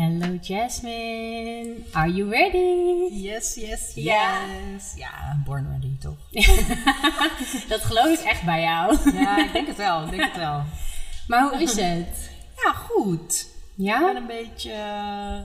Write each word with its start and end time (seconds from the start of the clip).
Hello 0.00 0.38
Jasmine, 0.40 1.84
are 1.92 2.08
you 2.12 2.30
ready? 2.30 3.12
Yes, 3.12 3.54
yes, 3.54 3.92
Ja. 3.94 4.38
yes. 4.72 4.94
Ja, 4.96 5.36
born 5.44 5.66
ready 5.70 5.96
toch? 5.98 6.16
Dat 7.68 7.80
geloof 7.80 8.18
ik 8.18 8.24
echt 8.26 8.42
bij 8.44 8.60
jou. 8.62 9.12
Ja, 9.14 9.44
ik 9.44 9.52
denk 9.52 9.66
het 9.66 9.76
wel, 9.76 10.04
ik 10.04 10.10
denk 10.10 10.22
het 10.22 10.36
wel. 10.36 10.62
Maar 11.28 11.48
hoe 11.50 11.62
is 11.62 11.76
het? 11.76 12.30
Ja, 12.64 12.72
goed. 12.72 13.40
Ik 13.76 13.76
ben 13.76 13.84
Ja? 13.86 14.14
een 14.16 14.26
beetje 14.26 14.72
eh, 14.72 15.38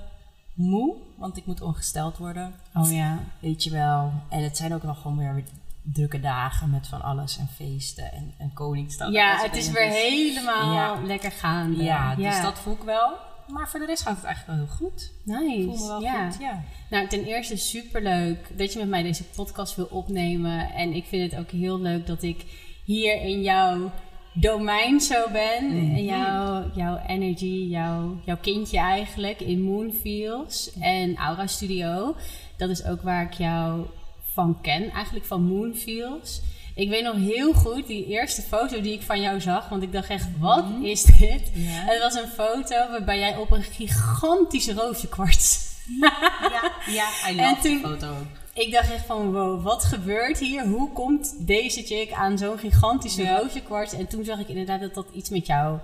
moe, 0.53 0.95
want 1.15 1.37
ik 1.37 1.45
moet 1.45 1.61
ongesteld 1.61 2.17
worden. 2.17 2.53
Oh 2.73 2.91
ja. 2.91 3.19
Weet 3.39 3.63
je 3.63 3.71
wel. 3.71 4.13
En 4.29 4.43
het 4.43 4.57
zijn 4.57 4.73
ook 4.73 4.83
wel 4.83 4.95
gewoon 4.95 5.17
weer 5.17 5.43
drukke 5.81 6.19
dagen 6.19 6.69
met 6.69 6.87
van 6.87 7.01
alles 7.01 7.37
en 7.37 7.49
feesten 7.55 8.11
en, 8.11 8.33
en 8.37 8.53
Koningsdag. 8.53 9.11
Ja, 9.11 9.37
het 9.41 9.55
is 9.55 9.71
weer 9.71 9.87
Dus- 9.89 9.95
helemaal 10.01 10.73
Ja. 10.73 10.95
lekker 11.05 11.31
gaande. 11.31 11.83
Ja, 11.83 12.15
dus 12.15 12.41
dat 12.41 12.59
voel 12.59 12.73
ik 12.73 12.83
wel. 12.83 13.13
Maar 13.47 13.69
voor 13.69 13.79
de 13.79 13.85
rest 13.85 14.03
gaat 14.03 14.15
het 14.15 14.25
eigenlijk 14.25 14.57
wel 14.57 14.67
heel 14.67 14.75
goed. 14.75 15.11
Nice. 15.23 15.61
Ik 15.61 15.63
voel 15.63 15.77
me 15.77 15.87
wel 15.87 16.01
ja. 16.01 16.29
goed, 16.29 16.41
ja. 16.41 16.63
Nou, 16.89 17.07
ten 17.07 17.23
eerste 17.23 17.57
superleuk 17.57 18.57
dat 18.57 18.73
je 18.73 18.79
met 18.79 18.87
mij 18.87 19.03
deze 19.03 19.23
podcast 19.23 19.75
wil 19.75 19.87
opnemen. 19.91 20.73
En 20.73 20.93
ik 20.93 21.05
vind 21.05 21.31
het 21.31 21.39
ook 21.39 21.51
heel 21.51 21.79
leuk 21.79 22.07
dat 22.07 22.23
ik 22.23 22.43
hier 22.83 23.21
in 23.21 23.41
jouw 23.41 23.91
domein 24.33 25.01
zo 25.01 25.29
ben. 25.31 25.65
Mhm. 25.65 25.95
En 25.95 26.03
jouw, 26.03 26.71
jouw 26.75 27.01
energy, 27.07 27.67
jouw, 27.69 28.17
jouw 28.25 28.37
kindje 28.41 28.77
eigenlijk 28.77 29.39
in 29.39 29.61
Moonfields 29.61 30.73
en 30.79 31.15
Aura 31.15 31.47
Studio. 31.47 32.15
Dat 32.57 32.69
is 32.69 32.85
ook 32.85 33.01
waar 33.01 33.23
ik 33.23 33.33
jou 33.33 33.85
van 34.33 34.61
ken, 34.61 34.89
eigenlijk 34.89 35.25
van 35.25 35.43
Moonfields. 35.43 36.41
Ik 36.75 36.89
weet 36.89 37.03
nog 37.03 37.15
heel 37.15 37.53
goed 37.53 37.87
die 37.87 38.05
eerste 38.05 38.41
foto 38.41 38.81
die 38.81 38.93
ik 38.93 39.01
van 39.01 39.21
jou 39.21 39.41
zag. 39.41 39.69
Want 39.69 39.83
ik 39.83 39.91
dacht 39.91 40.09
echt, 40.09 40.27
wat 40.39 40.65
is 40.81 41.03
dit? 41.03 41.51
Ja. 41.53 41.69
Het 41.69 41.99
was 42.01 42.13
een 42.13 42.27
foto 42.27 42.75
waarbij 42.91 43.19
jij 43.19 43.37
op 43.37 43.51
een 43.51 43.63
gigantische 43.63 44.73
rozenkwarts 44.73 45.73
Ja, 45.99 46.71
ja, 46.87 47.07
I 47.29 47.37
En 47.37 47.49
love 47.49 47.61
die 47.61 47.81
toen- 47.81 47.91
foto 47.91 48.13
ik 48.53 48.71
dacht 48.71 48.91
echt 48.91 49.05
van, 49.05 49.31
wow, 49.31 49.63
wat 49.63 49.83
gebeurt 49.83 50.39
hier? 50.39 50.65
Hoe 50.67 50.91
komt 50.91 51.35
deze 51.47 51.81
chick 51.83 52.11
aan 52.11 52.37
zo'n 52.37 52.57
gigantische 52.57 53.21
Ja. 53.23 53.37
rozenkwarts? 53.39 53.93
En 53.93 54.07
toen 54.07 54.23
zag 54.25 54.39
ik 54.39 54.47
inderdaad 54.47 54.79
dat 54.79 54.93
dat 54.93 55.05
iets 55.13 55.29
met 55.29 55.45
jouw 55.45 55.79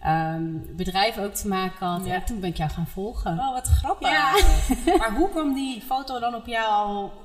ehm, 0.00 0.42
bedrijf 0.76 1.18
ook 1.18 1.34
te 1.34 1.48
maken 1.48 1.86
had. 1.86 2.06
Ja. 2.06 2.14
En 2.14 2.24
toen 2.24 2.40
ben 2.40 2.48
ik 2.50 2.56
jou 2.56 2.70
gaan 2.70 2.86
volgen. 2.86 3.38
Oh, 3.38 3.52
wat 3.52 3.66
grappig. 3.66 4.10
Ja. 4.10 4.32
Maar 4.98 5.12
hoe 5.14 5.28
kwam 5.30 5.54
die 5.54 5.80
foto 5.86 6.18
dan 6.18 6.34
op 6.34 6.46
jouw 6.46 7.04
eh, 7.04 7.21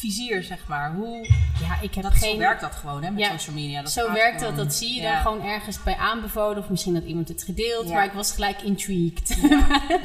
vizier, 0.00 0.42
zeg 0.42 0.66
maar? 0.66 0.94
Hoe, 0.94 1.26
Ja, 1.60 1.80
ik 1.80 1.94
heb 1.94 2.02
dat, 2.04 2.12
geen... 2.14 2.32
Zo 2.32 2.38
werkt 2.38 2.60
dat 2.60 2.74
gewoon, 2.76 3.02
hè, 3.02 3.10
met 3.10 3.20
Ja, 3.20 3.30
social 3.30 3.54
media. 3.54 3.82
Dat 3.82 3.92
Zo 3.92 4.12
werkt 4.12 4.40
dat, 4.40 4.48
gewoon. 4.48 4.64
dat 4.64 4.74
zie 4.74 4.94
je 4.94 5.00
Ja. 5.00 5.12
dan 5.12 5.22
gewoon 5.22 5.48
ergens 5.48 5.82
bij 5.82 5.96
aanbevolen. 5.96 6.58
Of 6.58 6.68
misschien 6.68 6.94
dat 6.94 7.04
iemand 7.04 7.28
het 7.28 7.42
gedeeld. 7.42 7.88
Ja. 7.88 7.94
Maar 7.94 8.04
ik 8.04 8.12
was 8.12 8.32
gelijk 8.32 8.62
intrigued. 8.62 9.36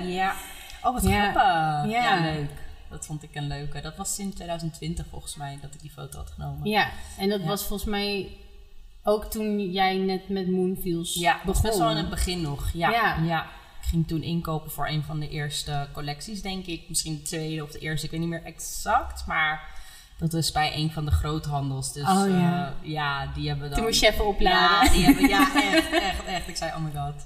Ja. 0.07 0.35
Oh, 0.83 0.93
wat 0.93 1.03
Ja. 1.03 1.09
grappig. 1.31 1.91
Ja. 1.91 2.15
Ja. 2.17 2.21
leuk. 2.33 2.49
Dat 2.89 3.05
vond 3.05 3.23
ik 3.23 3.35
een 3.35 3.47
leuke. 3.47 3.81
Dat 3.81 3.95
was 3.95 4.19
in 4.19 4.33
2020 4.33 5.05
volgens 5.09 5.35
mij 5.35 5.57
dat 5.61 5.73
ik 5.73 5.79
die 5.81 5.91
foto 5.91 6.17
had 6.17 6.31
genomen. 6.31 6.69
Ja, 6.69 6.89
en 7.17 7.29
dat 7.29 7.39
Ja. 7.41 7.45
was 7.47 7.65
volgens 7.65 7.89
mij 7.89 8.37
ook 9.03 9.25
toen 9.25 9.71
jij 9.71 9.95
net 9.97 10.29
met 10.29 10.47
Moonfields 10.49 11.13
Ja, 11.13 11.39
begon. 11.45 11.61
best 11.61 11.77
wel 11.77 11.89
in 11.89 11.97
het 11.97 12.09
begin 12.09 12.41
nog. 12.41 12.69
Ja. 12.73 12.89
Ja. 12.91 13.17
ja. 13.23 13.43
Ik 13.81 13.87
ging 13.91 14.07
toen 14.07 14.21
inkopen 14.23 14.71
voor 14.71 14.87
een 14.87 15.03
van 15.03 15.19
de 15.19 15.29
eerste 15.29 15.87
collecties, 15.93 16.41
denk 16.41 16.65
ik. 16.65 16.89
Misschien 16.89 17.15
de 17.15 17.21
tweede 17.21 17.63
of 17.63 17.71
de 17.71 17.79
eerste, 17.79 18.05
ik 18.05 18.11
weet 18.11 18.19
niet 18.19 18.29
meer 18.29 18.43
exact. 18.43 19.25
Maar 19.27 19.61
dat 20.17 20.31
was 20.33 20.51
bij 20.51 20.75
een 20.75 20.91
van 20.91 21.05
de 21.05 21.11
groothandels. 21.11 21.93
Dus 21.93 22.03
Oh, 22.03 22.25
ja. 22.29 22.73
eh, 22.83 22.89
ja, 22.91 23.31
die 23.35 23.47
hebben 23.47 23.67
dan... 23.69 23.77
Toen 23.77 23.87
moest 23.87 24.01
je 24.01 24.07
even 24.11 24.25
opladen. 24.25 24.87
Ja, 24.87 24.93
die 24.93 25.03
hebben, 25.03 25.27
ja, 25.29 25.55
echt, 25.73 25.91
echt, 25.91 26.25
echt. 26.25 26.47
Ik 26.47 26.55
zei, 26.55 26.71
oh 26.75 26.83
my 26.83 26.91
god, 26.99 27.25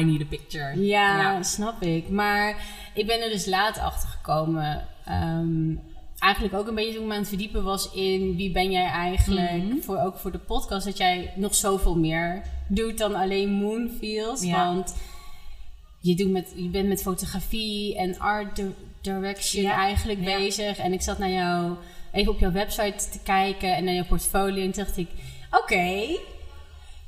I 0.00 0.04
need 0.04 0.20
a 0.20 0.24
picture. 0.28 0.84
Ja, 0.84 1.42
snap 1.42 1.82
ik. 1.82 2.08
Maar 2.08 2.56
ik 2.94 3.06
ben 3.06 3.22
er 3.22 3.30
dus 3.30 3.46
laat 3.46 3.78
achter 3.78 4.08
gekomen. 4.08 4.86
Ehm, 5.04 5.74
eigenlijk 6.18 6.54
ook 6.54 6.66
een 6.68 6.74
beetje 6.74 6.92
toen 6.92 7.02
ik 7.02 7.06
me 7.08 7.12
aan 7.14 7.18
het 7.20 7.28
verdiepen 7.28 7.64
was 7.64 7.90
in 7.92 8.36
wie 8.36 8.52
ben 8.52 8.70
jij 8.70 8.86
eigenlijk. 8.86 9.62
Mhm. 9.62 9.78
voor, 9.80 9.98
ook 9.98 10.16
voor 10.18 10.32
de 10.32 10.38
podcast. 10.38 10.84
Dat 10.84 10.96
jij 10.96 11.32
nog 11.36 11.54
zoveel 11.54 11.96
meer 11.98 12.42
doet 12.68 12.98
dan 12.98 13.14
alleen 13.14 13.50
Moonfields. 13.52 14.42
Ja. 14.42 14.66
Want 14.66 14.94
je, 16.00 16.14
doet 16.14 16.30
met, 16.30 16.52
je 16.56 16.68
bent 16.68 16.88
met 16.88 17.02
fotografie 17.02 17.96
en 17.96 18.18
art 18.18 18.56
di- 18.56 18.74
direction 19.00 19.62
Ja. 19.64 19.74
eigenlijk 19.76 20.20
Ja. 20.24 20.36
bezig. 20.36 20.78
En 20.78 20.92
ik 20.92 21.02
zat 21.02 21.18
naar 21.18 21.30
jou, 21.30 21.76
even 22.12 22.32
op 22.32 22.38
jouw 22.38 22.52
website 22.52 23.08
te 23.10 23.18
kijken 23.22 23.76
en 23.76 23.84
naar 23.84 23.94
jouw 23.94 24.04
portfolio. 24.04 24.64
En 24.64 24.72
toen 24.72 24.84
dacht 24.84 24.96
ik, 24.96 25.08
oké, 25.50 26.16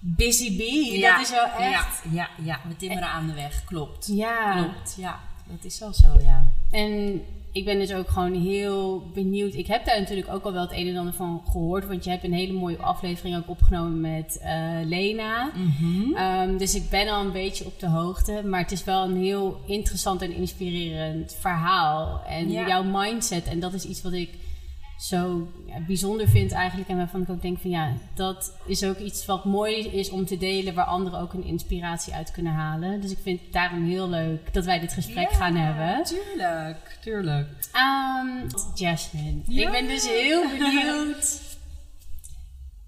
busy 0.00 0.56
bee. 0.56 0.98
Ja, 0.98 1.16
Dat 1.16 1.26
is 1.26 1.31
wel 1.32 1.44
echt... 1.59 2.03
Ja, 2.10 2.10
ja, 2.12 2.28
ja, 2.44 2.60
we 2.69 2.76
timmeren 2.76 3.09
aan 3.09 3.26
de 3.26 3.34
weg, 3.34 3.64
klopt. 3.64 4.06
ja. 4.06 4.53
Klopt, 4.62 4.94
ja. 4.98 5.20
Dat 5.47 5.64
is 5.64 5.78
wel 5.78 5.93
zo, 5.93 6.06
ja. 6.22 6.47
En 6.70 7.22
ik 7.53 7.64
ben 7.64 7.78
dus 7.78 7.93
ook 7.93 8.09
gewoon 8.09 8.34
heel 8.43 9.10
benieuwd. 9.14 9.54
Ik 9.54 9.66
heb 9.66 9.84
daar 9.84 10.00
natuurlijk 10.00 10.28
ook 10.28 10.44
al 10.44 10.53
wel 10.53 10.62
het 10.62 10.72
een 10.72 10.88
en 10.88 10.97
ander 10.97 11.14
van 11.14 11.43
gehoord. 11.50 11.87
Want 11.87 12.04
je 12.04 12.10
hebt 12.10 12.25
een 12.25 12.32
hele 12.32 12.53
mooie 12.53 12.76
aflevering 12.78 13.37
ook 13.37 13.48
opgenomen 13.48 14.00
met 14.00 14.38
eh, 14.43 14.70
Lena. 14.84 15.50
Mhm. 15.54 16.14
Ehm, 16.14 16.56
dus 16.56 16.75
ik 16.75 16.91
ben 16.91 17.09
al 17.09 17.20
een 17.25 17.32
beetje 17.32 17.64
op 17.64 17.81
de 17.81 17.88
hoogte. 17.88 18.43
Maar 18.44 18.60
het 18.60 18.72
is 18.72 18.84
wel 18.84 19.04
een 19.04 19.16
heel 19.22 19.60
interessant 19.66 20.22
en 20.22 20.32
inspirerend 20.34 21.37
verhaal. 21.41 22.22
En 22.28 22.50
Ja. 22.50 22.66
jouw 22.69 22.82
mindset. 22.82 23.44
En 23.47 23.60
dat 23.60 23.72
is 23.72 23.84
iets 23.84 24.03
wat 24.03 24.12
ik 24.12 24.31
zo 24.99 25.49
ja, 25.66 25.81
bijzonder 25.87 26.28
vind 26.28 26.53
eigenlijk. 26.53 26.88
En 26.88 26.97
waarvan 26.97 27.22
ik 27.22 27.31
ook 27.31 27.43
denk 27.43 27.59
van 27.59 27.71
ja, 27.71 27.93
dat 28.15 28.56
is 28.66 28.84
ook 28.84 28.99
iets 28.99 29.27
wat 29.27 29.44
mooi 29.44 29.87
is 29.87 30.10
om 30.10 30.27
te 30.27 30.37
delen. 30.37 30.75
Waar 30.75 30.84
anderen 30.84 31.21
ook 31.21 31.32
een 31.32 31.44
inspiratie 31.44 32.15
uit 32.15 32.31
kunnen 32.31 32.53
halen. 32.53 33.00
Dus 33.00 33.10
ik 33.10 33.19
vind 33.22 33.41
het 33.41 33.53
daarom 33.53 33.84
heel 33.84 34.09
leuk 34.09 34.53
dat 34.55 34.65
wij 34.65 34.81
dit 34.81 34.93
gesprek 34.93 35.31
Ja, 35.31 35.37
gaan 35.37 35.56
hebben. 35.56 36.05
Tuurlijk, 36.05 36.99
tuurlijk. 37.00 37.49
Um, 37.75 38.47
Jasmine. 38.75 39.41
Ja. 39.47 39.66
Ik 39.66 39.71
ben 39.71 39.87
dus 39.87 40.09
heel 40.09 40.49
benieuwd 40.59 41.41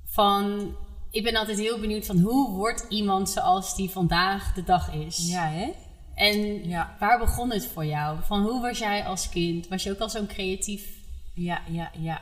van... 0.07 0.75
Ik 1.11 1.23
ben 1.23 1.37
altijd 1.37 1.59
heel 1.59 1.81
benieuwd 1.81 2.07
van 2.07 2.19
hoe 2.19 2.51
wordt 2.51 2.87
iemand 2.89 3.31
zoals 3.31 3.77
die 3.77 3.91
vandaag 3.91 4.55
de 4.55 4.65
dag 4.65 4.95
is? 4.95 5.29
Ja, 5.31 5.49
hè? 5.49 5.73
En 6.15 6.69
Ja. 6.69 6.97
waar 6.99 7.19
begon 7.19 7.51
het 7.53 7.67
voor 7.67 7.85
jou? 7.85 8.19
Van 8.23 8.43
hoe 8.43 8.61
was 8.61 8.79
jij 8.79 9.05
als 9.05 9.29
kind? 9.29 9.69
Was 9.69 9.83
je 9.83 9.91
ook 9.91 9.99
al 9.99 10.11
zo'n 10.11 10.27
creatief... 10.27 10.95
Ja, 11.37 11.61
ja, 11.69 11.91
ja. 11.99 12.21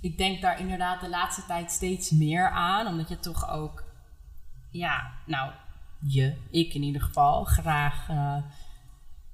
Ik 0.00 0.18
denk 0.18 0.40
daar 0.42 0.60
inderdaad 0.60 1.00
de 1.00 1.08
laatste 1.08 1.44
tijd 1.46 1.70
steeds 1.70 2.10
meer 2.10 2.48
aan. 2.50 2.86
Omdat 2.86 3.08
je 3.08 3.18
toch 3.18 3.50
ook, 3.50 3.84
ja, 4.70 5.12
nou, 5.26 5.50
je, 6.00 6.36
ik 6.50 6.74
in 6.74 6.82
ieder 6.82 7.02
geval, 7.02 7.44
graag 7.44 8.08
eh, 8.08 8.36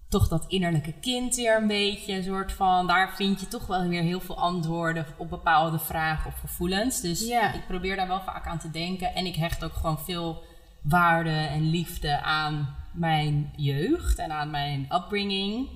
toch 0.09 0.29
dat 0.29 0.45
innerlijke 0.49 0.93
kind 0.93 1.37
weer 1.37 1.57
een 1.57 1.67
beetje, 1.67 2.15
een 2.15 2.23
soort 2.23 2.53
van, 2.53 2.87
daar 2.87 3.17
vind 3.17 3.41
je 3.41 3.49
toch 3.49 3.67
wel 3.67 3.89
weer 3.89 4.03
heel 4.03 4.21
veel 4.21 4.39
antwoorden 4.39 5.07
op 5.17 5.31
bepaalde 5.31 5.79
vragen 5.79 6.27
of 6.27 6.39
gevoelens. 6.39 7.01
Dus 7.01 7.27
Ja. 7.27 7.53
ik 7.53 7.67
probeer 7.67 7.97
daar 7.97 8.09
wel 8.09 8.21
vaak 8.23 8.47
aan 8.47 8.59
te 8.59 8.71
denken. 8.71 9.15
En 9.15 9.27
ik 9.27 9.37
hecht 9.37 9.65
ook 9.65 9.75
gewoon 9.75 10.01
veel 10.01 10.45
waarde 10.83 11.31
en 11.31 11.71
liefde 11.71 12.21
aan 12.23 12.77
mijn 12.93 13.53
jeugd 13.57 14.19
en 14.19 14.33
aan 14.33 14.51
mijn 14.51 14.87
upbringing. 14.93 15.69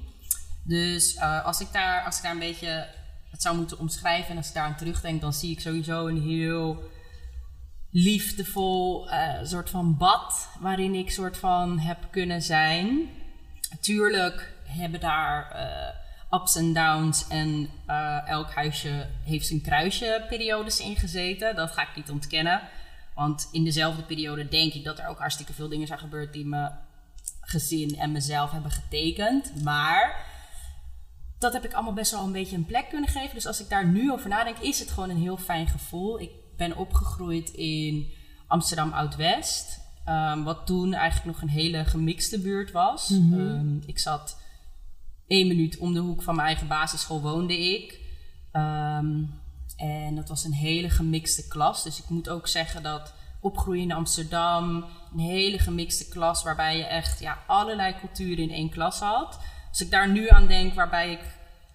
Dus 0.64 1.14
eh, 1.14 1.44
als, 1.44 1.60
ik 1.60 1.72
daar, 1.72 2.04
als 2.04 2.16
ik 2.16 2.22
daar 2.22 2.32
een 2.32 2.38
beetje 2.38 2.86
het 3.34 3.42
zou 3.42 3.56
moeten 3.56 3.78
omschrijven 3.78 4.30
en 4.30 4.36
als 4.36 4.48
ik 4.48 4.54
daar 4.54 4.64
aan 4.64 4.76
terugdenk, 4.76 5.20
dan 5.20 5.32
zie 5.32 5.50
ik 5.50 5.60
sowieso 5.60 6.06
een 6.06 6.22
heel 6.22 6.82
liefdevol 7.90 9.10
eh, 9.10 9.44
soort 9.44 9.70
van 9.70 9.96
bad 9.96 10.48
waarin 10.60 10.94
ik 10.94 11.10
soort 11.10 11.36
van 11.36 11.78
heb 11.78 11.98
kunnen 12.10 12.42
zijn. 12.42 13.08
Tuurlijk 13.80 14.52
hebben 14.64 15.00
daar 15.00 15.50
eh, 15.50 16.40
ups 16.40 16.56
en 16.56 16.72
downs 16.72 17.28
en 17.28 17.70
eh, 17.86 18.28
elk 18.28 18.50
huisje 18.50 19.06
heeft 19.24 19.46
zijn 19.46 19.62
kruisje 19.62 20.24
periodes 20.28 20.80
in 20.80 20.96
gezeten. 20.96 21.56
Dat 21.56 21.70
ga 21.70 21.82
ik 21.82 21.96
niet 21.96 22.10
ontkennen. 22.10 22.60
Want 23.14 23.48
in 23.52 23.64
dezelfde 23.64 24.02
periode 24.02 24.48
denk 24.48 24.72
ik 24.72 24.84
dat 24.84 24.98
er 24.98 25.08
ook 25.08 25.18
hartstikke 25.18 25.52
veel 25.52 25.68
dingen 25.68 25.86
zijn 25.86 25.98
gebeurd 25.98 26.32
die 26.32 26.46
mijn 26.46 26.72
gezin 27.40 27.98
en 27.98 28.12
mezelf 28.12 28.50
hebben 28.50 28.70
getekend. 28.70 29.62
Maar 29.62 30.32
dat 31.44 31.52
heb 31.52 31.64
ik 31.64 31.72
allemaal 31.72 31.92
best 31.92 32.10
wel 32.10 32.24
een 32.24 32.32
beetje 32.32 32.56
een 32.56 32.66
plek 32.66 32.88
kunnen 32.88 33.08
geven. 33.08 33.34
Dus 33.34 33.46
als 33.46 33.60
ik 33.60 33.68
daar 33.68 33.86
nu 33.86 34.12
over 34.12 34.28
nadenk, 34.28 34.58
is 34.58 34.78
het 34.78 34.90
gewoon 34.90 35.10
een 35.10 35.22
heel 35.22 35.36
fijn 35.36 35.66
gevoel. 35.66 36.20
Ik 36.20 36.30
ben 36.56 36.76
opgegroeid 36.76 37.50
in 37.50 38.12
Amsterdam 38.46 38.92
Oud-West. 38.92 39.82
ehm, 40.04 40.42
wat 40.42 40.66
toen 40.66 40.94
eigenlijk 40.94 41.26
nog 41.26 41.42
een 41.42 41.56
hele 41.56 41.84
gemixte 41.84 42.40
buurt 42.40 42.70
was. 42.72 43.10
Ehm, 43.10 43.76
ik 43.86 43.98
zat 43.98 44.40
één 45.26 45.46
minuut 45.48 45.78
om 45.78 45.92
de 45.94 46.00
hoek 46.00 46.22
van 46.22 46.34
mijn 46.34 46.46
eigen 46.46 46.68
basisschool 46.68 47.20
woonde 47.20 47.58
ik. 47.58 48.00
Ehm, 48.52 49.22
en 49.76 50.14
dat 50.14 50.28
was 50.28 50.44
een 50.44 50.52
hele 50.52 50.90
gemixte 50.90 51.48
klas. 51.48 51.82
Dus 51.82 51.98
ik 51.98 52.08
moet 52.08 52.28
ook 52.28 52.48
zeggen 52.48 52.82
dat 52.82 53.14
opgroeien 53.40 53.82
in 53.82 53.92
Amsterdam, 53.92 54.84
een 55.12 55.18
hele 55.18 55.58
gemixte 55.58 56.08
klas 56.08 56.42
waarbij 56.42 56.76
je 56.76 56.84
echt 56.84 57.20
ja, 57.20 57.38
allerlei 57.46 57.94
culturen 58.00 58.44
in 58.44 58.50
één 58.50 58.70
klas 58.70 58.98
had. 58.98 59.38
Als 59.68 59.80
ik 59.80 59.90
daar 59.90 60.10
nu 60.10 60.28
aan 60.28 60.46
denk, 60.46 60.74
waarbij 60.74 61.12
ik 61.12 61.33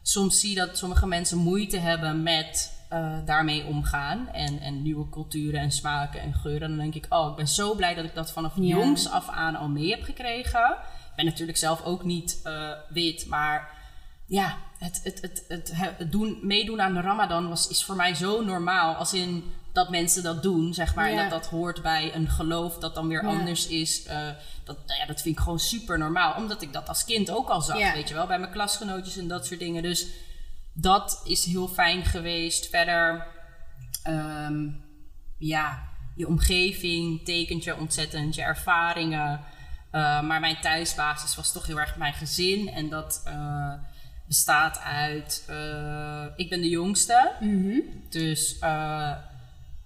soms 0.10 0.40
zie 0.40 0.56
dat 0.56 0.78
sommige 0.78 1.08
mensen 1.08 1.38
moeite 1.38 1.78
hebben 1.78 2.24
met 2.24 2.78
eh, 2.90 3.18
daarmee 3.26 3.66
omgaan. 3.66 4.28
En, 4.28 4.60
en 4.60 4.82
nieuwe 4.82 5.10
culturen 5.10 5.60
en 5.60 5.72
smaken 5.72 6.22
en 6.22 6.34
geuren. 6.34 6.70
Dan 6.70 6.78
denk 6.78 6.96
ik, 6.96 7.06
oh, 7.10 7.30
ik 7.30 7.36
ben 7.36 7.48
zo 7.48 7.76
blij 7.76 7.96
dat 7.96 8.06
ik 8.06 8.16
dat 8.16 8.32
vanaf 8.32 8.54
Ja. 8.56 8.62
jongs 8.62 9.10
af 9.10 9.30
aan 9.30 9.56
al 9.56 9.68
mee 9.68 9.90
heb 9.90 10.04
gekregen. 10.04 10.70
Ik 11.10 11.16
ben 11.16 11.26
natuurlijk 11.26 11.58
zelf 11.58 11.84
ook 11.84 12.04
niet 12.04 12.40
eh, 12.44 12.72
wit, 12.90 13.28
maar 13.28 13.78
ja, 14.26 14.58
het, 14.78 15.00
het, 15.04 15.22
het, 15.22 15.46
het, 15.48 15.72
het 15.76 16.12
doen, 16.12 16.40
meedoen 16.42 16.82
aan 16.82 16.94
de 16.94 17.02
Ramadan 17.02 17.50
was, 17.50 17.68
is 17.68 17.84
voor 17.84 17.96
mij 17.96 18.14
zo 18.14 18.44
normaal. 18.44 18.96
Als 18.96 19.14
in 19.14 19.44
dat 19.74 19.90
mensen 19.90 20.24
dat 20.24 20.44
doen, 20.44 20.74
zeg 20.74 20.96
maar. 20.96 21.10
En 21.10 21.16
dat 21.18 21.30
dat 21.30 21.48
hoort 21.48 21.82
bij 21.82 22.16
een 22.16 22.28
geloof 22.30 22.78
dat 22.78 22.96
dan 22.96 23.08
weer 23.08 23.24
Ja. 23.24 23.30
anders 23.30 23.68
is. 23.68 24.04
eh, 24.06 24.28
dat, 24.64 24.78
nou 24.88 25.00
ja, 25.00 25.06
dat 25.06 25.22
vind 25.22 25.36
ik 25.38 25.42
gewoon 25.44 25.60
super 25.60 25.98
normaal. 25.98 26.36
Omdat 26.36 26.62
ik 26.62 26.74
dat 26.74 26.88
als 26.88 27.06
kind 27.06 27.32
ook 27.32 27.50
al 27.50 27.62
zag, 27.62 27.78
Ja. 27.80 27.94
weet 27.94 28.08
je 28.10 28.14
wel. 28.14 28.28
Bij 28.28 28.40
mijn 28.40 28.52
klasgenootjes 28.52 29.18
en 29.18 29.28
dat 29.28 29.46
soort 29.46 29.60
dingen. 29.60 29.84
Dus 29.84 30.08
dat 30.74 31.22
is 31.24 31.46
heel 31.46 31.68
fijn 31.68 32.06
geweest. 32.06 32.70
Verder, 32.70 33.28
ehm, 34.04 34.68
ja, 35.38 35.88
je 36.16 36.28
omgeving 36.28 37.26
tekent 37.26 37.64
je 37.64 37.78
ontzettend, 37.78 38.36
je 38.36 38.42
ervaringen. 38.42 39.40
Uh, 39.92 40.22
maar 40.22 40.40
mijn 40.40 40.62
thuisbasis 40.62 41.36
was 41.36 41.52
toch 41.52 41.66
heel 41.66 41.80
erg 41.80 41.96
mijn 41.98 42.14
gezin. 42.14 42.70
En 42.70 42.90
dat 42.90 43.24
uh, 43.28 43.74
bestaat 44.28 44.80
uit. 44.80 45.46
Uh, 45.50 46.26
ik 46.36 46.50
ben 46.50 46.62
de 46.62 46.70
jongste. 46.70 47.32
Mm 47.40 47.64
-hmm. 47.64 47.82
Dus 48.10 48.58
uh, 48.64 49.12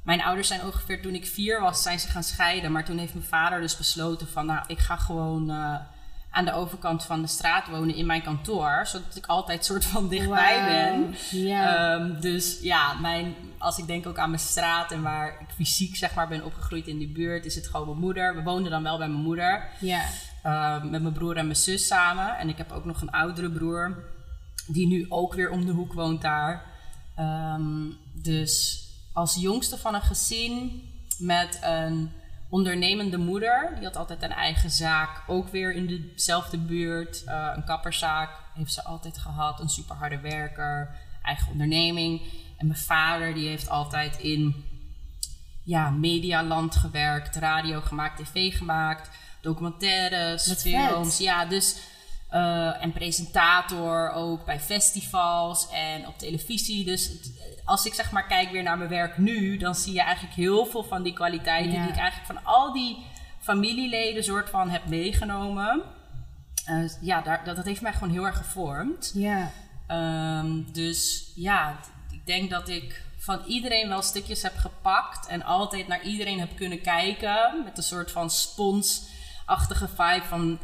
mijn 0.04 0.24
ouders 0.24 0.48
zijn 0.48 0.64
ongeveer 0.64 1.02
toen 1.02 1.14
ik 1.14 1.26
vier 1.26 1.62
was, 1.62 1.82
zijn 1.82 2.00
ze 2.00 2.08
gaan 2.08 2.24
scheiden. 2.24 2.72
Maar 2.72 2.86
toen 2.86 2.98
heeft 2.98 3.14
mijn 3.14 3.26
vader 3.26 3.62
dus 3.62 3.78
besloten 3.78 4.28
van 4.28 4.46
nou, 4.46 4.64
ik 4.68 4.80
ga 4.80 4.96
gewoon 4.96 5.50
uh, 5.50 5.76
aan 6.30 6.46
de 6.46 6.54
overkant 6.54 7.06
van 7.06 7.22
de 7.22 7.28
straat 7.28 7.68
wonen 7.68 7.96
in 7.96 8.06
mijn 8.06 8.22
kantoor. 8.22 8.82
Zodat 8.86 9.16
ik 9.16 9.26
altijd 9.26 9.66
soort 9.66 9.86
van 9.86 10.10
dichtbij 10.10 10.56
wow. 10.56 10.68
ben. 10.68 11.16
Yeah. 11.32 12.02
Um, 12.02 12.22
dus 12.22 12.60
ja, 12.62 12.94
mijn, 12.94 13.36
als 13.58 13.78
ik 13.78 13.88
denk 13.88 14.08
ook 14.08 14.18
aan 14.18 14.30
mijn 14.30 14.42
straat 14.42 14.92
en 14.92 15.02
waar 15.02 15.28
ik 15.28 15.56
fysiek 15.56 15.96
zeg 15.96 16.14
maar 16.14 16.28
ben 16.28 16.46
opgegroeid 16.46 16.88
in 16.88 16.98
die 16.98 17.12
buurt, 17.12 17.46
is 17.46 17.56
het 17.56 17.68
gewoon 17.68 17.88
mijn 17.88 18.00
moeder. 18.00 18.36
We 18.36 18.44
woonden 18.44 18.72
dan 18.72 18.84
wel 18.84 18.98
bij 18.98 19.08
mijn 19.10 19.24
moeder. 19.24 19.70
Yeah. 19.80 20.84
Met 20.84 21.02
mijn 21.02 21.14
broer 21.14 21.38
en 21.38 21.46
mijn 21.46 21.58
zus 21.58 21.88
samen. 21.88 22.38
En 22.38 22.50
ik 22.50 22.58
heb 22.58 22.72
ook 22.72 22.86
nog 22.86 23.02
een 23.02 23.12
oudere 23.12 23.52
broer. 23.52 24.04
Die 24.68 24.88
nu 24.88 25.06
ook 25.10 25.34
weer 25.34 25.50
om 25.50 25.66
de 25.66 25.72
hoek 25.72 25.94
woont 25.94 26.22
daar. 26.22 26.66
Um, 27.20 27.98
dus 28.14 28.83
als 29.14 29.36
jongste 29.36 29.78
van 29.78 29.94
een 29.94 30.02
gezin 30.02 30.84
met 31.18 31.60
een 31.62 32.12
ondernemende 32.50 33.18
moeder. 33.18 33.72
Die 33.76 33.84
had 33.84 33.96
altijd 33.96 34.24
een 34.24 34.32
eigen 34.32 34.70
zaak. 34.70 35.24
Ook 35.28 35.50
weer 35.50 35.74
in 35.74 36.12
dezelfde 36.16 36.58
buurt. 36.58 37.24
Uh, 37.26 37.52
een 37.56 37.66
kapperszaak 37.66 38.30
heeft 38.54 38.74
ze 38.74 38.84
altijd 38.84 39.18
gehad. 39.18 39.60
Een 39.60 39.70
super 39.70 39.96
harde 39.96 40.20
werker. 40.20 40.96
Eigen 41.24 41.52
onderneming. 41.52 42.22
En 42.58 42.68
mijn 42.68 42.80
vader 42.80 43.34
die 43.34 43.48
heeft 43.48 43.70
altijd 43.70 44.18
in 44.18 44.66
ja, 45.64 45.90
medialand 45.90 46.76
gewerkt. 46.76 47.36
Radio 47.36 47.82
gemaakt, 47.82 48.26
tv 48.26 48.58
gemaakt. 48.58 49.10
Documentaires, 49.42 50.54
films. 50.54 51.16
vet. 51.16 51.26
Ja, 51.26 51.46
dus... 51.46 51.92
Uh, 52.34 52.84
en 52.84 52.92
presentator 52.92 54.12
ook 54.12 54.46
bij 54.46 54.60
festivals 54.60 55.70
en 55.72 56.08
op 56.08 56.18
televisie. 56.18 56.86
Dus 56.86 57.08
het, 57.08 57.32
als 57.66 57.86
ik 57.86 57.94
zeg 57.94 58.12
maar 58.12 58.28
kijk 58.28 58.52
weer 58.52 58.64
naar 58.64 58.78
mijn 58.78 58.90
werk 58.90 59.18
nu, 59.18 59.58
dan 59.58 59.76
zie 59.76 59.94
je 59.94 60.02
eigenlijk 60.02 60.36
heel 60.36 60.66
veel 60.66 60.84
van 60.84 61.04
die 61.04 61.14
kwaliteiten 61.14 61.74
Ja. 61.74 61.82
die 61.82 61.92
ik 61.92 62.00
eigenlijk 62.00 62.26
van 62.26 62.54
al 62.54 62.74
die 62.74 62.98
familieleden 63.40 64.24
soort 64.24 64.50
van 64.50 64.70
heb 64.70 64.86
meegenomen. 64.86 65.82
Uh, 66.70 66.90
ja, 67.02 67.22
daar, 67.22 67.44
dat, 67.46 67.56
dat 67.56 67.66
heeft 67.66 67.82
mij 67.82 67.94
gewoon 67.94 68.14
heel 68.14 68.26
erg 68.26 68.38
gevormd. 68.38 69.12
Ja. 69.14 69.52
Um, 70.40 70.72
dus 70.72 71.32
ja, 71.36 71.80
ik 72.12 72.26
denk 72.26 72.50
dat 72.50 72.70
ik 72.70 73.02
van 73.18 73.42
iedereen 73.48 73.90
wel 73.90 74.02
stukjes 74.02 74.42
heb 74.42 74.58
gepakt 74.58 75.28
en 75.28 75.44
altijd 75.44 75.88
naar 75.88 76.02
iedereen 76.02 76.40
heb 76.40 76.56
kunnen 76.56 76.82
kijken 76.82 77.62
met 77.64 77.78
een 77.78 77.84
soort 77.84 78.12
van 78.12 78.30
sponsachtige 78.30 79.88
vibe 79.88 80.26
van 80.28 80.60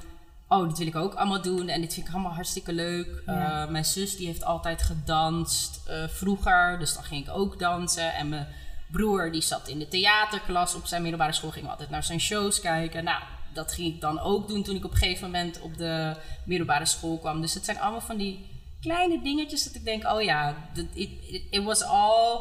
oh, 0.50 0.68
dit 0.68 0.78
wil 0.78 0.88
ik 0.88 0.96
ook 0.96 1.14
allemaal 1.14 1.42
doen 1.42 1.68
en 1.68 1.82
dit 1.82 1.94
vind 1.94 2.08
ik 2.08 2.14
allemaal 2.14 2.34
hartstikke 2.34 2.74
leuk. 2.74 3.24
Ja. 3.26 3.64
Uh, 3.64 3.72
mijn 3.72 3.86
zus 3.86 4.16
die 4.18 4.28
heeft 4.28 4.44
altijd 4.44 4.82
gedanst 4.82 5.82
uh, 5.90 6.08
vroeger, 6.08 6.80
dus 6.80 6.94
dan 6.94 7.04
ging 7.04 7.28
ik 7.28 7.34
ook 7.34 7.60
dansen. 7.60 8.14
En 8.14 8.30
mijn 8.30 8.48
broer 8.92 9.32
die 9.32 9.42
zat 9.42 9.68
in 9.68 9.80
de 9.80 9.88
theaterklas 9.88 10.76
op 10.76 10.86
zijn 10.86 11.02
middelbare 11.02 11.34
school, 11.34 11.52
ging 11.52 11.70
altijd 11.70 11.90
naar 11.90 12.04
zijn 12.04 12.20
shows 12.20 12.62
kijken. 12.62 13.04
Nou, 13.04 13.24
dat 13.54 13.74
ging 13.74 13.94
ik 13.94 14.02
dan 14.02 14.20
ook 14.20 14.48
doen 14.48 14.64
toen 14.64 14.76
ik 14.76 14.86
op 14.86 14.92
een 14.92 14.98
gegeven 14.98 15.32
moment 15.32 15.62
op 15.62 15.78
de 15.78 16.16
middelbare 16.46 16.86
school 16.86 17.18
kwam. 17.18 17.42
Dus 17.42 17.54
het 17.54 17.66
zijn 17.66 17.80
allemaal 17.80 18.02
van 18.02 18.18
die 18.18 18.46
kleine 18.82 19.22
dingetjes 19.24 19.64
dat 19.64 19.76
ik 19.76 19.86
denk, 19.86 20.06
oh 20.06 20.22
ja, 20.22 20.70
it, 20.74 20.88
it, 20.94 21.44
it 21.50 21.64
was 21.64 21.84
all 21.84 22.40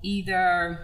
either 0.00 0.80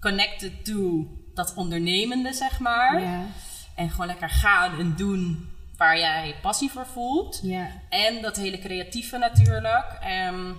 connected 0.00 0.64
to 0.64 1.06
dat 1.34 1.54
ondernemende, 1.54 2.32
zeg 2.32 2.58
maar. 2.58 3.00
Ja. 3.00 3.26
En 3.74 3.90
gewoon 3.90 4.06
lekker 4.06 4.30
gaan 4.30 4.78
en 4.78 4.96
doen 4.96 5.48
waar 5.76 5.98
jij 5.98 6.34
passie 6.42 6.70
voor 6.70 6.86
voelt. 6.86 7.40
Ja. 7.42 7.68
En 7.88 8.22
dat 8.22 8.36
hele 8.36 8.58
creatieve 8.58 9.18
natuurlijk. 9.18 9.98
En 10.00 10.56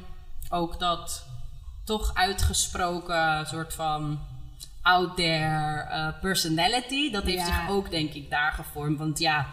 ook 0.49 0.79
dat 0.79 1.25
toch 1.83 2.11
uitgesproken 2.13 3.47
soort 3.47 3.73
van 3.73 4.19
out 4.81 5.15
there 5.15 5.87
uh, 5.91 6.07
personality. 6.21 7.11
Dat 7.11 7.23
heeft 7.23 7.37
Ja. 7.47 7.59
zich 7.59 7.69
ook 7.69 7.89
denk 7.89 8.13
ik 8.13 8.29
daar 8.29 8.51
gevormd. 8.51 8.97
Want 8.97 9.19
ja, 9.19 9.47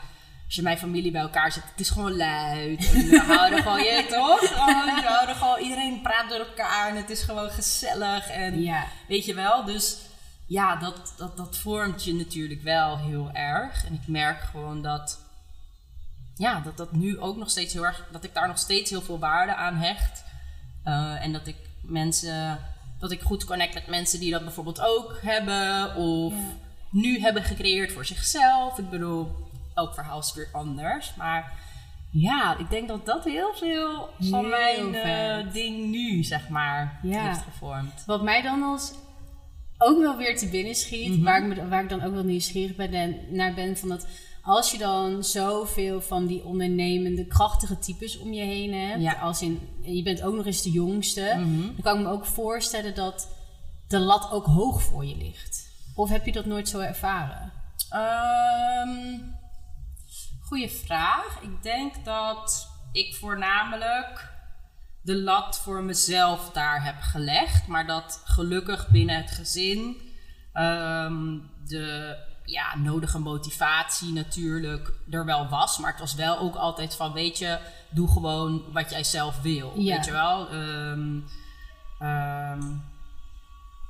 als 0.46 0.54
je 0.54 0.62
mijn 0.62 0.78
familie 0.78 1.10
bij 1.10 1.20
elkaar 1.20 1.52
zet, 1.52 1.62
het 1.70 1.80
is 1.80 1.90
gewoon 1.90 2.16
luid. 2.16 2.92
En 2.94 3.08
we 3.08 3.22
houden 3.36 3.62
gewoon, 3.62 3.82
je 3.82 4.06
toch? 4.10 4.40
We 4.40 5.02
houden 5.06 5.34
gewoon, 5.36 5.58
iedereen 5.58 6.00
praat 6.02 6.28
door 6.30 6.38
elkaar 6.38 6.88
en 6.88 6.96
het 6.96 7.10
is 7.10 7.22
gewoon 7.22 7.50
gezellig. 7.50 8.28
En 8.30 8.62
Ja. 8.62 8.84
weet 9.08 9.24
je 9.24 9.34
wel, 9.34 9.64
dus 9.64 9.96
ja, 10.46 10.76
dat, 10.76 11.14
dat, 11.16 11.36
dat 11.36 11.56
vormt 11.56 12.04
je 12.04 12.14
natuurlijk 12.14 12.62
wel 12.62 12.98
heel 12.98 13.30
erg. 13.32 13.84
En 13.86 13.94
ik 13.94 14.06
merk 14.06 14.40
gewoon 14.40 14.82
dat, 14.82 15.20
ja, 16.36 16.60
dat 16.60 16.76
dat 16.76 16.92
nu 16.92 17.18
ook 17.18 17.36
nog 17.36 17.50
steeds 17.50 17.72
heel 17.72 17.84
erg, 17.86 18.08
dat 18.12 18.24
ik 18.24 18.34
daar 18.34 18.48
nog 18.48 18.58
steeds 18.58 18.90
heel 18.90 19.02
veel 19.02 19.18
waarde 19.18 19.54
aan 19.54 19.74
hecht. 19.76 20.24
Uh, 20.84 21.24
en 21.24 21.32
dat 21.32 21.46
ik 21.46 21.56
mensen, 21.82 22.58
dat 22.98 23.10
ik 23.10 23.20
goed 23.20 23.44
connect 23.44 23.74
met 23.74 23.86
mensen 23.86 24.20
die 24.20 24.30
dat 24.30 24.42
bijvoorbeeld 24.44 24.80
ook 24.80 25.18
hebben. 25.22 25.96
Of 25.96 26.32
Ja. 26.32 26.38
nu 26.90 27.20
hebben 27.20 27.42
gecreëerd 27.42 27.92
voor 27.92 28.04
zichzelf. 28.06 28.78
Ik 28.78 28.90
bedoel, 28.90 29.28
elk 29.74 29.94
verhaal 29.94 30.18
is 30.18 30.34
weer 30.34 30.48
anders. 30.52 31.14
Maar 31.14 31.52
ja, 32.10 32.58
ik 32.58 32.70
denk 32.70 32.88
dat 32.88 33.06
dat 33.06 33.24
heel 33.24 33.54
veel 33.54 34.08
van 34.20 34.44
Heel 34.44 34.48
mijn 34.48 34.94
eh, 34.94 35.52
ding 35.52 35.90
nu, 35.90 36.24
zeg 36.24 36.48
maar, 36.48 36.98
Ja. 37.02 37.26
heeft 37.26 37.42
gevormd. 37.42 38.02
Wat 38.06 38.22
mij 38.22 38.42
dan 38.42 38.62
als 38.62 38.92
ook 39.78 39.98
wel 39.98 40.16
weer 40.16 40.38
te 40.38 40.48
binnen 40.48 40.74
schiet, 40.74 41.12
Mhm. 41.12 41.22
waar, 41.22 41.42
ik 41.42 41.56
me, 41.56 41.68
waar 41.68 41.82
ik 41.82 41.88
dan 41.88 42.02
ook 42.02 42.12
wel 42.14 42.22
nieuwsgierig 42.24 42.76
ben, 42.76 42.92
en 42.94 43.16
naar 43.28 43.54
ben, 43.54 43.76
van 43.76 43.88
dat 43.88 44.06
als 44.44 44.70
je 44.70 44.78
dan 44.78 45.24
zoveel 45.24 46.00
van 46.00 46.26
die 46.26 46.44
ondernemende, 46.44 47.26
krachtige 47.26 47.78
types 47.78 48.18
om 48.18 48.32
je 48.32 48.42
heen 48.44 48.74
hebt, 48.74 49.02
Ja. 49.02 49.12
als 49.12 49.42
in, 49.42 49.68
je 49.82 50.02
bent 50.02 50.22
ook 50.22 50.34
nog 50.34 50.46
eens 50.46 50.62
de 50.62 50.70
jongste, 50.70 51.34
Mhm. 51.38 51.60
dan 51.60 51.80
kan 51.82 51.98
ik 51.98 52.04
me 52.04 52.10
ook 52.10 52.26
voorstellen 52.26 52.94
dat 52.94 53.28
de 53.88 53.98
lat 54.00 54.30
ook 54.30 54.46
hoog 54.46 54.82
voor 54.82 55.04
je 55.04 55.16
ligt. 55.16 55.68
Of 55.94 56.08
heb 56.10 56.26
je 56.26 56.32
dat 56.32 56.44
nooit 56.44 56.68
zo 56.68 56.80
ervaren? 56.80 57.52
Ehm 57.90 59.18
goeie 60.40 60.70
vraag. 60.70 61.38
Ik 61.42 61.62
denk 61.62 62.04
dat 62.04 62.68
ik 62.92 63.14
voornamelijk 63.14 64.32
de 65.02 65.16
lat 65.22 65.58
voor 65.58 65.82
mezelf 65.82 66.50
daar 66.50 66.84
heb 66.84 67.00
gelegd. 67.00 67.66
Maar 67.66 67.86
dat 67.86 68.20
gelukkig 68.24 68.88
binnen 68.88 69.16
het 69.16 69.30
gezin 69.30 69.96
ehm, 70.52 71.38
de 71.66 72.16
ja, 72.44 72.76
nodige 72.76 73.18
motivatie 73.18 74.12
natuurlijk 74.12 74.92
er 75.10 75.24
wel 75.24 75.48
was. 75.48 75.78
Maar 75.78 75.90
het 75.90 76.00
was 76.00 76.14
wel 76.14 76.38
ook 76.38 76.54
altijd 76.54 76.94
van, 76.94 77.12
weet 77.12 77.38
je, 77.38 77.58
doe 77.90 78.08
gewoon 78.08 78.64
wat 78.72 78.90
jij 78.90 79.04
zelf 79.04 79.40
wil. 79.40 79.72
Ja. 79.76 79.94
Weet 79.94 80.04
je 80.04 80.12
wel? 80.12 80.48
Ehm, 80.48 81.20
ehm, 81.98 82.62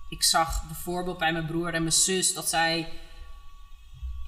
ik 0.09 0.23
zag 0.23 0.67
bijvoorbeeld 0.67 1.19
bij 1.19 1.33
mijn 1.33 1.47
broer 1.47 1.75
en 1.75 1.83
mijn 1.83 1.93
zus 1.93 2.35
dat 2.35 2.49
zij 2.49 2.89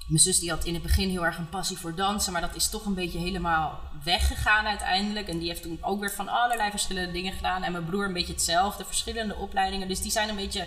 mijn 0.06 0.20
zus 0.20 0.38
die 0.38 0.50
had 0.50 0.64
in 0.64 0.74
het 0.74 0.82
begin 0.82 1.08
heel 1.08 1.24
erg 1.24 1.38
een 1.38 1.48
passie 1.48 1.76
voor 1.76 1.94
dansen, 1.94 2.32
maar 2.32 2.40
dat 2.40 2.54
is 2.54 2.68
toch 2.68 2.84
een 2.84 2.94
beetje 2.94 3.18
helemaal 3.18 3.80
weggegaan 4.04 4.66
uiteindelijk. 4.66 5.28
En 5.28 5.38
die 5.38 5.48
heeft 5.48 5.62
toen 5.62 5.78
ook 5.80 6.00
weer 6.00 6.12
van 6.12 6.28
allerlei 6.28 6.70
verschillende 6.70 7.12
dingen 7.12 7.32
gedaan. 7.32 7.62
En 7.62 7.72
mijn 7.72 7.84
broer 7.84 8.04
een 8.04 8.12
beetje 8.12 8.32
hetzelfde, 8.32 8.84
verschillende 8.84 9.34
opleidingen. 9.34 9.88
Dus 9.88 10.00
die 10.00 10.10
zijn 10.10 10.28
een 10.28 10.36
beetje 10.36 10.66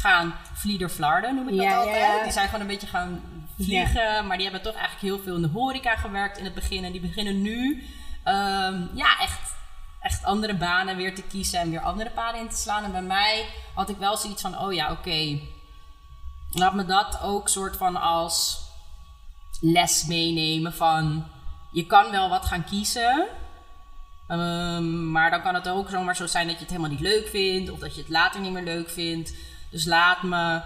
gaan 0.00 0.34
vliederflarden, 0.54 1.34
noem 1.34 1.48
ik 1.48 1.56
dat 1.56 1.64
Ja, 1.64 1.76
altijd. 1.76 1.96
ja. 2.16 2.22
Die 2.22 2.32
zijn 2.32 2.46
gewoon 2.46 2.60
een 2.60 2.66
beetje 2.66 2.86
gaan 2.86 3.22
vliegen, 3.58 4.26
maar 4.26 4.36
die 4.36 4.46
hebben 4.50 4.62
toch 4.72 4.74
eigenlijk 4.80 5.14
heel 5.14 5.24
veel 5.24 5.34
in 5.36 5.42
de 5.42 5.48
horeca 5.48 5.96
gewerkt 5.96 6.38
in 6.38 6.44
het 6.44 6.54
begin. 6.54 6.84
En 6.84 6.92
die 6.92 7.00
beginnen 7.00 7.42
nu 7.42 7.84
ehm, 8.24 8.82
ja, 8.94 9.18
echt, 9.20 9.54
echt 10.00 10.24
andere 10.24 10.54
banen 10.54 10.96
weer 10.96 11.14
te 11.14 11.22
kiezen 11.22 11.60
en 11.60 11.70
weer 11.70 11.80
andere 11.80 12.10
paden 12.10 12.40
in 12.40 12.48
te 12.48 12.56
slaan. 12.56 12.84
En 12.84 12.92
bij 12.92 13.02
mij 13.02 13.44
had 13.74 13.88
ik 13.88 13.96
wel 13.96 14.16
zoiets 14.16 14.42
van, 14.42 14.58
oh 14.58 14.72
ja, 14.72 14.90
oké. 14.90 15.38
Laat 16.52 16.74
me 16.74 16.84
dat 16.84 17.20
ook 17.22 17.48
soort 17.48 17.76
van 17.76 17.96
als 17.96 18.58
les 19.60 20.04
meenemen 20.04 20.74
van 20.74 21.26
je 21.72 21.86
kan 21.86 22.10
wel 22.10 22.28
wat 22.28 22.44
gaan 22.46 22.64
kiezen. 22.64 23.26
ehm, 24.28 25.10
maar 25.10 25.30
dan 25.30 25.42
kan 25.42 25.54
het 25.54 25.68
ook 25.68 25.88
zomaar 25.90 26.16
zo 26.16 26.26
zijn 26.26 26.46
dat 26.46 26.54
je 26.54 26.60
het 26.60 26.70
helemaal 26.70 26.90
niet 26.90 27.00
leuk 27.00 27.28
vindt. 27.28 27.70
Of 27.70 27.78
dat 27.78 27.94
je 27.94 28.00
het 28.00 28.10
later 28.10 28.40
niet 28.40 28.52
meer 28.52 28.62
leuk 28.62 28.90
vindt. 28.90 29.34
Dus 29.70 29.84
laat 29.84 30.22
me 30.22 30.60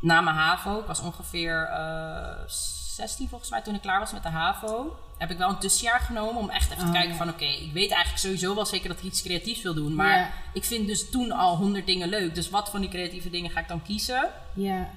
na 0.00 0.20
mijn 0.20 0.36
HAVO, 0.36 0.78
ik 0.78 0.86
was 0.86 1.00
ongeveer 1.00 1.62
eh 1.64 2.44
16 2.46 3.28
volgens 3.28 3.50
mij, 3.50 3.62
toen 3.62 3.74
ik 3.74 3.80
klaar 3.80 3.98
was 4.00 4.12
met 4.12 4.22
de 4.22 4.28
HAVO, 4.28 4.98
heb 5.18 5.30
ik 5.30 5.38
wel 5.38 5.48
een 5.48 5.58
tussenjaar 5.58 6.00
genomen 6.00 6.36
om 6.42 6.50
echt 6.50 6.64
even 6.70 6.78
te 6.78 6.84
Oh, 6.84 6.92
kijken 6.92 7.10
ja. 7.10 7.16
van 7.16 7.28
oké, 7.28 7.44
ik 7.44 7.72
weet 7.72 7.90
eigenlijk 7.90 8.18
sowieso 8.22 8.54
wel 8.54 8.66
zeker 8.66 8.88
dat 8.88 8.98
ik 8.98 9.04
iets 9.04 9.22
creatiefs 9.22 9.62
wil 9.62 9.74
doen. 9.74 9.94
Maar 9.94 10.18
Ja. 10.18 10.30
ik 10.52 10.64
vind 10.64 10.86
dus 10.86 11.10
toen 11.10 11.32
al 11.32 11.56
honderd 11.56 11.86
dingen 11.86 12.08
leuk. 12.08 12.34
Dus 12.34 12.50
wat 12.50 12.70
van 12.70 12.80
die 12.80 12.90
creatieve 12.90 13.30
dingen 13.30 13.50
ga 13.50 13.60
ik 13.60 13.68
dan 13.68 13.82
kiezen? 13.82 14.30
Ja. 14.54 14.88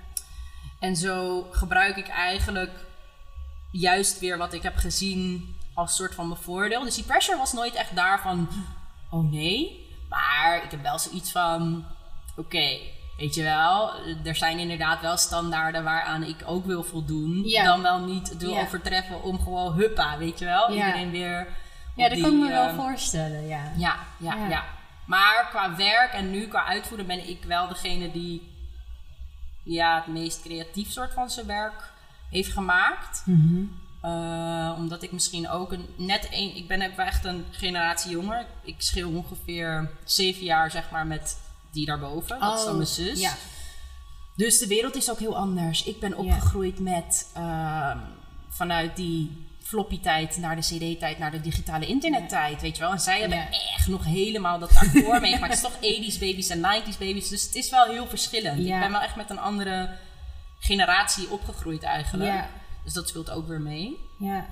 En 0.80 0.96
zo 0.96 1.48
gebruik 1.52 1.98
ik 1.98 2.08
eigenlijk 2.08 2.72
juist 3.72 4.20
weer 4.20 4.38
wat 4.38 4.54
ik 4.54 4.64
heb 4.64 4.76
gezien 4.76 5.56
als 5.74 5.96
soort 5.96 6.16
van 6.16 6.28
mijn 6.28 6.40
voordeel. 6.42 6.84
Dus 6.84 6.96
die 6.96 7.04
pressure 7.04 7.38
was 7.38 7.54
nooit 7.54 7.74
echt 7.76 7.96
daarvan, 7.96 8.50
oh 9.10 9.32
nee. 9.32 9.88
Maar 10.10 10.64
ik 10.64 10.72
heb 10.72 10.82
wel 10.82 11.00
zoiets 11.00 11.32
van, 11.32 11.86
oké, 12.36 12.78
weet 13.22 13.36
je 13.36 13.44
wel, 13.44 13.92
er 14.24 14.36
zijn 14.36 14.60
inderdaad 14.60 15.02
wel 15.02 15.18
standaarden 15.18 15.84
waaraan 15.84 16.24
ik 16.24 16.44
ook 16.46 16.66
wil 16.66 16.84
voldoen. 16.84 17.42
Ja. 17.44 17.64
Dan 17.64 17.82
wel 17.82 18.00
niet 18.00 18.38
wil 18.38 18.50
Ja. 18.54 18.62
overtreffen 18.62 19.24
om 19.24 19.40
gewoon 19.40 19.74
huppa, 19.74 20.18
weet 20.18 20.40
je 20.40 20.46
wel. 20.46 20.72
Ja. 20.72 20.86
Iedereen 20.86 21.12
weer 21.12 21.48
Ja, 21.96 22.04
dat 22.04 22.14
die, 22.14 22.24
kan 22.24 22.34
ik 22.34 22.40
me 22.40 22.50
wel 22.50 22.68
eh, 22.68 22.76
voorstellen, 22.76 23.48
ja. 23.48 23.72
ja, 23.78 23.96
ja, 24.18 24.48
Ja. 24.50 24.64
Maar 25.06 25.48
qua 25.50 25.76
werk 25.76 26.14
en 26.14 26.32
nu 26.32 26.48
qua 26.48 26.66
uitvoeren 26.66 27.08
ben 27.08 27.30
ik 27.30 27.44
wel 27.44 27.68
degene 27.68 28.12
die 28.12 28.50
ja, 29.64 29.96
het 29.96 30.08
meest 30.08 30.42
creatief 30.42 30.92
soort 30.92 31.14
van 31.14 31.30
zijn 31.30 31.46
werk 31.46 31.92
heeft 32.30 32.52
gemaakt. 32.52 33.24
Mhm. 33.26 33.64
Eh, 34.02 34.74
omdat 34.78 35.04
ik 35.04 35.12
misschien 35.12 35.50
ook 35.50 35.72
een, 35.72 35.86
net 35.98 36.28
een, 36.32 36.56
ik 36.56 36.68
ben 36.68 36.82
echt 36.82 37.26
een 37.26 37.46
generatie 37.52 38.12
jonger. 38.12 38.46
Ik 38.62 38.76
scheel 38.78 39.10
ongeveer 39.10 39.92
zeven 40.04 40.44
jaar 40.44 40.72
zeg 40.72 40.90
maar 40.92 41.08
met 41.08 41.38
die 41.72 41.86
daarboven. 41.86 42.40
Dat 42.40 42.60
is 42.60 42.66
dan 42.66 42.76
mijn 42.76 42.88
zus. 42.88 43.16
Oh, 43.16 43.20
Ja. 43.22 43.34
Dus 44.36 44.60
de 44.60 44.68
wereld 44.68 44.96
is 44.96 45.12
ook 45.12 45.20
heel 45.20 45.38
anders. 45.38 45.84
Ik 45.84 46.00
ben 46.00 46.18
opgegroeid 46.18 46.80
met 46.80 47.30
ehm, 47.34 47.98
vanuit 48.50 48.96
die 48.96 49.48
floppy 49.64 50.00
tijd 50.00 50.38
naar 50.38 50.56
de 50.56 50.62
cd-tijd, 50.62 51.18
naar 51.20 51.32
de 51.32 51.42
digitale 51.42 51.86
internettijd, 51.86 52.62
weet 52.62 52.76
je 52.78 52.82
wel. 52.84 52.92
En 52.92 53.00
zij 53.00 53.20
hebben 53.20 53.48
echt 53.76 53.88
nog 53.88 54.06
helemaal 54.06 54.60
dat 54.60 54.72
daarvoor 54.74 55.20
meegemaakt. 55.22 55.54
Het 55.54 55.64
is 55.64 55.70
toch 55.72 56.16
80s 56.16 56.20
babies 56.20 56.50
en 56.50 56.60
90s 56.60 56.98
babies, 57.00 57.28
dus 57.30 57.44
het 57.44 57.56
is 57.56 57.70
wel 57.70 57.86
heel 57.86 58.08
verschillend. 58.08 58.60
Ik 58.60 58.80
ben 58.80 58.92
wel 58.92 59.02
echt 59.02 59.16
met 59.16 59.30
een 59.30 59.40
andere 59.40 59.98
generatie 60.60 61.30
opgegroeid 61.30 61.84
eigenlijk. 61.84 62.44
Dus 62.84 62.94
dat 62.94 63.08
speelt 63.10 63.30
ook 63.30 63.48
weer 63.48 63.62
mee. 63.62 63.98
Ja. 64.18 64.46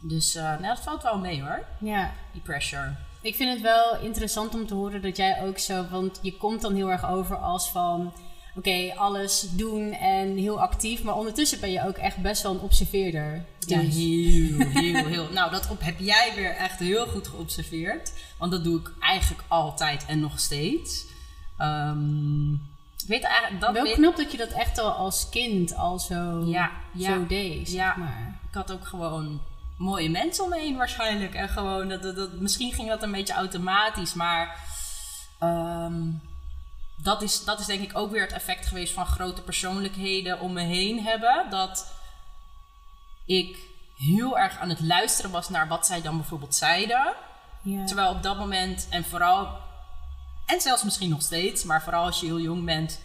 Dus 0.00 0.34
eh, 0.34 0.42
nou, 0.42 0.62
dat 0.62 0.80
valt 0.80 1.02
wel 1.02 1.18
mee 1.18 1.42
hoor, 1.42 1.64
Ja. 1.80 2.12
die 2.32 2.42
pressure. 2.42 2.96
Ik 3.22 3.34
vind 3.34 3.50
het 3.52 3.60
wel 3.60 3.96
interessant 4.00 4.54
om 4.54 4.66
te 4.66 4.74
horen 4.74 5.02
dat 5.02 5.16
jij 5.16 5.42
ook 5.42 5.58
zo, 5.58 5.86
want 5.90 6.18
je 6.22 6.36
komt 6.36 6.60
dan 6.60 6.74
heel 6.74 6.90
erg 6.90 7.06
over 7.10 7.36
als 7.36 7.70
van, 7.70 8.12
oké, 8.56 8.92
alles 8.96 9.46
doen 9.50 9.92
en 9.92 10.36
heel 10.36 10.60
actief, 10.60 11.02
maar 11.02 11.14
ondertussen 11.16 11.60
ben 11.60 11.70
je 11.70 11.86
ook 11.86 11.96
echt 11.96 12.16
best 12.16 12.42
wel 12.42 12.52
een 12.52 12.60
observeerder. 12.60 13.44
Ja, 13.58 13.80
Dus- 13.80 13.94
heel, 13.94 14.58
heel, 14.82 15.06
heel. 15.06 15.28
Nou, 15.32 15.50
dat 15.50 15.70
op, 15.70 15.80
heb 15.82 15.98
jij 15.98 16.32
weer 16.36 16.54
echt 16.56 16.78
heel 16.78 17.06
goed 17.06 17.28
geobserveerd. 17.28 18.12
Want 18.38 18.52
dat 18.52 18.64
doe 18.64 18.80
ik 18.80 18.90
eigenlijk 19.00 19.42
altijd 19.48 20.04
en 20.06 20.20
nog 20.20 20.38
steeds. 20.40 21.04
Ik 23.02 23.08
weet 23.08 23.22
eigenlijk... 23.22 23.60
Dat 23.60 23.72
wel 23.72 23.82
weet- 23.82 23.94
knap 23.94 24.16
dat 24.16 24.32
je 24.32 24.38
dat 24.38 24.48
echt 24.50 24.78
al 24.78 24.90
als 24.90 25.28
kind 25.28 25.76
al 25.76 25.98
zo, 25.98 26.44
Ja, 26.46 26.70
ja, 26.94 27.14
zo 27.14 27.26
deed, 27.26 27.68
zeg 27.68 27.76
ja. 27.78 27.94
maar. 27.96 28.40
Ik 28.48 28.54
had 28.54 28.72
ook 28.72 28.86
gewoon 28.86 29.40
mooie 29.82 30.10
mensen 30.10 30.44
om 30.44 30.50
me 30.50 30.58
heen 30.58 30.76
waarschijnlijk. 30.76 31.34
En 31.34 31.48
gewoon, 31.48 31.88
dat, 31.88 32.02
dat, 32.02 32.16
dat- 32.16 32.32
misschien 32.32 32.72
ging 32.72 32.88
dat 32.88 33.02
een 33.02 33.12
beetje 33.12 33.32
automatisch, 33.34 34.14
maar... 34.14 34.56
ehm, 35.38 36.02
dat, 36.96 37.22
is, 37.22 37.44
dat 37.44 37.60
is 37.60 37.66
denk 37.66 37.82
ik 37.82 37.96
ook 37.98 38.10
weer 38.10 38.22
het 38.22 38.32
effect 38.32 38.66
geweest 38.66 38.92
van 38.94 39.06
grote 39.06 39.42
persoonlijkheden 39.42 40.40
om 40.40 40.52
me 40.52 40.60
heen 40.62 41.04
hebben. 41.04 41.46
Dat 41.50 41.92
ik 43.26 43.56
heel 43.96 44.38
erg 44.38 44.58
aan 44.58 44.68
het 44.68 44.80
luisteren 44.80 45.30
was 45.30 45.48
naar 45.48 45.68
wat 45.68 45.86
zij 45.86 46.02
dan 46.02 46.16
bijvoorbeeld 46.16 46.54
zeiden. 46.54 47.12
Ja. 47.62 47.84
Terwijl 47.84 48.10
op 48.10 48.22
dat 48.22 48.38
moment, 48.38 48.86
en 48.90 49.04
vooral, 49.04 49.58
en 50.46 50.60
zelfs 50.60 50.82
misschien 50.82 51.10
nog 51.10 51.22
steeds, 51.22 51.64
maar 51.64 51.82
vooral 51.82 52.04
als 52.04 52.20
je 52.20 52.26
heel 52.26 52.40
jong 52.40 52.64
bent, 52.64 53.00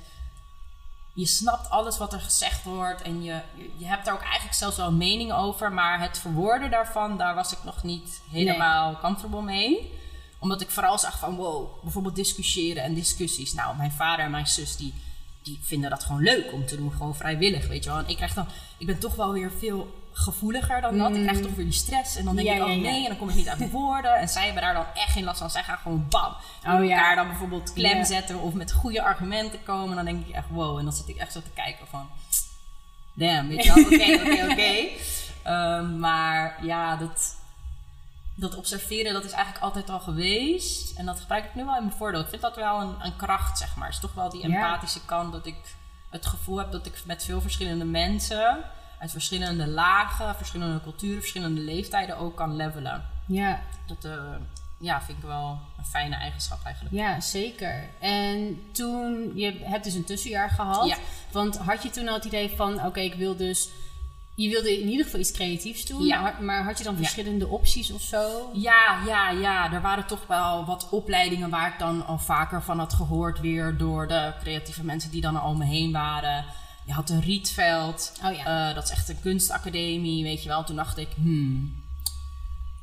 je 1.18 1.26
snapt 1.26 1.70
alles 1.70 1.98
wat 1.98 2.14
er 2.14 2.20
gezegd 2.20 2.64
wordt 2.64 3.02
en 3.02 3.24
je, 3.24 3.42
je, 3.78 3.86
hebt 3.86 4.06
daar 4.06 4.14
ook 4.14 4.22
eigenlijk 4.22 4.54
zelfs 4.54 4.78
wel 4.78 4.88
een 4.88 4.98
mening 4.98 5.34
over, 5.34 5.74
maar 5.74 6.02
het 6.02 6.20
verwoorden 6.20 6.72
daarvan, 6.72 7.18
daar 7.18 7.36
was 7.36 7.52
ik 7.52 7.64
nog 7.64 7.84
niet 7.84 8.22
helemaal 8.32 9.00
comfortable 9.00 9.42
mee. 9.42 9.94
Omdat 10.40 10.62
ik 10.62 10.70
vooral 10.70 11.00
zag 11.00 11.20
van, 11.20 11.36
wow, 11.36 11.84
bijvoorbeeld 11.84 12.16
discussiëren 12.16 12.84
en 12.84 12.94
discussies. 12.94 13.54
Nou, 13.54 13.78
mijn 13.78 13.92
vader 13.92 14.26
en 14.26 14.32
mijn 14.32 14.48
zus, 14.48 14.76
die, 14.76 14.94
die 15.42 15.60
vinden 15.62 15.90
dat 15.90 16.04
gewoon 16.04 16.22
leuk 16.22 16.54
om 16.54 16.66
te 16.66 16.78
doen, 16.78 16.92
gewoon 16.92 17.16
vrijwillig, 17.16 17.68
weet 17.68 17.84
je 17.84 17.90
wel. 17.90 18.00
En 18.00 18.08
ik 18.08 18.16
krijg 18.16 18.34
dan, 18.34 18.48
ik 18.78 18.86
ben 18.86 19.00
toch 19.00 19.16
wel 19.16 19.34
weer 19.34 19.52
veel 19.52 19.94
gevoeliger 20.20 20.82
dan 20.82 20.98
dat. 20.98 21.16
Ik 21.16 21.22
krijg 21.28 21.40
toch 21.42 21.56
weer 21.56 21.66
die 21.66 21.74
stress 21.74 22.16
en 22.16 22.26
dan 22.26 22.36
denk 22.36 22.48
Ja, 22.48 22.54
ik, 22.56 22.62
oh 22.62 22.68
ja, 22.68 22.74
ja. 22.74 22.82
nee, 22.82 23.02
en 23.04 23.08
dan 23.10 23.18
kom 23.18 23.30
ik 23.30 23.36
niet 23.36 23.50
uit 23.50 23.58
mijn 23.60 23.72
woorden. 23.72 24.16
En 24.16 24.28
zij 24.30 24.46
hebben 24.46 24.62
daar 24.64 24.74
dan 24.74 24.86
echt 24.94 25.12
geen 25.12 25.24
last 25.24 25.40
van. 25.40 25.50
Zij 25.50 25.64
gaan 25.64 25.78
gewoon 25.78 26.06
bam. 26.10 26.36
En 26.64 26.78
Oh, 26.78 26.86
ja. 26.86 26.96
elkaar 26.96 27.16
dan 27.16 27.28
bijvoorbeeld 27.28 27.74
klem 27.74 28.04
zetten 28.06 28.40
of 28.40 28.54
met 28.54 28.72
goede 28.72 29.02
argumenten 29.04 29.64
komen. 29.64 29.96
Dan 29.96 30.06
denk 30.06 30.28
ik 30.28 30.36
echt, 30.36 30.46
wow. 30.50 30.78
En 30.78 30.84
dan 30.84 30.94
zit 30.94 31.08
ik 31.08 31.16
echt 31.16 31.32
zo 31.32 31.42
te 31.42 31.50
kijken 31.54 31.88
van, 31.88 32.10
damn, 33.14 33.48
weet 33.48 33.64
je 33.64 33.74
wel. 33.74 33.84
Oké, 33.84 34.32
oké, 34.32 34.52
oké. 34.52 34.74
Ehm, 35.44 36.00
Maar 36.00 36.66
ja, 36.66 36.96
dat, 36.96 37.36
dat 38.36 38.56
observeren, 38.56 39.14
dat 39.14 39.24
is 39.24 39.32
eigenlijk 39.32 39.64
altijd 39.64 39.90
al 39.90 40.00
geweest. 40.00 40.98
En 40.98 41.06
dat 41.06 41.20
gebruik 41.20 41.46
ik 41.46 41.56
nu 41.56 41.66
wel 41.66 41.76
in 41.76 41.84
mijn 41.86 41.98
voordeel. 41.98 42.22
Ik 42.22 42.30
vind 42.30 42.42
dat 42.42 42.56
wel 42.56 42.82
een, 42.82 42.96
een 43.02 43.16
kracht, 43.16 43.58
zeg 43.58 43.76
maar. 43.76 43.86
Het 43.86 43.96
is 43.96 44.02
toch 44.02 44.14
wel 44.14 44.30
die 44.30 44.44
empathische 44.44 45.06
kant 45.06 45.32
dat 45.32 45.46
ik 45.46 45.56
het 46.10 46.26
gevoel 46.26 46.58
heb 46.58 46.72
dat 46.72 46.86
ik 46.86 47.02
met 47.06 47.24
veel 47.24 47.42
verschillende 47.42 47.86
mensen... 47.86 48.64
uit 49.00 49.12
verschillende 49.12 49.68
lagen, 49.68 50.36
verschillende 50.36 50.82
culturen, 50.82 51.20
verschillende 51.20 51.62
leeftijden 51.62 52.18
ook 52.18 52.36
kan 52.36 52.56
levelen. 52.56 53.04
Ja. 53.26 53.60
Dat 53.86 54.06
eh, 54.06 54.12
ja, 54.80 55.02
vind 55.02 55.18
ik 55.18 55.24
wel 55.24 55.60
een 55.78 55.86
fijne 55.86 56.16
eigenschap 56.16 56.60
eigenlijk. 56.64 56.96
Ja, 56.96 57.20
zeker. 57.20 57.90
En 58.00 58.62
toen, 58.72 59.32
je 59.36 59.60
hebt 59.64 59.84
dus 59.84 59.94
een 59.94 60.04
tussenjaar 60.06 60.50
gehad. 60.50 60.88
Ja. 60.88 60.98
Want 61.32 61.58
had 61.58 61.84
je 61.84 61.90
toen 61.90 62.08
al 62.08 62.14
het 62.14 62.26
idee 62.26 62.50
van, 62.56 62.86
oké, 62.86 63.00
ik 63.00 63.14
wil 63.14 63.36
dus... 63.36 63.70
Je 64.36 64.50
wilde 64.50 64.80
in 64.82 64.88
ieder 64.88 65.06
geval 65.06 65.20
iets 65.20 65.32
creatiefs 65.32 65.86
doen. 65.86 66.06
Ja. 66.06 66.36
Maar, 66.42 66.64
had 66.64 66.78
je 66.78 66.84
dan 66.84 66.94
Ja. 66.94 67.00
verschillende 67.00 67.48
opties 67.48 67.92
of 67.92 68.02
zo? 68.02 68.50
Ja, 68.54 69.00
ja, 69.06 69.30
ja. 69.30 69.74
Er 69.74 69.82
waren 69.82 70.06
toch 70.06 70.28
wel 70.28 70.66
wat 70.66 70.90
opleidingen 70.90 71.50
waar 71.50 71.68
ik 71.74 71.80
dan 71.80 72.06
al 72.06 72.18
vaker 72.18 72.64
van 72.64 72.80
had 72.80 72.94
gehoord 72.94 73.40
weer 73.40 73.78
door 73.78 74.08
de 74.08 74.34
creatieve 74.40 74.84
mensen 74.84 75.12
die 75.12 75.22
dan 75.22 75.36
al 75.42 75.50
om 75.50 75.58
me 75.58 75.66
heen 75.66 75.92
waren. 75.92 76.46
Je 76.88 76.94
had 76.94 77.10
een 77.10 77.22
Rietveld. 77.22 78.12
Oh 78.24 78.36
ja. 78.36 78.70
Eh, 78.70 78.76
dat 78.76 78.84
is 78.84 78.90
echt 78.90 79.10
een 79.10 79.22
kunstacademie, 79.22 80.24
weet 80.24 80.44
je 80.44 80.50
wel. 80.50 80.64
Toen 80.64 80.76
dacht 80.76 80.98
ik, 80.98 81.08
hmm, 81.16 81.84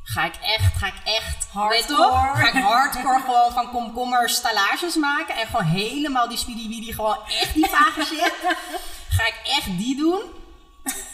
ga 0.03 0.25
ik 0.25 0.35
echt, 0.35 0.77
ga 0.77 0.87
ik 0.87 1.01
echt, 1.05 1.47
Hardcore. 1.53 2.35
Ga 2.35 2.49
ik 2.49 2.63
hardcore 2.63 3.21
gewoon 3.21 3.53
van 3.53 3.71
komkommers 3.71 4.35
stallages 4.35 4.97
maken 4.97 5.37
en 5.37 5.47
gewoon 5.47 5.65
helemaal 5.65 6.29
die 6.29 6.39
speedy 6.39 6.93
gewoon 6.93 7.19
echt 7.41 7.55
die 7.55 7.67
vage 7.67 8.05
shit. 8.05 8.35
Ga 9.17 9.27
ik 9.27 9.41
echt 9.45 9.79
die 9.79 9.97
doen? 9.97 10.21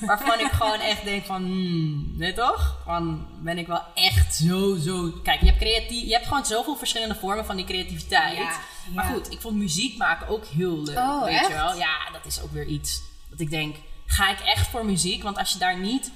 Waarvan 0.00 0.40
ik 0.40 0.50
gewoon 0.50 0.80
echt 0.80 1.04
denk 1.04 1.24
van, 1.24 1.42
hmm, 1.44 2.14
weet 2.18 2.36
toch? 2.36 2.78
Van, 2.84 3.26
ben 3.40 3.58
ik 3.58 3.66
wel 3.66 3.82
echt 3.94 4.34
zo, 4.34 4.76
zo... 4.76 5.10
Kijk, 5.22 5.40
je 5.40 5.46
hebt, 5.46 5.58
creatief, 5.58 6.04
je 6.06 6.12
hebt 6.12 6.26
gewoon 6.26 6.44
zoveel 6.46 6.76
verschillende 6.76 7.14
vormen 7.14 7.44
van 7.46 7.56
die 7.56 7.64
creativiteit. 7.64 8.36
Ja, 8.36 8.58
Maar 8.94 9.04
ja. 9.04 9.12
goed, 9.12 9.30
ik 9.32 9.40
vond 9.40 9.56
muziek 9.56 9.96
maken 9.98 10.28
ook 10.28 10.44
heel 10.46 10.82
leuk, 10.82 10.96
Oh, 10.98 11.24
weet 11.24 11.34
echt? 11.34 11.48
je 11.48 11.54
wel? 11.54 11.76
Ja, 11.76 11.96
dat 12.12 12.26
is 12.26 12.40
ook 12.42 12.52
weer 12.52 12.66
iets 12.66 13.02
dat 13.30 13.40
ik 13.40 13.50
denk, 13.50 13.76
ga 14.06 14.30
ik 14.30 14.40
echt 14.40 14.66
voor 14.68 14.84
muziek? 14.84 15.22
Want 15.22 15.38
als 15.38 15.52
je 15.52 15.58
daar 15.58 15.78
niet 15.78 16.10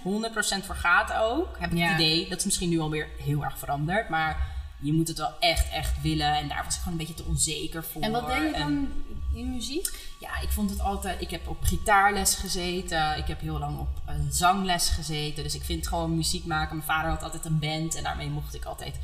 100% 0.62 0.64
voor 0.66 0.76
gaat 0.76 1.12
ook, 1.12 1.56
heb 1.58 1.72
ik 1.72 1.78
Ja. 1.78 1.84
het 1.86 2.00
idee, 2.00 2.28
dat 2.28 2.38
is 2.38 2.44
misschien 2.44 2.68
nu 2.68 2.78
alweer 2.80 3.08
heel 3.18 3.44
erg 3.44 3.58
veranderd, 3.58 4.08
maar 4.08 4.52
je 4.80 4.92
moet 4.92 5.08
het 5.08 5.18
wel 5.18 5.38
echt, 5.40 5.70
echt 5.70 6.02
willen. 6.02 6.36
En 6.36 6.48
daar 6.48 6.64
was 6.64 6.74
ik 6.74 6.80
gewoon 6.82 6.98
een 7.00 7.06
beetje 7.06 7.22
te 7.22 7.28
onzeker 7.28 7.84
voor. 7.84 8.02
En 8.02 8.10
wat 8.12 8.26
deed 8.26 8.36
je 8.36 8.54
En- 8.54 8.60
dan 8.60 8.88
in 9.34 9.50
muziek? 9.52 10.14
ja, 10.20 10.40
ik 10.40 10.48
vond 10.50 10.70
het 10.70 10.80
altijd. 10.80 11.20
Ik 11.20 11.30
heb 11.30 11.48
op 11.48 11.62
gitaarles 11.64 12.34
gezeten. 12.34 13.16
Ik 13.18 13.26
heb 13.26 13.40
heel 13.40 13.58
lang 13.58 13.78
op 13.78 13.88
eh, 14.06 14.14
zangles 14.30 14.88
gezeten. 14.88 15.42
Dus 15.42 15.54
ik 15.54 15.62
vind 15.64 15.86
gewoon 15.88 16.16
muziek 16.16 16.44
maken. 16.44 16.76
Mijn 16.76 16.88
vader 16.88 17.10
had 17.10 17.22
altijd 17.22 17.44
een 17.44 17.58
band 17.58 17.94
en 17.94 18.02
daarmee 18.02 18.28
mocht 18.28 18.54
ik 18.54 18.64
altijd 18.64 18.94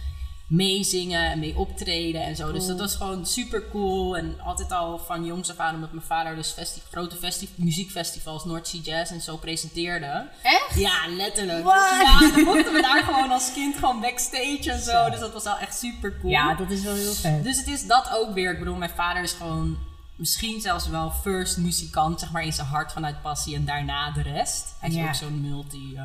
meezingen 0.50 1.30
en 1.30 1.38
mee 1.38 1.56
optreden 1.58 2.22
en 2.22 2.36
zo. 2.36 2.52
Dus 2.52 2.66
dat 2.66 2.78
was 2.78 2.94
gewoon 2.94 3.26
super 3.26 3.68
cool. 3.70 4.16
En 4.16 4.40
altijd 4.40 4.72
al 4.72 4.98
van 4.98 5.24
jongs 5.24 5.50
af 5.50 5.58
aan, 5.58 5.74
omdat 5.74 5.92
mijn 5.92 6.06
vader 6.06 6.34
dus 6.36 6.50
festi 6.50 6.80
grote 6.90 7.16
festi 7.16 7.48
muziekfestivals, 7.54 8.44
North 8.44 8.68
Sea 8.68 8.80
Jazz 8.80 9.10
en 9.12 9.20
zo 9.20 9.36
presenteerde. 9.36 10.28
Echt? 10.42 10.74
Ja, 10.78 11.08
letterlijk. 11.08 11.64
What? 11.64 12.00
Ja, 12.02 12.30
dan 12.34 12.44
mochten 12.44 12.72
we 12.72 12.80
daar 12.82 13.02
gewoon 13.04 13.30
als 13.30 13.52
kind 13.52 13.76
gewoon 13.76 14.00
backstage 14.00 14.70
en 14.72 14.80
zo. 14.80 15.10
Dus 15.10 15.20
dat 15.20 15.32
was 15.32 15.44
wel 15.44 15.58
echt 15.58 15.78
super 15.78 16.18
cool. 16.20 16.32
Ja, 16.32 16.54
dat 16.54 16.70
is 16.70 16.82
wel 16.82 16.94
heel 16.94 17.14
vet. 17.14 17.44
Dus 17.44 17.56
het 17.58 17.66
is 17.68 17.86
dat 17.86 18.10
ook 18.12 18.34
weer. 18.34 18.52
Ik 18.52 18.58
bedoel, 18.58 18.76
mijn 18.76 18.90
vader 18.90 19.22
is 19.22 19.32
gewoon 19.32 19.78
misschien 20.16 20.60
zelfs 20.60 20.88
wel 20.88 21.10
first 21.10 21.56
muzikant, 21.56 22.20
zeg 22.20 22.30
maar, 22.30 22.42
in 22.44 22.52
zijn 22.52 22.66
hart 22.66 22.92
vanuit 22.92 23.22
passie 23.22 23.54
en 23.54 23.64
daarna 23.64 24.10
de 24.10 24.22
rest. 24.22 24.74
Hij 24.80 24.90
is 24.90 24.96
ook 25.08 25.14
zo'n 25.14 25.40
multi. 25.40 25.94
eh, 25.96 26.04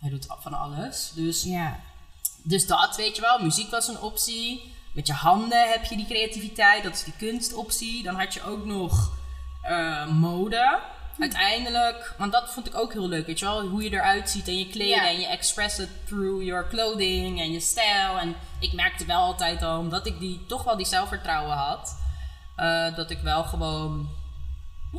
hij 0.00 0.10
doet 0.10 0.26
van 0.40 0.52
alles. 0.54 1.12
Dus, 1.14 1.42
Ja. 1.42 1.80
Dus 2.44 2.66
dat, 2.66 2.96
weet 2.96 3.16
je 3.16 3.22
wel. 3.22 3.38
Muziek 3.38 3.70
was 3.70 3.88
een 3.88 4.00
optie. 4.00 4.72
Met 4.92 5.06
je 5.06 5.12
handen 5.12 5.70
heb 5.70 5.84
je 5.84 5.96
die 5.96 6.06
creativiteit. 6.06 6.82
Dat 6.82 6.92
is 6.94 7.04
die 7.04 7.14
kunstoptie. 7.18 8.02
Dan 8.02 8.14
had 8.14 8.34
je 8.34 8.42
ook 8.42 8.64
nog 8.64 9.12
eh, 9.62 10.06
mode. 10.06 10.78
uiteindelijk, 11.18 12.14
want 12.18 12.32
dat 12.32 12.50
vond 12.52 12.66
ik 12.66 12.74
ook 12.76 12.92
heel 12.92 13.08
leuk, 13.08 13.26
weet 13.26 13.38
je 13.38 13.44
wel, 13.44 13.66
hoe 13.66 13.82
je 13.82 13.90
eruit 13.92 14.30
ziet 14.30 14.48
en 14.48 14.58
je 14.58 14.66
kleden 14.68 15.02
Ja. 15.02 15.08
en 15.08 15.20
je 15.20 15.26
express 15.26 15.78
it 15.78 15.88
through 16.06 16.44
your 16.44 16.68
clothing 16.68 17.40
en 17.40 17.52
je 17.52 17.60
stijl. 17.60 18.18
En 18.18 18.34
ik 18.58 18.72
merkte 18.72 19.04
wel 19.04 19.20
altijd 19.20 19.62
al, 19.62 19.78
omdat 19.78 20.06
ik 20.06 20.18
die, 20.18 20.44
toch 20.46 20.64
wel 20.64 20.76
die 20.76 20.86
zelfvertrouwen 20.86 21.56
had, 21.56 21.96
eh, 22.56 22.96
dat 22.96 23.10
ik 23.10 23.18
wel 23.18 23.44
gewoon, 23.44 24.08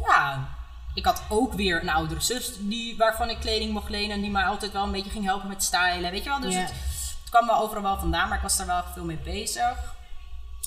ja, 0.07 0.47
ik 0.93 1.05
had 1.05 1.23
ook 1.29 1.53
weer 1.53 1.81
een 1.81 1.89
oudere 1.89 2.21
zus 2.21 2.51
die, 2.59 2.97
waarvan 2.97 3.29
ik 3.29 3.39
kleding 3.39 3.71
mocht 3.71 3.89
lenen 3.89 4.15
en 4.15 4.21
die 4.21 4.31
mij 4.31 4.43
altijd 4.45 4.71
wel 4.71 4.83
een 4.83 4.91
beetje 4.91 5.11
ging 5.11 5.25
helpen 5.25 5.47
met 5.47 5.63
stylen, 5.63 6.11
weet 6.11 6.23
je 6.23 6.29
wel. 6.29 6.39
Dus 6.39 6.55
het, 6.55 6.73
het 7.25 7.29
kwam 7.29 7.47
wel 7.47 7.59
overal 7.59 7.83
wel 7.83 7.97
vandaan, 7.99 8.27
maar 8.27 8.37
ik 8.37 8.43
was 8.43 8.57
daar 8.57 8.67
wel 8.67 8.83
veel 8.93 9.03
mee 9.05 9.17
bezig. 9.23 9.93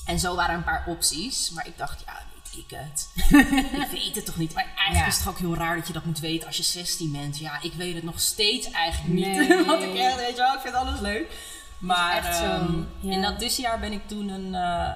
En 0.05 0.19
zo 0.19 0.35
waren 0.35 0.55
een 0.55 0.63
paar 0.63 0.83
opties, 0.87 1.49
maar 1.49 1.67
ik 1.67 1.77
dacht, 1.77 2.03
ja, 2.05 2.13
weet 2.33 2.63
ik 2.65 2.77
het. 2.77 3.09
ik 3.83 3.87
weet 3.91 4.15
het 4.15 4.25
toch 4.25 4.37
niet. 4.37 4.53
Maar 4.53 4.63
eigenlijk 4.65 4.97
Ja. 4.99 5.05
is 5.07 5.13
het 5.15 5.23
toch 5.23 5.33
ook 5.33 5.39
heel 5.39 5.55
raar 5.55 5.75
dat 5.75 5.87
je 5.87 5.93
dat 5.93 6.05
moet 6.05 6.19
weten 6.19 6.47
als 6.47 6.57
je 6.57 6.63
16 6.63 7.11
bent. 7.11 7.37
Ja, 7.37 7.61
ik 7.61 7.73
weet 7.73 7.95
het 7.95 8.03
nog 8.03 8.19
steeds 8.19 8.71
eigenlijk 8.71 9.13
niet. 9.13 9.25
Nee. 9.47 9.65
Want 9.65 9.83
ik 9.83 9.95
echt, 9.95 10.15
weet 10.15 10.29
je 10.29 10.35
wel, 10.41 10.53
ik 10.53 10.59
vind 10.61 10.73
alles 10.75 10.99
leuk. 10.99 11.31
Maar 11.77 12.23
ehm, 12.25 12.73
ja. 12.99 13.11
in 13.11 13.21
dat 13.21 13.39
tussenjaar 13.39 13.79
ben 13.79 13.91
ik 13.91 14.07
toen 14.07 14.27
een, 14.29 14.55
eh, 14.55 14.91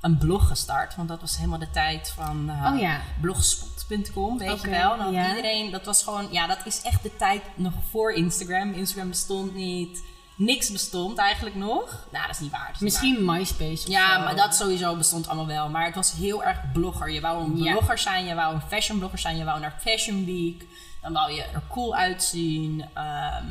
een 0.00 0.18
blog 0.18 0.48
gestart. 0.48 0.96
Want 0.96 1.08
dat 1.08 1.20
was 1.20 1.36
helemaal 1.36 1.58
de 1.58 1.70
tijd 1.70 2.12
van 2.16 2.50
eh, 2.50 2.72
Oh 2.72 2.80
ja. 2.80 3.00
blogspot.com, 3.20 4.38
weet 4.38 4.60
je 4.62 4.68
wel. 4.68 4.96
Dan 4.96 5.12
ja. 5.12 5.28
iedereen, 5.28 5.70
dat 5.70 5.84
was 5.84 6.02
gewoon, 6.02 6.28
ja, 6.30 6.46
dat 6.46 6.58
is 6.64 6.82
echt 6.82 7.02
de 7.02 7.16
tijd 7.16 7.42
nog 7.54 7.72
voor 7.90 8.12
Instagram. 8.12 8.72
Instagram 8.72 9.08
bestond 9.08 9.54
niet. 9.54 10.02
Niks 10.36 10.70
bestond 10.72 11.18
eigenlijk 11.18 11.56
nog. 11.56 12.06
Nou, 12.12 12.26
dat 12.26 12.34
is 12.34 12.40
niet 12.40 12.50
waar. 12.50 12.70
is. 12.74 12.78
Misschien 12.80 13.24
MySpace 13.24 13.82
of 13.86 13.88
Ja, 13.92 14.14
zo. 14.18 14.24
maar 14.24 14.36
dat 14.36 14.54
sowieso 14.54 14.96
bestond 14.96 15.26
allemaal 15.28 15.46
wel. 15.46 15.68
Maar 15.68 15.84
het 15.84 15.94
was 15.94 16.12
heel 16.12 16.44
erg 16.44 16.72
blogger. 16.72 17.10
Je 17.10 17.20
wou 17.20 17.44
een 17.44 17.56
Ja. 17.62 17.72
blogger 17.72 17.98
zijn, 17.98 18.24
je 18.24 18.34
wou 18.34 18.54
een 18.54 18.60
fashion 18.68 18.98
blogger 18.98 19.18
zijn, 19.18 19.36
je 19.36 19.44
wou 19.44 19.60
naar 19.60 19.76
Fashion 19.80 20.24
Week. 20.24 20.64
Dan 21.02 21.12
wou 21.12 21.32
je 21.32 21.42
er 21.42 21.62
cool 21.68 21.94
uitzien. 21.94 22.84
Ehm, 22.94 23.46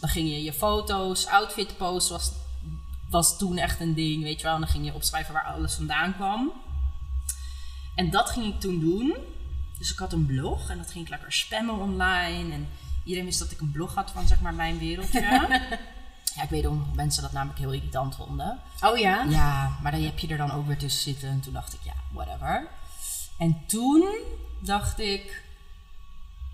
dan 0.00 0.08
ging 0.10 0.28
je 0.28 0.42
je 0.42 0.52
foto's, 0.52 1.26
outfit 1.26 1.76
posts 1.76 2.10
was, 2.10 2.32
was 3.10 3.38
toen 3.38 3.56
echt 3.58 3.80
een 3.80 3.94
ding, 3.94 4.22
weet 4.22 4.36
je 4.40 4.44
wel. 4.46 4.54
En 4.54 4.60
dan 4.60 4.70
ging 4.70 4.84
je 4.84 4.94
opschrijven 4.94 5.34
waar 5.34 5.44
alles 5.44 5.74
vandaan 5.74 6.14
kwam. 6.14 6.52
En 7.94 8.10
dat 8.10 8.30
ging 8.30 8.54
ik 8.54 8.60
toen 8.60 8.80
doen. 8.80 9.14
Dus 9.78 9.92
ik 9.92 9.98
had 9.98 10.12
een 10.12 10.26
blog 10.26 10.68
en 10.70 10.78
dat 10.78 10.90
ging 10.90 11.04
ik 11.04 11.10
lekker 11.10 11.32
spammen 11.32 11.74
online. 11.80 12.52
En 12.52 12.68
iedereen 13.04 13.26
wist 13.26 13.38
dat 13.38 13.50
ik 13.50 13.60
een 13.60 13.70
blog 13.70 13.94
had 13.94 14.10
van 14.10 14.26
zeg 14.26 14.40
maar 14.40 14.54
mijn 14.54 14.78
wereldje. 14.78 15.48
ja, 16.34 16.42
ik 16.42 16.48
weet 16.48 16.62
dat 16.62 16.72
mensen 16.94 17.22
dat 17.22 17.32
namelijk 17.32 17.58
heel 17.58 17.72
irritant 17.72 18.16
vonden. 18.16 18.60
Oh 18.80 18.98
ja? 18.98 19.22
Ja, 19.28 19.76
maar 19.82 19.92
dan 19.92 20.02
heb 20.02 20.18
je 20.18 20.28
er 20.28 20.36
dan 20.36 20.50
ook 20.50 20.66
weer 20.66 20.78
tussen 20.78 21.02
zitten. 21.02 21.28
En 21.28 21.40
toen 21.40 21.52
dacht 21.52 21.72
ik, 21.72 21.80
ja, 21.82 21.92
whatever. 22.12 22.66
En 23.38 23.62
toen 23.66 24.04
dacht 24.58 25.00
ik, 25.00 25.42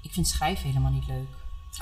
ik 0.02 0.12
vind 0.12 0.28
schrijven 0.28 0.66
helemaal 0.66 0.90
niet 0.90 1.06
leuk. 1.06 1.28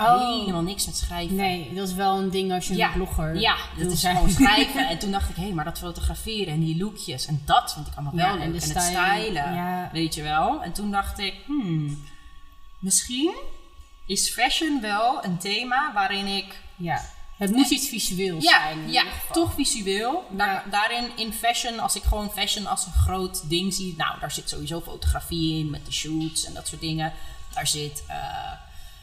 Oh. 0.00 0.38
Helemaal 0.40 0.62
niks 0.62 0.86
met 0.86 0.96
schrijven. 0.96 1.36
Nee, 1.36 1.74
dat 1.74 1.88
is 1.88 1.94
wel 1.94 2.18
een 2.18 2.30
ding 2.30 2.52
als 2.52 2.68
je 2.68 2.82
een 2.82 2.92
blogger 2.92 3.36
Ja, 3.40 3.56
dat 3.78 3.92
is 3.92 4.00
zijn. 4.00 4.16
gewoon 4.16 4.30
schrijven. 4.30 4.88
En 4.88 4.98
toen 4.98 5.10
dacht 5.10 5.28
ik, 5.28 5.36
hé, 5.36 5.52
maar 5.52 5.64
dat 5.64 5.78
fotograferen 5.78 6.52
en 6.52 6.60
die 6.60 6.76
lookjes 6.76 7.26
en 7.26 7.42
dat 7.44 7.72
vind 7.72 7.86
ik 7.86 7.92
allemaal 7.94 8.14
wel 8.14 8.34
leuk. 8.34 8.42
en 8.42 8.52
het 8.52 8.62
stylen, 8.82 9.54
ja. 9.54 9.88
weet 9.92 10.14
je 10.14 10.22
wel. 10.22 10.62
En 10.62 10.72
toen 10.72 10.90
dacht 10.90 11.18
ik, 11.18 11.34
hmm, 11.46 12.02
misschien 12.78 13.34
is 14.06 14.30
fashion 14.32 14.80
wel 14.80 15.24
een 15.24 15.38
thema 15.38 15.92
waarin 15.94 16.26
ik 16.26 16.60
Ja. 16.76 17.00
Het 17.38 17.50
moet 17.50 17.70
iets 17.70 17.88
visueels 17.88 18.44
ja, 18.44 18.62
zijn. 18.62 18.78
in 18.78 18.92
ja 18.92 19.02
geval. 19.02 19.34
toch 19.34 19.54
visueel. 19.54 20.26
Daar, 20.30 20.52
Ja. 20.52 20.70
Daarin 20.70 21.10
in 21.16 21.32
fashion, 21.32 21.78
als 21.78 21.96
ik 21.96 22.02
gewoon 22.02 22.30
fashion 22.30 22.66
als 22.66 22.86
een 22.86 22.92
groot 22.92 23.48
ding 23.48 23.74
zie, 23.74 23.94
nou, 23.96 24.20
daar 24.20 24.32
zit 24.32 24.48
sowieso 24.48 24.80
fotografie 24.80 25.58
in 25.58 25.70
met 25.70 25.86
de 25.86 25.92
shoots 25.92 26.44
en 26.44 26.54
dat 26.54 26.68
soort 26.68 26.80
dingen. 26.80 27.12
Daar 27.54 27.66
zit 27.66 28.04
eh, 28.06 28.52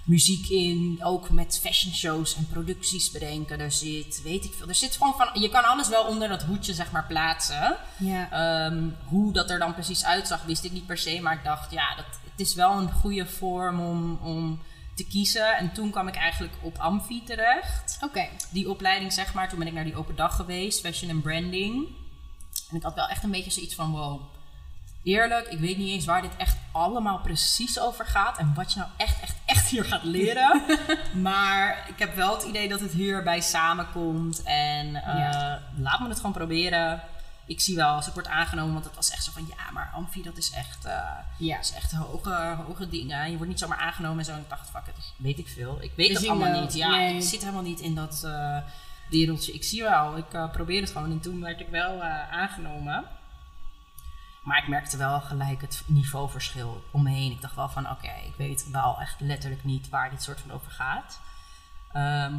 muziek 0.04 0.50
in, 0.50 1.00
ook 1.04 1.30
met 1.30 1.60
fashion 1.62 1.94
shows 1.94 2.36
en 2.36 2.48
producties 2.48 3.12
bedenken. 3.12 3.58
Daar 3.58 3.72
zit, 3.72 4.22
weet 4.24 4.46
ik 4.46 4.54
veel, 4.54 4.68
er 4.68 4.76
zit 4.76 4.96
gewoon 4.96 5.14
van, 5.18 5.42
je 5.42 5.50
kan 5.50 5.64
alles 5.64 5.90
wel 5.90 6.04
onder 6.04 6.28
dat 6.28 6.44
hoedje 6.44 6.74
zeg 6.74 6.92
maar 6.92 7.06
plaatsen. 7.06 7.78
Ja. 7.98 8.32
Ehm, 8.32 8.90
hoe 9.06 9.34
dat 9.34 9.50
er 9.50 9.60
dan 9.60 9.74
precies 9.74 10.06
uitzag, 10.06 10.44
wist 10.44 10.64
ik 10.64 10.72
niet 10.72 10.86
per 10.86 10.98
se. 10.98 11.20
Maar 11.22 11.34
ik 11.34 11.44
dacht, 11.44 11.72
ja, 11.72 11.96
dat, 11.96 12.06
het 12.32 12.40
is 12.40 12.54
wel 12.54 12.78
een 12.78 12.92
goede 12.92 13.26
vorm 13.26 13.80
om, 13.80 14.20
om 14.22 14.62
te 14.96 15.08
kiezen. 15.08 15.58
En 15.58 15.72
toen 15.74 15.90
kwam 15.92 16.08
ik 16.08 16.16
eigenlijk 16.16 16.54
op 16.62 16.78
Amfi 16.78 17.24
terecht 17.24 17.98
Oké. 18.02 18.28
die 18.52 18.70
opleiding, 18.70 19.14
zeg 19.14 19.34
maar. 19.34 19.50
Toen 19.50 19.60
ben 19.60 19.68
ik 19.68 19.74
naar 19.74 19.84
die 19.84 19.96
open 19.96 20.16
dag 20.16 20.36
geweest, 20.36 20.80
fashion 20.80 21.10
en 21.10 21.22
branding. 21.22 21.88
En 22.70 22.76
ik 22.76 22.84
had 22.84 22.94
wel 22.96 23.08
echt 23.08 23.24
een 23.24 23.32
beetje 23.32 23.52
zoiets 23.52 23.76
van, 23.76 23.92
wow, 23.92 24.22
eerlijk, 25.04 25.48
ik 25.48 25.60
weet 25.60 25.78
niet 25.78 25.90
eens 25.90 26.06
waar 26.06 26.22
dit 26.22 26.36
echt 26.38 26.58
allemaal 26.72 27.20
precies 27.20 27.80
over 27.80 28.06
gaat. 28.06 28.38
En 28.38 28.54
wat 28.56 28.74
je 28.74 28.80
nou 28.80 28.92
echt, 28.98 29.22
echt, 29.22 29.36
echt 29.46 29.68
hier 29.68 29.86
gaat 29.86 30.04
leren. 30.04 30.62
maar 31.22 31.86
ik 31.88 32.00
heb 32.00 32.16
wel 32.16 32.34
het 32.36 32.44
idee 32.44 32.68
dat 32.70 32.80
het 32.80 32.92
hierbij 32.92 33.42
samenkomt. 33.42 34.44
En 34.44 34.96
eh, 34.96 35.20
Ja. 35.20 35.62
laat 35.78 36.00
me 36.00 36.08
het 36.08 36.18
gewoon 36.18 36.32
proberen. 36.32 37.02
Ik 37.48 37.62
zie 37.62 37.76
wel, 37.76 37.96
als 37.96 38.08
ik 38.08 38.14
word 38.14 38.28
aangenomen, 38.28 38.74
want 38.74 38.86
het 38.86 38.96
was 38.96 39.10
echt 39.12 39.24
zo 39.24 39.32
van, 39.32 39.46
ja, 39.48 39.72
maar 39.72 39.92
Amfi, 39.94 40.24
dat 40.24 40.38
is 40.38 40.52
echt... 40.52 40.84
Ja. 41.38 41.56
dat 41.56 41.64
is 41.66 41.74
echt 41.74 41.92
hoge, 41.92 42.58
hoge 42.68 42.90
dingen. 42.90 43.30
Je 43.30 43.36
wordt 43.36 43.50
niet 43.52 43.60
zomaar 43.60 43.78
aangenomen 43.78 44.20
en 44.20 44.26
zo. 44.26 44.32
En 44.32 44.40
ik 44.40 44.50
dacht, 44.50 44.70
fuck 44.70 44.88
it, 44.88 45.14
weet 45.18 45.38
ik 45.40 45.48
veel. 45.48 45.78
Ik 45.82 45.92
weet 45.96 46.08
We 46.08 46.14
het 46.14 46.22
zien 46.22 46.30
allemaal 46.32 46.52
wel. 46.52 46.62
niet. 46.62 46.74
Ja, 46.74 46.90
Nee. 46.90 47.16
ik 47.16 47.22
zit 47.24 47.40
helemaal 47.40 47.62
niet 47.62 47.80
in 47.80 47.96
dat 47.96 48.22
eh, 48.26 48.58
wereldje. 49.10 49.54
Ik 49.54 49.64
zie 49.64 49.82
wel, 49.84 50.18
ik 50.18 50.34
eh, 50.34 50.52
probeer 50.52 50.82
het 50.82 50.92
gewoon. 50.92 51.12
En 51.12 51.20
toen 51.20 51.42
werd 51.42 51.60
ik 51.60 51.68
wel 51.70 52.04
aangenomen. 52.32 53.04
Maar 54.42 54.58
ik 54.58 54.68
merkte 54.68 54.98
wel 54.98 55.22
gelijk 55.22 55.62
het 55.62 55.84
niveauverschil 55.86 56.84
om 56.92 57.04
me 57.04 57.10
heen. 57.10 57.32
Ik 57.32 57.42
dacht 57.42 57.56
wel 57.56 57.70
van, 57.70 57.90
oké, 57.90 58.12
ik 58.26 58.34
weet 58.38 58.70
wel 58.72 58.98
echt 59.02 59.20
letterlijk 59.20 59.64
niet 59.64 59.90
waar 59.90 60.10
dit 60.10 60.24
soort 60.24 60.40
van 60.40 60.52
over 60.52 60.72
gaat. 60.72 61.20
Ehm, 61.92 62.34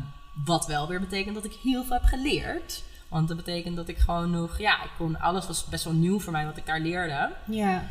wat 0.44 0.66
wel 0.66 0.88
weer 0.88 1.00
betekent 1.00 1.34
dat 1.34 1.44
ik 1.44 1.52
heel 1.62 1.84
veel 1.84 1.92
heb 1.96 2.04
geleerd. 2.04 2.82
Want 3.08 3.28
dat 3.28 3.36
betekent 3.36 3.76
dat 3.76 3.88
ik 3.88 3.98
gewoon 3.98 4.30
nog, 4.30 4.58
ja, 4.58 4.82
ik 4.82 4.90
kon, 4.96 5.20
alles 5.20 5.46
was 5.46 5.64
best 5.64 5.84
wel 5.84 5.92
nieuw 5.92 6.20
voor 6.20 6.32
mij 6.32 6.44
wat 6.44 6.56
ik 6.56 6.66
daar 6.66 6.80
leerde. 6.80 7.30
Ja. 7.44 7.84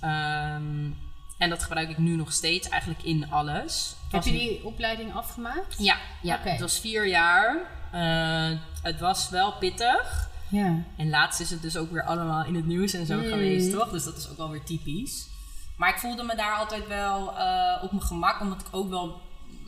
Ehm, 0.00 0.90
en 1.38 1.48
dat 1.48 1.62
gebruik 1.62 1.88
ik 1.90 1.98
nu 1.98 2.16
nog 2.16 2.32
steeds 2.32 2.68
eigenlijk 2.68 3.02
in 3.02 3.30
alles. 3.30 3.94
Heb 4.10 4.22
je 4.22 4.30
die 4.30 4.64
opleiding 4.64 5.14
afgemaakt? 5.14 5.74
Ja, 5.78 5.96
ja 6.22 6.38
het 6.40 6.60
was 6.60 6.78
vier 6.78 7.06
jaar. 7.06 7.56
Eh, 7.92 8.58
het 8.82 9.00
was 9.00 9.28
wel 9.28 9.52
pittig. 9.52 10.28
Ja. 10.50 10.82
En 10.96 11.08
laatst 11.10 11.40
is 11.40 11.50
het 11.50 11.62
dus 11.62 11.76
ook 11.76 11.90
weer 11.90 12.04
allemaal 12.04 12.44
in 12.44 12.54
het 12.54 12.66
nieuws 12.66 12.92
en 12.92 13.06
zo 13.06 13.16
Mm. 13.16 13.22
geweest, 13.28 13.72
toch? 13.72 13.90
Dus 13.90 14.04
dat 14.04 14.16
is 14.16 14.28
ook 14.30 14.36
wel 14.36 14.50
weer 14.50 14.64
typisch. 14.64 15.26
Maar 15.76 15.88
ik 15.88 15.98
voelde 15.98 16.22
me 16.22 16.36
daar 16.36 16.56
altijd 16.56 16.86
wel 16.86 17.36
eh, 17.38 17.82
op 17.82 17.90
mijn 17.92 18.02
gemak, 18.04 18.40
omdat 18.40 18.60
ik 18.60 18.66
ook 18.70 18.88
wel 18.88 19.20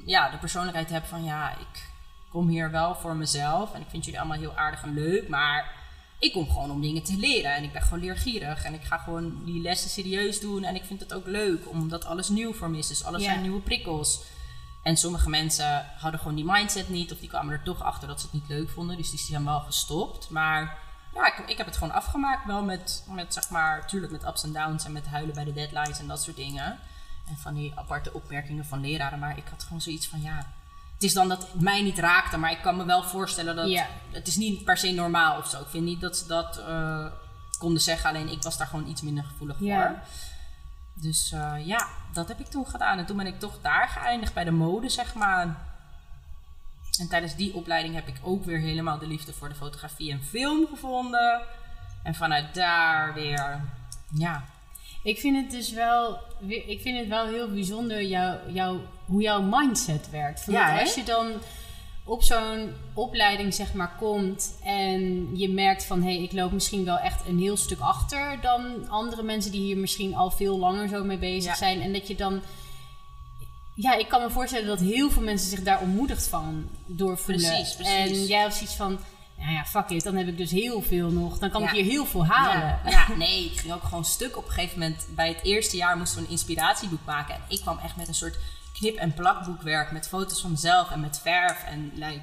ja, 0.06 0.30
de 0.30 0.36
persoonlijkheid 0.38 0.90
heb 0.90 1.04
van 1.04 1.24
ja, 1.24 1.50
ik 1.50 1.88
kom 2.30 2.48
hier 2.48 2.70
wel 2.70 2.94
voor 2.94 3.16
mezelf. 3.16 3.74
En 3.74 3.80
ik 3.80 3.86
vind 3.90 4.04
jullie 4.04 4.20
allemaal 4.20 4.38
heel 4.38 4.56
aardig 4.56 4.82
en 4.82 4.94
leuk, 4.94 5.28
maar 5.28 5.72
ik 6.18 6.32
kom 6.32 6.48
gewoon 6.50 6.70
om 6.70 6.80
dingen 6.80 7.02
te 7.02 7.16
leren. 7.16 7.54
En 7.54 7.62
ik 7.64 7.72
ben 7.72 7.82
gewoon 7.82 8.00
leergierig. 8.00 8.64
En 8.64 8.74
ik 8.74 8.82
ga 8.84 8.98
gewoon 8.98 9.44
die 9.44 9.60
lessen 9.62 9.90
serieus 9.90 10.40
doen. 10.40 10.64
En 10.64 10.74
ik 10.74 10.84
vind 10.84 11.00
het 11.00 11.12
ook 11.14 11.26
leuk, 11.26 11.68
omdat 11.68 12.04
alles 12.04 12.28
nieuw 12.28 12.52
voor 12.52 12.70
me 12.70 12.78
is. 12.78 12.86
Dus 12.86 13.04
alles 13.04 13.22
Ja. 13.22 13.28
zijn 13.30 13.42
nieuwe 13.42 13.60
prikkels. 13.60 14.22
En 14.82 14.96
sommige 14.96 15.28
mensen 15.28 15.86
hadden 15.98 16.20
gewoon 16.20 16.34
die 16.36 16.44
mindset 16.44 16.88
niet. 16.88 17.12
Of 17.12 17.18
die 17.18 17.28
kwamen 17.28 17.52
er 17.52 17.62
toch 17.62 17.82
achter 17.82 18.08
dat 18.08 18.20
ze 18.20 18.26
het 18.26 18.34
niet 18.34 18.48
leuk 18.48 18.70
vonden. 18.70 18.96
Dus 18.96 19.10
die 19.10 19.18
zijn 19.18 19.44
wel 19.44 19.60
gestopt. 19.60 20.30
Maar 20.30 20.78
ja, 21.14 21.26
ik, 21.26 21.48
ik 21.48 21.56
heb 21.56 21.66
het 21.66 21.76
gewoon 21.76 21.94
afgemaakt. 21.94 22.46
Wel 22.46 22.62
met, 22.62 23.04
met, 23.08 23.34
zeg 23.34 23.50
maar, 23.50 23.86
tuurlijk 23.86 24.12
met 24.12 24.26
ups 24.26 24.42
en 24.42 24.52
downs. 24.52 24.84
En 24.84 24.92
met 24.92 25.06
huilen 25.06 25.34
bij 25.34 25.44
de 25.44 25.52
deadlines 25.52 25.98
en 25.98 26.06
dat 26.06 26.22
soort 26.22 26.36
dingen. 26.36 26.78
En 27.28 27.36
van 27.36 27.54
die 27.54 27.72
aparte 27.74 28.12
opmerkingen 28.12 28.64
van 28.64 28.80
leraren. 28.80 29.18
Maar 29.18 29.36
ik 29.38 29.44
had 29.50 29.62
gewoon 29.62 29.80
zoiets 29.80 30.06
van, 30.08 30.22
ja... 30.22 30.52
Het 31.00 31.08
is 31.08 31.14
dan 31.14 31.28
dat 31.28 31.42
het 31.52 31.60
mij 31.60 31.82
niet 31.82 31.98
raakte. 31.98 32.36
Maar 32.36 32.50
ik 32.50 32.62
kan 32.62 32.76
me 32.76 32.84
wel 32.84 33.02
voorstellen 33.02 33.56
dat... 33.56 33.68
Het 34.10 34.26
is 34.26 34.36
niet 34.36 34.64
per 34.64 34.76
se 34.76 34.90
normaal 34.90 35.38
of 35.38 35.48
zo. 35.48 35.60
Ik 35.60 35.68
vind 35.68 35.84
niet 35.84 36.00
dat 36.00 36.16
ze 36.16 36.26
dat 36.26 36.58
eh, 36.58 37.06
konden 37.58 37.82
zeggen. 37.82 38.10
Alleen 38.10 38.28
ik 38.28 38.42
was 38.42 38.56
daar 38.56 38.66
gewoon 38.66 38.86
iets 38.86 39.02
minder 39.02 39.24
gevoelig 39.24 39.56
voor. 39.58 39.98
Dus 40.94 41.32
eh, 41.32 41.66
ja, 41.66 41.88
dat 42.12 42.28
heb 42.28 42.40
ik 42.40 42.46
toen 42.46 42.66
gedaan. 42.66 42.98
En 42.98 43.06
toen 43.06 43.16
ben 43.16 43.26
ik 43.26 43.38
toch 43.38 43.58
daar 43.62 43.88
geëindigd 43.88 44.34
bij 44.34 44.44
de 44.44 44.50
mode, 44.50 44.88
zeg 44.88 45.14
maar. 45.14 45.56
En 46.98 47.08
tijdens 47.08 47.34
die 47.34 47.54
opleiding 47.54 47.94
heb 47.94 48.08
ik 48.08 48.16
ook 48.22 48.44
weer 48.44 48.58
helemaal 48.58 48.98
de 48.98 49.06
liefde 49.06 49.32
voor 49.32 49.48
de 49.48 49.54
fotografie 49.54 50.12
en 50.12 50.22
film 50.22 50.66
gevonden. 50.66 51.40
En 52.02 52.14
vanuit 52.14 52.54
daar 52.54 53.14
weer, 53.14 53.60
ja. 54.08 54.44
Ik 55.02 55.18
vind 55.18 55.36
het 55.36 55.50
dus 55.50 55.72
wel, 55.72 56.18
ik 56.46 56.80
vind 56.80 56.98
het 56.98 57.08
wel 57.08 57.26
heel 57.26 57.48
bijzonder 57.48 58.02
jou, 58.02 58.52
jou, 58.52 58.78
hoe 59.06 59.22
jouw 59.22 59.42
mindset 59.42 60.10
werkt. 60.10 60.44
Ja, 60.46 60.72
hè? 60.72 60.80
als 60.80 60.94
je 60.94 61.02
dan 61.02 61.32
op 62.04 62.22
zo'n 62.22 62.72
opleiding 62.94 63.54
zeg 63.54 63.74
maar 63.74 63.96
komt 63.98 64.58
en 64.64 65.28
je 65.38 65.48
merkt 65.48 65.84
van 65.84 66.02
hé, 66.02 66.14
hey, 66.14 66.22
ik 66.22 66.32
loop 66.32 66.52
misschien 66.52 66.84
wel 66.84 66.98
echt 66.98 67.26
een 67.26 67.38
heel 67.38 67.56
stuk 67.56 67.80
achter 67.80 68.38
dan 68.42 68.88
andere 68.88 69.22
mensen 69.22 69.52
die 69.52 69.60
hier 69.60 69.76
misschien 69.76 70.14
al 70.14 70.30
veel 70.30 70.58
langer 70.58 70.88
zo 70.88 71.04
mee 71.04 71.18
bezig 71.18 71.50
Ja. 71.50 71.56
zijn. 71.56 71.80
En 71.80 71.92
dat 71.92 72.08
je 72.08 72.14
dan, 72.14 72.40
ja, 73.74 73.94
ik 73.94 74.08
kan 74.08 74.22
me 74.22 74.30
voorstellen 74.30 74.66
dat 74.66 74.80
heel 74.80 75.10
veel 75.10 75.22
mensen 75.22 75.48
zich 75.50 75.62
daar 75.62 75.80
ontmoedigd 75.80 76.28
van 76.28 76.68
doorvoelen. 76.86 77.46
Precies, 77.46 77.74
precies. 77.74 77.94
En 77.94 78.26
jij 78.26 78.42
had 78.42 78.54
zoiets 78.54 78.74
van, 78.74 78.98
nou 79.40 79.52
ja, 79.52 79.64
fuck 79.64 79.88
it, 79.88 80.02
dan 80.04 80.16
heb 80.16 80.28
ik 80.28 80.36
dus 80.36 80.50
heel 80.50 80.82
veel 80.82 81.10
nog. 81.10 81.38
Dan 81.38 81.50
kan 81.50 81.60
Ja. 81.62 81.66
ik 81.68 81.74
hier 81.74 81.84
heel 81.84 82.06
veel 82.06 82.26
halen. 82.26 82.78
Ja, 82.84 82.90
ja, 82.90 83.06
nee, 83.16 83.44
ik 83.44 83.60
ging 83.60 83.72
ook 83.72 83.82
gewoon 83.84 84.04
stuk. 84.04 84.36
Op 84.36 84.46
een 84.46 84.52
gegeven 84.52 84.78
moment, 84.78 85.06
bij 85.14 85.28
het 85.28 85.42
eerste 85.42 85.76
jaar 85.76 85.96
moesten 85.96 86.18
we 86.18 86.24
een 86.24 86.30
inspiratieboek 86.30 87.04
maken. 87.04 87.34
En 87.34 87.40
ik 87.48 87.60
kwam 87.60 87.78
echt 87.84 87.96
met 87.96 88.08
een 88.08 88.14
soort 88.14 88.36
knip- 88.72 88.96
en 88.96 89.14
plakboekwerk 89.14 89.90
met 89.92 90.08
foto's 90.08 90.40
van 90.40 90.50
mezelf 90.50 90.90
en 90.90 91.00
met 91.00 91.20
verf 91.22 91.64
en 91.64 91.92
like, 91.94 92.20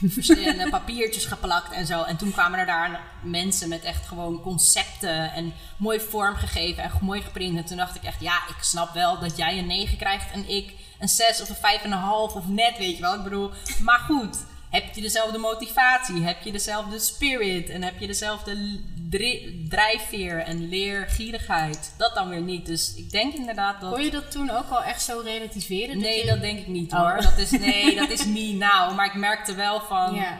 verschillende 0.16 0.70
papiertjes 0.70 1.24
geplakt 1.24 1.72
en 1.72 1.86
zo. 1.86 2.02
En 2.02 2.16
toen 2.16 2.32
kwamen 2.32 2.58
er 2.58 2.66
daar 2.66 3.00
mensen 3.22 3.68
met 3.68 3.82
echt 3.82 4.06
gewoon 4.06 4.40
concepten 4.42 5.32
en 5.32 5.52
mooi 5.76 6.00
vormgegeven 6.00 6.82
en 6.82 6.90
mooi 7.00 7.22
geprint. 7.22 7.56
En 7.58 7.64
toen 7.64 7.76
dacht 7.76 7.96
ik 7.96 8.02
echt, 8.02 8.20
ja, 8.20 8.36
ik 8.48 8.62
snap 8.62 8.94
wel 8.94 9.18
dat 9.20 9.36
jij 9.36 9.58
een 9.58 9.66
9 9.66 9.96
krijgt 9.96 10.32
en 10.32 10.48
ik 10.48 10.72
een 10.98 11.08
6 11.08 11.40
of 11.42 11.48
een 11.48 11.56
5,5 11.56 12.34
of 12.36 12.46
net, 12.48 12.78
weet 12.78 12.96
je 12.96 13.02
wel. 13.02 13.14
Ik 13.14 13.22
bedoel, 13.22 13.50
maar 13.80 13.98
goed. 13.98 14.38
Heb 14.76 14.94
je 14.94 15.00
dezelfde 15.00 15.38
motivatie? 15.38 16.22
Heb 16.22 16.42
je 16.42 16.52
dezelfde 16.52 16.98
spirit? 16.98 17.68
En 17.70 17.82
heb 17.82 18.00
je 18.00 18.06
dezelfde 18.06 18.80
dri- 19.10 19.66
drijfveer 19.68 20.38
en 20.38 20.68
leergierigheid? 20.68 21.94
Dat 21.98 22.14
dan 22.14 22.28
weer 22.28 22.40
niet. 22.40 22.66
Dus 22.66 22.94
ik 22.94 23.10
denk 23.10 23.34
inderdaad 23.34 23.80
dat... 23.80 23.92
Kon 23.92 24.02
je 24.04 24.10
dat 24.10 24.30
toen 24.30 24.50
ook 24.50 24.68
al 24.70 24.82
echt 24.82 25.02
zo 25.02 25.20
relativeren? 25.24 25.98
Nee, 25.98 26.18
je- 26.20 26.26
dat 26.30 26.40
denk 26.40 26.58
ik 26.58 26.66
niet 26.66 26.92
Oh. 26.92 26.98
hoor. 26.98 27.22
Dat 27.22 27.38
is, 27.38 27.50
nee, 27.50 27.96
dat 27.96 28.10
is 28.10 28.24
niet 28.24 28.56
nou. 28.58 28.94
Maar 28.94 29.06
ik 29.06 29.14
merkte 29.14 29.54
wel 29.54 29.80
van... 29.80 30.14
Ja. 30.14 30.38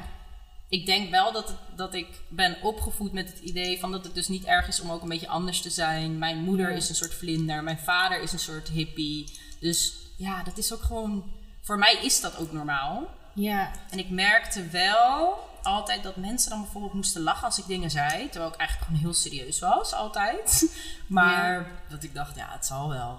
Ik 0.68 0.86
denk 0.86 1.10
wel 1.10 1.32
dat, 1.32 1.48
het, 1.48 1.56
dat 1.76 1.94
ik 1.94 2.06
ben 2.28 2.56
opgevoed 2.62 3.12
met 3.12 3.28
het 3.28 3.38
idee 3.38 3.78
van 3.80 3.92
dat 3.92 4.04
het 4.04 4.14
dus 4.14 4.28
niet 4.28 4.44
erg 4.44 4.68
is 4.68 4.80
om 4.80 4.90
ook 4.90 5.02
een 5.02 5.08
beetje 5.08 5.28
anders 5.28 5.60
te 5.60 5.70
zijn. 5.70 6.18
Mijn 6.18 6.38
moeder 6.38 6.70
Ja. 6.70 6.76
is 6.76 6.88
een 6.88 6.94
soort 6.94 7.14
vlinder. 7.14 7.62
Mijn 7.62 7.78
vader 7.78 8.22
is 8.22 8.32
een 8.32 8.38
soort 8.38 8.68
hippie. 8.68 9.38
Dus 9.60 9.92
ja, 10.16 10.42
dat 10.42 10.58
is 10.58 10.72
ook 10.72 10.82
gewoon... 10.82 11.24
Voor 11.62 11.78
mij 11.78 11.98
is 12.02 12.20
dat 12.20 12.38
ook 12.38 12.52
normaal. 12.52 13.08
Ja. 13.36 13.70
En 13.90 13.98
ik 13.98 14.10
merkte 14.10 14.68
wel 14.68 15.38
altijd 15.62 16.02
dat 16.02 16.16
mensen 16.16 16.50
dan 16.50 16.60
bijvoorbeeld 16.62 16.92
moesten 16.94 17.22
lachen 17.22 17.44
als 17.44 17.58
ik 17.58 17.66
dingen 17.66 17.90
zei. 17.90 18.28
Terwijl 18.30 18.52
ik 18.52 18.58
eigenlijk 18.58 18.88
gewoon 18.88 19.00
heel 19.04 19.14
serieus 19.14 19.58
was, 19.58 19.92
altijd. 19.92 20.76
Maar 21.06 21.66
dat 21.88 22.02
ik 22.02 22.14
dacht, 22.14 22.36
ja, 22.36 22.48
het 22.52 22.66
zal 22.66 22.88
wel. 22.88 23.18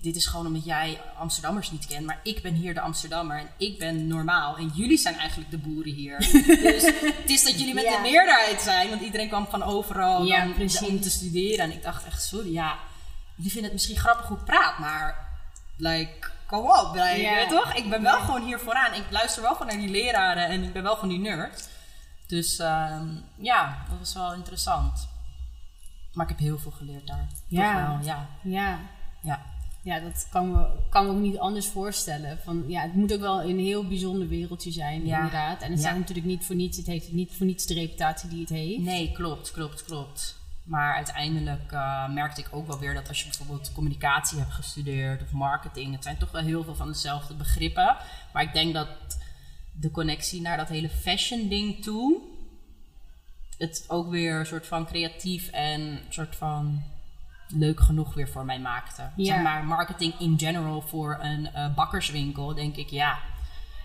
Dit 0.00 0.16
is 0.16 0.26
gewoon 0.26 0.46
omdat 0.46 0.64
jij 0.64 1.00
Amsterdammers 1.18 1.70
niet 1.70 1.86
kent. 1.86 2.06
Maar 2.06 2.20
ik 2.22 2.42
ben 2.42 2.54
hier 2.54 2.74
de 2.74 2.80
Amsterdammer 2.80 3.38
en 3.38 3.48
ik 3.56 3.78
ben 3.78 4.06
normaal. 4.06 4.56
En 4.56 4.70
jullie 4.74 4.98
zijn 4.98 5.18
eigenlijk 5.18 5.50
de 5.50 5.58
boeren 5.58 5.92
hier. 5.92 6.18
dus 6.62 6.82
het 7.16 7.30
is 7.30 7.44
dat 7.44 7.58
jullie 7.58 7.74
met 7.74 7.84
Ja. 7.84 7.96
de 7.96 8.02
meerderheid 8.02 8.60
zijn. 8.60 8.88
Want 8.88 9.00
iedereen 9.02 9.28
kwam 9.28 9.46
van 9.50 9.62
overal 9.62 10.24
Ja, 10.24 10.44
dan, 10.44 10.54
precies. 10.54 10.88
om 10.88 11.00
te 11.00 11.10
studeren. 11.10 11.64
En 11.64 11.72
ik 11.72 11.82
dacht 11.82 12.04
echt, 12.04 12.22
sorry, 12.22 12.52
ja. 12.52 12.78
Jullie 13.34 13.52
vinden 13.52 13.70
het 13.70 13.72
misschien 13.80 13.96
grappig 13.96 14.26
hoe 14.26 14.36
ik 14.38 14.44
praat. 14.44 14.78
Maar, 14.78 15.28
like, 15.76 16.30
kom 16.48 16.60
op. 16.64 16.96
Toch? 17.48 17.74
Ik 17.74 17.90
ben 17.90 18.02
wel 18.02 18.20
gewoon 18.20 18.44
hier 18.44 18.58
vooraan. 18.58 18.94
Ik 18.94 19.04
luister 19.10 19.42
wel 19.42 19.52
gewoon 19.52 19.66
naar 19.66 19.76
die 19.86 19.90
leraren. 19.90 20.46
En 20.48 20.62
ik 20.62 20.72
ben 20.72 20.82
wel 20.82 20.94
gewoon 20.94 21.08
die 21.10 21.18
nerd. 21.18 21.68
Dus 22.26 22.58
ehm, 22.58 23.06
ja, 23.36 23.84
dat 23.90 23.98
was 23.98 24.14
wel 24.14 24.34
interessant. 24.34 25.08
Maar 26.12 26.24
ik 26.30 26.36
heb 26.36 26.40
heel 26.46 26.58
veel 26.58 26.70
geleerd 26.70 27.06
daar. 27.06 27.28
Ja. 27.46 27.86
Wel, 27.88 28.06
ja. 28.06 28.26
Ja. 28.42 28.78
Ja. 29.22 29.42
Ja, 29.82 30.00
dat 30.00 30.26
kan 30.30 30.52
me, 30.52 30.66
kan 30.90 31.04
me 31.06 31.10
ook 31.12 31.18
niet 31.18 31.38
anders 31.38 31.66
voorstellen. 31.66 32.38
Van, 32.44 32.64
ja, 32.66 32.80
het 32.82 32.94
moet 32.94 33.12
ook 33.12 33.20
wel 33.20 33.42
een 33.42 33.58
heel 33.58 33.86
bijzonder 33.88 34.28
wereldje 34.28 34.70
zijn, 34.70 35.06
Ja. 35.06 35.16
inderdaad. 35.16 35.62
En 35.62 35.70
het 35.70 35.80
Ja. 35.80 35.86
staat 35.86 35.98
natuurlijk 35.98 36.26
niet 36.26 36.44
voor 36.44 36.54
niets. 36.56 36.76
Het 36.76 36.86
heeft 36.86 37.12
niet 37.12 37.34
voor 37.36 37.46
niets 37.46 37.66
de 37.66 37.74
reputatie 37.74 38.28
die 38.28 38.40
het 38.40 38.48
heeft. 38.48 38.78
Nee, 38.82 39.12
klopt, 39.12 39.50
klopt, 39.50 39.84
klopt. 39.84 40.37
Maar 40.68 40.94
uiteindelijk 40.94 41.72
eh, 41.72 42.08
merkte 42.08 42.40
ik 42.40 42.48
ook 42.50 42.66
wel 42.66 42.78
weer 42.78 42.94
dat 42.94 43.08
als 43.08 43.18
je 43.22 43.24
bijvoorbeeld 43.28 43.72
communicatie 43.72 44.38
hebt 44.38 44.52
gestudeerd 44.52 45.22
of 45.22 45.30
marketing, 45.32 45.92
het 45.94 46.02
zijn 46.04 46.16
toch 46.18 46.30
wel 46.30 46.42
heel 46.42 46.64
veel 46.64 46.74
van 46.74 46.86
dezelfde 46.88 47.34
begrippen. 47.34 47.96
Maar 48.32 48.42
ik 48.42 48.52
denk 48.52 48.74
dat 48.74 48.88
de 49.72 49.90
connectie 49.90 50.40
naar 50.40 50.56
dat 50.56 50.68
hele 50.68 50.88
fashion 50.88 51.48
ding 51.48 51.82
toe, 51.82 52.20
het 53.58 53.84
ook 53.88 54.10
weer 54.10 54.38
een 54.38 54.46
soort 54.46 54.66
van 54.66 54.86
creatief 54.86 55.48
en 55.48 55.80
een 55.80 56.00
soort 56.08 56.36
van 56.36 56.82
leuk 57.48 57.80
genoeg 57.80 58.14
weer 58.14 58.28
voor 58.28 58.44
mij 58.44 58.60
maakte. 58.60 59.10
Ja. 59.16 59.24
Zeg 59.34 59.42
maar 59.42 59.64
marketing 59.64 60.14
in 60.18 60.38
general 60.38 60.80
voor 60.80 61.18
een 61.20 61.52
eh, 61.52 61.74
bakkerswinkel, 61.74 62.54
denk 62.54 62.76
ik 62.76 62.90
ja. 62.90 63.18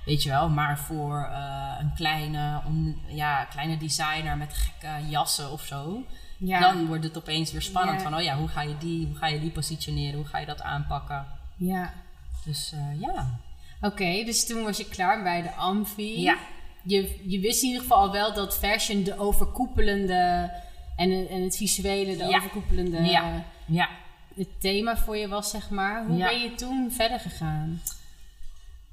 Weet 0.06 0.24
je 0.24 0.30
wel, 0.30 0.50
maar 0.50 0.80
voor 0.80 1.30
eh, 1.32 1.76
een 1.80 1.94
kleine, 1.96 2.62
on- 2.66 3.02
ja, 3.08 3.46
kleine 3.46 3.78
designer 3.78 4.38
met 4.38 4.54
gekke 4.54 5.10
jassen 5.10 5.52
of 5.52 5.62
zo. 5.66 6.04
Ja. 6.46 6.60
Dan 6.60 6.86
wordt 6.88 7.04
het 7.04 7.18
opeens 7.18 7.52
weer 7.52 7.62
spannend. 7.62 7.98
Ja. 8.02 8.04
Van, 8.10 8.16
oh 8.18 8.22
ja, 8.24 8.38
hoe 8.38 8.48
ga 8.48 8.62
je 8.62 8.78
die, 8.78 9.06
hoe 9.08 9.16
ga 9.16 9.28
je 9.28 9.40
die 9.40 9.50
positioneren? 9.52 10.16
Hoe 10.16 10.26
ga 10.26 10.38
je 10.38 10.46
dat 10.46 10.62
aanpakken? 10.62 11.26
Ja. 11.58 11.94
Dus 12.46 12.72
eh, 12.74 13.02
ja. 13.02 13.40
Oké, 13.82 14.24
dus 14.26 14.46
toen 14.46 14.64
was 14.64 14.78
je 14.78 14.86
klaar 14.90 15.24
bij 15.24 15.42
de 15.42 15.52
Amfi. 15.52 16.22
Ja. 16.22 16.38
Je, 16.84 17.20
je 17.28 17.40
wist 17.40 17.62
in 17.62 17.68
ieder 17.68 17.82
geval 17.82 17.98
al 17.98 18.12
wel 18.12 18.34
dat 18.34 18.58
fashion 18.58 19.04
de 19.04 19.18
overkoepelende 19.20 20.52
en, 20.96 21.12
het- 21.12 21.28
en 21.28 21.42
het 21.44 21.58
visuele, 21.58 22.18
de 22.18 22.24
Ja. 22.26 22.38
overkoepelende 22.38 23.02
Ja. 23.04 23.44
Ja. 23.66 23.90
het 24.36 24.62
thema 24.62 24.98
voor 24.98 25.18
je 25.18 25.28
was, 25.28 25.50
zeg 25.50 25.70
maar. 25.70 26.06
Hoe 26.06 26.18
ben 26.18 26.40
je 26.40 26.56
toen 26.56 26.92
verder 26.92 27.20
gegaan? 27.20 27.82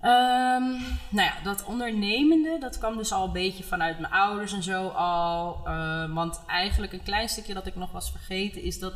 Ehm, 0.01 0.71
nou 1.09 1.29
ja, 1.29 1.35
dat 1.43 1.65
ondernemende, 1.65 2.57
dat 2.61 2.79
kwam 2.79 2.97
dus 2.97 3.13
al 3.13 3.25
een 3.25 3.33
beetje 3.33 3.65
vanuit 3.65 3.99
mijn 3.99 4.13
ouders 4.13 4.53
en 4.53 4.63
zo 4.63 4.89
al. 4.89 5.61
Eh, 5.65 6.15
want 6.15 6.43
eigenlijk 6.47 6.93
een 6.93 7.03
klein 7.03 7.29
stukje 7.29 7.55
dat 7.55 7.67
ik 7.67 7.77
nog 7.77 7.93
was 7.93 8.11
vergeten 8.11 8.63
is 8.63 8.79
dat 8.79 8.95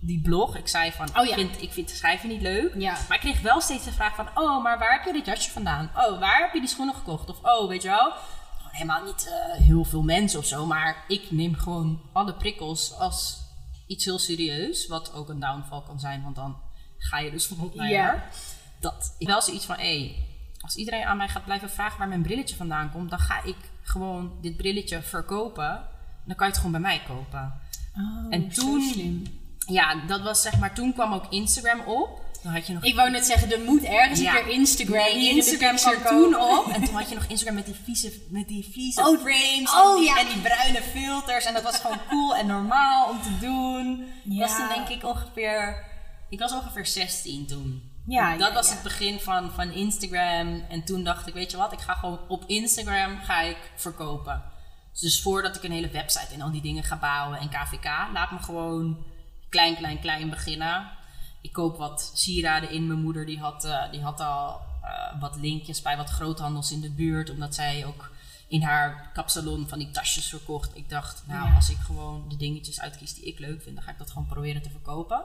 die 0.00 0.20
blog, 0.20 0.56
ik 0.56 0.68
zei 0.68 0.92
van, 0.92 1.08
Oh 1.08 1.24
ja. 1.24 1.30
ik, 1.30 1.34
vind, 1.34 1.62
ik 1.62 1.72
vind 1.72 1.90
schrijven 1.90 2.28
niet 2.28 2.42
leuk. 2.42 2.74
Ja. 2.74 2.98
Maar 3.08 3.16
ik 3.16 3.20
kreeg 3.20 3.40
wel 3.40 3.60
steeds 3.60 3.84
de 3.84 3.92
vraag 3.92 4.14
van, 4.14 4.28
oh, 4.34 4.62
maar 4.62 4.78
waar 4.78 4.92
heb 4.92 5.04
je 5.04 5.12
dit 5.12 5.26
jasje 5.26 5.50
vandaan? 5.50 5.90
Oh, 5.96 6.18
waar 6.20 6.40
heb 6.40 6.52
je 6.52 6.60
die 6.60 6.68
schoenen 6.68 6.94
gekocht? 6.94 7.30
Of, 7.30 7.38
oh, 7.42 7.68
weet 7.68 7.82
je 7.82 7.88
wel, 7.88 8.12
gewoon 8.56 8.72
helemaal 8.72 9.04
niet 9.04 9.28
eh, 9.28 9.60
heel 9.66 9.84
veel 9.84 10.02
mensen 10.02 10.38
of 10.38 10.44
zo. 10.44 10.66
Maar 10.66 11.04
ik 11.08 11.30
neem 11.30 11.54
gewoon 11.54 12.00
alle 12.12 12.34
prikkels 12.34 12.98
als 12.98 13.38
iets 13.86 14.04
heel 14.04 14.18
serieus. 14.18 14.86
Wat 14.86 15.14
ook 15.14 15.28
een 15.28 15.40
downfall 15.40 15.82
kan 15.86 16.00
zijn, 16.00 16.22
want 16.22 16.36
dan 16.36 16.56
ga 16.98 17.18
je 17.18 17.30
dus 17.30 17.46
van 17.46 17.60
op 17.60 17.74
naar 17.74 17.88
Ja. 17.88 18.24
Dat 18.80 19.14
ik 19.18 19.26
wel 19.26 19.42
zoiets 19.42 19.64
van, 19.64 19.76
hé, 19.76 20.28
als 20.70 20.78
iedereen 20.78 21.04
aan 21.04 21.16
mij 21.16 21.28
gaat 21.28 21.44
blijven 21.44 21.70
vragen 21.70 21.98
waar 21.98 22.08
mijn 22.08 22.22
brilletje 22.22 22.56
vandaan 22.56 22.90
komt, 22.92 23.10
dan 23.10 23.18
ga 23.18 23.42
ik 23.44 23.56
gewoon 23.82 24.32
dit 24.40 24.56
brilletje 24.56 25.02
verkopen. 25.02 25.82
Dan 26.24 26.36
kan 26.36 26.46
je 26.46 26.52
het 26.52 26.56
gewoon 26.56 26.72
bij 26.72 26.80
mij 26.80 27.02
kopen. 27.06 27.52
Oh, 27.96 28.26
En 28.30 28.48
toen- 28.48 28.90
slim. 28.92 29.22
Ja, 29.66 29.94
dat 30.06 30.20
was 30.22 30.42
zeg 30.42 30.58
maar, 30.58 30.74
toen 30.74 30.92
kwam 30.92 31.12
ook 31.12 31.26
Instagram 31.30 31.80
op. 31.80 32.20
Dan 32.42 32.52
had 32.52 32.66
je 32.66 32.72
nog 32.72 32.84
Ik 32.84 32.94
wou 32.94 33.10
net 33.10 33.26
zeggen, 33.26 33.52
er 33.52 33.60
moet 33.60 33.82
ergens 33.84 34.20
Ja. 34.20 34.38
een 34.38 34.44
keer 34.44 34.52
Instagram 34.52 34.96
Nee, 34.96 35.28
in 35.28 35.36
Instagram 35.36 35.76
kwam 35.76 36.02
toen 36.06 36.40
op. 36.40 36.66
En 36.74 36.84
toen 36.84 36.94
had 36.94 37.08
je 37.08 37.14
nog 37.14 37.24
Instagram 37.24 37.54
met 37.56 37.66
die 37.66 37.74
vieze, 37.84 38.12
met 38.28 38.48
die 38.48 38.68
vieze 38.72 39.00
Oh, 39.00 39.20
frames. 39.20 39.72
oh, 39.72 39.90
en, 39.92 39.96
die, 39.96 40.04
ja. 40.08 40.18
en 40.20 40.26
die 40.26 40.38
bruine 40.40 40.82
filters. 40.82 41.44
En 41.44 41.54
dat 41.54 41.62
was 41.62 41.76
gewoon 41.76 41.98
cool 42.08 42.36
en 42.36 42.46
normaal 42.46 43.08
om 43.10 43.22
te 43.22 43.38
doen. 43.40 44.04
Ja. 44.24 44.38
was 44.38 44.56
toen 44.56 44.68
denk 44.68 44.88
ik 44.88 45.04
ongeveer... 45.04 45.84
Ik 46.28 46.38
was 46.38 46.52
ongeveer 46.52 46.86
16 46.86 47.46
toen. 47.46 47.89
Ja, 48.06 48.36
dat 48.36 48.48
ja, 48.48 48.54
was 48.54 48.68
ja. 48.68 48.74
het 48.74 48.82
begin 48.82 49.20
van, 49.20 49.50
van 49.50 49.70
Instagram. 49.70 50.64
En 50.68 50.84
toen 50.84 51.04
dacht 51.04 51.26
ik, 51.26 51.34
weet 51.34 51.50
je 51.50 51.56
wat? 51.56 51.72
Ik 51.72 51.80
ga 51.80 51.94
gewoon 51.94 52.18
op 52.28 52.44
Instagram 52.46 53.18
ga 53.18 53.40
ik 53.40 53.70
verkopen. 53.76 54.42
Dus 55.00 55.22
voordat 55.22 55.56
ik 55.56 55.62
een 55.62 55.72
hele 55.72 55.90
website 55.90 56.34
en 56.34 56.40
al 56.40 56.50
die 56.50 56.60
dingen 56.62 56.82
ga 56.84 56.96
bouwen 56.98 57.38
en 57.38 57.48
KVK, 57.48 57.84
laat 58.12 58.30
me 58.30 58.38
gewoon 58.38 59.04
klein, 59.48 59.76
klein, 59.76 60.00
klein 60.00 60.30
beginnen. 60.30 60.90
Ik 61.42 61.52
koop 61.52 61.78
wat 61.78 62.10
sieraden 62.14 62.70
in. 62.70 62.86
Mijn 62.86 63.00
moeder 63.00 63.26
die 63.26 63.38
had, 63.38 63.64
eh, 63.64 63.90
die 63.90 64.02
had 64.02 64.20
al 64.20 64.60
eh, 64.82 65.20
wat 65.20 65.36
linkjes 65.36 65.82
bij 65.82 65.96
wat 65.96 66.10
groothandels 66.10 66.72
in 66.72 66.80
de 66.80 66.90
buurt. 66.90 67.30
Omdat 67.30 67.54
zij 67.54 67.84
ook 67.86 68.10
in 68.48 68.62
haar 68.62 69.10
kapsalon 69.12 69.68
van 69.68 69.78
die 69.78 69.90
tasjes 69.90 70.28
verkocht. 70.28 70.76
Ik 70.76 70.88
dacht, 70.88 71.22
nou, 71.26 71.48
Ja. 71.48 71.54
als 71.54 71.70
ik 71.70 71.76
gewoon 71.76 72.24
de 72.28 72.36
dingetjes 72.36 72.80
uitkies 72.80 73.14
die 73.14 73.24
ik 73.24 73.38
leuk 73.38 73.62
vind, 73.62 73.74
dan 73.74 73.84
ga 73.84 73.90
ik 73.90 73.98
dat 73.98 74.10
gewoon 74.10 74.26
proberen 74.26 74.62
te 74.62 74.70
verkopen. 74.70 75.24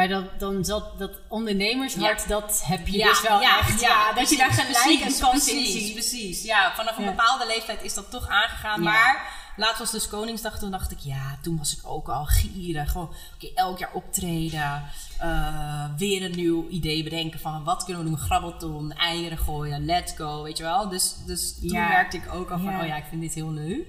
Maar 0.00 0.08
dat, 0.08 0.40
dan 0.40 0.64
zat 0.64 0.98
dat 0.98 1.10
ondernemershart, 1.28 2.28
dat 2.28 2.62
heb 2.64 2.86
je 2.88 2.98
Ja, 2.98 3.08
dus 3.08 3.22
wel 3.22 3.40
ja, 3.40 3.58
echt. 3.58 3.80
ja, 3.80 4.12
dat 4.12 4.30
je 4.30 4.36
daar 4.36 4.52
gelijk 4.52 5.00
een 5.00 5.18
kans 5.20 5.48
in 5.48 5.56
precies, 5.56 5.72
ziet. 5.72 5.92
Precies, 5.92 6.42
ja. 6.42 6.72
Vanaf 6.74 6.98
een 6.98 7.04
bepaalde 7.04 7.46
leeftijd 7.46 7.82
is 7.82 7.94
dat 7.94 8.10
toch 8.10 8.28
aangegaan. 8.28 8.82
Maar 8.82 9.32
laatst 9.56 9.78
was 9.78 9.90
dus 9.90 10.08
Koningsdag. 10.08 10.58
Toen 10.58 10.70
dacht 10.70 10.90
ik, 10.90 10.98
ja, 10.98 11.38
toen 11.42 11.58
was 11.58 11.76
ik 11.76 11.80
ook 11.84 12.08
al 12.08 12.24
gierig. 12.24 12.90
Gewoon, 12.92 13.14
oké, 13.34 13.48
elk 13.54 13.78
jaar 13.78 13.92
optreden. 13.92 14.82
eh, 15.18 15.84
weer 15.96 16.22
een 16.22 16.36
nieuw 16.36 16.68
idee 16.68 17.02
bedenken 17.02 17.40
van 17.40 17.64
wat 17.64 17.84
kunnen 17.84 18.02
we 18.04 18.08
doen. 18.10 18.18
Grabbelton, 18.18 18.92
eieren 18.92 19.38
gooien, 19.38 19.84
let's 19.84 20.12
go, 20.16 20.42
weet 20.42 20.56
je 20.56 20.62
wel. 20.62 20.88
Dus, 20.88 21.14
dus 21.26 21.58
toen 21.60 21.72
merkte 21.72 22.16
ik 22.16 22.34
ook 22.34 22.50
al 22.50 22.58
van, 22.58 22.80
oh 22.80 22.86
ja, 22.86 22.96
ik 22.96 23.04
vind 23.08 23.20
dit 23.20 23.34
heel 23.34 23.52
leuk. 23.52 23.86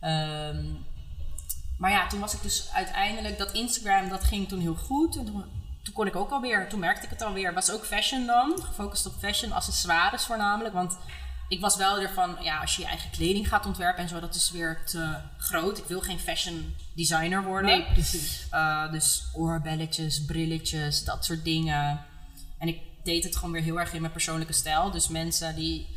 Ehm, 0.00 0.64
maar 1.80 1.90
ja, 1.90 2.06
toen 2.06 2.20
was 2.20 2.34
ik 2.34 2.42
dus 2.42 2.68
uiteindelijk, 2.72 3.38
dat 3.38 3.52
Instagram, 3.52 4.08
dat 4.08 4.24
ging 4.24 4.48
toen 4.48 4.60
heel 4.60 4.74
goed. 4.74 5.16
En 5.16 5.24
toen, 5.24 5.44
toen 5.82 5.94
kon 5.94 6.06
ik 6.06 6.16
ook 6.16 6.30
alweer, 6.30 6.68
toen 6.68 6.80
merkte 6.80 7.04
ik 7.04 7.10
het 7.10 7.22
alweer. 7.22 7.54
Was 7.54 7.70
ook 7.70 7.84
fashion 7.84 8.26
dan, 8.26 8.62
gefocust 8.62 9.06
op 9.06 9.12
fashion, 9.18 9.52
accessoires 9.52 10.24
voornamelijk. 10.24 10.74
Want 10.74 10.98
ik 11.48 11.60
was 11.60 11.76
wel 11.76 12.00
ervan, 12.00 12.36
ja, 12.40 12.58
als 12.58 12.76
je 12.76 12.82
je 12.82 12.88
eigen 12.88 13.10
kleding 13.10 13.48
gaat 13.48 13.66
ontwerpen 13.66 14.02
en 14.02 14.08
zo, 14.08 14.20
dat 14.20 14.34
is 14.34 14.50
weer 14.50 14.82
te 14.84 15.16
groot. 15.38 15.78
Ik 15.78 15.84
wil 15.84 16.00
geen 16.00 16.20
fashion 16.20 16.74
designer 16.94 17.42
worden. 17.42 17.70
Nee, 17.70 17.92
precies. 17.92 18.46
Uh, 18.52 18.92
dus 18.92 19.22
oorbelletjes, 19.34 20.24
brilletjes, 20.24 21.04
dat 21.04 21.24
soort 21.24 21.44
dingen. 21.44 22.04
En 22.58 22.68
ik 22.68 22.80
deed 23.04 23.24
het 23.24 23.36
gewoon 23.36 23.52
weer 23.52 23.62
heel 23.62 23.80
erg 23.80 23.92
in 23.92 24.00
mijn 24.00 24.12
persoonlijke 24.12 24.52
stijl. 24.52 24.90
Dus 24.90 25.08
mensen 25.08 25.54
die 25.54 25.88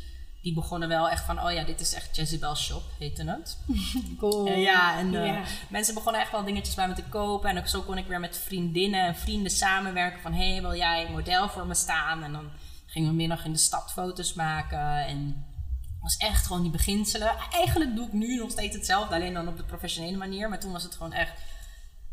die 0.44 0.54
begonnen 0.54 0.88
wel 0.88 1.10
echt 1.10 1.24
van, 1.24 1.42
oh 1.42 1.52
ja, 1.52 1.64
dit 1.64 1.80
is 1.80 1.94
echt 1.94 2.16
Jezebel 2.16 2.56
Shop, 2.56 2.82
heette 2.98 3.24
het. 3.30 3.58
Cool. 4.18 4.48
Ja, 4.48 4.98
en 4.98 5.24
eh, 5.24 5.46
mensen 5.68 5.94
begonnen 5.94 6.20
echt 6.20 6.30
wel 6.30 6.44
dingetjes 6.44 6.74
bij 6.74 6.88
me 6.88 6.94
te 6.94 7.02
kopen. 7.02 7.50
En 7.50 7.58
ook 7.58 7.66
zo 7.66 7.80
kon 7.80 7.98
ik 7.98 8.06
weer 8.06 8.20
met 8.20 8.38
vriendinnen 8.38 9.00
en 9.00 9.16
vrienden 9.16 9.50
samenwerken. 9.50 10.20
Van, 10.20 10.32
hé, 10.32 10.50
hey, 10.50 10.60
wil 10.60 10.74
jij 10.74 11.06
een 11.06 11.12
model 11.12 11.48
voor 11.48 11.66
me 11.66 11.74
staan? 11.74 12.22
En 12.22 12.32
dan 12.32 12.50
gingen 12.86 13.08
we 13.08 13.14
middag 13.14 13.44
in 13.44 13.52
de 13.52 13.58
stad 13.58 13.92
foto's 13.92 14.34
maken. 14.34 15.06
En 15.06 15.46
het 15.78 16.00
was 16.00 16.16
echt 16.16 16.46
gewoon 16.46 16.62
die 16.62 16.70
beginselen. 16.70 17.32
Eigenlijk 17.50 17.96
doe 17.96 18.06
ik 18.06 18.12
nu 18.12 18.36
nog 18.36 18.50
steeds 18.50 18.76
hetzelfde, 18.76 19.14
alleen 19.14 19.34
dan 19.34 19.48
op 19.48 19.56
de 19.56 19.64
professionele 19.64 20.16
manier. 20.16 20.48
Maar 20.48 20.60
toen 20.60 20.72
was 20.72 20.82
het 20.82 20.94
gewoon 20.94 21.12
echt 21.12 21.32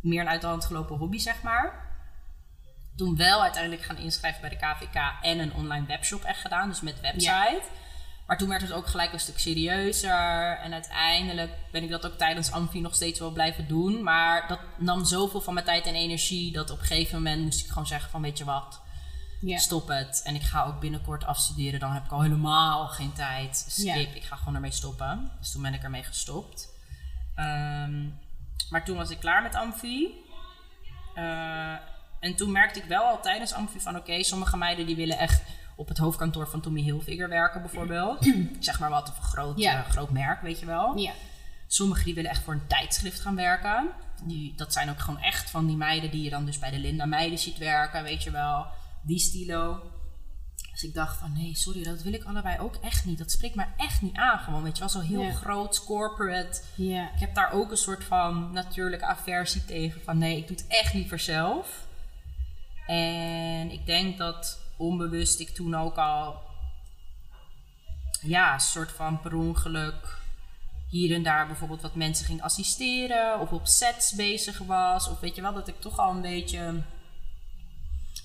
meer 0.02 0.22
een 0.22 0.30
uit 0.30 0.42
de 0.42 0.48
hand 0.48 0.66
gelopen 0.66 0.98
hobby, 0.98 1.18
zeg 1.18 1.42
maar. 1.42 1.90
Toen 2.96 3.16
wel 3.16 3.42
uiteindelijk 3.42 3.84
gaan 3.84 3.98
inschrijven 3.98 4.42
bij 4.42 4.50
de 4.50 4.56
KVK 4.56 4.96
en 5.22 5.40
een 5.40 5.54
online 5.54 5.86
webshop 5.86 6.24
echt 6.24 6.42
gedaan. 6.42 6.70
Dus 6.70 6.82
met 6.82 7.02
website. 7.02 7.64
Maar 8.28 8.38
toen 8.38 8.50
werd 8.50 8.62
het 8.62 8.72
ook 8.72 8.88
gelijk 8.88 9.14
een 9.14 9.20
stuk 9.20 9.40
serieuzer. 9.40 10.58
En 10.58 10.74
uiteindelijk 10.74 11.52
ben 11.72 11.84
ik 11.84 11.90
dat 11.90 12.06
ook 12.06 12.18
tijdens 12.18 12.52
Amfi 12.52 12.82
nog 12.82 12.96
steeds 12.96 13.20
wel 13.20 13.32
blijven 13.32 13.68
doen. 13.68 14.04
Maar 14.04 14.48
dat 14.48 14.60
nam 14.78 15.06
zoveel 15.06 15.42
van 15.42 15.54
mijn 15.54 15.66
tijd 15.66 15.86
en 15.86 15.96
energie. 15.96 16.52
Dat 16.52 16.70
op 16.70 16.80
een 16.80 16.86
gegeven 16.86 17.18
moment 17.18 17.44
moest 17.44 17.64
ik 17.64 17.68
gewoon 17.68 17.88
zeggen 17.88 18.10
van 18.10 18.22
weet 18.22 18.38
je 18.38 18.44
wat. 18.44 18.82
Stop 19.46 19.88
het. 19.88 20.22
En 20.24 20.36
ik 20.36 20.42
ga 20.42 20.64
ook 20.64 20.80
binnenkort 20.80 21.26
afstuderen. 21.26 21.80
Dan 21.80 21.92
heb 21.92 22.06
ik 22.06 22.12
al 22.12 22.22
helemaal 22.22 22.88
geen 22.88 23.14
tijd. 23.14 23.66
Skip. 23.68 24.16
Ik 24.16 24.24
ga 24.24 24.36
gewoon 24.36 24.56
ermee 24.56 24.72
stoppen. 24.72 25.32
Dus 25.40 25.52
toen 25.52 25.62
ben 25.62 25.74
ik 25.74 25.84
ermee 25.84 26.04
gestopt. 26.04 26.70
Ehm, 27.36 28.08
maar 28.70 28.86
toen 28.86 28.98
was 28.98 29.10
ik 29.10 29.20
klaar 29.20 29.42
met 29.42 29.56
Amfi. 29.56 30.26
Eh, 31.16 31.74
en 32.20 32.36
toen 32.36 32.52
merkte 32.52 32.80
ik 32.80 32.86
wel 32.86 33.04
al 33.04 33.22
tijdens 33.22 33.54
Amfi 33.54 33.80
van... 33.80 33.96
Oké, 33.96 34.24
sommige 34.24 34.58
meiden 34.58 34.86
die 34.86 34.96
willen 34.96 35.18
echt 35.18 35.42
op 35.82 35.88
het 35.88 35.98
hoofdkantoor 35.98 36.48
van 36.48 36.62
Tommy 36.62 36.82
Hilfiger 36.82 37.30
werken 37.30 37.62
bijvoorbeeld. 37.62 38.32
zeg 38.60 38.80
maar 38.80 38.90
wat, 38.90 39.10
of 39.10 39.18
een 39.18 39.24
groot, 39.24 39.58
Ja. 39.60 39.84
eh, 39.84 39.90
groot 39.90 40.10
merk, 40.10 40.42
weet 40.42 40.60
je 40.60 40.66
wel. 40.66 40.98
Ja. 40.98 41.12
Sommigen 41.68 42.06
die 42.06 42.14
willen 42.16 42.30
echt 42.32 42.44
voor 42.44 42.54
een 42.54 42.68
tijdschrift 42.68 43.20
gaan 43.20 43.36
werken. 43.36 43.90
Die, 44.24 44.54
dat 44.56 44.74
zijn 44.74 44.90
ook 44.90 45.00
gewoon 45.00 45.22
echt 45.22 45.50
van 45.50 45.66
die 45.68 45.76
meiden 45.78 46.12
die 46.12 46.24
je 46.24 46.30
dan 46.30 46.46
dus 46.46 46.60
bij 46.60 46.70
de 46.72 46.80
Linda 46.80 47.06
Meiden 47.06 47.40
ziet 47.40 47.58
werken, 47.58 48.04
weet 48.04 48.24
je 48.24 48.32
wel. 48.32 48.66
Die 49.02 49.20
stilo. 49.20 49.80
Dus 50.72 50.84
ik 50.84 50.94
dacht 50.94 51.18
van, 51.18 51.34
nee, 51.34 51.56
sorry, 51.56 51.84
dat 51.84 52.02
wil 52.02 52.14
ik 52.14 52.24
allebei 52.24 52.60
ook 52.60 52.76
echt 52.76 53.06
niet. 53.06 53.18
Dat 53.18 53.32
spreekt 53.32 53.56
me 53.56 53.66
echt 53.78 54.02
niet 54.02 54.16
aan 54.16 54.40
gewoon, 54.40 54.64
weet 54.64 54.74
je 54.74 54.80
wel. 54.80 54.90
Zo 54.90 55.00
heel 55.00 55.22
Ja. 55.22 55.32
groot, 55.32 55.84
corporate. 55.86 56.62
Ja. 56.76 57.04
Ik 57.14 57.20
heb 57.20 57.36
daar 57.36 57.52
ook 57.52 57.72
een 57.72 57.78
soort 57.78 58.04
van 58.04 58.52
natuurlijke 58.54 59.06
aversie 59.06 59.66
tegen. 59.66 60.02
Van 60.04 60.18
nee, 60.18 60.38
ik 60.38 60.48
doe 60.48 60.58
het 60.58 60.68
echt 60.68 60.94
liever 60.94 61.20
zelf. 61.20 61.88
En 62.88 63.72
ik 63.72 63.86
denk 63.86 64.18
dat 64.18 64.60
onbewust 64.82 65.40
ik 65.40 65.50
toen 65.50 65.76
ook 65.76 65.98
al... 65.98 66.42
Ja, 68.22 68.54
een 68.54 68.60
soort 68.60 68.92
van 68.92 69.20
per 69.22 69.36
ongeluk 69.36 70.20
hier 70.90 71.16
en 71.16 71.24
daar 71.24 71.48
bijvoorbeeld 71.48 71.82
wat 71.82 71.96
mensen 71.96 72.26
ging 72.26 72.42
assisteren. 72.42 73.40
Of 73.40 73.52
op 73.52 73.68
sets 73.68 74.12
bezig 74.16 74.58
was. 74.58 75.08
Of 75.10 75.20
weet 75.20 75.36
je 75.36 75.42
wel, 75.42 75.54
dat 75.54 75.68
ik 75.68 75.80
toch 75.82 76.00
al 76.00 76.12
een 76.12 76.22
beetje... 76.22 76.82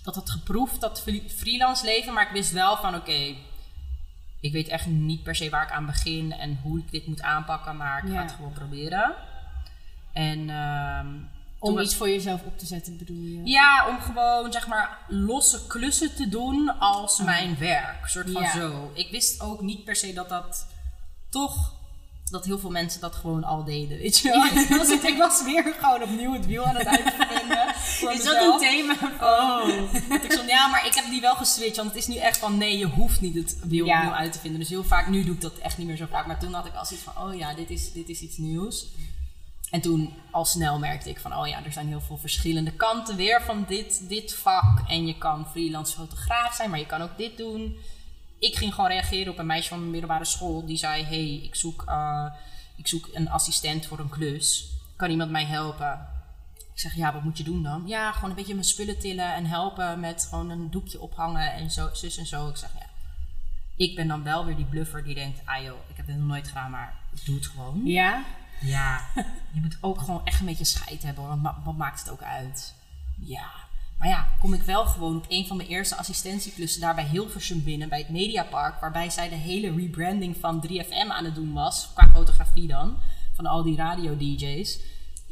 Dat 0.02 0.14
had 0.14 0.30
geproefd, 0.30 0.80
dat 0.80 1.00
fre- 1.02 1.28
freelance 1.28 1.84
leven. 1.84 2.12
Maar 2.12 2.26
ik 2.26 2.32
wist 2.32 2.52
wel 2.52 2.76
van 2.76 2.94
oké, 2.94 3.34
ik 4.40 4.52
weet 4.52 4.68
echt 4.68 4.86
niet 4.86 5.22
per 5.22 5.34
se 5.36 5.50
waar 5.50 5.62
ik 5.62 5.70
aan 5.70 5.86
begin 5.86 6.32
en 6.32 6.58
hoe 6.62 6.78
ik 6.78 6.90
dit 6.90 7.06
moet 7.06 7.22
aanpakken, 7.22 7.76
maar 7.76 8.02
ik 8.04 8.08
Ja. 8.10 8.14
ga 8.16 8.22
het 8.22 8.32
gewoon 8.32 8.52
proberen. 8.52 9.14
En 10.12 10.50
ehm, 10.50 11.08
Om 11.58 11.78
iets 11.78 11.94
voor 11.94 12.08
jezelf 12.08 12.42
op 12.44 12.58
te 12.58 12.66
zetten, 12.66 12.96
bedoel 12.98 13.22
je? 13.22 13.40
ja, 13.44 13.86
om 13.88 14.00
gewoon 14.00 14.52
zeg 14.52 14.66
maar 14.66 14.98
losse 15.08 15.66
klussen 15.66 16.14
te 16.14 16.28
doen 16.28 16.78
als 16.78 17.18
mijn 17.20 17.56
werk. 17.58 18.06
soort 18.06 18.30
van 18.30 18.42
Ja. 18.42 18.52
zo. 18.52 18.90
Ik 18.94 19.10
wist 19.10 19.40
ook 19.40 19.60
niet 19.60 19.84
per 19.84 19.96
se 19.96 20.12
dat 20.12 20.28
dat 20.28 20.66
toch. 21.30 21.74
Dat 22.30 22.44
heel 22.44 22.58
veel 22.58 22.70
mensen 22.70 23.00
dat 23.00 23.14
gewoon 23.14 23.44
al 23.44 23.64
deden, 23.64 23.98
weet 23.98 24.18
je 24.18 24.28
wel. 24.30 24.44
ik, 24.62 24.68
was, 24.68 24.88
ik 24.90 25.16
was 25.18 25.44
weer 25.44 25.74
gewoon 25.80 26.02
opnieuw 26.02 26.32
het 26.32 26.46
wiel 26.46 26.64
aan 26.64 26.76
het 26.76 26.86
uitvinden. 26.86 27.68
Is 28.14 28.24
dat 28.24 28.42
een 28.52 28.58
thema? 28.58 28.94
Oh. 29.20 29.68
Ik 30.22 30.44
ja, 30.46 30.66
maar 30.66 30.86
ik 30.86 30.94
heb 30.94 31.04
die 31.10 31.20
wel 31.20 31.34
geswitcht. 31.34 31.76
Want 31.76 31.88
het 31.88 31.98
is 31.98 32.06
nu 32.06 32.16
echt 32.16 32.36
van, 32.38 32.58
nee, 32.58 32.78
je 32.78 32.86
hoeft 32.86 33.20
niet 33.20 33.34
het 33.34 33.56
wiel 33.62 33.86
Ja. 33.86 33.96
opnieuw 33.98 34.12
uit 34.14 34.32
te 34.32 34.38
vinden. 34.38 34.60
Dus 34.60 34.68
heel 34.68 34.84
vaak, 34.84 35.08
nu 35.08 35.24
doe 35.24 35.34
ik 35.34 35.40
dat 35.40 35.58
echt 35.58 35.78
niet 35.78 35.86
meer 35.86 35.96
zo 35.96 36.06
vaak. 36.10 36.26
Maar 36.26 36.38
toen 36.38 36.52
had 36.52 36.66
ik 36.66 36.74
al 36.74 36.84
zoiets 36.84 37.06
van, 37.12 37.24
oh 37.28 37.34
ja, 37.34 37.54
dit 37.54 37.70
is, 37.70 37.92
dit 37.92 38.08
is 38.08 38.20
iets 38.20 38.36
nieuws. 38.36 38.86
En 39.70 39.80
toen 39.80 40.14
al 40.30 40.44
snel 40.44 40.78
merkte 40.78 41.10
ik 41.10 41.20
van, 41.20 41.36
oh 41.36 41.46
ja, 41.46 41.64
er 41.64 41.72
zijn 41.72 41.86
heel 41.86 42.00
veel 42.00 42.16
verschillende 42.16 42.72
kanten 42.72 43.16
weer 43.16 43.42
van 43.42 43.64
dit, 43.68 44.08
dit 44.08 44.34
vak. 44.34 44.88
En 44.88 45.06
je 45.06 45.18
kan 45.18 45.46
freelance 45.46 45.94
fotograaf 45.94 46.54
zijn, 46.54 46.70
maar 46.70 46.78
je 46.78 46.86
kan 46.86 47.02
ook 47.02 47.16
dit 47.16 47.36
doen. 47.36 47.76
Ik 48.38 48.56
ging 48.56 48.74
gewoon 48.74 48.90
reageren 48.90 49.32
op 49.32 49.38
een 49.38 49.46
meisje 49.46 49.68
van 49.68 49.78
mijn 49.78 49.90
middelbare 49.90 50.24
school. 50.24 50.66
Die 50.66 50.76
zei, 50.76 51.04
hey, 51.04 51.40
ik 51.42 51.54
zoek, 51.54 51.84
eh, 51.86 52.26
ik 52.76 52.86
zoek 52.86 53.08
een 53.12 53.28
assistent 53.28 53.86
voor 53.86 53.98
een 53.98 54.08
klus. 54.08 54.70
Kan 54.96 55.10
iemand 55.10 55.30
mij 55.30 55.44
helpen? 55.44 56.08
Ik 56.76 56.82
zeg, 56.82 56.94
ja, 56.94 57.12
wat 57.12 57.22
moet 57.22 57.38
je 57.38 57.44
doen 57.44 57.62
dan? 57.62 57.82
Ja, 57.86 58.12
gewoon 58.12 58.30
een 58.30 58.36
beetje 58.36 58.54
mijn 58.54 58.66
spullen 58.66 58.98
tillen 58.98 59.34
en 59.34 59.46
helpen 59.46 60.00
met 60.00 60.26
gewoon 60.30 60.50
een 60.50 60.70
doekje 60.70 61.00
ophangen 61.00 61.52
en 61.52 61.70
zo, 61.70 61.88
zus 61.92 62.16
en 62.16 62.26
zo. 62.26 62.48
Ik 62.48 62.56
zeg, 62.56 62.70
ja. 62.78 62.86
Ik 63.76 63.94
ben 63.94 64.08
dan 64.08 64.22
wel 64.22 64.44
weer 64.44 64.56
die 64.56 64.64
bluffer 64.64 65.04
die 65.04 65.14
denkt, 65.14 65.40
ah 65.44 65.62
joh, 65.62 65.78
ik 65.88 65.96
heb 65.96 66.06
dit 66.06 66.16
nog 66.16 66.26
nooit 66.26 66.48
gedaan, 66.48 66.70
maar 66.70 66.94
doe 67.24 67.34
het 67.34 67.46
gewoon. 67.46 67.80
Ja? 67.84 68.24
Ja, 68.60 69.00
je 69.52 69.60
moet 69.60 69.76
ook 69.80 69.98
gewoon 69.98 70.20
echt 70.24 70.40
een 70.40 70.46
beetje 70.46 70.64
scheid 70.64 71.02
hebben. 71.02 71.24
hoor. 71.24 71.32
Wat, 71.32 71.42
ma- 71.42 71.60
wat 71.64 71.76
maakt 71.76 72.00
het 72.00 72.10
ook 72.10 72.22
uit? 72.22 72.74
Ja. 73.18 73.50
Maar 73.98 74.08
ja, 74.08 74.28
kom 74.40 74.54
ik 74.54 74.62
wel 74.62 74.86
gewoon 74.86 75.16
op 75.16 75.24
een 75.28 75.46
van 75.46 75.56
mijn 75.56 75.68
eerste 75.68 75.96
assistentieklussen 75.96 76.80
daar 76.80 76.94
bij 76.94 77.04
Hilversum 77.06 77.64
binnen, 77.64 77.88
bij 77.88 77.98
het 77.98 78.08
Mediapark, 78.08 78.80
waarbij 78.80 79.10
zij 79.10 79.28
de 79.28 79.34
hele 79.34 79.74
rebranding 79.74 80.36
van 80.40 80.64
3FM 80.68 81.08
aan 81.08 81.24
het 81.24 81.34
doen 81.34 81.52
was, 81.52 81.88
qua 81.94 82.08
fotografie 82.12 82.66
dan, 82.66 82.96
van 83.34 83.46
al 83.46 83.62
die 83.62 83.76
radio-dj's. 83.76 84.78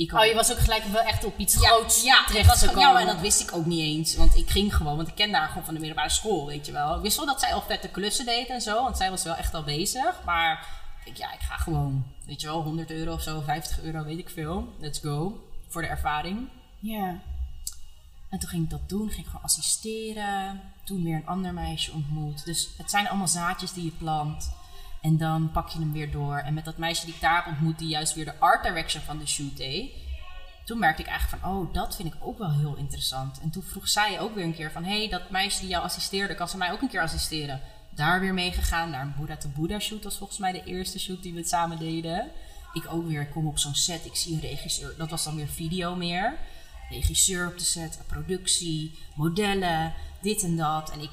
Had- 0.06 0.20
Oh, 0.20 0.26
je 0.26 0.34
was 0.34 0.52
ook 0.52 0.58
gelijk 0.58 0.84
wel 0.84 1.00
echt 1.02 1.24
op 1.24 1.38
iets 1.38 1.54
ja, 1.60 1.68
groots 1.68 2.02
ja, 2.02 2.24
terecht 2.26 2.46
was, 2.46 2.60
ja, 2.60 2.66
gekomen. 2.68 3.00
en 3.00 3.06
dat 3.06 3.20
wist 3.20 3.40
ik 3.40 3.52
ook 3.54 3.66
niet 3.66 3.80
eens. 3.80 4.16
Want 4.16 4.36
ik 4.36 4.50
ging 4.50 4.74
gewoon, 4.76 4.96
want 4.96 5.08
ik 5.08 5.14
kende 5.14 5.36
haar 5.36 5.48
gewoon 5.48 5.64
van 5.64 5.74
de 5.74 5.80
middelbare 5.80 6.10
school, 6.10 6.46
weet 6.46 6.66
je 6.66 6.72
wel. 6.72 6.96
Ik 6.96 7.02
wist 7.02 7.16
wel 7.16 7.26
dat 7.26 7.40
zij 7.40 7.54
al 7.54 7.62
vette 7.62 7.88
klussen 7.88 8.24
deed 8.26 8.48
en 8.48 8.60
zo, 8.60 8.82
want 8.82 8.96
zij 8.96 9.10
was 9.10 9.22
wel 9.22 9.34
echt 9.34 9.54
al 9.54 9.62
bezig. 9.62 10.20
Maar 10.24 10.66
ik, 11.04 11.16
ja, 11.16 11.32
ik 11.32 11.40
ga 11.40 11.56
gewoon, 11.56 12.04
weet 12.26 12.40
je 12.40 12.46
wel, 12.46 12.62
100 12.62 12.90
euro 12.90 13.12
of 13.12 13.22
zo, 13.22 13.40
50 13.40 13.82
euro, 13.82 14.04
weet 14.04 14.18
ik 14.18 14.30
veel. 14.30 14.68
Let's 14.78 14.98
go, 14.98 15.48
voor 15.68 15.82
de 15.82 15.88
ervaring. 15.88 16.48
Ja. 16.78 17.20
En 18.30 18.38
toen 18.38 18.48
ging 18.48 18.64
ik 18.64 18.70
dat 18.70 18.88
doen, 18.88 19.08
ging 19.08 19.20
ik 19.20 19.26
gewoon 19.26 19.42
assisteren. 19.42 20.60
Toen 20.84 21.02
weer 21.02 21.14
een 21.14 21.26
ander 21.26 21.54
meisje 21.54 21.92
ontmoet. 21.92 22.44
Dus 22.44 22.68
het 22.76 22.90
zijn 22.90 23.08
allemaal 23.08 23.28
zaadjes 23.28 23.72
die 23.72 23.84
je 23.84 23.90
plant. 23.90 24.52
En 25.02 25.16
dan 25.16 25.50
pak 25.52 25.68
je 25.68 25.78
hem 25.78 25.92
weer 25.92 26.10
door. 26.10 26.36
En 26.36 26.54
met 26.54 26.64
dat 26.64 26.76
meisje 26.76 27.04
die 27.04 27.14
ik 27.14 27.20
daar 27.20 27.46
ontmoet, 27.46 27.78
die 27.78 27.88
juist 27.88 28.14
weer 28.14 28.24
de 28.24 28.38
art 28.38 28.62
direction 28.62 29.02
van 29.02 29.18
de 29.18 29.26
shoot 29.26 29.56
deed. 29.56 29.90
Toen 30.64 30.78
merkte 30.78 31.02
ik 31.02 31.08
eigenlijk 31.08 31.42
van, 31.42 31.52
oh, 31.52 31.72
dat 31.72 31.96
vind 31.96 32.14
ik 32.14 32.20
ook 32.20 32.38
wel 32.38 32.52
heel 32.52 32.76
interessant. 32.76 33.40
En 33.40 33.50
toen 33.50 33.62
vroeg 33.62 33.88
zij 33.88 34.20
ook 34.20 34.34
weer 34.34 34.44
een 34.44 34.54
keer 34.54 34.72
van, 34.72 34.84
hé, 34.84 34.98
hey, 34.98 35.08
dat 35.08 35.30
meisje 35.30 35.60
die 35.60 35.68
jou 35.68 35.84
assisteerde, 35.84 36.34
kan 36.34 36.48
ze 36.48 36.56
mij 36.56 36.72
ook 36.72 36.82
een 36.82 36.88
keer 36.88 37.02
assisteren? 37.02 37.60
Daar 37.94 38.20
weer 38.20 38.34
mee 38.34 38.52
gegaan, 38.52 38.90
naar 38.90 39.00
een 39.00 39.14
Buddha 39.18 39.36
to 39.36 39.48
Buddha 39.48 39.78
shoot. 39.78 40.04
was 40.04 40.16
volgens 40.18 40.38
mij 40.38 40.52
de 40.52 40.64
eerste 40.64 40.98
shoot 40.98 41.22
die 41.22 41.34
we 41.34 41.44
samen 41.44 41.78
deden. 41.78 42.30
Ik 42.72 42.84
ook 42.90 43.08
weer, 43.08 43.28
kom 43.28 43.46
op 43.46 43.58
zo'n 43.58 43.74
set, 43.74 44.04
ik 44.04 44.16
zie 44.16 44.34
een 44.34 44.40
regisseur. 44.40 44.94
Dat 44.98 45.10
was 45.10 45.24
dan 45.24 45.36
weer 45.36 45.48
video 45.48 45.94
meer. 45.96 46.36
Regisseur 46.90 47.46
op 47.48 47.58
de 47.58 47.64
set, 47.64 47.98
productie, 48.06 48.98
modellen, 49.14 49.92
dit 50.20 50.42
en 50.42 50.56
dat. 50.56 50.90
En 50.90 51.00
ik 51.00 51.10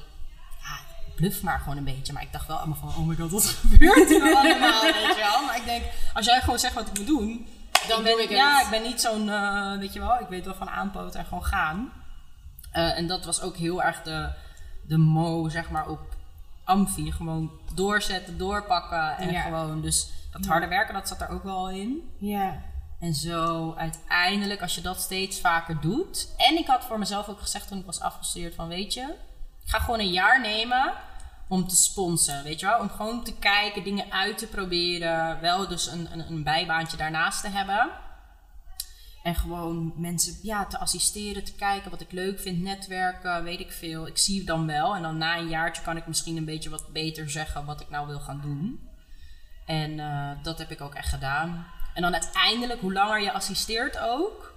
ja, 0.60 0.78
bluff 1.14 1.42
maar 1.42 1.58
gewoon 1.58 1.76
een 1.76 1.84
beetje. 1.84 2.12
Maar 2.12 2.22
ik 2.22 2.32
dacht 2.32 2.46
wel 2.46 2.56
allemaal 2.56 2.76
van, 2.76 2.88
oh 2.88 3.06
my 3.06 3.16
god, 3.16 3.30
wat 3.30 3.44
gebeurt 3.70 4.08
hier 4.08 4.18
nou 4.18 4.36
allemaal, 4.48 4.82
weet 4.82 5.16
je 5.16 5.28
wel. 5.32 5.44
Maar 5.44 5.56
ik 5.56 5.64
denk, 5.64 5.84
als 6.14 6.26
jij 6.26 6.40
gewoon 6.40 6.58
zegt 6.58 6.74
wat 6.74 6.88
ik 6.88 6.98
moet 6.98 7.06
doen, 7.06 7.46
Dan 7.88 8.02
ben, 8.02 8.12
doe 8.12 8.22
ik 8.22 8.28
het. 8.28 8.38
Ja, 8.38 8.62
ik 8.62 8.70
ben 8.70 8.82
niet 8.82 9.00
zo'n, 9.00 9.28
eh, 9.30 9.78
weet 9.78 9.92
je 9.92 10.00
wel, 10.00 10.20
ik 10.20 10.28
weet 10.28 10.44
wel 10.44 10.54
van 10.54 10.70
aanpoten 10.70 11.20
en 11.20 11.26
gewoon 11.26 11.44
gaan. 11.44 11.92
Eh, 12.70 12.98
en 12.98 13.06
dat 13.06 13.24
was 13.24 13.40
ook 13.40 13.56
heel 13.56 13.82
erg 13.82 14.02
de, 14.02 14.32
de 14.86 14.96
mo, 14.96 15.48
zeg 15.48 15.70
maar, 15.70 15.88
op 15.88 16.11
Amfi. 16.72 17.12
Gewoon 17.12 17.50
doorzetten, 17.74 18.38
doorpakken 18.38 19.16
en 19.16 19.30
Ja. 19.30 19.40
gewoon, 19.40 19.80
dus 19.80 20.10
dat 20.32 20.46
harde 20.46 20.66
werken, 20.68 20.94
dat 20.94 21.08
zat 21.08 21.20
er 21.20 21.28
ook 21.28 21.42
wel 21.42 21.70
in. 21.70 22.10
Ja. 22.18 22.62
En 23.00 23.14
zo 23.14 23.74
uiteindelijk, 23.78 24.62
als 24.62 24.74
je 24.74 24.80
dat 24.80 25.00
steeds 25.00 25.40
vaker 25.40 25.80
doet. 25.80 26.28
En 26.36 26.58
ik 26.58 26.66
had 26.66 26.84
voor 26.84 26.98
mezelf 26.98 27.28
ook 27.28 27.40
gezegd 27.40 27.68
toen 27.68 27.78
ik 27.78 27.86
was 27.86 28.00
afgestudeerd 28.00 28.54
van 28.54 28.68
weet 28.68 28.94
je, 28.94 29.00
ik 29.64 29.68
ga 29.68 29.78
gewoon 29.78 30.00
een 30.00 30.12
jaar 30.12 30.40
nemen 30.40 30.92
om 31.48 31.68
te 31.68 31.76
sponsen. 31.76 32.44
Weet 32.44 32.60
je 32.60 32.66
wel, 32.66 32.78
om 32.80 32.88
gewoon 32.88 33.24
te 33.24 33.34
kijken, 33.34 33.84
dingen 33.84 34.12
uit 34.12 34.38
te 34.38 34.46
proberen. 34.46 35.40
Wel 35.40 35.68
dus 35.68 35.86
een, 35.86 36.08
een, 36.12 36.26
een 36.30 36.42
bijbaantje 36.42 36.96
daarnaast 36.96 37.40
te 37.40 37.48
hebben. 37.48 37.90
En 39.22 39.34
gewoon 39.34 39.92
mensen 39.96 40.34
ja, 40.42 40.66
te 40.66 40.78
assisteren, 40.78 41.44
te 41.44 41.54
kijken 41.54 41.90
wat 41.90 42.00
ik 42.00 42.12
leuk 42.12 42.40
vind, 42.40 42.62
netwerken, 42.62 43.44
weet 43.44 43.60
ik 43.60 43.72
veel. 43.72 44.06
Ik 44.06 44.18
zie 44.18 44.38
het 44.38 44.46
dan 44.46 44.66
wel. 44.66 44.94
En 44.96 45.02
dan 45.02 45.18
na 45.18 45.36
een 45.38 45.48
jaartje 45.48 45.82
kan 45.82 45.96
ik 45.96 46.06
misschien 46.06 46.36
een 46.36 46.44
beetje 46.44 46.70
wat 46.70 46.92
beter 46.92 47.30
zeggen 47.30 47.64
wat 47.64 47.80
ik 47.80 47.90
nou 47.90 48.06
wil 48.06 48.20
gaan 48.20 48.40
doen. 48.40 48.80
En 49.66 50.00
eh, 50.00 50.30
dat 50.42 50.58
heb 50.58 50.70
ik 50.70 50.80
ook 50.80 50.94
echt 50.94 51.08
gedaan. 51.08 51.66
En 51.94 52.02
dan 52.02 52.12
uiteindelijk, 52.12 52.80
hoe 52.80 52.92
langer 52.92 53.22
je 53.22 53.32
assisteert 53.32 53.98
ook, 53.98 54.50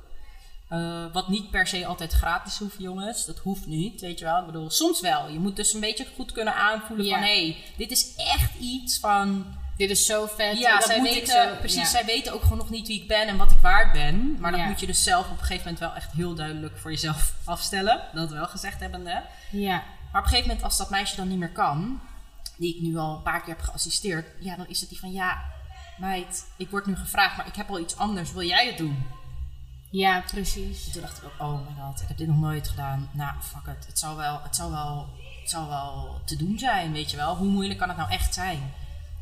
Eh, 0.69 1.05
wat 1.13 1.27
niet 1.27 1.51
per 1.51 1.67
se 1.67 1.85
altijd 1.85 2.11
gratis 2.13 2.57
hoeft, 2.57 2.75
jongens. 2.79 3.25
Dat 3.25 3.37
hoeft 3.37 3.65
niet, 3.67 4.01
weet 4.01 4.19
je 4.19 4.25
wel. 4.25 4.39
Ik 4.39 4.45
bedoel, 4.45 4.69
soms 4.69 5.01
wel. 5.01 5.29
Je 5.29 5.39
moet 5.39 5.55
dus 5.55 5.73
een 5.73 5.79
beetje 5.79 6.07
goed 6.15 6.31
kunnen 6.31 6.55
aanvoelen 6.55 7.05
Ja. 7.05 7.13
van... 7.13 7.23
hé, 7.23 7.45
hey, 7.45 7.63
dit 7.77 7.91
is 7.91 8.15
echt 8.15 8.59
iets 8.59 8.99
van... 8.99 9.45
Dit 9.77 9.89
is 9.89 10.05
zo 10.05 10.25
vet. 10.25 10.57
Ja, 10.59 10.73
dat 10.79 10.83
zij 10.87 10.97
moet 10.99 11.09
weten, 11.09 11.27
zo- 11.27 11.55
precies, 11.59 11.77
ja. 11.81 11.85
zij 11.85 12.05
weten 12.05 12.33
ook 12.33 12.41
gewoon 12.41 12.57
nog 12.57 12.69
niet 12.69 12.87
wie 12.87 13.01
ik 13.01 13.07
ben 13.07 13.27
en 13.27 13.37
wat 13.37 13.51
ik 13.51 13.57
waard 13.61 13.91
ben. 13.91 14.37
Maar 14.39 14.51
dat 14.51 14.59
Ja. 14.59 14.65
moet 14.67 14.79
je 14.79 14.85
dus 14.85 15.03
zelf 15.03 15.25
op 15.25 15.31
een 15.31 15.37
gegeven 15.37 15.57
moment 15.63 15.79
wel 15.79 15.93
echt 15.93 16.11
heel 16.11 16.35
duidelijk 16.35 16.77
voor 16.77 16.91
jezelf 16.91 17.33
afstellen. 17.43 18.01
Dat 18.13 18.29
wel 18.29 18.47
gezegd 18.47 18.79
hebbende. 18.79 19.23
Ja, 19.51 19.83
Maar 20.11 20.21
op 20.21 20.27
een 20.27 20.33
gegeven 20.33 20.47
moment, 20.47 20.63
als 20.63 20.77
dat 20.77 20.89
meisje 20.89 21.15
dan 21.15 21.27
niet 21.27 21.37
meer 21.39 21.51
kan, 21.51 21.99
die 22.57 22.75
ik 22.75 22.81
nu 22.81 22.97
al 22.97 23.15
een 23.15 23.21
paar 23.21 23.41
keer 23.43 23.55
heb 23.55 23.63
geassisteerd, 23.63 24.25
ja, 24.39 24.55
dan 24.55 24.67
is 24.67 24.79
het 24.79 24.89
die 24.89 24.99
van 24.99 25.11
ja, 25.11 25.43
meid, 25.97 26.45
ik 26.57 26.69
word 26.69 26.85
nu 26.85 26.95
gevraagd, 26.95 27.37
maar 27.37 27.47
ik 27.47 27.55
heb 27.55 27.69
al 27.69 27.79
iets 27.79 27.97
anders, 27.97 28.31
wil 28.31 28.43
jij 28.43 28.65
het 28.67 28.77
doen? 28.77 29.05
ja, 29.89 30.23
precies. 30.31 30.85
En 30.85 30.91
toen 30.91 31.01
dacht 31.01 31.17
ik 31.17 31.23
ook, 31.23 31.47
oh 31.47 31.53
my 31.53 31.81
god, 31.83 32.01
ik 32.01 32.07
heb 32.07 32.17
dit 32.17 32.27
nog 32.27 32.37
nooit 32.39 32.67
gedaan. 32.67 33.09
Nou, 33.11 33.33
fuck 33.41 33.75
it, 33.77 33.85
het 33.87 33.99
zou 33.99 34.15
wel, 34.17 34.39
het 34.43 34.55
zou 34.55 34.71
wel, 34.71 35.09
het 35.41 35.49
zou 35.49 35.67
wel 35.67 36.21
te 36.25 36.35
doen 36.35 36.59
zijn, 36.59 36.91
weet 36.91 37.11
je 37.11 37.17
wel. 37.17 37.35
Hoe 37.35 37.47
moeilijk 37.47 37.79
kan 37.79 37.87
het 37.87 37.97
nou 37.97 38.09
echt 38.11 38.33
zijn? 38.33 38.73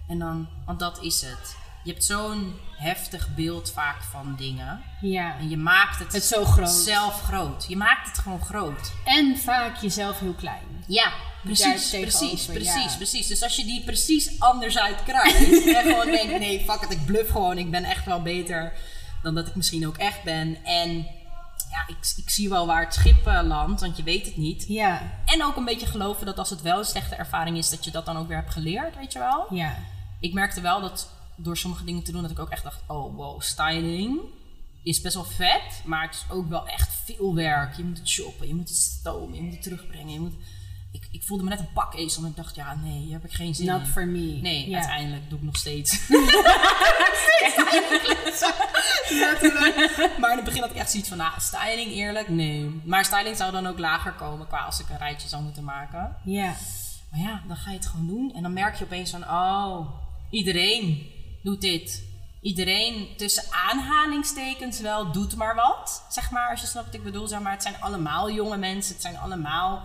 En 0.07 0.19
dan, 0.19 0.47
want 0.65 0.79
dat 0.79 1.01
is 1.01 1.21
het. 1.21 1.55
Je 1.83 1.91
hebt 1.91 2.03
zo'n 2.03 2.53
heftig 2.77 3.35
beeld 3.35 3.71
vaak 3.71 4.03
van 4.03 4.35
dingen. 4.37 4.83
Ja, 5.01 5.37
En 5.37 5.49
je 5.49 5.57
maakt 5.57 5.99
het, 5.99 6.13
het 6.13 6.23
zo 6.23 6.45
groot. 6.45 6.69
zelf 6.69 7.21
groot. 7.21 7.65
Je 7.67 7.77
maakt 7.77 8.07
het 8.07 8.17
gewoon 8.17 8.41
groot. 8.41 8.91
En 9.05 9.37
vaak 9.37 9.77
jezelf 9.77 10.19
heel 10.19 10.33
klein. 10.33 10.83
Ja, 10.87 11.13
precies, 11.43 11.89
precies, 11.89 12.45
precies, 12.45 12.91
ja. 12.91 12.97
precies. 12.97 13.27
Dus 13.27 13.43
als 13.43 13.55
je 13.55 13.65
die 13.65 13.83
precies 13.83 14.39
anders 14.39 14.77
uitkrijgt 14.77 15.65
en 15.75 15.83
gewoon 15.83 16.05
denkt, 16.05 16.39
nee, 16.39 16.59
fuck 16.59 16.81
it, 16.81 16.91
ik 16.91 17.05
bluff 17.05 17.31
gewoon, 17.31 17.57
ik 17.57 17.71
ben 17.71 17.83
echt 17.83 18.05
wel 18.05 18.21
beter 18.21 18.73
dan 19.21 19.35
dat 19.35 19.47
ik 19.47 19.55
misschien 19.55 19.87
ook 19.87 19.97
echt 19.97 20.23
ben. 20.23 20.57
En 20.63 21.07
ja, 21.73 21.87
ik, 21.87 22.13
ik 22.15 22.29
zie 22.29 22.49
wel 22.49 22.65
waar 22.65 22.83
het 22.83 22.93
schip 22.93 23.27
eh, 23.27 23.41
landt, 23.43 23.81
want 23.81 23.97
je 23.97 24.03
weet 24.03 24.25
het 24.25 24.37
niet. 24.37 24.65
Ja, 24.67 25.01
En 25.25 25.43
ook 25.43 25.55
een 25.55 25.65
beetje 25.65 25.85
geloven 25.85 26.25
dat 26.25 26.37
als 26.37 26.49
het 26.49 26.61
wel 26.61 26.77
een 26.77 26.85
slechte 26.85 27.15
ervaring 27.15 27.57
is, 27.57 27.69
dat 27.69 27.85
je 27.85 27.91
dat 27.91 28.05
dan 28.05 28.17
ook 28.17 28.27
weer 28.27 28.37
hebt 28.37 28.51
geleerd, 28.53 28.95
weet 28.95 29.13
je 29.13 29.19
wel. 29.19 29.45
ja. 29.49 29.75
Ik 30.19 30.33
merkte 30.33 30.61
wel 30.61 30.81
dat 30.81 31.09
door 31.35 31.57
sommige 31.57 31.83
dingen 31.85 32.03
te 32.03 32.11
doen, 32.11 32.21
dat 32.21 32.31
ik 32.31 32.39
ook 32.39 32.49
echt 32.49 32.63
dacht, 32.63 32.81
oh 32.87 33.15
wow, 33.15 33.41
styling 33.41 34.19
is 34.83 35.01
best 35.01 35.15
wel 35.15 35.23
vet, 35.23 35.81
maar 35.85 36.01
het 36.01 36.13
is 36.13 36.25
ook 36.29 36.49
wel 36.49 36.67
echt 36.67 36.89
veel 37.05 37.35
werk. 37.35 37.77
Je 37.77 37.83
moet 37.83 37.97
het 37.97 38.09
shoppen, 38.09 38.47
je 38.47 38.55
moet 38.55 38.69
het 38.69 38.77
stomen, 38.77 39.35
je 39.35 39.41
moet 39.41 39.53
het 39.53 39.61
terugbrengen. 39.61 40.13
Je 40.13 40.19
moet... 40.19 40.33
ik, 40.93 41.07
ik 41.11 41.23
voelde 41.23 41.43
me 41.43 41.49
net 41.49 41.59
een 41.59 41.71
pakezel 41.73 42.23
en 42.23 42.29
ik 42.29 42.35
dacht, 42.35 42.55
ja 42.55 42.75
nee, 42.75 42.99
hier 42.99 43.13
heb 43.13 43.25
ik 43.25 43.33
geen 43.33 43.55
zin 43.55 43.65
Not 43.65 43.79
in. 43.79 43.85
for 43.85 44.07
me. 44.07 44.39
Nee, 44.41 44.75
uiteindelijk 44.75 45.29
doe 45.29 45.37
ik 45.37 45.43
nog 45.45 45.57
steeds. 45.57 45.91
maar 50.19 50.29
in 50.31 50.35
het 50.35 50.43
begin 50.43 50.61
had 50.61 50.69
ik 50.69 50.75
echt 50.77 50.89
zoiets 50.91 51.09
van, 51.09 51.17
nou, 51.17 51.31
styling 51.37 51.91
eerlijk, 51.91 52.29
nee. 52.29 52.81
Maar 52.83 53.05
styling 53.05 53.37
zou 53.37 53.51
dan 53.51 53.67
ook 53.67 53.79
lager 53.79 54.11
komen 54.11 54.47
qua 54.47 54.59
als 54.59 54.79
ik 54.79 54.89
een 54.89 54.97
rijtje 54.97 55.27
zou 55.27 55.43
moeten 55.43 55.63
maken. 55.63 56.15
Ja, 56.23 56.53
Maar 57.11 57.19
ja, 57.19 57.41
dan 57.47 57.57
ga 57.57 57.69
je 57.69 57.75
het 57.77 57.85
gewoon 57.85 58.07
doen. 58.07 58.31
En 58.35 58.41
dan 58.41 58.53
merk 58.53 58.75
je 58.75 58.83
opeens 58.83 59.11
van, 59.11 59.23
oh, 59.23 59.87
iedereen 60.29 61.11
doet 61.43 61.61
dit. 61.61 62.03
Iedereen 62.41 63.07
tussen 63.17 63.43
aanhalingstekens 63.49 64.79
wel 64.79 65.11
doet 65.11 65.35
maar 65.35 65.55
wat. 65.55 66.03
Zeg 66.09 66.31
maar, 66.31 66.49
als 66.49 66.61
je 66.61 66.67
snapt 66.67 66.85
wat 66.85 66.95
ik 66.95 67.03
bedoel. 67.03 67.27
Zeg 67.27 67.39
maar, 67.39 67.51
het 67.51 67.61
zijn 67.61 67.81
allemaal 67.81 68.31
jonge 68.31 68.57
mensen. 68.57 68.93
Het 68.93 69.01
zijn 69.01 69.17
allemaal 69.17 69.83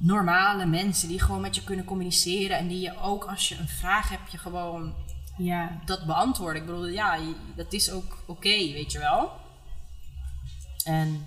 normale 0.00 0.66
mensen 0.66 1.08
die 1.08 1.20
gewoon 1.20 1.40
met 1.40 1.54
je 1.54 1.64
kunnen 1.64 1.84
communiceren. 1.84 2.58
En 2.58 2.68
die 2.68 2.80
je 2.80 2.98
ook 3.00 3.24
als 3.24 3.48
je 3.48 3.56
een 3.56 3.68
vraag 3.68 4.08
hebt, 4.08 4.32
je 4.32 4.38
gewoon 4.38 4.94
ja. 5.36 5.80
dat 5.84 6.06
beantwoorden. 6.06 6.62
Ik 6.62 6.68
bedoel, 6.68 6.86
ja, 6.86 7.18
dat 7.56 7.72
is 7.72 7.90
ook 7.90 8.18
oké, 8.26 8.48
weet 8.48 8.92
je 8.92 8.98
wel. 8.98 9.32
En 10.84 11.26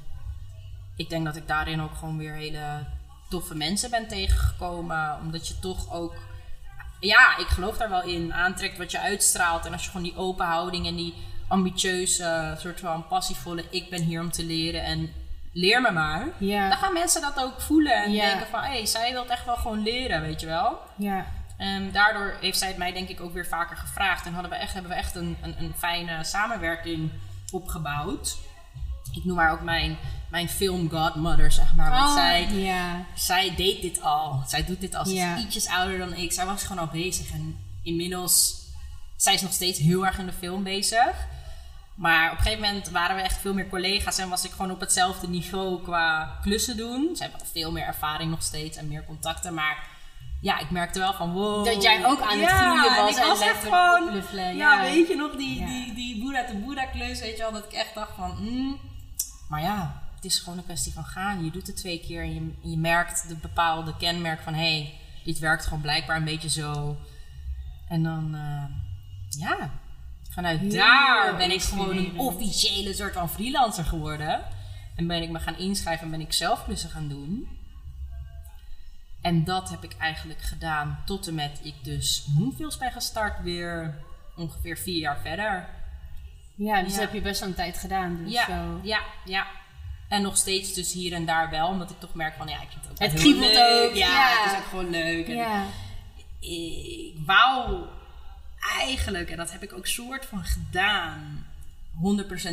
ik 0.96 1.10
denk 1.10 1.26
dat 1.26 1.36
ik 1.36 1.48
daarin 1.48 1.82
ook 1.82 1.96
gewoon 1.96 2.18
weer 2.18 2.34
hele 2.34 2.86
toffe 3.30 3.56
mensen 3.56 3.90
ben 3.90 4.08
tegengekomen. 4.08 5.18
Omdat 5.22 5.48
je 5.48 5.60
toch 5.60 5.94
ook, 5.94 6.16
ja, 7.00 7.38
ik 7.38 7.48
geloof 7.48 7.78
daar 7.78 7.90
wel 7.90 8.04
in, 8.04 8.34
aantrekt 8.34 8.78
wat 8.78 8.92
je 8.92 9.00
uitstraalt. 9.00 9.66
En 9.66 9.72
als 9.72 9.84
je 9.84 9.90
gewoon 9.90 10.06
die 10.06 10.18
open 10.18 10.46
houding 10.46 10.88
en 10.88 10.96
die 10.96 11.14
ambitieuze, 11.48 12.56
soort 12.60 12.80
van 12.80 13.08
passievolle, 13.08 13.66
ik 13.70 13.90
ben 13.90 14.02
hier 14.02 14.22
om 14.22 14.32
te 14.32 14.46
leren 14.46 14.84
en 14.84 15.10
leer 15.54 15.82
me 15.82 15.92
maar. 15.92 16.28
Ja. 16.38 16.70
Dan 16.70 16.78
gaan 16.78 16.94
mensen 16.94 17.22
dat 17.22 17.40
ook 17.40 17.62
voelen 17.62 18.04
en 18.04 18.12
Ja. 18.12 18.26
denken 18.28 18.48
van, 18.48 18.62
hé, 18.64 18.72
hey, 18.72 18.86
zij 18.86 19.12
wil 19.12 19.28
echt 19.28 19.46
wel 19.46 19.56
gewoon 19.56 19.84
leren, 19.84 20.22
weet 20.22 20.40
je 20.42 20.46
wel. 20.48 20.80
Ja, 20.96 21.26
En 21.58 21.92
daardoor 21.92 22.38
heeft 22.42 22.58
zij 22.58 22.68
het 22.68 22.78
mij 22.78 22.92
denk 22.94 23.10
ik 23.10 23.22
ook 23.22 23.34
weer 23.34 23.48
vaker 23.48 23.78
gevraagd. 23.78 24.26
En 24.26 24.34
hadden 24.34 24.52
we 24.52 24.58
echt, 24.58 24.74
hebben 24.74 24.92
we 24.92 24.98
echt 24.98 25.16
een, 25.16 25.38
een, 25.42 25.56
een 25.64 25.74
fijne 25.78 26.24
samenwerking 26.24 27.12
opgebouwd. 27.52 28.38
Ik 29.12 29.26
noem 29.26 29.38
haar 29.38 29.52
ook 29.52 29.62
mijn, 29.62 29.98
mijn 30.30 30.50
film 30.50 30.90
godmother, 30.90 31.52
zeg 31.52 31.76
maar. 31.76 31.90
Want 31.92 32.04
Oh, 32.10 32.14
zij, 32.14 32.48
ja. 32.52 33.06
zij 33.16 33.54
deed 33.56 33.82
dit 33.82 34.02
al. 34.02 34.44
Zij 34.48 34.66
doet 34.66 34.82
dit 34.82 34.96
al. 34.96 35.06
Ze 35.06 35.14
Ja. 35.14 35.36
is 35.36 35.44
ietsjes 35.44 35.68
ouder 35.68 35.98
dan 35.98 36.14
ik. 36.14 36.32
Zij 36.32 36.46
was 36.46 36.64
gewoon 36.64 36.88
al 36.88 36.92
bezig. 36.92 37.32
En 37.32 37.58
inmiddels, 37.84 38.56
zij 39.18 39.34
is 39.34 39.42
nog 39.42 39.54
steeds 39.54 39.80
heel 39.80 40.06
erg 40.06 40.18
in 40.20 40.26
de 40.26 40.34
film 40.34 40.64
bezig. 40.64 41.28
Maar 41.96 42.32
op 42.32 42.38
een 42.38 42.44
gegeven 42.44 42.66
moment 42.66 42.90
waren 42.90 43.16
we 43.16 43.22
echt 43.22 43.42
veel 43.42 43.54
meer 43.54 43.70
collega's 43.70 44.18
en 44.18 44.30
was 44.30 44.46
ik 44.46 44.52
gewoon 44.52 44.72
op 44.72 44.80
hetzelfde 44.80 45.28
niveau 45.28 45.82
qua 45.84 46.38
klussen 46.42 46.78
doen. 46.78 47.16
Ze 47.16 47.22
hebben 47.24 47.42
veel 47.52 47.72
meer 47.72 47.86
ervaring 47.86 48.30
nog 48.30 48.44
steeds 48.44 48.78
en 48.78 48.88
meer 48.88 49.06
contacten. 49.06 49.54
Maar 49.54 49.88
ja, 50.42 50.60
ik 50.60 50.70
merkte 50.70 51.00
wel 51.00 51.14
van 51.14 51.32
wow. 51.34 51.66
Dat 51.66 51.84
jij 51.84 52.06
ook 52.06 52.22
aan 52.22 52.40
het 52.40 52.50
Ja, 52.50 52.58
groeien 52.58 52.96
was 52.96 53.16
ik 53.18 53.22
en 53.24 53.28
was 53.28 53.42
echt 53.42 53.64
gewoon, 53.64 54.24
Ja, 54.34 54.50
ja. 54.50 54.82
weet 54.82 55.08
je 55.08 55.16
nog, 55.16 55.36
die, 55.36 55.60
Ja. 55.60 55.66
die, 55.66 55.94
die 55.94 56.20
Boeddha 56.24 56.46
te 56.46 56.56
Boeddha 56.56 56.86
klus, 56.86 57.20
weet 57.20 57.38
je 57.38 57.44
wel. 57.44 57.52
Dat 57.52 57.66
ik 57.66 57.72
echt 57.72 57.94
dacht 57.94 58.16
van, 58.16 58.36
mm, 58.40 58.80
maar 59.50 59.62
ja, 59.62 60.04
het 60.16 60.26
is 60.26 60.40
gewoon 60.40 60.58
een 60.58 60.64
kwestie 60.66 60.94
van 60.94 61.06
gaan. 61.06 61.44
Je 61.46 61.52
doet 61.52 61.68
het 61.68 61.78
twee 61.78 62.00
keer 62.00 62.22
en 62.22 62.34
je, 62.34 62.70
je 62.70 62.78
merkt 62.78 63.28
de 63.28 63.36
bepaalde 63.36 63.96
kenmerk 63.98 64.42
van... 64.42 64.54
hé, 64.54 64.60
hey, 64.82 64.94
dit 65.24 65.40
werkt 65.40 65.64
gewoon 65.64 65.82
blijkbaar 65.82 66.18
een 66.18 66.24
beetje 66.24 66.50
zo. 66.50 66.98
En 67.88 68.04
dan, 68.04 68.36
eh, 68.36 68.76
ja, 69.40 69.70
vanuit 70.34 70.60
Heel 70.60 70.72
daar 70.72 71.36
ben 71.38 71.52
ik 71.52 71.62
gewoon 71.62 71.98
een 71.98 72.20
officiële 72.20 72.94
soort 72.94 73.14
van 73.14 73.30
freelancer 73.30 73.86
geworden. 73.86 74.44
En 74.96 75.08
ben 75.08 75.22
ik 75.22 75.30
me 75.30 75.40
gaan 75.40 75.58
inschrijven 75.58 76.06
en 76.06 76.12
ben 76.12 76.22
ik 76.22 76.34
zelf 76.34 76.64
klussen 76.64 76.90
gaan 76.90 77.08
doen. 77.08 77.48
En 79.22 79.44
dat 79.44 79.70
heb 79.70 79.84
ik 79.84 79.96
eigenlijk 80.00 80.42
gedaan 80.42 81.02
tot 81.06 81.28
en 81.28 81.36
met 81.36 81.60
ik 81.64 81.74
dus 81.84 82.26
Moonfields 82.38 82.78
ben 82.78 82.92
gestart 82.92 83.42
weer 83.44 84.00
ongeveer 84.36 84.78
vier 84.78 85.00
jaar 85.00 85.20
verder. 85.22 85.70
Ja, 86.56 86.82
dus 86.82 86.94
Ja. 86.94 87.00
heb 87.00 87.14
je 87.14 87.22
best 87.22 87.40
wel 87.40 87.50
een 87.50 87.56
tijd 87.56 87.78
gedaan. 87.78 88.24
Dus 88.24 88.34
Ja, 88.34 88.46
zo. 88.46 88.80
ja, 88.84 89.00
ja. 89.26 89.48
En 90.10 90.22
nog 90.22 90.38
steeds 90.38 90.74
dus 90.74 90.94
hier 90.94 91.14
en 91.14 91.26
daar 91.26 91.50
wel, 91.50 91.68
omdat 91.68 91.90
ik 91.90 92.00
toch 92.00 92.14
merk 92.14 92.36
van 92.38 92.48
ja, 92.48 92.62
ik 92.62 92.68
vind 92.70 92.84
het 92.84 92.92
ook 92.92 93.00
Het 93.00 93.14
kriebelt 93.14 93.58
ook, 93.58 93.96
Ja, 93.96 94.08
ja. 94.08 94.42
het 94.44 94.52
is 94.52 94.58
ook 94.58 94.66
gewoon 94.66 94.90
leuk. 94.90 95.28
En 95.28 95.36
Ja. 95.36 95.64
ik 96.40 97.14
wou 97.26 97.86
eigenlijk, 98.80 99.30
en 99.30 99.38
dat 99.38 99.52
heb 99.52 99.64
ik 99.64 99.74
ook 99.74 99.88
soort 99.88 100.26
van 100.26 100.44
gedaan, 100.46 101.46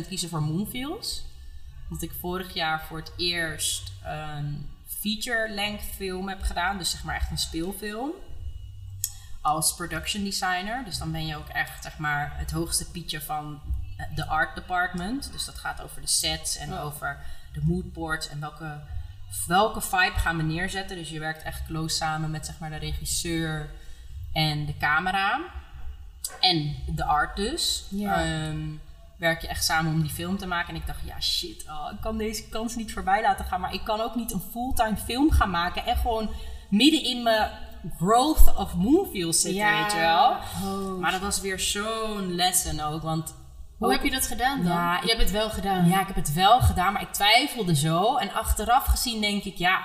100% 0.03 0.07
kiezen 0.07 0.29
voor 0.29 0.41
Moonfields. 0.41 1.23
Omdat 1.89 2.09
ik 2.09 2.11
vorig 2.19 2.53
jaar 2.53 2.85
voor 2.85 2.97
het 2.97 3.11
eerst 3.17 3.91
een 4.03 4.69
feature-length 4.85 5.83
film 5.95 6.29
heb 6.29 6.41
gedaan. 6.41 6.77
Dus 6.77 6.89
zeg 6.89 7.03
maar 7.03 7.15
echt 7.15 7.31
een 7.31 7.37
speelfilm. 7.37 8.11
Als 9.41 9.75
production 9.75 10.23
designer. 10.23 10.83
Dus 10.85 10.97
dan 10.97 11.11
ben 11.11 11.25
je 11.25 11.35
ook 11.35 11.47
echt 11.47 11.83
zeg 11.83 11.97
maar 11.97 12.37
het 12.37 12.51
hoogste 12.51 12.91
pietje 12.91 13.21
van 13.21 13.61
de 14.15 14.27
art 14.27 14.55
department. 14.55 15.31
Dus 15.31 15.45
dat 15.45 15.57
gaat 15.57 15.81
over 15.81 16.01
de 16.01 16.07
sets 16.07 16.57
en 16.57 16.73
Oh. 16.73 16.83
over 16.83 17.25
de 17.53 17.61
moodboards 17.63 18.29
en 18.29 18.39
welke, 18.39 18.81
welke 19.47 19.81
vibe 19.81 20.19
gaan 20.19 20.37
we 20.37 20.43
neerzetten. 20.43 20.97
Dus 20.97 21.09
je 21.09 21.19
werkt 21.19 21.43
echt 21.43 21.65
close 21.65 21.95
samen 21.95 22.31
met 22.31 22.45
zeg 22.45 22.59
maar 22.59 22.69
de 22.69 22.75
regisseur 22.75 23.69
en 24.33 24.65
de 24.65 24.77
camera. 24.77 25.41
En 26.39 26.75
de 26.87 27.05
art 27.05 27.35
dus. 27.35 27.85
Ja. 27.89 28.23
Ehm, 28.23 28.59
werk 29.17 29.41
je 29.41 29.47
echt 29.47 29.63
samen 29.65 29.91
om 29.93 30.01
die 30.01 30.11
film 30.11 30.37
te 30.37 30.47
maken. 30.47 30.69
En 30.73 30.79
ik 30.81 30.87
dacht, 30.87 30.99
ja 31.05 31.21
shit, 31.21 31.65
oh, 31.69 31.87
ik 31.91 32.01
kan 32.01 32.17
deze 32.17 32.49
kans 32.49 32.75
niet 32.75 32.93
voorbij 32.93 33.21
laten 33.21 33.45
gaan. 33.45 33.61
Maar 33.61 33.73
ik 33.73 33.83
kan 33.83 34.01
ook 34.01 34.15
niet 34.15 34.31
een 34.33 34.43
fulltime 34.51 34.97
film 34.97 35.31
gaan 35.31 35.49
maken. 35.49 35.85
En 35.85 35.97
gewoon 35.97 36.29
midden 36.69 37.03
in 37.03 37.23
mijn 37.23 37.49
growth 37.97 38.55
of 38.57 38.75
Moonfields 38.75 39.41
zitten, 39.41 39.61
Ja. 39.61 39.81
weet 39.83 39.91
je 39.91 39.97
wel. 39.97 40.29
Oh. 40.63 40.99
Maar 40.99 41.11
dat 41.11 41.21
was 41.21 41.41
weer 41.41 41.59
zo'n 41.59 42.35
lesson 42.35 42.79
ook. 42.79 43.01
Want 43.01 43.33
Hoe 43.77 43.87
ook- 43.87 43.93
heb 43.93 44.03
je 44.03 44.11
dat 44.11 44.27
gedaan 44.27 44.63
dan? 44.63 44.71
Ja, 44.73 44.99
je 45.01 45.07
hebt 45.07 45.21
het 45.21 45.31
wel 45.31 45.49
gedaan. 45.49 45.87
ja, 45.87 45.99
ik 46.01 46.07
heb 46.07 46.15
het 46.15 46.33
wel 46.33 46.59
gedaan, 46.61 46.93
maar 46.93 47.01
ik 47.01 47.11
twijfelde 47.13 47.75
zo. 47.75 48.15
En 48.17 48.33
achteraf 48.33 48.85
gezien 48.85 49.21
denk 49.21 49.43
ik, 49.43 49.57
ja, 49.57 49.81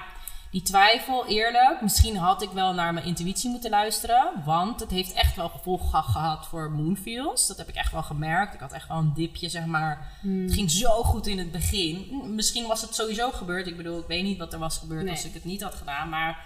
die 0.51 0.63
twijfel, 0.63 1.27
eerlijk, 1.27 1.81
misschien 1.83 2.17
had 2.17 2.43
ik 2.43 2.51
wel 2.51 2.73
naar 2.75 2.93
mijn 2.95 3.07
intuïtie 3.07 3.51
moeten 3.51 3.71
luisteren. 3.71 4.33
Want 4.45 4.81
het 4.81 4.91
heeft 4.91 5.13
echt 5.13 5.37
wel 5.37 5.49
gevolgen 5.49 5.89
ge- 6.05 6.11
gehad 6.13 6.47
voor 6.47 6.71
Moonfields. 6.71 7.47
Dat 7.47 7.57
heb 7.57 7.69
ik 7.69 7.75
echt 7.75 7.93
wel 7.93 8.03
gemerkt. 8.03 8.55
Ik 8.55 8.61
had 8.61 8.73
echt 8.73 8.89
wel 8.89 8.97
een 8.99 9.15
dipje, 9.15 9.49
zeg 9.49 9.65
maar. 9.67 10.13
Het 10.23 10.53
ging 10.53 10.71
zo 10.71 11.03
goed 11.03 11.27
in 11.27 11.39
het 11.39 11.51
begin. 11.53 12.23
Misschien 12.35 12.67
was 12.67 12.83
het 12.83 12.95
sowieso 12.95 13.31
gebeurd. 13.31 13.67
Ik 13.67 13.77
bedoel, 13.77 13.99
ik 13.99 14.07
weet 14.07 14.23
niet 14.23 14.39
wat 14.39 14.53
er 14.53 14.59
was 14.59 14.79
gebeurd 14.79 15.03
Nee. 15.05 15.13
als 15.13 15.25
ik 15.25 15.35
het 15.35 15.45
niet 15.45 15.63
had 15.63 15.75
gedaan. 15.75 16.09
Maar 16.09 16.45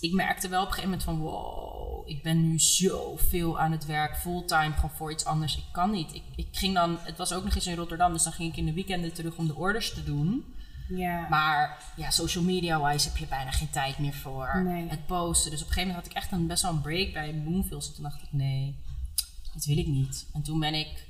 ik 0.00 0.12
merkte 0.12 0.48
wel 0.48 0.60
op 0.62 0.66
een 0.68 0.72
gegeven 0.74 0.90
moment 0.98 1.08
van 1.08 1.18
wow, 1.30 2.08
ik 2.08 2.22
ben 2.22 2.48
nu 2.50 2.58
zoveel 2.58 3.58
aan 3.58 3.72
het 3.72 3.86
werk, 3.86 4.16
fulltime, 4.16 4.72
gewoon 4.74 4.90
voor 4.96 5.12
iets 5.12 5.24
anders. 5.24 5.56
Ik 5.56 5.64
kan 5.72 5.90
niet. 5.90 6.14
Ik, 6.14 6.22
ik 6.36 6.48
ging 6.52 6.74
dan, 6.74 6.98
het 7.02 7.18
was 7.18 7.32
ook 7.32 7.44
nog 7.44 7.54
eens 7.54 7.66
in 7.66 7.76
Rotterdam, 7.76 8.12
dus 8.12 8.22
dan 8.22 8.32
ging 8.32 8.50
ik 8.50 8.56
in 8.58 8.66
de 8.66 8.72
weekenden 8.72 9.12
terug 9.12 9.36
om 9.36 9.46
de 9.46 9.54
orders 9.56 9.94
te 9.94 10.04
doen. 10.04 10.54
Ja. 10.96 11.26
Maar 11.30 11.78
ja, 11.96 12.10
social 12.10 12.44
media-wise 12.44 13.08
heb 13.08 13.16
je 13.16 13.26
bijna 13.26 13.50
geen 13.50 13.70
tijd 13.70 13.98
meer 13.98 14.14
voor 14.14 14.62
Nee. 14.64 14.88
het 14.88 15.06
posten. 15.06 15.50
Dus 15.50 15.60
op 15.62 15.66
een 15.66 15.72
gegeven 15.72 15.94
moment 15.94 16.06
had 16.08 16.16
ik 16.16 16.22
echt 16.22 16.32
een, 16.32 16.46
best 16.46 16.62
wel 16.62 16.70
een 16.70 16.80
break 16.80 17.12
bij 17.12 17.32
Moonfields. 17.32 17.88
En 17.88 17.94
toen 17.94 18.02
dacht 18.04 18.22
ik, 18.22 18.28
nee, 18.32 18.76
dit 19.52 19.64
wil 19.64 19.78
ik 19.78 19.86
niet. 19.86 20.26
En 20.32 20.42
toen 20.42 20.60
ben 20.60 20.74
ik... 20.74 21.06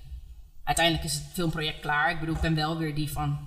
Uiteindelijk 0.65 1.05
is 1.07 1.15
het 1.15 1.25
filmproject 1.33 1.81
klaar. 1.81 2.11
Ik 2.11 2.21
bedoel, 2.21 2.35
ik 2.35 2.41
ben 2.41 2.55
wel 2.55 2.79
weer 2.79 2.95
die 2.95 3.11
van... 3.13 3.39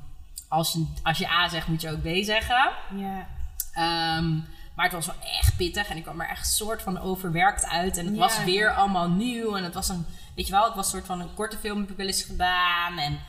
Als 0.49 0.73
je, 0.73 0.85
als 1.03 1.17
je 1.17 1.29
A 1.29 1.49
zegt, 1.49 1.67
moet 1.67 1.81
je 1.81 1.91
ook 1.91 2.01
B 2.01 2.07
zeggen. 2.23 2.71
Ja. 2.95 3.27
Ehm, 3.73 4.35
maar 4.75 4.85
het 4.85 4.91
was 4.93 5.05
wel 5.05 5.15
echt 5.39 5.57
pittig. 5.57 5.87
En 5.87 5.97
ik 5.97 6.03
kwam 6.03 6.21
er 6.21 6.29
echt 6.29 6.47
soort 6.47 6.81
van 6.81 6.97
overwerkt 6.99 7.65
uit. 7.65 7.97
En 7.97 8.05
het 8.05 8.13
Ja. 8.15 8.19
was 8.19 8.43
weer 8.43 8.73
allemaal 8.73 9.09
nieuw. 9.09 9.55
En 9.55 9.63
het 9.63 9.73
was 9.73 9.89
een... 9.89 10.05
Weet 10.35 10.45
je 10.45 10.51
wel, 10.51 10.65
het 10.65 10.75
was 10.75 10.85
een 10.85 10.91
soort 10.91 11.05
van 11.05 11.19
een 11.21 11.33
korte 11.33 11.57
film 11.57 11.79
heb 11.79 11.89
ik 11.89 11.97
wel 11.97 12.05
eens 12.07 12.23
gedaan. 12.23 12.97
En 12.97 13.19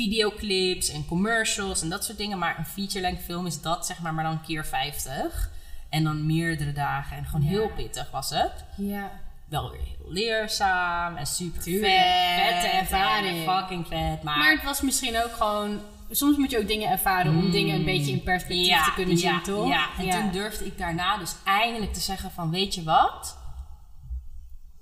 videoclips 0.00 0.88
en 0.88 1.06
commercials 1.06 1.82
en 1.82 1.88
dat 1.88 2.04
soort 2.04 2.18
dingen. 2.18 2.38
Maar 2.38 2.58
een 2.58 2.66
feature-length 2.66 3.22
film 3.22 3.46
is 3.46 3.60
dat, 3.60 3.86
zeg 3.86 4.00
maar, 4.00 4.14
maar 4.14 4.24
dan 4.24 4.42
keer 4.42 4.66
50. 4.66 5.50
En 5.88 6.04
dan 6.04 6.26
meerdere 6.26 6.72
dagen. 6.72 7.16
En 7.16 7.24
gewoon 7.24 7.42
Ja. 7.42 7.48
heel 7.48 7.70
pittig 7.76 8.10
was 8.10 8.30
het. 8.30 8.52
Ja. 8.76 9.10
Wel 9.48 9.70
weer 9.70 9.80
heel 9.80 10.12
leerzaam 10.12 11.16
en 11.16 11.26
super 11.26 11.62
Tuurlijk, 11.62 11.92
vet. 11.92 12.52
vette 12.52 12.66
en 12.66 12.78
ervaring. 12.78 13.50
Fucking 13.50 13.86
vet. 13.86 14.22
Maar, 14.22 14.38
Maar 14.38 14.52
het 14.52 14.62
was 14.64 14.80
misschien 14.80 15.22
ook 15.24 15.32
gewoon... 15.32 15.80
Soms 16.10 16.36
moet 16.36 16.50
je 16.50 16.58
ook 16.58 16.68
dingen 16.68 16.90
ervaren 16.90 17.36
om 17.36 17.50
dingen 17.50 17.74
een 17.74 17.84
beetje 17.84 18.12
in 18.12 18.22
perspectief 18.22 18.84
te 18.84 18.92
kunnen 18.94 19.16
ja, 19.16 19.20
zien, 19.20 19.42
toch? 19.42 19.68
Ja, 19.68 19.88
en 19.98 20.10
toen 20.10 20.30
durfde 20.30 20.64
ik 20.66 20.78
daarna 20.78 21.16
dus 21.18 21.34
eindelijk 21.44 21.92
te 21.92 22.00
zeggen 22.00 22.30
van, 22.30 22.50
weet 22.50 22.74
je 22.74 22.82
wat? 22.82 23.38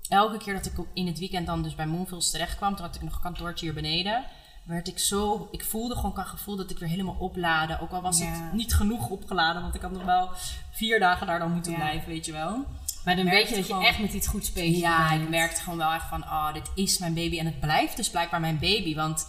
Elke 0.09 0.37
keer 0.37 0.53
dat 0.53 0.65
ik 0.65 0.73
in 0.93 1.07
het 1.07 1.19
weekend 1.19 1.45
dan 1.47 1.63
dus 1.63 1.75
bij 1.75 1.85
Moonfields 1.85 2.31
terecht 2.31 2.55
kwam, 2.57 2.75
toen 2.75 2.85
had 2.85 2.95
ik 2.95 3.01
nog 3.01 3.15
een 3.15 3.21
kantoortje 3.21 3.65
hier 3.65 3.73
beneden, 3.73 4.23
werd 4.69 4.87
ik 4.87 4.99
zo, 4.99 5.47
ik 5.51 5.63
voelde 5.65 5.95
gewoon 5.95 6.13
qua 6.13 6.23
gevoel 6.23 6.55
dat 6.55 6.69
ik 6.69 6.77
weer 6.79 6.89
helemaal 6.89 7.15
opladen. 7.19 7.79
Ook 7.79 7.91
al 7.91 8.01
was 8.01 8.19
Ja. 8.19 8.25
het 8.25 8.53
niet 8.53 8.73
genoeg 8.73 9.09
opgeladen, 9.09 9.61
want 9.61 9.75
ik 9.75 9.81
had 9.81 9.91
nog 9.91 10.03
wel 10.03 10.29
vier 10.71 10.99
dagen 10.99 11.27
daar 11.27 11.39
dan 11.39 11.51
moeten 11.51 11.71
Ja. 11.71 11.77
blijven, 11.77 12.07
weet 12.09 12.25
je 12.25 12.31
wel. 12.31 12.65
Maar 13.05 13.15
dan 13.15 13.25
weet 13.25 13.49
je 13.49 13.55
dat 13.55 13.67
je 13.67 13.85
echt 13.85 13.99
met 13.99 14.13
iets 14.13 14.27
goed 14.27 14.51
bezig 14.53 14.79
Ja, 14.81 15.09
bent. 15.09 15.21
ik 15.21 15.29
merkte 15.29 15.61
gewoon 15.61 15.77
wel 15.77 15.91
echt 15.91 16.07
van, 16.07 16.23
oh, 16.23 16.53
dit 16.53 16.71
is 16.75 16.97
mijn 16.97 17.13
baby. 17.13 17.39
En 17.39 17.45
het 17.45 17.59
blijft 17.59 17.95
dus 17.95 18.09
blijkbaar 18.09 18.39
mijn 18.39 18.59
baby. 18.59 18.95
Want 18.95 19.27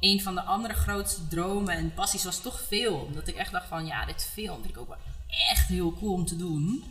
een 0.00 0.22
van 0.22 0.34
de 0.34 0.42
andere 0.42 0.74
grootste 0.74 1.28
dromen 1.28 1.74
en 1.76 1.94
passies 1.94 2.24
was 2.24 2.40
toch 2.40 2.60
film. 2.60 3.12
Dat 3.14 3.28
ik 3.28 3.34
echt 3.36 3.52
dacht 3.52 3.68
van, 3.68 3.86
ja, 3.86 4.04
dit 4.06 4.30
film 4.32 4.56
vind 4.60 4.74
ik 4.74 4.78
ook 4.80 4.88
wel 4.88 4.96
echt 5.50 5.68
heel 5.68 5.92
cool 5.92 6.12
om 6.12 6.26
te 6.26 6.36
doen. 6.36 6.84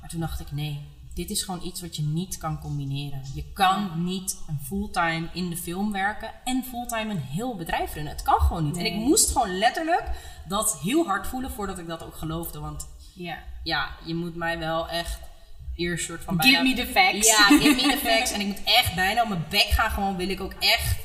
Maar 0.00 0.08
toen 0.08 0.20
dacht 0.20 0.40
ik, 0.40 0.52
nee, 0.52 0.80
dit 1.14 1.30
is 1.30 1.42
gewoon 1.42 1.62
iets 1.64 1.80
wat 1.80 1.96
je 1.96 2.02
niet 2.02 2.36
kan 2.38 2.60
combineren. 2.60 3.22
Je 3.34 3.52
kan 3.52 4.04
niet 4.04 4.38
een 4.48 4.58
fulltime 4.66 5.28
in 5.32 5.50
de 5.50 5.56
film 5.56 5.92
werken 5.92 6.30
en 6.44 6.64
fulltime 6.64 7.10
een 7.10 7.20
heel 7.20 7.56
bedrijf 7.56 7.94
runnen. 7.94 8.12
Het 8.12 8.22
kan 8.22 8.40
gewoon 8.40 8.64
niet. 8.64 8.76
En 8.76 8.84
ik 8.86 8.94
moest 8.94 9.30
gewoon 9.32 9.58
letterlijk 9.58 10.04
dat 10.48 10.78
heel 10.82 11.06
hard 11.06 11.26
voelen 11.26 11.50
voordat 11.50 11.78
ik 11.78 11.86
dat 11.86 12.02
ook 12.02 12.14
geloofde. 12.16 12.58
Want 12.60 12.88
Ja. 13.14 13.38
ja, 13.62 13.88
je 14.04 14.14
moet 14.14 14.34
mij 14.34 14.58
wel 14.58 14.88
echt 14.88 15.18
eerst 15.76 16.04
soort 16.04 16.24
van 16.24 16.42
Give 16.42 16.54
bijna- 16.62 16.68
me 16.68 16.74
the 16.84 16.86
facts. 16.92 17.26
ja, 17.28 17.44
give 17.46 17.74
me 17.74 17.82
the 17.82 17.98
facts. 18.08 18.30
En 18.32 18.40
ik 18.40 18.46
moet 18.46 18.62
echt 18.64 18.94
bijna 18.94 19.22
op 19.22 19.28
mijn 19.28 19.44
bek 19.48 19.66
gaan. 19.70 19.90
Gewoon 19.90 20.16
wil 20.16 20.28
ik 20.28 20.40
ook 20.40 20.54
echt 20.58 21.02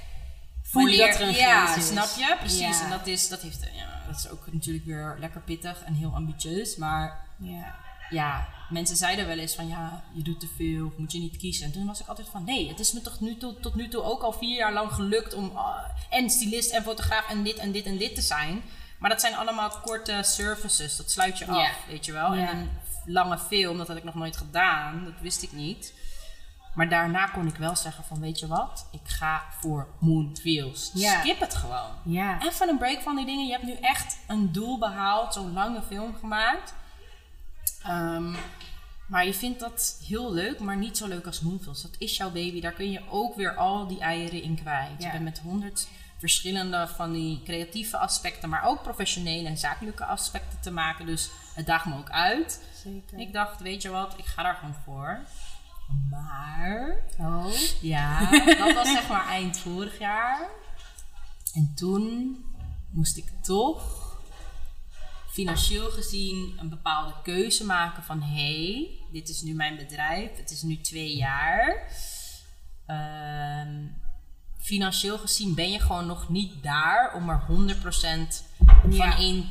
Voelen 0.64 0.98
dat 0.98 1.16
er 1.20 1.28
een 1.28 1.34
Ja, 1.34 1.76
is. 1.76 1.88
snap 1.88 2.10
je? 2.18 2.36
Precies. 2.40 2.60
Ja. 2.60 2.84
En 2.84 2.90
dat 2.90 3.08
is, 3.08 3.28
dat, 3.30 3.42
heeft, 3.42 3.70
ja, 3.74 4.02
dat 4.08 4.18
is 4.18 4.30
ook 4.30 4.54
natuurlijk 4.54 4.86
weer 4.86 5.16
lekker 5.20 5.42
pittig 5.42 5.84
en 5.84 5.94
heel 5.94 6.16
ambitieus. 6.16 6.76
Maar 6.76 7.26
Ja. 7.40 7.76
Ja, 8.10 8.48
mensen 8.70 8.96
zeiden 8.96 9.28
wel 9.28 9.38
eens 9.38 9.56
van 9.56 9.68
ja, 9.68 10.04
je 10.14 10.22
doet 10.22 10.40
te 10.40 10.48
veel, 10.56 10.86
of 10.86 10.98
moet 10.98 11.12
je 11.12 11.20
niet 11.20 11.38
kiezen. 11.38 11.66
En 11.66 11.72
toen 11.72 11.86
was 11.86 12.00
ik 12.00 12.08
altijd 12.08 12.28
van 12.28 12.44
nee, 12.44 12.68
het 12.68 12.80
is 12.80 12.94
me 12.94 13.02
toch 13.02 13.20
nu 13.20 13.38
toe, 13.38 13.60
tot 13.60 13.76
nu 13.76 13.88
toe 13.88 14.04
ook 14.04 14.22
al 14.22 14.32
vier 14.34 14.56
jaar 14.58 14.74
lang 14.74 14.92
gelukt 14.92 15.34
om 15.34 15.52
ah, 15.56 15.84
en 16.10 16.30
stylist 16.30 16.72
en 16.72 16.84
fotograaf 16.84 17.30
en 17.30 17.44
dit 17.44 17.58
en 17.58 17.72
dit 17.72 17.86
en 17.86 17.98
dit 17.98 18.16
te 18.16 18.22
zijn. 18.22 18.62
Maar 19.00 19.10
dat 19.10 19.22
zijn 19.22 19.36
allemaal 19.36 19.70
korte 19.70 20.20
services, 20.24 20.96
dat 20.96 21.12
sluit 21.12 21.38
je 21.38 21.46
af, 21.46 21.86
weet 21.88 22.06
je 22.06 22.12
wel. 22.12 22.34
En 22.34 22.58
een 22.58 22.70
lange 23.06 23.38
film, 23.38 23.78
dat 23.78 23.88
had 23.88 23.98
ik 23.98 24.04
nog 24.04 24.16
nooit 24.16 24.38
gedaan, 24.38 25.04
dat 25.04 25.14
wist 25.22 25.44
ik 25.44 25.52
niet. 25.52 25.94
Maar 26.74 26.90
daarna 26.90 27.26
kon 27.26 27.48
ik 27.48 27.56
wel 27.56 27.76
zeggen 27.76 28.04
van 28.04 28.20
weet 28.20 28.40
je 28.40 28.48
wat, 28.48 28.88
ik 28.92 29.00
ga 29.04 29.44
voor 29.60 29.88
Moonfields. 30.00 30.92
Skip 31.20 31.40
het 31.40 31.56
gewoon. 31.56 31.92
Even 32.42 32.70
een 32.70 32.78
break 32.78 33.02
van 33.02 33.16
die 33.16 33.26
dingen. 33.26 33.46
Je 33.46 33.52
hebt 33.52 33.64
nu 33.64 33.74
echt 33.74 34.18
een 34.28 34.52
doel 34.52 34.78
behaald, 34.80 35.34
zo'n 35.34 35.54
lange 35.54 35.82
film 35.82 36.16
gemaakt. 36.20 36.74
Ehm, 37.84 38.36
maar 39.08 39.26
je 39.26 39.34
vindt 39.34 39.60
dat 39.60 40.02
heel 40.08 40.34
leuk, 40.34 40.60
maar 40.60 40.78
niet 40.78 40.98
zo 40.98 41.08
leuk 41.08 41.26
als 41.26 41.40
Moonfields. 41.42 41.82
Dat 41.82 41.96
is 41.98 42.18
jouw 42.18 42.32
baby. 42.32 42.62
Daar 42.62 42.72
kun 42.72 42.92
je 42.92 43.02
ook 43.10 43.36
weer 43.36 43.56
al 43.56 43.88
die 43.88 44.00
eieren 44.00 44.42
in 44.42 44.56
kwijt. 44.56 45.04
Je 45.04 45.10
bent 45.12 45.24
met 45.24 45.40
honderd 45.40 45.88
verschillende 46.18 46.88
van 46.96 47.12
die 47.12 47.42
creatieve 47.44 47.98
aspecten, 47.98 48.50
maar 48.50 48.64
ook 48.66 48.82
professionele 48.84 49.48
en 49.48 49.58
zakelijke 49.58 50.06
aspecten 50.06 50.60
te 50.62 50.72
maken. 50.72 51.06
Dus 51.06 51.30
het 51.56 51.66
daagt 51.66 51.86
me 51.86 51.98
ook 51.98 52.10
uit. 52.10 52.64
Zeker. 52.84 53.20
Ik 53.20 53.34
dacht, 53.34 53.62
weet 53.62 53.82
je 53.82 53.90
wat, 53.90 54.14
ik 54.18 54.26
ga 54.26 54.44
daar 54.44 54.56
gewoon 54.56 54.76
voor. 54.86 55.20
Maar 56.10 56.96
Oh. 57.18 57.46
ja, 57.82 58.30
dat 58.58 58.74
was 58.74 58.92
zeg 58.92 59.08
maar 59.08 59.28
eind 59.28 59.58
vorig 59.58 60.00
jaar. 60.00 60.48
En 61.54 61.74
toen 61.76 62.38
moest 62.90 63.18
ik 63.18 63.32
toch 63.42 63.99
financieel 65.32 65.90
gezien 65.90 66.54
een 66.60 66.70
bepaalde 66.70 67.14
keuze 67.24 67.66
maken 67.66 68.04
van 68.04 68.22
hé, 68.22 68.64
hey, 68.74 68.90
dit 69.12 69.30
is 69.30 69.42
nu 69.42 69.54
mijn 69.54 69.76
bedrijf, 69.78 70.38
het 70.38 70.52
is 70.52 70.62
nu 70.62 70.82
twee 70.82 71.16
jaar. 71.16 71.88
Ehm, 72.86 73.86
financieel 74.58 75.18
gezien 75.18 75.56
ben 75.56 75.72
je 75.72 75.80
gewoon 75.80 76.06
nog 76.06 76.30
niet 76.30 76.64
daar 76.64 77.14
om 77.16 77.30
er 77.30 77.44
100% 77.48 78.44
van, 78.82 78.92
Ja. 78.92 79.18
in 79.18 79.50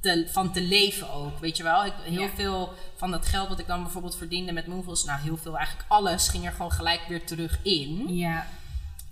te, 0.00 0.26
van 0.30 0.52
te 0.52 0.60
leven 0.62 1.10
ook. 1.12 1.38
Weet 1.38 1.56
je 1.56 1.62
wel, 1.62 1.84
ik, 1.84 1.92
heel 2.02 2.20
Ja. 2.22 2.28
veel 2.34 2.72
van 2.96 3.10
dat 3.10 3.26
geld 3.26 3.48
wat 3.48 3.58
ik 3.58 3.66
dan 3.66 3.82
bijvoorbeeld 3.82 4.16
verdiende 4.16 4.52
met 4.52 4.66
Moonfuls, 4.66 5.04
nou 5.04 5.20
heel 5.20 5.36
veel, 5.36 5.56
eigenlijk 5.56 5.88
alles 5.90 6.28
ging 6.28 6.44
er 6.46 6.52
gewoon 6.52 6.72
gelijk 6.72 7.00
weer 7.08 7.24
terug 7.26 7.58
in. 7.62 8.14
Ja. 8.16 8.46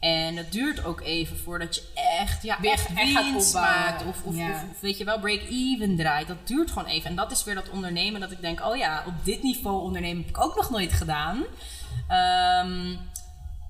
En 0.06 0.36
het 0.36 0.52
duurt 0.52 0.84
ook 0.84 1.00
even 1.00 1.38
voordat 1.38 1.74
je 1.74 1.82
echt, 1.94 2.42
ja, 2.42 2.60
Weer 2.60 2.72
echt 2.72 2.88
echt 2.94 3.12
winst 3.12 3.54
maakt. 3.54 4.04
Of, 4.04 4.22
of, 4.22 4.36
Ja. 4.36 4.50
of, 4.50 4.62
of 4.70 4.80
weet 4.80 4.98
je 4.98 5.04
wel, 5.04 5.18
break-even 5.20 5.96
draait. 5.96 6.28
Dat 6.28 6.46
duurt 6.46 6.70
gewoon 6.70 6.88
even. 6.88 7.10
En 7.10 7.16
dat 7.16 7.30
is 7.30 7.44
weer 7.44 7.54
dat 7.54 7.68
ondernemen 7.70 8.20
dat 8.20 8.30
ik 8.30 8.40
denk, 8.40 8.60
oh 8.64 8.76
ja, 8.76 9.02
op 9.06 9.14
dit 9.24 9.42
niveau 9.42 9.82
ondernemen 9.82 10.22
heb 10.22 10.28
ik 10.28 10.40
ook 10.44 10.56
nog 10.56 10.70
nooit 10.70 10.92
gedaan. 10.92 11.44
Ehm, 12.08 12.96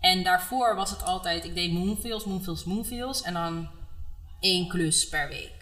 en 0.01 0.23
daarvoor 0.23 0.75
was 0.75 0.91
het 0.91 1.05
altijd, 1.05 1.45
ik 1.45 1.55
deed 1.55 1.73
moonfields, 1.73 2.25
moonfields, 2.25 2.65
moonfields. 2.65 3.23
En 3.23 3.35
dan 3.35 3.69
één 4.41 4.69
klus 4.69 5.09
per 5.09 5.29
week. 5.29 5.55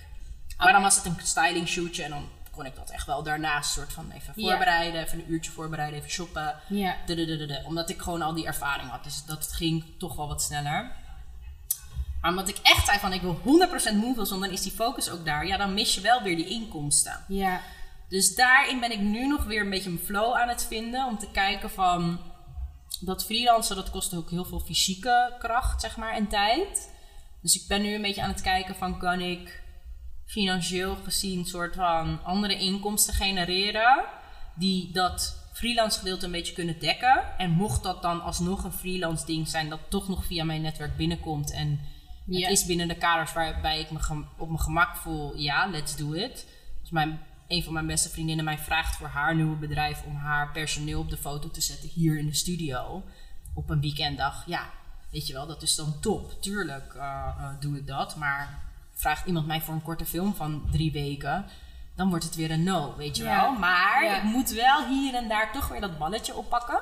Maar 0.59 0.73
dan 0.73 0.83
was 0.83 0.97
het 0.97 1.05
een 1.05 1.17
styling 1.23 1.69
shootje 1.69 2.03
en 2.03 2.11
dan 2.11 2.29
kon 2.55 2.67
ik 2.67 2.77
dat 2.77 2.91
echt 2.91 3.07
wel 3.07 3.23
daarnaast 3.23 3.73
soort 3.73 3.93
van 3.93 4.11
even 4.11 4.35
voorbereiden. 4.35 5.03
Even 5.03 5.19
een 5.19 5.33
uurtje 5.33 5.51
voorbereiden, 5.51 5.99
even 5.99 6.11
shoppen. 6.11 6.55
Ja. 6.69 6.97
Omdat 7.65 7.91
ik 7.91 8.01
gewoon 8.01 8.23
al 8.23 8.35
die 8.35 8.47
ervaring 8.47 8.91
had. 8.91 9.05
Dus 9.05 9.25
dat 9.25 9.53
ging 9.53 9.85
toch 9.99 10.17
wel 10.17 10.29
wat 10.29 10.43
sneller. 10.43 10.93
Maar 12.21 12.31
omdat 12.31 12.49
ik 12.49 12.59
echt 12.63 12.87
zei 12.87 12.99
van 12.99 13.13
ik 13.13 13.21
wil 13.21 13.39
100% 13.39 13.43
Moonfields, 13.95 14.31
want 14.31 14.43
dan 14.43 14.53
is 14.53 14.63
die 14.63 14.73
focus 14.73 15.11
ook 15.11 15.25
daar. 15.25 15.47
Ja, 15.47 15.57
dan 15.57 15.75
mis 15.75 15.95
je 15.95 16.01
wel 16.01 16.23
weer 16.23 16.37
die 16.37 16.49
inkomsten. 16.49 17.25
Ja. 17.29 17.61
Dus 18.09 18.35
daarin 18.35 18.81
ben 18.81 18.93
ik 18.93 19.01
nu 19.01 19.27
nog 19.27 19.45
weer 19.45 19.61
een 19.61 19.71
beetje 19.71 19.91
een 19.91 20.03
flow 20.05 20.35
aan 20.35 20.49
het 20.49 20.67
vinden. 20.67 21.07
Om 21.07 21.19
te 21.19 21.31
kijken 21.31 21.71
van 21.71 22.21
dat 23.01 23.25
freelancen, 23.25 23.77
dat 23.77 23.91
kost 23.91 24.15
ook 24.15 24.31
heel 24.31 24.45
veel 24.45 24.61
fysieke 24.61 25.35
kracht, 25.39 25.81
zeg 25.81 25.97
maar, 25.97 26.13
en 26.13 26.29
tijd. 26.29 26.93
Dus 27.41 27.55
ik 27.63 27.69
ben 27.69 27.83
nu 27.83 27.95
een 27.95 28.03
beetje 28.03 28.23
aan 28.23 28.31
het 28.31 28.41
kijken 28.41 28.75
van 28.75 28.99
kan 28.99 29.21
ik 29.21 29.63
financieel 30.27 30.97
gezien 30.97 31.45
soort 31.45 31.75
van 31.75 32.25
andere 32.25 32.59
inkomsten 32.59 33.15
genereren. 33.15 34.05
Die 34.55 34.93
dat 34.93 35.49
freelance 35.53 35.99
gedeelte 35.99 36.25
een 36.25 36.33
beetje 36.33 36.55
kunnen 36.55 36.81
dekken. 36.81 37.39
En 37.39 37.51
mocht 37.51 37.83
dat 37.83 38.03
dan 38.03 38.23
alsnog 38.23 38.65
een 38.65 38.73
freelance 38.73 39.27
ding 39.27 39.49
zijn 39.49 39.69
dat 39.69 39.81
toch 39.89 40.09
nog 40.09 40.25
via 40.25 40.45
mijn 40.45 40.63
netwerk 40.63 40.97
binnenkomt. 40.97 41.53
En 41.53 41.81
het 42.27 42.51
is 42.51 42.67
binnen 42.67 42.89
de 42.89 42.97
kaders 42.97 43.33
waarbij 43.33 43.81
ik 43.81 43.91
me 43.91 44.25
op 44.39 44.49
mijn 44.49 44.61
gemak 44.61 44.97
voel. 44.97 45.37
Ja, 45.37 45.67
let's 45.67 45.97
do 45.97 46.13
it. 46.13 46.47
Als 46.81 46.91
mijn, 46.91 47.21
een 47.49 47.63
van 47.63 47.73
mijn 47.73 47.87
beste 47.87 48.09
vriendinnen 48.09 48.45
mij 48.45 48.59
vraagt 48.59 48.97
voor 48.97 49.07
haar 49.07 49.35
nieuwe 49.35 49.57
bedrijf 49.57 50.03
om 50.03 50.17
haar 50.17 50.53
personeel 50.53 51.01
op 51.01 51.11
de 51.11 51.17
foto 51.17 51.51
te 51.51 51.61
zetten 51.61 51.89
hier 51.89 52.19
in 52.19 52.27
de 52.27 52.35
studio. 52.35 53.03
Op 53.55 53.71
een 53.71 53.81
weekenddag. 53.81 54.47
Ja, 54.47 54.71
weet 55.11 55.27
je 55.27 55.33
wel, 55.33 55.47
dat 55.47 55.63
is 55.63 55.75
dan 55.75 56.01
top. 56.01 56.43
Tuurlijk 56.43 56.95
eh, 56.95 57.03
eh, 57.39 57.61
doe 57.61 57.77
ik 57.77 57.87
dat. 57.87 58.17
Maar 58.17 58.74
vraagt 58.95 59.27
iemand 59.27 59.47
mij 59.47 59.61
voor 59.61 59.75
een 59.75 59.83
korte 59.83 60.05
film 60.07 60.35
van 60.35 60.63
drie 60.71 60.93
weken. 60.93 61.47
Dan 61.97 62.09
wordt 62.09 62.25
het 62.25 62.35
weer 62.35 62.51
een 62.51 62.63
no, 62.63 62.95
weet 62.97 63.17
je 63.17 63.23
Ja. 63.25 63.41
wel. 63.41 63.53
Maar 63.59 64.05
Ja. 64.05 64.17
ik 64.17 64.23
moet 64.23 64.51
wel 64.51 64.87
hier 64.87 65.15
en 65.15 65.29
daar 65.29 65.53
toch 65.53 65.69
weer 65.69 65.81
dat 65.81 65.99
balletje 65.99 66.35
oppakken. 66.35 66.81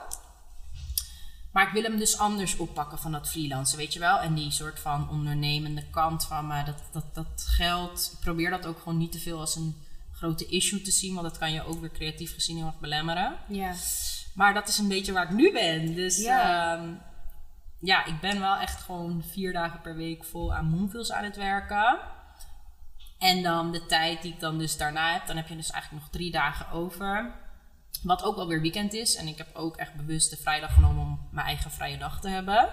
Maar 1.53 1.67
ik 1.67 1.73
wil 1.73 1.83
hem 1.83 1.99
dus 1.99 2.19
anders 2.19 2.57
oppakken 2.57 2.99
van 2.99 3.13
dat 3.13 3.29
freelancen, 3.31 3.79
weet 3.79 3.93
je 3.93 3.99
wel. 3.99 4.19
En 4.19 4.35
die 4.35 4.51
soort 4.51 4.81
van 4.81 5.09
ondernemende 5.11 5.85
kant 5.91 6.25
van 6.27 6.47
me, 6.47 6.65
dat, 6.65 6.83
dat, 6.93 7.15
dat 7.15 7.45
geld, 7.49 8.11
ik 8.13 8.19
probeer 8.21 8.51
dat 8.51 8.67
ook 8.67 8.79
gewoon 8.79 8.99
niet 8.99 9.13
te 9.13 9.19
veel 9.19 9.41
als 9.41 9.57
een 9.57 9.77
grote 10.13 10.47
issue 10.47 10.83
te 10.83 10.91
zien, 10.91 11.15
want 11.15 11.29
dat 11.29 11.39
kan 11.39 11.53
je 11.53 11.65
ook 11.67 11.81
weer 11.81 11.91
creatief 11.91 12.35
gezien 12.35 12.57
heel 12.57 12.67
erg 12.67 12.79
belemmeren. 12.79 13.37
Ja. 13.49 13.75
Maar 14.35 14.55
dat 14.55 14.69
is 14.69 14.79
een 14.79 14.89
beetje 14.89 15.13
waar 15.13 15.25
ik 15.25 15.31
nu 15.37 15.53
ben. 15.53 15.95
Dus 15.95 16.17
Ja. 16.23 16.39
ja, 16.75 16.85
ja 17.83 18.05
ik 18.05 18.21
ben 18.21 18.41
wel 18.41 18.57
echt 18.57 18.83
gewoon 18.83 19.23
vier 19.23 19.53
dagen 19.53 19.81
per 19.81 19.97
week 19.97 20.25
vol 20.25 20.55
aan 20.55 20.65
Moonfields 20.65 21.13
aan 21.13 21.25
het 21.25 21.37
werken. 21.37 21.99
En 23.19 23.43
dan 23.43 23.73
de 23.73 23.87
tijd 23.87 24.23
die 24.23 24.33
ik 24.33 24.41
dan 24.41 24.59
dus 24.59 24.77
daarna 24.77 25.13
heb, 25.13 25.27
dan 25.27 25.37
heb 25.37 25.49
je 25.49 25.57
dus 25.57 25.71
eigenlijk 25.71 26.03
nog 26.03 26.13
drie 26.13 26.31
dagen 26.31 26.71
over. 26.71 27.35
Wat 28.03 28.23
ook 28.23 28.37
alweer 28.37 28.61
weekend 28.61 28.93
is. 28.93 29.17
En 29.17 29.27
ik 29.27 29.39
heb 29.39 29.55
ook 29.55 29.77
echt 29.77 29.95
bewust 29.95 30.31
de 30.31 30.37
vrijdag 30.37 30.75
genomen 30.75 31.03
om 31.03 31.29
mijn 31.31 31.47
eigen 31.47 31.71
vrije 31.71 31.99
dag 31.99 32.21
te 32.21 32.29
hebben. 32.29 32.69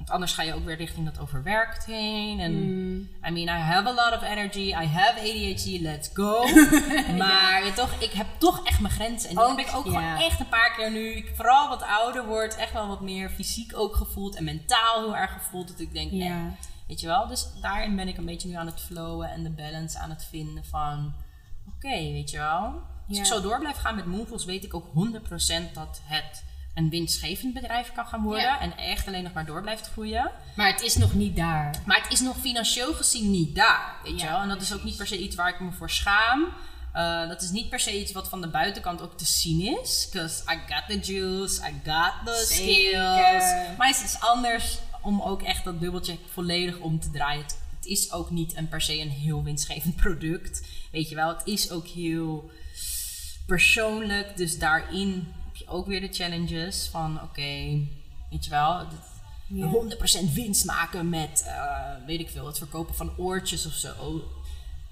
Want 0.00 0.12
anders 0.12 0.32
ga 0.32 0.42
je 0.42 0.54
ook 0.54 0.64
weer 0.64 0.76
richting 0.76 1.04
dat 1.04 1.20
overwerkt 1.20 1.84
heen. 1.84 2.40
En 2.40 2.52
Mm. 2.52 3.08
I 3.26 3.30
mean, 3.30 3.58
I 3.58 3.60
have 3.60 3.88
a 3.88 3.92
lot 3.92 4.12
of 4.14 4.22
energy. 4.22 4.68
I 4.68 4.86
have 4.86 5.20
ADHD. 5.20 5.80
Let's 5.80 6.10
go. 6.14 6.44
maar 7.24 7.72
toch, 7.74 7.92
ik 7.98 8.12
heb 8.12 8.26
toch 8.38 8.66
echt 8.66 8.80
mijn 8.80 8.92
grenzen. 8.92 9.28
En 9.30 9.34
die 9.36 9.44
Ook, 9.44 9.58
heb 9.58 9.66
ik 9.68 9.74
ook 9.74 9.84
ja. 9.84 9.90
gewoon 9.90 10.28
echt 10.28 10.40
een 10.40 10.48
paar 10.48 10.74
keer 10.76 10.90
nu. 10.90 11.10
Ik 11.14 11.32
vooral 11.36 11.68
wat 11.68 11.82
ouder 11.82 12.26
word, 12.26 12.56
echt 12.56 12.72
wel 12.72 12.86
wat 12.88 13.00
meer 13.00 13.30
fysiek 13.30 13.72
ook 13.76 13.96
gevoeld. 13.96 14.36
En 14.36 14.44
mentaal 14.44 15.00
heel 15.00 15.16
erg 15.16 15.32
gevoeld. 15.32 15.68
Dat 15.68 15.80
ik 15.80 15.92
denk, 15.92 16.10
eh, 16.12 16.18
Ja. 16.18 16.54
weet 16.86 17.00
je 17.00 17.06
wel. 17.06 17.26
Dus 17.26 17.46
daarin 17.60 17.96
ben 17.96 18.08
ik 18.08 18.16
een 18.16 18.24
beetje 18.24 18.48
nu 18.48 18.54
aan 18.54 18.66
het 18.66 18.80
flowen 18.80 19.30
en 19.30 19.42
de 19.42 19.50
balance 19.50 19.98
aan 19.98 20.10
het 20.10 20.24
vinden 20.30 20.64
van... 20.64 21.14
Oké, 21.76 21.88
weet 21.96 22.30
je 22.30 22.38
wel. 22.38 22.82
Als 23.08 23.18
ik 23.18 23.24
zo 23.24 23.40
door 23.40 23.58
blijf 23.58 23.76
gaan 23.76 23.94
met 23.94 24.04
Moonfuls, 24.06 24.44
weet 24.44 24.64
ik 24.64 24.74
ook 24.74 24.86
100% 24.94 25.74
dat 25.74 26.00
het 26.04 26.44
een 26.74 26.90
winstgevend 26.90 27.54
bedrijf 27.54 27.92
kan 27.92 28.06
gaan 28.06 28.22
worden. 28.22 28.42
Ja. 28.42 28.60
En 28.60 28.76
echt 28.76 29.06
alleen 29.06 29.22
nog 29.22 29.32
maar 29.32 29.46
door 29.46 29.62
blijft 29.62 29.90
groeien. 29.92 30.30
Maar 30.56 30.72
het 30.72 30.82
is 30.82 30.96
nog 30.96 31.14
niet 31.14 31.36
daar. 31.36 31.74
Maar 31.86 32.02
het 32.02 32.12
is 32.12 32.20
nog 32.20 32.36
financieel 32.40 32.94
gezien 32.94 33.30
niet 33.30 33.54
daar, 33.54 33.96
weet 34.02 34.20
je 34.20 34.26
wel. 34.26 34.40
En 34.40 34.48
dat 34.48 34.62
is 34.62 34.74
ook 34.74 34.84
niet 34.84 34.96
per 34.96 35.06
se 35.06 35.18
iets 35.18 35.36
waar 35.36 35.48
ik 35.48 35.60
me 35.60 35.72
voor 35.72 35.90
schaam. 35.90 36.46
Uh, 36.96 37.28
dat 37.28 37.42
is 37.42 37.50
niet 37.50 37.68
per 37.68 37.80
se 37.80 38.00
iets 38.00 38.12
wat 38.12 38.28
van 38.28 38.40
de 38.40 38.48
buitenkant 38.48 39.00
ook 39.00 39.18
te 39.18 39.24
zien 39.24 39.78
is. 39.80 40.08
Because 40.12 40.42
I 40.42 40.58
got 40.72 40.82
the 40.88 41.12
juice, 41.12 41.60
I 41.68 41.90
got 41.90 42.12
the 42.24 42.44
Zeker. 42.46 43.12
skills. 43.12 43.76
Maar 43.78 43.88
het 43.88 44.02
is 44.04 44.20
anders 44.20 44.78
om 45.02 45.22
ook 45.22 45.42
echt 45.42 45.64
dat 45.64 45.78
bubbeltje 45.78 46.16
volledig 46.32 46.78
om 46.78 47.00
te 47.00 47.10
draaien. 47.10 47.42
Het, 47.42 47.58
het 47.76 47.86
is 47.86 48.12
ook 48.12 48.30
niet 48.30 48.56
een 48.56 48.68
per 48.68 48.80
se 48.80 49.00
een 49.00 49.10
heel 49.10 49.42
winstgevend 49.42 49.96
product. 50.02 50.62
Weet 50.92 51.08
je 51.08 51.14
wel, 51.14 51.28
het 51.28 51.46
is 51.46 51.70
ook 51.70 51.86
heel 51.86 52.50
persoonlijk. 53.46 54.36
Dus 54.36 54.58
daarin 54.58 55.32
ook 55.68 55.86
weer 55.86 56.00
de 56.00 56.12
challenges 56.12 56.88
van 56.90 57.22
oké, 57.22 57.78
weet 58.30 58.44
je 58.44 58.50
wel... 58.50 58.78
dit- 58.88 58.98
Ja. 59.52 59.66
100% 59.66 60.32
winst 60.32 60.64
maken 60.64 61.08
met, 61.08 61.42
eh, 61.46 62.06
weet 62.06 62.20
ik 62.20 62.30
veel, 62.30 62.46
het 62.46 62.58
verkopen 62.58 62.94
van 62.94 63.12
oortjes 63.16 63.66
of 63.66 63.72
zo. 63.72 64.22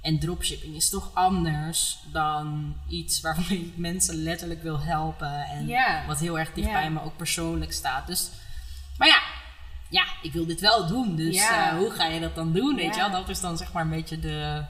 En 0.01 0.19
dropshipping 0.19 0.75
is 0.75 0.89
toch 0.91 1.11
anders 1.15 1.99
dan 2.13 2.77
iets 2.89 3.21
waarmee 3.21 3.59
ik 3.67 3.77
mensen 3.77 4.15
letterlijk 4.23 4.63
wil 4.63 4.81
helpen. 4.81 5.45
En 5.45 5.67
wat 6.07 6.19
heel 6.19 6.39
erg 6.39 6.53
dicht 6.53 6.67
bij 6.81 6.91
me 6.91 7.03
ook 7.03 7.17
persoonlijk 7.17 7.73
staat. 7.73 8.07
Dus, 8.07 8.31
maar 8.97 9.09
ja, 9.09 9.21
ja, 9.91 10.05
ik 10.23 10.33
wil 10.33 10.47
dit 10.47 10.61
wel 10.61 10.87
doen. 10.87 11.17
Dus 11.17 11.35
eh, 11.73 11.79
hoe 11.79 11.91
ga 11.91 12.07
je 12.07 12.21
dat 12.21 12.35
dan 12.35 12.53
doen? 12.53 12.77
Weet 12.77 12.95
je 12.95 13.01
wel? 13.01 13.11
Dat 13.11 13.29
is 13.29 13.41
dan 13.41 13.57
zeg 13.57 13.73
maar 13.73 13.83
een 13.83 13.91
beetje 13.91 14.19
de, 14.19 14.65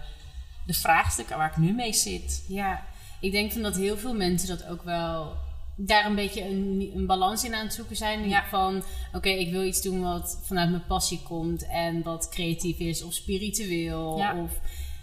de 0.66 0.74
vraagstukken 0.74 1.36
waar 1.36 1.50
ik 1.50 1.56
nu 1.56 1.72
mee 1.72 1.92
zit. 1.92 2.44
Ja, 2.48 2.84
ik 3.20 3.32
denk 3.32 3.52
van 3.52 3.62
dat 3.62 3.76
heel 3.76 3.96
veel 3.98 4.14
mensen 4.14 4.48
dat 4.48 4.66
ook 4.66 4.82
wel 4.82 5.36
daar 5.80 6.06
een 6.06 6.14
beetje 6.14 6.44
een, 6.44 6.90
een 6.94 7.06
balans 7.06 7.44
in 7.44 7.54
aan 7.54 7.64
het 7.64 7.74
zoeken 7.74 7.96
zijn. 7.96 8.28
Ja. 8.28 8.44
Van 8.48 8.82
oké, 9.12 9.28
ik 9.28 9.50
wil 9.50 9.64
iets 9.64 9.82
doen 9.82 10.02
wat 10.02 10.40
vanuit 10.42 10.70
mijn 10.70 10.86
passie 10.86 11.22
komt 11.22 11.66
en 11.66 12.02
wat 12.02 12.28
creatief 12.28 12.78
is 12.78 13.02
of 13.02 13.12
spiritueel. 13.12 14.18
Ja. 14.18 14.34
Of, 14.34 14.50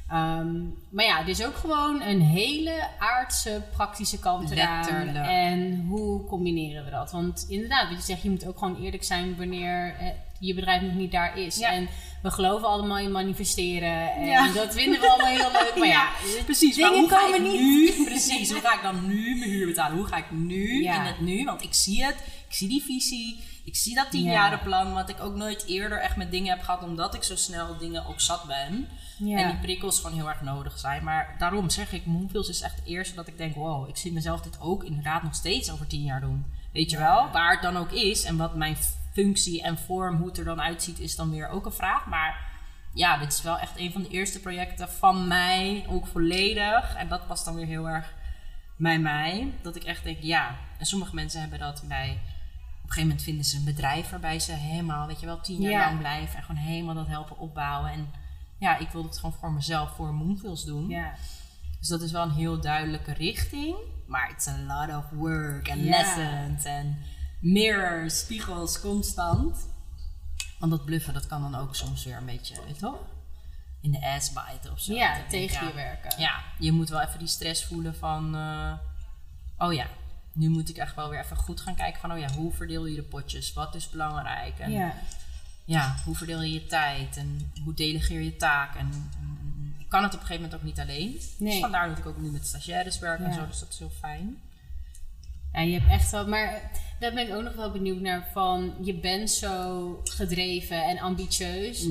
ehm, 0.10 0.54
maar 0.90 1.06
ja, 1.06 1.20
er 1.20 1.28
is 1.28 1.46
ook 1.46 1.56
gewoon 1.56 2.02
een 2.02 2.22
hele 2.22 2.88
aardse, 3.00 3.62
praktische 3.72 4.20
kant 4.20 4.52
eraan. 4.52 5.08
En 5.16 5.86
hoe 5.88 6.26
combineren 6.26 6.86
we 6.86 6.92
dat? 6.92 7.12
Want 7.12 7.46
inderdaad, 7.50 7.90
wat 7.90 7.98
je 7.98 8.04
zegt, 8.04 8.22
je 8.22 8.30
moet 8.30 8.48
ook 8.48 8.58
gewoon 8.58 8.82
eerlijk 8.82 9.04
zijn 9.04 9.38
wanneer 9.38 9.96
eh, 10.00 10.08
je 10.40 10.54
bedrijf 10.54 10.82
nog 10.82 10.94
niet 10.94 11.12
daar 11.12 11.38
is. 11.38 11.58
Ja. 11.58 11.72
En 11.72 11.88
we 12.26 12.32
geloven 12.32 12.68
allemaal 12.68 12.98
in 12.98 13.12
manifesteren. 13.12 14.12
En 14.12 14.26
Ja. 14.26 14.52
dat 14.54 14.74
vinden 14.74 15.00
we 15.00 15.08
allemaal 15.10 15.28
heel 15.32 15.52
leuk. 15.52 15.74
Maar 15.78 15.88
ja, 15.88 16.10
precies. 16.46 16.78
Maar 16.78 16.90
hoe 16.94 17.10
ga 17.10 17.36
ik 17.36 17.42
niet. 17.42 17.62
nu, 17.98 18.06
precies, 18.06 18.52
hoe 18.52 18.62
ga 18.62 18.74
ik 18.74 18.82
dan 18.84 19.08
nu 19.08 19.36
mijn 19.36 19.50
huur 19.50 19.66
betalen? 19.66 19.98
Hoe 19.98 20.08
ga 20.08 20.18
ik 20.18 20.32
nu 20.32 20.84
Ja. 20.84 20.96
in 20.96 21.02
het 21.02 21.20
nu? 21.20 21.44
Want 21.44 21.64
ik 21.64 21.74
zie 21.74 22.04
het, 22.06 22.16
ik 22.48 22.54
zie 22.56 22.68
die 22.68 22.84
visie, 22.84 23.44
ik 23.66 23.76
zie 23.76 23.96
dat 23.96 24.04
Ja. 24.04 24.10
tienjarenplan, 24.10 24.94
wat 24.94 25.10
ik 25.10 25.20
ook 25.22 25.36
nooit 25.36 25.66
eerder 25.68 25.98
echt 26.00 26.16
met 26.16 26.32
dingen 26.32 26.50
heb 26.56 26.64
gehad, 26.64 26.84
omdat 26.84 27.14
ik 27.14 27.24
zo 27.24 27.36
snel 27.36 27.78
dingen 27.78 28.06
ook 28.06 28.20
zat 28.22 28.44
ben. 28.44 28.88
Ja. 29.18 29.38
En 29.38 29.50
die 29.50 29.60
prikkels 29.60 30.00
gewoon 30.00 30.18
heel 30.18 30.30
erg 30.30 30.42
nodig 30.42 30.80
zijn. 30.80 31.04
Maar 31.04 31.36
daarom 31.38 31.70
zeg 31.70 31.94
ik, 31.94 32.06
Moonfields 32.06 32.50
is 32.50 32.62
echt 32.62 32.76
het 32.76 32.86
eerste 32.86 33.16
dat 33.16 33.28
ik 33.28 33.38
denk, 33.38 33.56
wow, 33.56 33.90
ik 33.90 33.98
zie 33.98 34.14
mezelf 34.14 34.42
dit 34.42 34.58
ook 34.60 34.84
inderdaad 34.84 35.24
nog 35.24 35.36
steeds 35.36 35.72
over 35.72 35.88
tien 35.88 36.04
jaar 36.04 36.22
doen. 36.22 36.46
Weet 36.74 36.92
je 36.92 36.98
wel? 36.98 37.30
Waar 37.32 37.52
het 37.52 37.62
dan 37.62 37.78
ook 37.78 37.92
is 37.92 38.24
en 38.24 38.38
wat 38.38 38.56
mijn 38.56 38.78
functie 39.16 39.62
en 39.64 39.78
vorm, 39.78 40.18
hoe 40.18 40.28
het 40.28 40.38
er 40.38 40.46
dan 40.46 40.62
uitziet, 40.62 41.00
is 41.00 41.16
dan 41.16 41.32
weer 41.32 41.48
ook 41.50 41.66
een 41.66 41.72
vraag. 41.72 42.06
Maar 42.06 42.54
ja, 42.94 43.18
dit 43.18 43.34
is 43.34 43.42
wel 43.42 43.60
echt 43.60 43.80
een 43.80 43.92
van 43.92 44.02
de 44.02 44.10
eerste 44.10 44.40
projecten 44.40 44.90
van 44.90 45.28
mij, 45.28 45.86
ook 45.88 46.08
volledig. 46.08 46.96
En 46.96 47.08
dat 47.08 47.28
past 47.28 47.46
dan 47.46 47.56
weer 47.56 47.66
heel 47.66 47.90
erg 47.90 48.14
bij 48.78 49.00
mij. 49.00 49.54
Dat 49.62 49.76
ik 49.76 49.84
echt 49.84 50.04
denk, 50.04 50.18
ja. 50.22 50.56
En 50.80 50.86
sommige 50.86 51.16
mensen 51.16 51.40
hebben 51.42 51.60
dat 51.60 51.84
bij... 51.88 52.10
Op 52.12 52.92
een 52.92 52.98
gegeven 52.98 53.08
moment 53.08 53.24
vinden 53.24 53.46
ze 53.46 53.58
een 53.58 53.64
bedrijf 53.76 54.10
waarbij 54.10 54.40
ze 54.40 54.52
helemaal, 54.52 55.08
weet 55.08 55.20
je 55.20 55.26
wel, 55.26 55.42
tien 55.42 55.62
jaar 55.62 55.72
Ja. 55.72 55.86
lang 55.86 56.00
blijven. 56.00 56.38
En 56.38 56.44
gewoon 56.44 56.62
helemaal 56.62 56.96
dat 56.96 57.08
helpen 57.08 57.38
opbouwen. 57.38 57.92
En 57.92 58.08
ja, 58.60 58.78
ik 58.78 58.90
wil 58.90 59.04
het 59.04 59.18
gewoon 59.18 59.36
voor 59.40 59.52
mezelf, 59.52 59.96
voor 59.96 60.14
Moonfields 60.14 60.66
doen. 60.66 60.90
Ja. 60.90 61.14
Dus 61.80 61.88
dat 61.88 62.02
is 62.02 62.12
wel 62.12 62.24
een 62.24 62.32
heel 62.32 62.62
duidelijke 62.62 63.14
richting. 63.14 63.76
Maar 64.08 64.30
it's 64.30 64.48
a 64.48 64.58
lot 64.68 64.98
of 64.98 65.10
work 65.12 65.68
Ja. 65.68 65.76
lessons 65.76 66.64
en 66.64 66.98
mirrors, 67.54 68.20
spiegels, 68.20 68.80
constant. 68.80 69.68
Want 70.60 70.72
dat 70.72 70.86
bluffen, 70.86 71.14
dat 71.14 71.28
kan 71.28 71.42
dan 71.52 71.56
ook 71.62 71.76
soms 71.76 72.04
weer 72.06 72.18
een 72.18 72.26
beetje, 72.26 72.56
weet 72.66 72.76
je 72.76 72.82
toch? 72.82 73.00
In 73.82 73.92
de 73.92 74.02
ass 74.16 74.34
bijten 74.34 74.72
of 74.72 74.80
zo. 74.80 74.94
Ja, 74.94 75.24
tegen 75.30 75.62
ja, 75.62 75.68
je 75.68 75.74
werken. 75.74 76.20
Ja, 76.20 76.44
je 76.60 76.72
moet 76.72 76.90
wel 76.90 77.02
even 77.02 77.20
die 77.20 77.28
stress 77.28 77.64
voelen 77.66 77.96
van... 77.96 78.36
eh, 78.36 78.74
oh 79.58 79.74
ja, 79.74 79.88
nu 80.34 80.50
moet 80.50 80.70
ik 80.70 80.78
echt 80.78 80.96
wel 80.96 81.10
weer 81.10 81.20
even 81.20 81.38
goed 81.38 81.62
gaan 81.62 81.76
kijken 81.76 82.02
van... 82.02 82.12
Oh 82.12 82.20
ja, 82.20 82.32
hoe 82.32 82.54
verdeel 82.54 82.86
je 82.86 82.96
de 82.96 83.04
potjes? 83.04 83.54
Wat 83.54 83.76
is 83.76 83.90
belangrijk? 83.90 84.60
En 84.60 84.72
Ja. 84.72 84.94
ja, 85.66 85.96
hoe 86.06 86.16
verdeel 86.16 86.42
je 86.42 86.54
je 86.54 86.66
tijd 86.66 87.18
en 87.18 87.52
hoe 87.64 87.74
delegeer 87.74 88.22
je 88.22 88.36
taak? 88.36 88.76
En, 88.76 89.12
ik 89.78 89.90
kan 89.90 90.04
het 90.04 90.14
op 90.14 90.20
een 90.20 90.26
gegeven 90.26 90.50
moment 90.50 90.62
ook 90.62 90.68
niet 90.68 90.80
alleen. 90.80 91.12
Dus 91.12 91.34
Nee. 91.38 91.60
vandaar 91.60 91.88
dat 91.90 91.98
ik 91.98 92.06
ook 92.06 92.18
nu 92.18 92.32
met 92.32 92.48
stagiaires 92.48 93.00
werk 93.00 93.20
en 93.20 93.34
zo, 93.34 93.48
dus 93.48 93.60
dat 93.60 93.70
is 93.70 93.80
heel 93.80 93.92
fijn. 94.00 94.38
Ja, 95.56 95.62
je 95.62 95.80
hebt 95.80 95.92
echt 95.92 96.12
wel, 96.12 96.28
maar 96.28 96.72
daar 97.00 97.14
ben 97.14 97.28
ik 97.28 97.34
ook 97.36 97.44
nog 97.44 97.54
wel 97.56 97.72
benieuwd 97.72 98.00
naar 98.02 98.28
van, 98.34 98.74
je 98.82 98.94
bent 99.00 99.32
zo 99.32 100.00
gedreven 100.04 100.84
en 100.84 101.00
ambitieus. 101.00 101.88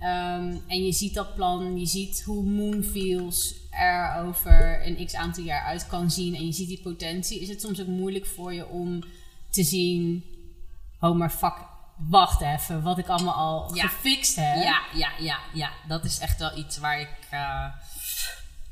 Ehm, 0.00 0.56
en 0.66 0.84
je 0.84 0.92
ziet 0.92 1.14
dat 1.14 1.34
plan, 1.34 1.78
je 1.78 1.86
ziet 1.86 2.22
hoe 2.26 2.42
Moonfields 2.44 3.54
er 3.70 4.24
over 4.24 4.86
een 4.86 5.06
x 5.06 5.14
aantal 5.14 5.44
jaar 5.44 5.64
uit 5.64 5.86
kan 5.86 6.10
zien 6.10 6.34
en 6.34 6.46
je 6.46 6.52
ziet 6.52 6.68
die 6.68 6.80
potentie. 6.82 7.40
Is 7.40 7.48
het 7.48 7.60
soms 7.60 7.80
ook 7.80 7.86
moeilijk 7.86 8.26
voor 8.26 8.54
je 8.54 8.66
om 8.68 9.02
te 9.50 9.62
zien, 9.62 10.24
oh 11.00 11.16
maar 11.16 11.30
fuck, 11.30 11.54
wacht 12.08 12.40
even, 12.42 12.82
wat 12.82 12.98
ik 12.98 13.08
allemaal 13.08 13.34
al 13.34 13.74
Ja. 13.74 13.86
gefixt 13.86 14.36
heb. 14.36 14.62
Ja, 14.62 14.80
ja, 14.94 15.08
ja, 15.20 15.38
ja, 15.54 15.70
dat 15.88 16.04
is 16.04 16.18
echt 16.18 16.38
wel 16.38 16.58
iets 16.58 16.78
waar 16.78 17.00
ik 17.00 17.16
eh, 17.30 17.64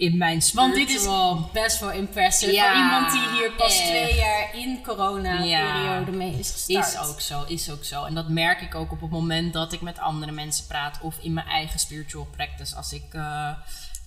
in 0.01 0.16
mijn 0.16 0.42
Want 0.55 0.74
dit 0.74 0.88
is 0.88 0.94
spiritual- 0.94 1.51
best 1.53 1.80
wel 1.80 1.90
impressive 1.92 2.53
Ja, 2.53 2.72
voor 2.72 2.82
iemand 2.82 3.12
die 3.12 3.38
hier 3.40 3.51
pas 3.53 3.78
echt. 3.78 3.86
twee 3.88 4.14
jaar 4.14 4.55
in 4.55 4.82
corona-periode 4.82 6.11
mee 6.11 6.38
is 6.38 6.51
gestart. 6.51 6.86
Is 6.86 6.98
ook 7.09 7.20
zo, 7.20 7.44
is 7.44 7.70
ook 7.70 7.84
zo. 7.84 8.05
En 8.05 8.14
dat 8.14 8.28
merk 8.28 8.61
ik 8.61 8.74
ook 8.74 8.92
op 8.92 9.01
het 9.01 9.11
moment 9.11 9.53
dat 9.53 9.72
ik 9.72 9.80
met 9.80 9.98
andere 9.98 10.32
mensen 10.32 10.66
praat 10.66 10.98
of 11.03 11.18
in 11.20 11.32
mijn 11.32 11.46
eigen 11.46 11.78
spiritual 11.78 12.28
practice. 12.36 12.76
Als 12.76 12.92
ik 12.92 13.05
eh, 13.14 13.48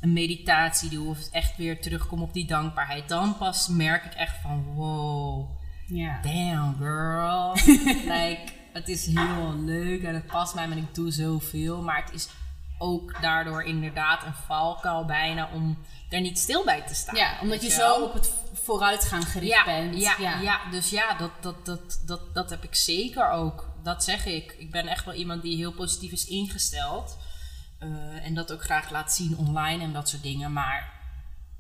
een 0.02 0.14
meditatie 0.14 0.90
doe 0.90 1.10
of 1.10 1.18
echt 1.32 1.58
weer 1.58 1.82
terugkom 1.82 2.22
op 2.22 2.34
die 2.34 2.46
dankbaarheid, 2.46 3.08
dan 3.10 3.38
pas 3.38 3.68
merk 3.68 4.04
ik 4.06 4.14
echt 4.14 4.36
van 4.42 4.64
wow, 4.74 5.50
Ja. 5.88 6.20
damn 6.22 6.76
girl. 6.78 7.54
like, 8.18 8.42
het 8.74 8.88
is 8.90 9.06
heel 9.06 9.54
leuk 9.66 10.04
en 10.04 10.14
het 10.14 10.26
past 10.28 10.56
mij 10.56 10.64
en 10.64 10.78
ik 10.78 10.96
doe 10.96 11.12
zoveel. 11.12 11.82
Maar 11.82 12.04
het 12.06 12.14
is 12.14 12.28
ook 12.84 13.22
daardoor 13.22 13.64
inderdaad 13.64 14.26
een 14.26 14.34
valkuil 14.34 15.06
bijna 15.06 15.50
om 15.54 15.78
er 16.10 16.22
niet 16.22 16.40
stil 16.40 16.64
bij 16.64 16.82
te 16.82 16.94
staan. 16.94 17.16
Ja, 17.16 17.38
omdat 17.42 17.62
je 17.62 17.70
zo 17.70 18.04
op 18.04 18.14
het 18.14 18.34
vooruitgaan 18.54 19.24
gericht 19.24 19.52
ja, 19.52 19.66
bent. 19.66 20.02
Ja, 20.02 20.40
ja. 20.42 20.60
dus 20.72 20.90
ja, 20.90 21.14
dat, 21.14 21.32
dat, 21.42 21.66
dat, 21.66 22.02
dat, 22.06 22.34
dat 22.34 22.50
heb 22.50 22.64
ik 22.64 22.76
zeker 22.76 23.30
ook. 23.30 23.70
Dat 23.84 24.04
zeg 24.04 24.26
ik. 24.26 24.56
Ik 24.58 24.72
ben 24.72 24.88
echt 24.88 25.06
wel 25.06 25.14
iemand 25.14 25.42
die 25.42 25.58
heel 25.58 25.72
positief 25.72 26.12
is 26.12 26.26
ingesteld. 26.26 27.18
Eh, 27.80 28.26
en 28.26 28.34
dat 28.34 28.54
ook 28.54 28.64
graag 28.64 28.90
laat 28.90 29.14
zien 29.14 29.38
online 29.38 29.84
en 29.84 29.94
dat 29.94 30.10
soort 30.10 30.24
dingen. 30.24 30.54
Maar 30.54 30.94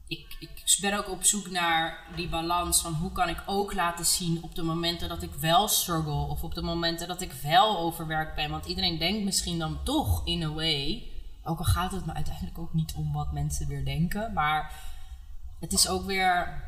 ik, 0.07 0.35
ik 0.39 0.77
ben 0.81 0.97
ook 0.97 1.09
op 1.09 1.23
zoek 1.23 1.49
naar 1.49 1.97
die 2.15 2.29
balans 2.29 2.81
van 2.81 2.93
hoe 2.93 3.11
kan 3.11 3.29
ik 3.29 3.43
ook 3.45 3.73
laten 3.73 4.05
zien 4.05 4.43
op 4.43 4.55
de 4.55 4.63
momenten 4.63 5.09
dat 5.09 5.21
ik 5.21 5.33
wel 5.33 5.67
struggle. 5.67 6.27
Of 6.27 6.43
op 6.43 6.55
de 6.55 6.61
momenten 6.61 7.07
dat 7.07 7.21
ik 7.21 7.31
wel 7.31 7.77
overwerkt 7.77 8.35
ben. 8.35 8.49
Want 8.49 8.65
iedereen 8.65 8.97
denkt 8.97 9.23
misschien 9.23 9.59
dan 9.59 9.79
toch 9.83 10.21
in 10.25 10.43
a 10.43 10.49
way. 10.49 11.12
Ook 11.43 11.57
al 11.59 11.65
gaat 11.65 11.91
het 11.91 12.05
me 12.05 12.13
uiteindelijk 12.13 12.57
ook 12.57 12.73
niet 12.73 12.93
om 12.93 13.13
wat 13.13 13.31
mensen 13.31 13.67
weer 13.67 13.85
denken. 13.85 14.33
Maar 14.33 14.71
het 15.59 15.73
is 15.73 15.87
ook 15.87 16.05
weer 16.05 16.61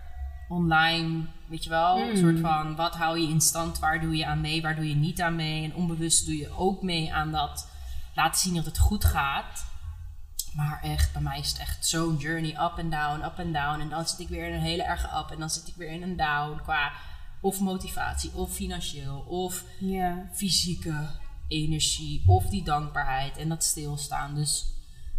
online, 0.50 1.26
weet 1.48 1.64
je 1.64 1.70
wel, 1.70 1.98
een 2.00 2.18
soort 2.18 2.40
van 2.40 2.76
wat 2.76 2.96
hou 2.96 3.20
je 3.20 3.28
in 3.28 3.42
stand, 3.42 3.80
waar 3.80 4.02
doe 4.02 4.16
je 4.16 4.26
aan 4.26 4.42
mee, 4.42 4.62
waar 4.62 4.76
doe 4.76 4.90
je 4.90 4.96
niet 4.96 5.22
aan 5.22 5.36
mee. 5.36 5.64
En 5.64 5.76
onbewust 5.76 6.26
doe 6.26 6.38
je 6.38 6.50
ook 6.50 6.82
mee 6.82 7.14
aan 7.14 7.32
dat 7.32 7.68
laten 8.16 8.42
zien 8.42 8.56
dat 8.56 8.66
het 8.66 8.78
goed 8.78 9.06
gaat. 9.06 9.66
Maar 10.54 10.80
echt, 10.84 11.14
bij 11.14 11.22
mij 11.22 11.40
is 11.40 11.50
het 11.50 11.60
echt 11.60 11.86
zo'n 11.88 12.18
journey 12.18 12.56
up 12.64 12.78
en 12.78 12.90
down, 12.90 13.24
up 13.24 13.38
en 13.38 13.54
down. 13.54 13.80
En 13.80 13.90
dan 13.90 14.08
zit 14.08 14.20
ik 14.20 14.28
weer 14.28 14.48
in 14.48 14.54
een 14.54 14.60
hele 14.62 14.84
erge 14.84 15.18
up 15.18 15.32
en 15.32 15.40
dan 15.40 15.50
zit 15.50 15.68
ik 15.68 15.76
weer 15.76 15.90
in 15.90 16.02
een 16.02 16.16
down 16.18 16.60
qua 16.64 16.92
of 17.42 17.60
motivatie, 17.60 18.32
of 18.34 18.52
financieel, 18.54 19.20
of 19.20 19.64
Ja. 19.80 20.30
fysieke 20.34 21.08
energie, 21.48 22.24
of 22.26 22.46
die 22.46 22.64
dankbaarheid 22.64 23.38
en 23.38 23.50
dat 23.50 23.64
stilstaan. 23.64 24.36
Dus 24.36 24.66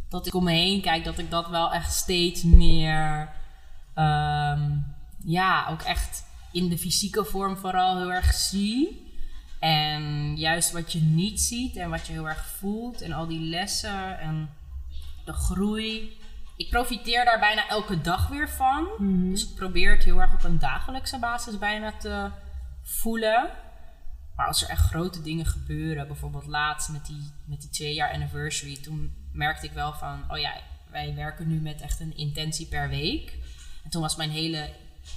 dat 0.08 0.26
ik 0.26 0.34
om 0.34 0.44
me 0.44 0.52
heen 0.52 0.80
kijk, 0.80 1.04
dat 1.04 1.18
ik 1.18 1.30
dat 1.30 1.48
wel 1.48 1.72
echt 1.72 1.92
steeds 1.92 2.42
meer, 2.42 3.32
ehm, 3.94 4.78
ja, 5.24 5.68
ook 5.70 5.82
echt 5.82 6.24
in 6.52 6.68
de 6.68 6.78
fysieke 6.78 7.24
vorm 7.24 7.56
vooral 7.56 7.96
heel 7.96 8.12
erg 8.12 8.34
zie. 8.34 9.04
En 9.60 10.36
juist 10.36 10.72
wat 10.72 10.92
je 10.92 11.00
niet 11.00 11.40
ziet 11.40 11.76
en 11.76 11.90
wat 11.90 12.06
je 12.06 12.12
heel 12.12 12.28
erg 12.28 12.46
voelt 12.46 13.00
en 13.00 13.12
al 13.12 13.26
die 13.26 13.40
lessen 13.40 14.18
en 14.18 14.50
de 15.24 15.32
groei. 15.32 16.16
Ik 16.56 16.70
profiteer 16.70 17.24
daar 17.24 17.38
bijna 17.38 17.68
elke 17.68 18.00
dag 18.00 18.28
weer 18.28 18.48
van. 18.48 18.88
Mhm. 18.98 19.30
Dus 19.30 19.48
ik 19.48 19.54
probeer 19.54 19.94
het 19.94 20.04
heel 20.04 20.20
erg 20.20 20.34
op 20.34 20.44
een 20.44 20.58
dagelijkse 20.58 21.18
basis 21.18 21.58
bijna 21.58 21.92
te 21.92 22.30
voelen. 22.82 23.50
Maar 24.36 24.46
als 24.46 24.62
er 24.62 24.68
echt 24.68 24.86
grote 24.86 25.22
dingen 25.22 25.46
gebeuren, 25.46 26.06
bijvoorbeeld 26.06 26.46
laatst 26.46 26.88
met 26.88 27.06
die, 27.06 27.30
met 27.44 27.60
die 27.60 27.70
twee 27.70 27.94
jaar 27.94 28.12
anniversary, 28.12 28.76
toen 28.76 29.12
merkte 29.32 29.66
ik 29.66 29.72
wel 29.72 29.92
van, 29.92 30.24
oh 30.30 30.38
ja, 30.38 30.52
wij 30.90 31.14
werken 31.14 31.48
nu 31.48 31.60
met 31.60 31.80
echt 31.80 32.00
een 32.00 32.16
intentie 32.16 32.66
per 32.66 32.88
week. 32.88 33.32
En 33.84 33.90
toen 33.90 34.02
was 34.02 34.16
mijn 34.16 34.30
hele 34.30 34.70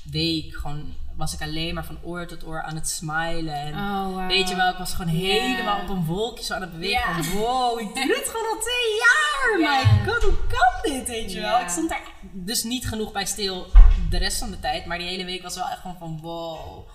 week 0.03 0.55
gewoon, 0.55 0.93
was 1.15 1.33
ik 1.33 1.41
alleen 1.41 1.73
maar 1.73 1.85
van 1.85 1.97
oor 2.03 2.27
tot 2.27 2.45
oor 2.45 2.61
aan 2.61 2.75
het 2.75 2.89
smilen. 2.89 3.55
En 3.55 3.73
Oh, 3.73 4.05
wow. 4.05 4.27
weet 4.27 4.49
je 4.49 4.55
wel, 4.55 4.69
ik 4.69 4.77
was 4.77 4.93
gewoon 4.93 5.15
helemaal 5.15 5.81
op 5.81 5.89
een 5.89 6.05
wolkje 6.05 6.43
zo 6.43 6.53
aan 6.53 6.61
het 6.61 6.71
bewegen. 6.71 7.23
Van, 7.23 7.37
wow, 7.39 7.79
ik 7.79 7.93
doe 7.93 8.15
het 8.15 8.29
gewoon 8.29 8.47
al 8.55 8.61
twee 8.61 8.97
jaar. 8.99 9.59
Ja. 9.59 9.83
My 9.83 10.11
god, 10.11 10.23
hoe 10.23 10.47
kan 10.47 10.93
dit, 10.93 11.07
weet 11.07 11.31
je 11.31 11.41
wel? 11.41 11.59
Ik 11.59 11.69
stond 11.69 11.89
daar 11.89 12.01
dus 12.31 12.63
niet 12.63 12.87
genoeg 12.87 13.11
bij 13.11 13.25
stil 13.25 13.67
de 14.09 14.17
rest 14.17 14.37
van 14.37 14.51
de 14.51 14.59
tijd. 14.59 14.85
Maar 14.85 14.97
die 14.97 15.07
hele 15.07 15.25
week 15.25 15.41
was 15.41 15.55
wel 15.55 15.69
echt 15.69 15.79
gewoon 15.79 15.97
van, 15.97 16.19
wow. 16.21 16.87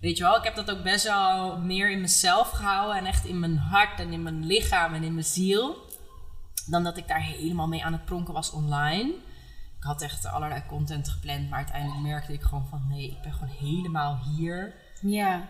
Weet 0.00 0.16
je 0.16 0.22
wel, 0.22 0.36
ik 0.36 0.44
heb 0.44 0.54
dat 0.54 0.70
ook 0.70 0.82
best 0.82 1.04
wel 1.04 1.58
meer 1.58 1.90
in 1.90 2.00
mezelf 2.00 2.50
gehouden. 2.50 2.96
En 2.96 3.06
echt 3.06 3.24
in 3.24 3.38
mijn 3.38 3.56
hart 3.58 4.00
en 4.00 4.12
in 4.12 4.22
mijn 4.22 4.46
lichaam 4.46 4.94
en 4.94 5.02
in 5.02 5.12
mijn 5.14 5.24
ziel. 5.26 5.76
Dan 6.66 6.84
dat 6.84 6.96
ik 6.96 7.08
daar 7.08 7.22
helemaal 7.22 7.68
mee 7.68 7.84
aan 7.84 7.92
het 7.92 8.04
pronken 8.04 8.34
was 8.34 8.50
online. 8.50 9.08
Ik 9.78 9.82
had 9.82 10.02
echt 10.02 10.26
allerlei 10.26 10.62
content 10.68 11.08
gepland. 11.08 11.48
Maar 11.48 11.58
uiteindelijk 11.58 12.00
merkte 12.02 12.32
ik 12.32 12.42
gewoon 12.42 12.66
van... 12.70 12.82
Nee, 12.88 13.10
ik 13.10 13.22
ben 13.22 13.32
gewoon 13.32 13.54
helemaal 13.58 14.18
hier. 14.36 14.74
Ja. 15.00 15.48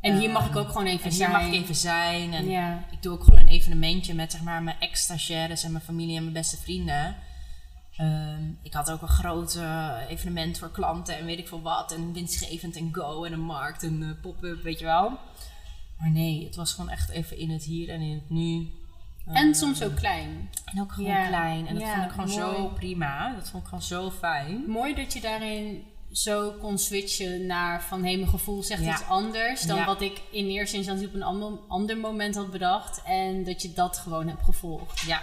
En 0.00 0.18
hier 0.18 0.30
mag 0.30 0.48
ik 0.48 0.56
ook 0.56 0.68
gewoon 0.68 0.86
even 0.86 1.04
En 1.04 1.08
hier 1.10 1.18
zijn. 1.18 1.30
mag 1.30 1.42
ik 1.42 1.52
even 1.52 1.74
zijn. 1.74 2.32
En 2.32 2.48
Ja. 2.48 2.84
ik 2.90 3.02
doe 3.02 3.12
ook 3.12 3.24
gewoon 3.24 3.40
een 3.40 3.48
evenementje 3.48 4.14
met 4.14 4.32
zeg 4.32 4.42
maar, 4.42 4.62
mijn 4.62 4.80
ex-stagiaires 4.80 5.62
en 5.64 5.72
mijn 5.72 5.84
familie 5.84 6.16
en 6.16 6.22
mijn 6.22 6.34
beste 6.34 6.56
vrienden. 6.56 7.16
Ehm, 7.96 8.42
ik 8.62 8.72
had 8.72 8.90
ook 8.90 9.02
een 9.02 9.08
groot 9.08 9.54
eh, 9.54 9.96
evenement 10.08 10.58
voor 10.58 10.70
klanten 10.70 11.18
en 11.18 11.24
weet 11.24 11.38
ik 11.38 11.48
veel 11.48 11.62
wat. 11.62 11.92
En 11.92 12.12
winstgevend 12.12 12.76
en 12.76 12.88
go 12.94 13.24
en 13.24 13.32
een 13.32 13.40
markt 13.40 13.82
en 13.82 14.00
een 14.02 14.20
pop-up, 14.20 14.62
weet 14.62 14.78
je 14.78 14.84
wel. 14.84 15.18
Maar 15.98 16.10
nee, 16.10 16.44
het 16.44 16.56
was 16.56 16.72
gewoon 16.72 16.90
echt 16.90 17.08
even 17.10 17.38
in 17.38 17.50
het 17.50 17.64
hier 17.64 17.88
en 17.88 18.00
in 18.00 18.14
het 18.14 18.30
nu. 18.30 18.70
En 19.26 19.34
Ehm, 19.34 19.52
soms 19.52 19.82
ook 19.82 19.94
klein. 19.96 20.50
En 20.64 20.80
ook 20.80 20.92
gewoon 20.92 21.10
Ja. 21.10 21.26
klein. 21.26 21.66
En 21.66 21.74
dat 21.74 21.82
Ja, 21.82 21.92
vond 21.94 22.04
ik 22.04 22.10
gewoon 22.10 22.28
zo 22.28 22.68
prima. 22.68 23.34
Dat 23.34 23.48
vond 23.50 23.62
ik 23.62 23.68
gewoon 23.68 23.84
zo 23.84 24.10
fijn. 24.10 24.64
Mooi 24.70 24.94
dat 24.94 25.12
je 25.12 25.20
daarin 25.20 25.82
zo 26.12 26.50
kon 26.50 26.78
switchen 26.78 27.46
naar 27.46 27.82
van 27.82 28.04
hé, 28.04 28.16
mijn 28.16 28.28
gevoel 28.28 28.62
zegt 28.62 28.82
Ja. 28.84 28.92
iets 28.92 29.04
anders 29.06 29.62
dan 29.62 29.76
Ja. 29.76 29.84
wat 29.84 30.00
ik 30.00 30.20
in 30.30 30.46
eerste 30.46 30.76
instantie 30.76 31.06
op 31.06 31.14
een 31.14 31.22
ander, 31.22 31.52
ander 31.68 31.96
moment 31.98 32.34
had 32.34 32.50
bedacht. 32.50 33.02
En 33.02 33.44
dat 33.44 33.62
je 33.62 33.72
dat 33.72 33.98
gewoon 33.98 34.28
hebt 34.28 34.44
gevolgd. 34.44 35.00
Ja, 35.00 35.22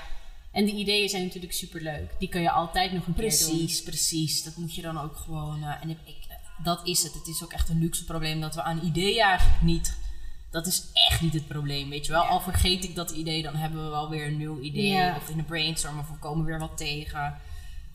En 0.51 0.65
de 0.65 0.71
ideeën 0.71 1.09
zijn 1.09 1.23
natuurlijk 1.23 1.53
super 1.53 1.81
leuk. 1.81 2.11
Die 2.19 2.29
kun 2.29 2.41
je 2.41 2.51
altijd 2.51 2.91
nog 2.91 3.07
een 3.07 3.13
keer 3.13 3.29
doen. 3.39 3.47
Precies, 3.47 3.83
precies. 3.83 4.43
Dat 4.43 4.55
moet 4.55 4.75
je 4.75 4.81
dan 4.81 4.99
ook 5.01 5.15
gewoon. 5.15 5.63
eh, 5.63 5.73
en 5.81 5.89
ik, 5.89 5.97
ik- 6.05 6.17
dat 6.63 6.87
is 6.87 7.03
het. 7.03 7.13
Het 7.13 7.27
is 7.27 7.43
ook 7.43 7.53
echt 7.53 7.69
een 7.69 7.79
luxe 7.79 8.05
probleem 8.05 8.41
dat 8.41 8.55
we 8.55 8.61
aan 8.61 8.81
ideeën 8.83 9.21
eigenlijk 9.23 9.61
niet. 9.61 9.97
Dat 10.51 10.67
is 10.67 10.83
echt 10.93 11.21
niet 11.21 11.33
het 11.33 11.47
probleem, 11.47 11.89
weet 11.89 12.05
je 12.05 12.11
wel. 12.11 12.23
Ja. 12.23 12.27
Al 12.29 12.39
vergeet 12.39 12.83
ik 12.83 12.95
dat 12.95 13.11
idee, 13.11 13.41
dan 13.43 13.55
hebben 13.55 13.83
we 13.83 13.89
wel 13.89 14.09
weer 14.09 14.27
een 14.27 14.37
nieuw 14.37 14.59
idee. 14.59 14.87
Ja. 14.87 15.15
Of 15.15 15.29
in 15.29 15.37
de 15.37 15.43
brainstorm, 15.43 15.99
of 15.99 16.09
we 16.09 16.15
komen 16.17 16.45
weer 16.45 16.59
wat 16.59 16.77
tegen. 16.77 17.37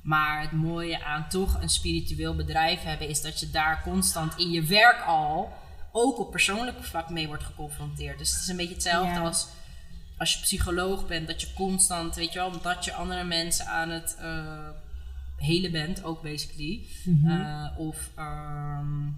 Maar 0.03 0.41
het 0.43 0.53
mooie 0.53 1.05
aan 1.05 1.29
toch 1.29 1.61
een 1.63 1.69
spiritueel 1.69 2.35
bedrijf 2.35 2.83
hebben, 2.83 3.09
is 3.09 3.23
dat 3.23 3.41
je 3.41 3.51
daar 3.51 3.83
constant 3.83 4.39
in 4.39 4.51
je 4.51 4.63
werk 4.63 5.01
al, 5.07 5.53
ook 5.93 6.19
op 6.19 6.31
persoonlijk 6.31 6.85
vlak 6.85 7.11
mee 7.11 7.27
wordt 7.27 7.43
geconfronteerd. 7.45 8.19
Dus 8.19 8.31
het 8.33 8.41
is 8.41 8.49
een 8.49 8.57
beetje 8.57 8.75
hetzelfde 8.75 9.13
Ja. 9.21 9.21
als 9.27 9.47
als 10.19 10.35
je 10.35 10.41
psycholoog 10.41 11.07
bent, 11.07 11.27
dat 11.27 11.41
je 11.41 11.53
constant, 11.53 12.15
weet 12.15 12.33
je 12.33 12.39
wel, 12.39 12.61
dat 12.61 12.85
je 12.85 12.95
andere 12.95 13.25
mensen 13.25 13.67
aan 13.67 13.91
het 13.91 14.17
eh 14.21 14.69
helen 15.37 15.71
bent, 15.71 16.05
ook 16.05 16.23
basically. 16.23 16.87
Eh, 17.27 17.67
of 17.77 17.97
ehm, 18.15 19.09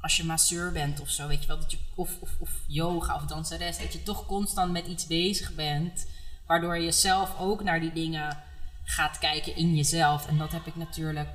als 0.00 0.16
je 0.16 0.24
masseur 0.24 0.72
bent 0.72 1.00
of 1.00 1.10
zo, 1.10 1.26
weet 1.26 1.42
je 1.42 1.48
wel, 1.48 1.58
dat 1.58 1.70
je, 1.70 1.78
of, 1.94 2.10
of, 2.20 2.30
of 2.38 2.50
yoga 2.66 3.14
of 3.14 3.22
danseres, 3.22 3.78
dat 3.78 3.92
je 3.92 4.02
toch 4.02 4.26
constant 4.26 4.72
met 4.72 4.86
iets 4.86 5.06
bezig 5.06 5.54
bent, 5.54 6.06
waardoor 6.46 6.78
je 6.78 6.92
zelf 6.92 7.38
ook 7.38 7.62
naar 7.62 7.80
die 7.80 7.92
dingen 7.92 8.42
gaat 8.84 9.18
kijken 9.18 9.56
in 9.56 9.74
jezelf. 9.74 10.26
En 10.26 10.38
dat 10.38 10.52
heb 10.52 10.66
ik 10.66 10.76
natuurlijk. 10.76 11.28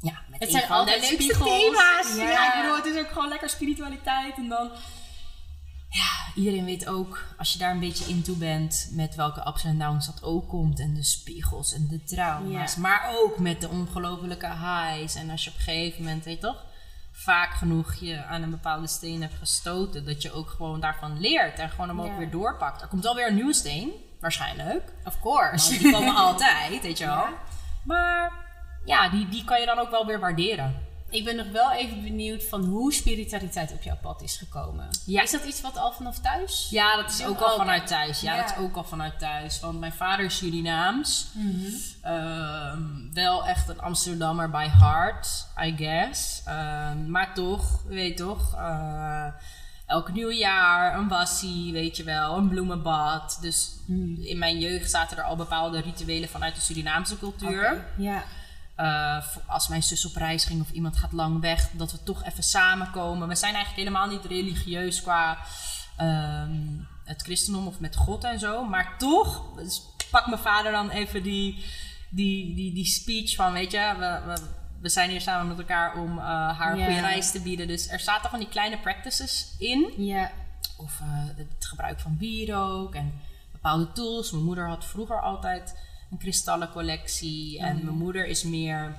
Ja, 0.00 0.22
met 0.28 0.40
Het 0.40 0.50
zijn 0.50 0.68
de 0.68 0.84
leukste 0.84 1.14
spiegels. 1.14 1.48
thema's. 1.48 2.16
Ja. 2.16 2.30
Ja. 2.30 2.54
ik 2.54 2.62
bedoel, 2.62 2.76
het 2.76 2.86
is 2.86 2.96
ook 3.04 3.12
gewoon 3.12 3.28
lekker 3.28 3.48
spiritualiteit. 3.48 4.36
En 4.36 4.48
dan 4.48 4.70
ja, 5.90 6.32
iedereen 6.34 6.64
weet 6.64 6.86
ook, 6.86 7.24
als 7.38 7.52
je 7.52 7.58
daar 7.58 7.70
een 7.70 7.80
beetje 7.80 8.10
in 8.10 8.22
toe 8.22 8.36
bent, 8.36 8.88
met 8.92 9.14
welke 9.14 9.46
ups 9.48 9.64
en 9.64 9.78
downs 9.78 10.06
dat 10.06 10.22
ook 10.22 10.48
komt. 10.48 10.80
En 10.80 10.94
de 10.94 11.02
spiegels 11.04 11.72
en 11.74 11.86
de 11.88 12.04
trauma's. 12.04 12.74
Ja. 12.74 12.80
Maar 12.80 13.10
ook 13.22 13.38
met 13.38 13.60
de 13.60 13.68
ongelofelijke 13.68 14.46
highs. 14.46 15.14
En 15.14 15.30
als 15.30 15.44
je 15.44 15.50
op 15.50 15.56
een 15.56 15.62
gegeven 15.62 16.02
moment, 16.04 16.24
weet 16.24 16.34
je 16.40 16.46
toch, 16.46 16.64
vaak 17.12 17.52
genoeg 17.54 17.94
je 17.94 18.24
aan 18.24 18.42
een 18.42 18.50
bepaalde 18.50 18.86
steen 18.86 19.20
hebt 19.22 19.34
gestoten, 19.38 20.04
dat 20.04 20.22
je 20.22 20.32
ook 20.32 20.48
gewoon 20.50 20.80
daarvan 20.80 21.20
leert 21.20 21.58
en 21.58 21.70
gewoon 21.70 21.88
hem 21.88 22.00
ook 22.00 22.06
Ja. 22.06 22.16
weer 22.16 22.30
doorpakt. 22.30 22.82
Er 22.82 22.88
komt 22.88 23.06
alweer 23.06 23.28
een 23.28 23.34
nieuwe 23.34 23.54
steen, 23.54 23.90
waarschijnlijk. 24.20 24.92
Of 25.04 25.20
course. 25.20 25.68
Want 25.70 25.82
die 25.82 25.92
komen 25.92 26.14
altijd, 26.26 26.82
weet 26.82 26.98
je 26.98 27.04
wel. 27.06 27.14
Ja. 27.14 27.32
Maar 27.84 28.32
ja, 28.84 29.08
die, 29.08 29.28
die 29.28 29.44
kan 29.44 29.60
je 29.60 29.66
dan 29.66 29.78
ook 29.78 29.90
wel 29.90 30.06
weer 30.06 30.20
waarderen. 30.20 30.88
Ik 31.10 31.24
ben 31.24 31.36
nog 31.36 31.48
wel 31.52 31.72
even 31.72 32.02
benieuwd 32.02 32.44
van 32.44 32.64
hoe 32.64 32.92
spiritualiteit 32.92 33.72
op 33.72 33.82
jouw 33.82 33.96
pad 34.02 34.22
is 34.22 34.36
gekomen. 34.36 34.88
Ja. 35.06 35.22
Is 35.22 35.30
dat 35.30 35.44
iets 35.44 35.60
wat 35.60 35.76
al 35.78 35.92
vanaf 35.92 36.18
thuis? 36.18 36.66
Ja, 36.70 36.96
dat 36.96 37.10
is 37.10 37.24
ook 37.24 37.40
al 37.40 37.50
ook. 37.50 37.56
vanuit 37.56 37.86
thuis. 37.86 38.20
Ja, 38.20 38.34
Ja. 38.34 38.40
dat 38.42 38.50
is 38.50 38.56
ook 38.62 38.76
al 38.76 38.84
vanuit 38.84 39.18
thuis. 39.18 39.60
Want 39.60 39.78
mijn 39.80 39.92
vader 39.92 40.24
is 40.24 40.36
Surinaams. 40.36 41.26
Ehm, 42.02 42.82
wel 43.12 43.46
echt 43.46 43.68
een 43.68 43.80
Amsterdammer 43.80 44.50
by 44.50 44.66
heart, 44.68 45.46
I 45.64 45.74
guess. 45.76 46.42
Ehm, 46.44 47.10
maar 47.10 47.34
toch, 47.34 47.82
je 47.88 47.94
weet 47.94 48.16
toch, 48.16 48.54
eh, 48.54 49.26
elk 49.86 50.12
nieuwjaar 50.12 50.94
een 50.98 51.08
wassie, 51.08 51.72
weet 51.72 51.96
je 51.96 52.04
wel, 52.04 52.36
een 52.36 52.48
bloemenbad. 52.48 53.38
Dus 53.40 53.76
in 54.20 54.38
mijn 54.38 54.58
jeugd 54.58 54.90
zaten 54.90 55.16
er 55.16 55.22
al 55.24 55.36
bepaalde 55.36 55.80
rituelen 55.80 56.28
vanuit 56.28 56.54
de 56.54 56.60
Surinaamse 56.60 57.18
cultuur. 57.18 57.84
Ja. 57.96 58.24
Eh, 58.80 59.26
als 59.46 59.68
mijn 59.68 59.82
zus 59.82 60.04
op 60.04 60.16
reis 60.16 60.44
ging 60.44 60.60
of 60.60 60.70
iemand 60.70 60.96
gaat 60.96 61.12
lang 61.12 61.40
weg, 61.40 61.70
dat 61.72 61.92
we 61.92 62.02
toch 62.02 62.24
even 62.24 62.42
samenkomen. 62.42 63.28
We 63.28 63.34
zijn 63.34 63.54
eigenlijk 63.54 63.88
helemaal 63.88 64.08
niet 64.08 64.24
religieus 64.24 65.02
qua 65.02 65.38
ehm, 65.96 66.56
het 67.04 67.22
christendom 67.22 67.66
of 67.66 67.80
met 67.80 67.96
God 67.96 68.24
en 68.24 68.38
zo. 68.38 68.64
Maar 68.64 68.94
toch 68.98 69.54
dus 69.56 69.82
pak 70.10 70.26
mijn 70.26 70.40
vader 70.42 70.72
dan 70.72 70.90
even 70.90 71.22
die, 71.22 71.64
die, 72.10 72.54
die, 72.54 72.72
die 72.74 72.86
speech 72.86 73.34
van, 73.34 73.52
weet 73.52 73.70
je, 73.70 73.94
we, 73.98 74.20
we, 74.32 74.40
we 74.80 74.88
zijn 74.88 75.10
hier 75.10 75.20
samen 75.20 75.48
met 75.48 75.58
elkaar 75.58 75.96
om 75.96 76.18
eh, 76.18 76.24
haar 76.58 76.72
een 76.72 76.78
Ja. 76.78 76.84
goede 76.84 77.00
reis 77.00 77.30
te 77.30 77.40
bieden. 77.40 77.66
Dus 77.66 77.88
er 77.88 78.00
zaten 78.00 78.30
van 78.30 78.38
die 78.38 78.48
kleine 78.48 78.78
practices 78.78 79.54
in. 79.58 79.92
Ja. 79.96 80.30
Of 80.76 81.00
eh, 81.00 81.06
het 81.36 81.66
gebruik 81.66 82.00
van 82.00 82.16
wierook 82.18 82.94
en 82.94 83.20
bepaalde 83.52 83.92
tools. 83.92 84.30
Mijn 84.30 84.44
moeder 84.44 84.68
had 84.68 84.84
vroeger 84.84 85.22
altijd 85.22 85.74
een 86.10 86.18
kristallencollectie. 86.18 87.58
En 87.58 87.76
Mhm. 87.76 87.84
mijn 87.84 87.96
moeder 87.96 88.26
is 88.26 88.42
meer 88.42 88.96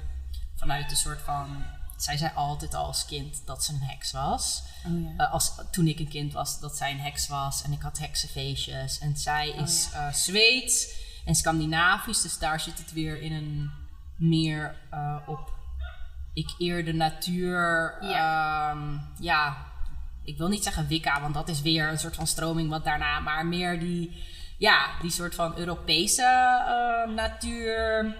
vanuit 0.55 0.91
een 0.91 0.97
soort 0.97 1.21
van... 1.21 1.63
Zij 1.97 2.17
zei 2.17 2.31
altijd 2.35 2.73
al 2.73 2.85
als 2.85 3.05
kind 3.05 3.41
dat 3.45 3.63
ze 3.63 3.73
een 3.73 3.81
heks 3.81 4.11
was. 4.11 4.63
Oh 4.87 5.01
ja. 5.17 5.25
Eh, 5.25 5.31
als, 5.33 5.51
toen 5.71 5.87
ik 5.87 5.99
een 5.99 6.07
kind 6.09 6.33
was, 6.33 6.59
dat 6.59 6.77
zij 6.77 6.91
een 6.91 6.99
heks 6.99 7.27
was. 7.27 7.61
En 7.63 7.71
ik 7.71 7.81
had 7.81 7.99
heksenfeestjes. 7.99 8.99
En 8.99 9.17
zij 9.17 9.49
is 9.49 9.89
eh 9.93 10.11
Zweeds 10.13 10.87
en 11.25 11.35
Scandinavisch. 11.35 12.21
Dus 12.21 12.37
daar 12.37 12.59
zit 12.59 12.77
het 12.77 12.91
weer 12.93 13.21
in 13.21 13.31
een 13.33 13.71
meer 14.15 14.75
eh, 14.89 15.15
op... 15.27 15.53
Ik 16.33 16.55
eer 16.57 16.85
de 16.85 16.93
natuur. 16.93 17.95
Ja. 18.01 18.69
ehm, 18.71 18.97
ja, 19.19 19.57
ik 20.23 20.37
wil 20.37 20.47
niet 20.47 20.63
zeggen 20.63 20.87
Wicca, 20.87 21.21
want 21.21 21.33
dat 21.33 21.49
is 21.49 21.61
weer 21.61 21.89
een 21.89 21.99
soort 21.99 22.15
van 22.15 22.27
stroming 22.27 22.69
wat 22.69 22.83
daarna. 22.83 23.19
Maar 23.19 23.45
meer 23.45 23.79
die, 23.79 24.23
ja, 24.61 24.89
die 25.01 25.11
soort 25.11 25.35
van 25.35 25.57
Europese 25.57 26.23
eh, 26.23 27.13
natuur. 27.13 28.15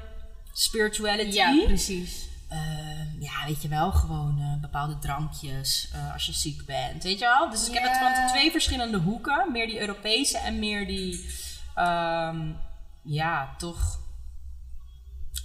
spirituality. 0.53 1.35
Ja, 1.35 1.63
precies. 1.65 2.27
Ehm, 2.49 3.19
ja, 3.19 3.45
weet 3.45 3.61
je 3.61 3.67
wel, 3.67 3.91
gewoon 3.91 4.39
eh, 4.39 4.61
bepaalde 4.61 4.99
drankjes 4.99 5.89
eh, 5.93 6.13
als 6.13 6.25
je 6.25 6.33
ziek 6.33 6.65
bent, 6.65 7.03
weet 7.03 7.19
je 7.19 7.25
wel? 7.25 7.49
Dus 7.49 7.67
ik 7.67 7.73
heb 7.73 7.83
het 7.83 7.97
van 7.97 8.27
twee 8.27 8.51
verschillende 8.51 8.97
hoeken. 8.97 9.51
Meer 9.51 9.67
die 9.67 9.79
Europese 9.79 10.37
en 10.37 10.59
meer 10.59 10.87
die, 10.87 11.25
ehm, 11.75 12.51
ja, 13.03 13.55
toch 13.57 13.99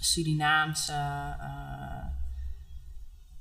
Surinaamse, 0.00 0.92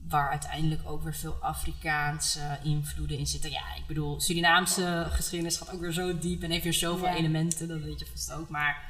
waar 0.10 0.30
uiteindelijk 0.30 0.82
ook 0.90 1.04
weer 1.04 1.16
veel 1.16 1.38
Afrikaanse 1.42 2.60
invloeden 2.64 3.18
in 3.18 3.28
zitten. 3.28 3.52
Ja, 3.52 3.76
ik 3.76 3.86
bedoel, 3.88 4.22
Surinaamse 4.22 5.08
geschiedenis 5.10 5.58
gaat 5.58 5.74
ook 5.74 5.80
weer 5.80 5.92
zo 5.92 6.18
diep 6.18 6.44
en 6.44 6.52
heeft 6.52 6.64
weer 6.64 6.74
zoveel 6.74 7.08
Ja. 7.08 7.16
elementen, 7.16 7.68
dat 7.68 7.82
weet 7.82 8.00
je 8.00 8.06
vast 8.06 8.32
ook. 8.32 8.50
Maar 8.50 8.84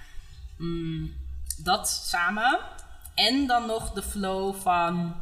mm, 0.57 1.13
dat 1.57 1.89
samen. 1.89 2.59
En 3.15 3.47
dan 3.47 3.65
nog 3.65 3.91
de 3.93 4.03
flow 4.03 4.55
van. 4.55 5.15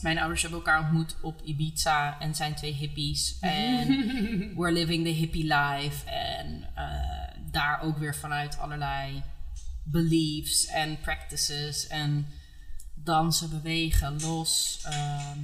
Mijn 0.00 0.18
ouders 0.18 0.42
hebben 0.42 0.58
elkaar 0.58 0.80
ontmoet 0.80 1.16
op 1.20 1.40
Ibiza 1.44 2.20
en 2.20 2.34
zijn 2.34 2.54
twee 2.54 2.72
hippies. 2.72 3.38
En 3.40 3.88
we're 4.56 4.72
living 4.72 5.04
the 5.04 5.10
hippie 5.10 5.44
life. 5.54 6.10
En 6.10 6.68
eh, 6.74 7.40
daar 7.50 7.80
ook 7.80 7.98
weer 7.98 8.14
vanuit 8.16 8.58
allerlei 8.58 9.22
beliefs 9.84 10.66
en 10.66 11.00
practices. 11.00 11.86
En 11.86 12.26
dansen, 13.08 13.50
bewegen, 13.50 14.20
los. 14.20 14.78
Ehm, 14.84 15.38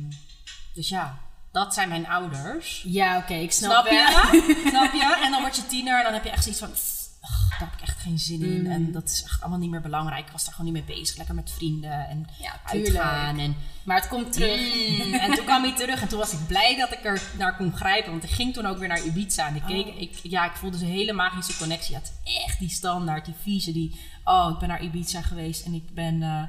dus 0.74 0.88
ja, 0.88 1.18
dat 1.52 1.74
zijn 1.74 1.88
mijn 1.88 2.08
ouders. 2.08 2.82
Ja, 2.86 3.16
oké, 3.18 3.34
ik 3.34 3.52
snap, 3.52 3.86
je? 3.86 4.32
Snap 4.70 4.92
je? 4.92 5.20
En 5.24 5.30
dan 5.30 5.40
word 5.40 5.56
je 5.56 5.66
tiener 5.66 5.98
en 5.98 6.04
dan 6.04 6.12
heb 6.12 6.24
je 6.24 6.30
echt 6.30 6.42
zoiets 6.42 6.60
van... 6.60 6.70
"Pff, 6.70 7.08
ach, 7.20 7.48
daar 7.58 7.68
heb 7.70 7.80
ik 7.80 7.88
echt 7.88 8.00
geen 8.00 8.18
zin 8.18 8.42
in. 8.42 8.60
Mm. 8.60 8.70
En 8.70 8.92
dat 8.92 9.04
is 9.08 9.22
echt 9.22 9.40
allemaal 9.40 9.58
niet 9.58 9.70
meer 9.70 9.80
belangrijk. 9.80 10.26
Ik 10.26 10.32
was 10.32 10.44
daar 10.44 10.54
gewoon 10.54 10.72
niet 10.72 10.86
mee 10.86 10.96
bezig. 10.96 11.16
Lekker 11.16 11.34
met 11.34 11.50
vrienden 11.50 12.08
en 12.08 12.26
Ja, 12.38 12.60
uitgaan. 12.64 13.38
En, 13.38 13.56
Maar 13.84 13.96
het 13.96 14.08
komt 14.08 14.32
terug. 14.32 14.60
Mm, 15.06 15.14
en 15.24 15.34
toen 15.34 15.44
kwam 15.44 15.62
hij 15.62 15.74
terug 15.74 16.00
en 16.02 16.08
toen 16.08 16.18
was 16.18 16.32
ik 16.32 16.46
blij 16.46 16.76
dat 16.76 16.92
ik 16.92 17.04
er 17.04 17.22
naar 17.38 17.56
kon 17.56 17.76
grijpen. 17.76 18.10
Want 18.10 18.24
ik 18.24 18.30
ging 18.30 18.54
toen 18.54 18.66
ook 18.66 18.78
weer 18.78 18.88
naar 18.88 19.04
Ibiza. 19.04 19.46
En 19.48 19.56
ik 19.56 19.62
keek, 19.66 19.86
Oh. 19.86 20.00
ik, 20.00 20.18
ja, 20.22 20.44
ik 20.44 20.56
voelde 20.56 20.78
zo'n 20.78 20.88
hele 20.88 21.12
magische 21.12 21.56
connectie. 21.56 21.94
Het 21.94 22.12
is 22.24 22.44
echt 22.44 22.58
die 22.58 22.68
standaard, 22.70 23.24
die 23.24 23.34
vieze, 23.42 23.72
die... 23.72 24.00
Oh, 24.24 24.50
ik 24.52 24.58
ben 24.58 24.68
naar 24.68 24.82
Ibiza 24.82 25.22
geweest 25.22 25.64
en 25.66 25.74
ik 25.74 25.94
ben 25.94 26.22
eh, 26.22 26.42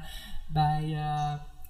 bij 0.46 0.98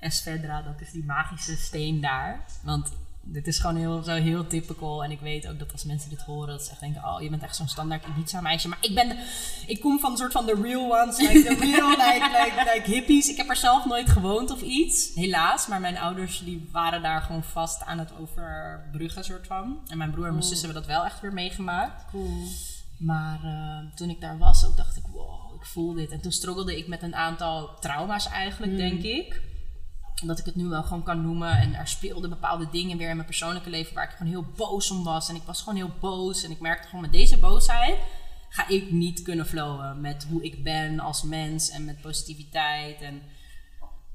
Esvedra. 0.01 0.63
Dat 0.63 0.81
is 0.81 0.91
die 0.93 1.05
magische 1.05 1.57
steen 1.57 2.01
daar. 2.01 2.45
Want 2.63 2.93
dit 3.29 3.47
is 3.47 3.59
gewoon 3.59 3.77
heel, 3.77 4.03
zo 4.03 4.15
heel 4.15 4.47
typical. 4.47 5.05
En 5.05 5.11
ik 5.11 5.21
weet 5.21 5.49
ook 5.49 5.59
dat 5.59 5.73
als 5.73 5.85
mensen 5.85 6.11
dit 6.11 6.23
horen, 6.23 6.49
dat 6.49 6.63
ze 6.65 6.71
echt 6.71 6.81
denken... 6.81 7.05
Oh, 7.05 7.23
je 7.23 7.31
bent 7.31 7.43
echt 7.43 7.57
zo'n 7.57 7.69
standaard 7.69 8.05
Ibiza-meisje. 8.07 8.69
Maar 8.69 8.79
ik 8.81 8.95
ben... 8.95 9.09
de- 9.09 9.25
ik 9.67 9.81
kom 9.81 9.99
van 9.99 10.11
een 10.11 10.17
soort 10.17 10.33
van 10.33 10.47
de 10.47 10.59
real 10.63 11.01
ones. 11.03 11.17
Like 11.19 11.43
the 11.43 11.55
real, 11.55 11.89
like, 12.07 12.31
like, 12.33 12.73
like 12.75 12.91
hippies. 12.91 13.29
Ik 13.29 13.37
heb 13.37 13.49
er 13.49 13.57
zelf 13.57 13.85
nooit 13.85 14.11
gewoond 14.11 14.51
of 14.51 14.61
iets. 14.63 15.15
Helaas. 15.15 15.67
Maar 15.67 15.81
mijn 15.81 15.99
ouders 15.99 16.39
die 16.45 16.69
waren 16.73 17.03
daar 17.03 17.23
gewoon 17.23 17.45
vast 17.45 17.83
aan 17.85 17.99
het 17.99 18.13
overbruggen, 18.21 19.25
soort 19.25 19.47
van. 19.47 19.79
En 19.89 19.99
mijn 19.99 20.11
broer 20.11 20.25
en 20.27 20.31
mijn 20.31 20.43
Cool. 20.45 20.53
zus 20.55 20.63
hebben 20.63 20.81
dat 20.83 20.91
wel 20.91 21.05
echt 21.05 21.21
weer 21.21 21.33
meegemaakt. 21.33 22.05
Cool. 22.11 22.45
Maar 22.99 23.39
eh, 23.45 23.95
toen 23.95 24.11
ik 24.11 24.21
daar 24.21 24.39
was, 24.39 24.67
ook 24.67 24.77
dacht 24.77 24.97
ik, 24.97 25.05
wow, 25.13 25.46
voel 25.67 25.95
dit. 25.95 26.11
En 26.11 26.21
toen 26.21 26.33
struggelde 26.33 26.79
ik 26.79 26.87
met 26.87 27.03
een 27.03 27.15
aantal 27.15 27.79
trauma's 27.81 28.29
eigenlijk, 28.29 28.73
Mm. 28.73 28.79
denk 28.79 29.03
ik. 29.03 29.41
Dat 30.25 30.39
ik 30.39 30.45
het 30.45 30.55
nu 30.55 30.65
wel 30.67 30.83
gewoon 30.83 31.03
kan 31.03 31.23
noemen. 31.23 31.59
En 31.59 31.75
er 31.75 31.89
speelden 31.89 32.31
bepaalde 32.31 32.69
dingen 32.71 32.99
weer 32.99 33.09
in 33.09 33.15
mijn 33.17 33.29
persoonlijke 33.29 33.71
leven 33.71 33.95
waar 33.95 34.05
ik 34.05 34.11
gewoon 34.17 34.33
heel 34.33 34.47
boos 34.57 34.91
om 34.91 35.05
was. 35.05 35.29
En 35.29 35.35
ik 35.35 35.43
was 35.43 35.59
gewoon 35.63 35.77
heel 35.77 35.95
boos. 36.01 36.43
En 36.43 36.51
ik 36.51 36.61
merkte 36.61 36.87
gewoon 36.89 37.01
met 37.01 37.13
deze 37.13 37.39
boosheid 37.39 37.99
ga 38.49 38.69
ik 38.69 38.91
niet 38.91 39.23
kunnen 39.23 39.47
flowen 39.47 40.01
met 40.01 40.27
hoe 40.31 40.43
ik 40.43 40.63
ben 40.65 41.01
als 41.01 41.23
mens 41.23 41.71
en 41.71 41.85
met 41.85 42.01
positiviteit. 42.01 43.01
En 43.01 43.23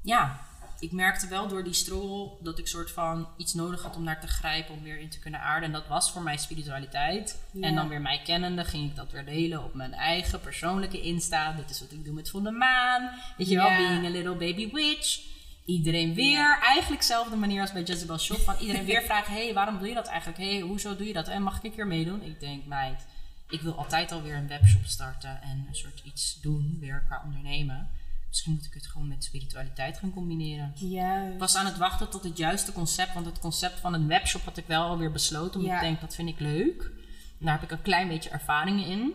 ja, 0.02 0.40
ik 0.82 0.92
merkte 0.92 1.28
wel 1.28 1.48
door 1.48 1.64
die 1.64 1.72
struggle 1.72 2.30
dat 2.40 2.58
ik 2.58 2.66
soort 2.68 2.90
van 2.90 3.28
iets 3.36 3.54
nodig 3.54 3.82
had 3.82 3.96
om 3.96 4.02
naar 4.02 4.20
te 4.20 4.26
grijpen, 4.26 4.74
om 4.74 4.82
weer 4.82 4.98
in 4.98 5.08
te 5.08 5.18
kunnen 5.18 5.40
aarden. 5.40 5.64
En 5.68 5.72
dat 5.72 5.86
was 5.86 6.10
voor 6.12 6.22
mij 6.22 6.36
spiritualiteit. 6.36 7.40
Ja. 7.52 7.66
En 7.66 7.74
dan 7.74 7.88
weer 7.88 8.00
mij 8.00 8.20
kennende 8.24 8.64
ging 8.64 8.90
ik 8.90 8.96
dat 8.96 9.12
weer 9.12 9.24
delen 9.24 9.64
op 9.64 9.74
mijn 9.74 9.92
eigen 9.94 10.40
persoonlijke 10.40 11.00
Insta. 11.00 11.52
Dit 11.52 11.70
is 11.70 11.80
wat 11.80 11.92
ik 11.92 12.04
doe 12.04 12.14
met 12.14 12.30
Van 12.30 12.44
de 12.44 12.50
Maan. 12.50 13.10
Weet 13.36 13.48
je 13.48 13.56
wel, 13.56 13.66
Ja. 13.66 13.76
being 13.76 14.06
a 14.06 14.10
little 14.10 14.34
baby 14.34 14.70
witch. 14.72 15.20
Iedereen 15.64 16.14
weer, 16.14 16.58
eigenlijk 16.62 17.00
dezelfde 17.00 17.36
manier 17.36 17.60
als 17.60 17.72
bij 17.72 17.82
Jezebel 17.82 18.18
Shop. 18.18 18.38
Van 18.38 18.56
iedereen 18.60 18.84
weer 18.84 19.02
vragen, 19.10 19.32
hey, 19.32 19.54
waarom 19.54 19.78
doe 19.78 19.88
je 19.88 19.94
dat 19.94 20.06
eigenlijk? 20.06 20.38
hey, 20.38 20.60
hoezo 20.60 20.96
doe 20.96 21.06
je 21.06 21.12
dat? 21.12 21.28
En 21.28 21.42
mag 21.42 21.56
ik 21.56 21.62
een 21.64 21.74
keer 21.74 21.86
meedoen? 21.86 22.22
Ik 22.22 22.40
denk, 22.40 22.66
meid, 22.66 23.06
ik 23.48 23.60
wil 23.60 23.74
altijd 23.76 24.12
alweer 24.12 24.36
een 24.36 24.48
webshop 24.48 24.84
starten 24.84 25.42
en 25.42 25.64
een 25.68 25.74
soort 25.76 26.00
iets 26.04 26.40
doen, 26.40 26.76
weer 26.80 27.02
qua 27.06 27.22
ondernemen. 27.24 27.88
Misschien 28.32 28.52
moet 28.52 28.64
ik 28.64 28.74
het 28.74 28.86
gewoon 28.86 29.08
met 29.08 29.24
spiritualiteit 29.24 29.98
gaan 29.98 30.12
combineren. 30.12 30.72
Juist. 30.74 31.32
Ik 31.32 31.38
was 31.38 31.54
aan 31.56 31.66
het 31.66 31.76
wachten 31.76 32.10
tot 32.10 32.22
het 32.24 32.36
juiste 32.36 32.72
concept, 32.72 33.14
want 33.14 33.26
het 33.26 33.38
concept 33.38 33.80
van 33.80 33.94
een 33.94 34.06
webshop 34.06 34.42
had 34.44 34.56
ik 34.56 34.66
wel 34.66 34.82
alweer 34.82 35.12
besloten. 35.12 35.54
Omdat 35.60 35.70
Ja. 35.72 35.80
ik 35.80 35.82
denk, 35.82 36.00
dat 36.00 36.14
vind 36.14 36.28
ik 36.28 36.40
leuk. 36.40 36.90
Daar 37.38 37.52
heb 37.52 37.62
ik 37.62 37.70
een 37.70 37.82
klein 37.82 38.08
beetje 38.08 38.30
ervaring 38.30 38.86
in. 38.86 39.14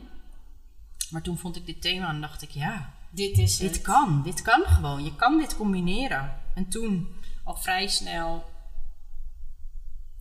Maar 1.10 1.22
toen 1.22 1.38
vond 1.38 1.56
ik 1.56 1.66
dit 1.66 1.82
thema 1.82 2.10
en 2.10 2.22
dacht 2.22 2.42
ik, 2.42 2.50
ja, 2.50 2.94
Dit 3.10 3.38
is 3.38 3.58
dit 3.58 3.74
het. 3.76 3.82
kan. 3.82 4.22
Dit 4.24 4.42
kan 4.42 4.64
gewoon. 4.66 5.04
Je 5.04 5.16
kan 5.16 5.38
dit 5.38 5.56
combineren. 5.56 6.40
En 6.54 6.68
toen 6.70 7.08
al 7.44 7.56
vrij 7.56 7.88
snel, 7.88 8.46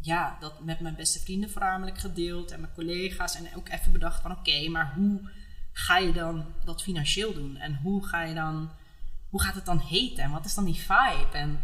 ja, 0.00 0.36
dat 0.40 0.64
met 0.64 0.80
mijn 0.80 0.94
beste 0.96 1.18
vrienden 1.20 1.50
voornamelijk 1.50 1.98
gedeeld 1.98 2.50
en 2.50 2.60
mijn 2.60 2.72
collega's. 2.74 3.34
En 3.34 3.56
ook 3.56 3.68
even 3.68 3.92
bedacht 3.92 4.22
van, 4.22 4.30
oké, 4.32 4.68
maar 4.68 4.92
hoe 4.94 5.30
ga 5.72 5.98
je 5.98 6.12
dan 6.12 6.44
dat 6.64 6.82
financieel 6.82 7.32
doen? 7.34 7.56
En 7.56 7.76
hoe 7.82 8.06
ga 8.06 8.22
je 8.22 8.34
dan, 8.34 8.70
hoe 9.30 9.42
gaat 9.42 9.54
het 9.54 9.64
dan 9.64 9.78
heten? 9.78 10.24
En 10.24 10.30
wat 10.30 10.44
is 10.44 10.54
dan 10.54 10.64
die 10.64 10.74
vibe? 10.74 11.28
En 11.38 11.60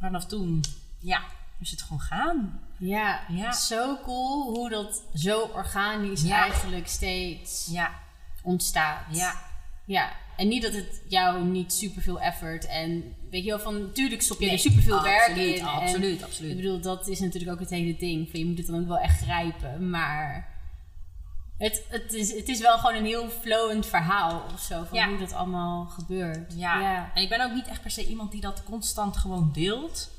vanaf 0.00 0.26
toen, 0.26 0.64
ja, 0.98 1.22
is 1.60 1.70
het 1.70 1.82
gewoon 1.82 2.00
gaan. 2.00 2.60
Ja, 2.76 3.20
Ja. 3.28 3.52
zo 3.52 3.98
cool 4.04 4.54
hoe 4.54 4.68
dat 4.70 5.02
zo 5.14 5.40
organisch 5.40 6.22
Ja. 6.22 6.36
eigenlijk 6.42 6.88
steeds 6.88 7.68
Ja, 7.70 7.90
ontstaat. 8.42 9.16
ja, 9.16 9.48
Ja, 9.84 10.12
en 10.36 10.48
niet 10.48 10.62
dat 10.62 10.72
het 10.72 11.00
jou 11.08 11.44
niet 11.44 11.72
superveel 11.72 12.20
effort 12.20 12.66
en 12.66 13.14
weet 13.30 13.44
je 13.44 13.50
wel, 13.50 13.58
van 13.58 13.80
natuurlijk 13.80 14.22
stop 14.22 14.38
je 14.40 14.44
Nee, 14.44 14.54
er 14.54 14.60
superveel 14.60 15.02
werk 15.02 15.28
absoluut, 15.28 15.54
in. 15.56 15.60
en 15.60 15.66
absoluut, 15.66 16.22
absoluut. 16.22 16.50
Ik 16.50 16.56
bedoel, 16.56 16.80
dat 16.80 17.08
is 17.08 17.20
natuurlijk 17.20 17.52
ook 17.52 17.60
het 17.60 17.70
hele 17.70 17.96
ding. 17.96 18.30
Van, 18.30 18.40
je 18.40 18.46
moet 18.46 18.58
het 18.58 18.66
dan 18.66 18.80
ook 18.80 18.86
wel 18.88 18.98
echt 18.98 19.22
grijpen, 19.22 19.90
maar 19.90 20.48
het, 21.60 21.82
het, 21.88 22.12
is, 22.12 22.32
het 22.34 22.48
is 22.48 22.60
wel 22.60 22.78
gewoon 22.78 22.96
een 22.96 23.04
heel 23.06 23.28
flowend 23.40 23.86
verhaal 23.86 24.44
of 24.54 24.60
zo, 24.60 24.84
van 24.88 24.98
Ja. 24.98 25.08
hoe 25.08 25.18
dat 25.18 25.32
allemaal 25.32 25.84
gebeurt. 25.86 26.52
Ja. 26.54 26.80
ja. 26.80 27.10
en 27.14 27.22
ik 27.22 27.28
ben 27.28 27.40
ook 27.44 27.52
niet 27.52 27.66
echt 27.66 27.82
per 27.82 27.90
se 27.90 28.06
iemand 28.06 28.30
die 28.32 28.40
dat 28.40 28.62
constant 28.64 29.16
gewoon 29.16 29.50
deelt. 29.52 30.10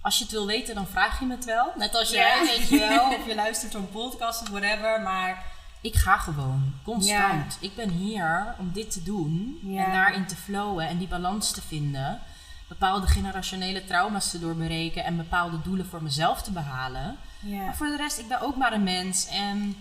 Als 0.00 0.16
je 0.18 0.22
het 0.24 0.32
wil 0.32 0.46
weten, 0.46 0.74
dan 0.74 0.86
vraag 0.86 1.20
je 1.20 1.26
me 1.26 1.34
het 1.34 1.44
wel. 1.44 1.72
Net 1.76 1.94
als 1.94 2.10
jij, 2.10 2.38
Ja. 2.38 2.44
weet 2.44 2.68
je 2.68 2.78
wel. 2.78 3.06
Of 3.18 3.26
je 3.26 3.34
luistert 3.34 3.72
zo'n 3.72 3.88
podcast 3.90 4.42
of 4.42 4.48
whatever. 4.48 5.00
Maar 5.00 5.44
ik 5.80 5.94
ga 5.94 6.16
gewoon, 6.18 6.74
constant. 6.84 7.58
Ik 7.60 7.74
ben 7.74 7.88
hier 7.90 8.54
om 8.58 8.70
dit 8.72 8.90
te 8.90 9.02
doen. 9.02 9.58
En 9.76 9.92
daarin 9.92 10.26
te 10.26 10.36
flowen 10.36 10.88
en 10.88 10.98
die 10.98 11.08
balans 11.08 11.50
te 11.50 11.62
vinden. 11.62 12.20
Bepaalde 12.68 13.06
generationele 13.06 13.84
trauma's 13.84 14.30
te 14.30 14.38
doorbreken. 14.38 15.04
En 15.04 15.16
bepaalde 15.16 15.60
doelen 15.62 15.86
voor 15.86 16.02
mezelf 16.02 16.42
te 16.42 16.50
behalen. 16.52 17.16
Ja. 17.40 17.64
Maar 17.64 17.76
voor 17.76 17.86
de 17.86 17.96
rest, 17.96 18.18
ik 18.18 18.28
ben 18.28 18.40
ook 18.40 18.56
maar 18.56 18.72
een 18.72 18.82
mens. 18.82 19.26
En 19.26 19.76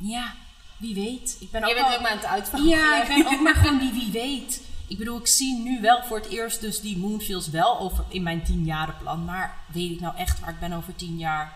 ja, 0.00 0.34
wie 0.76 0.94
weet. 0.94 1.36
Ik 1.40 1.50
ben 1.50 1.60
Je 1.60 1.66
ook 1.68 1.74
bent 1.74 1.86
wel- 1.86 1.96
ook 1.96 2.02
maar 2.02 2.10
aan 2.10 2.16
het 2.16 2.26
uitvogelen. 2.26 2.68
ja, 2.78 3.02
ik 3.02 3.08
ben 3.08 3.26
ook 3.32 3.40
maar 3.40 3.54
gewoon 3.54 3.78
die 3.78 3.92
wie 3.92 4.10
weet. 4.12 4.62
Ik 4.86 4.98
bedoel, 4.98 5.18
ik 5.18 5.26
zie 5.26 5.58
nu 5.58 5.80
wel 5.80 6.02
voor 6.02 6.16
het 6.16 6.28
eerst 6.28 6.60
dus 6.60 6.80
die 6.80 6.96
Moonfields 6.98 7.48
wel 7.48 7.78
over 7.80 8.04
in 8.08 8.22
mijn 8.22 8.42
tienjarenplan. 8.42 9.24
Maar 9.24 9.56
weet 9.66 9.90
ik 9.90 10.00
nou 10.00 10.16
echt 10.16 10.40
waar 10.40 10.50
ik 10.50 10.60
ben 10.60 10.72
over 10.72 10.96
tien 10.96 11.18
jaar? 11.18 11.52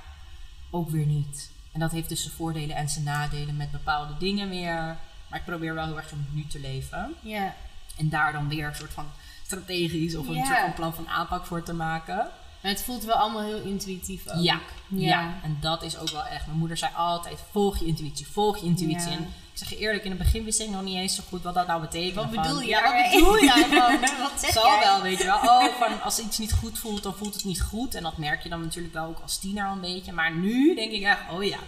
Ook 0.70 0.90
weer 0.90 1.06
niet. 1.06 1.50
En 1.72 1.80
dat 1.80 1.90
heeft 1.92 2.08
dus 2.08 2.22
zijn 2.22 2.34
voordelen 2.34 2.76
en 2.76 2.88
zijn 2.88 3.04
nadelen 3.04 3.56
met 3.56 3.70
bepaalde 3.70 4.14
dingen 4.18 4.48
weer. 4.48 4.96
Maar 5.28 5.38
ik 5.38 5.44
probeer 5.44 5.74
wel 5.74 5.84
heel 5.86 5.96
erg 5.96 6.12
om 6.12 6.26
nu 6.30 6.46
te 6.46 6.60
leven. 6.60 7.14
Ja. 7.20 7.54
En 7.96 8.08
daar 8.08 8.32
dan 8.32 8.48
weer 8.48 8.66
een 8.66 8.74
soort 8.74 8.92
van 8.92 9.06
strategisch 9.46 10.14
of 10.16 10.28
een 10.28 10.34
Ja. 10.34 10.44
soort 10.46 10.60
van 10.60 10.74
plan 10.74 10.94
van 10.94 11.08
aanpak 11.08 11.46
voor 11.46 11.62
te 11.62 11.72
maken. 11.74 12.28
Het 12.70 12.82
voelt 12.82 13.04
wel 13.04 13.16
allemaal 13.16 13.42
heel 13.42 13.62
intuïtief 13.62 14.22
ook. 14.28 14.42
Ja, 14.42 14.60
ja. 14.88 15.08
Ja. 15.08 15.34
en 15.42 15.56
dat 15.60 15.82
is 15.82 15.98
ook 15.98 16.10
wel 16.10 16.24
echt. 16.24 16.46
Mijn 16.46 16.58
moeder 16.58 16.76
zei 16.76 16.92
altijd: 16.96 17.38
volg 17.50 17.78
je 17.78 17.86
intuïtie, 17.86 18.26
volg 18.26 18.58
je 18.58 18.66
intuïtie. 18.66 19.10
Ja. 19.10 19.16
En 19.16 19.22
ik 19.52 19.58
zeg 19.60 19.68
je 19.68 19.76
eerlijk, 19.78 20.04
in 20.04 20.10
het 20.10 20.18
begin 20.18 20.44
wist 20.44 20.60
ik 20.60 20.70
nog 20.70 20.82
niet 20.82 20.96
eens 20.96 21.14
zo 21.14 21.22
goed 21.28 21.42
wat 21.42 21.54
dat 21.54 21.66
nou 21.66 21.80
betekent. 21.80 22.14
Wat 22.14 22.30
bedoel 22.30 22.60
je 22.60 22.66
Ja, 22.68 22.82
wat 22.82 23.10
bedoel 23.10 23.44
jij? 23.44 23.64
Van, 23.80 24.00
Wat 24.18 24.40
zeg 24.40 24.52
zal 24.52 24.66
jij? 24.66 24.80
wel, 24.80 25.02
weet 25.02 25.18
je 25.18 25.24
wel. 25.24 25.36
Oh, 25.36 25.64
van 25.78 26.02
als 26.02 26.18
iets 26.18 26.38
niet 26.38 26.52
goed 26.52 26.78
voelt, 26.78 27.02
dan 27.02 27.14
voelt 27.14 27.34
het 27.34 27.44
niet 27.44 27.60
goed. 27.62 27.94
En 27.94 28.02
dat 28.02 28.16
merk 28.16 28.42
je 28.42 28.48
dan 28.48 28.60
natuurlijk 28.60 28.94
wel 28.94 29.06
ook 29.06 29.20
als 29.22 29.38
tiener 29.38 29.66
al 29.66 29.72
een 29.72 29.80
beetje. 29.80 30.12
Maar 30.12 30.34
nu 30.34 30.74
denk 30.74 30.92
ik 30.92 31.02
echt: 31.02 31.20
oh 31.30 31.44
ja. 31.44 31.58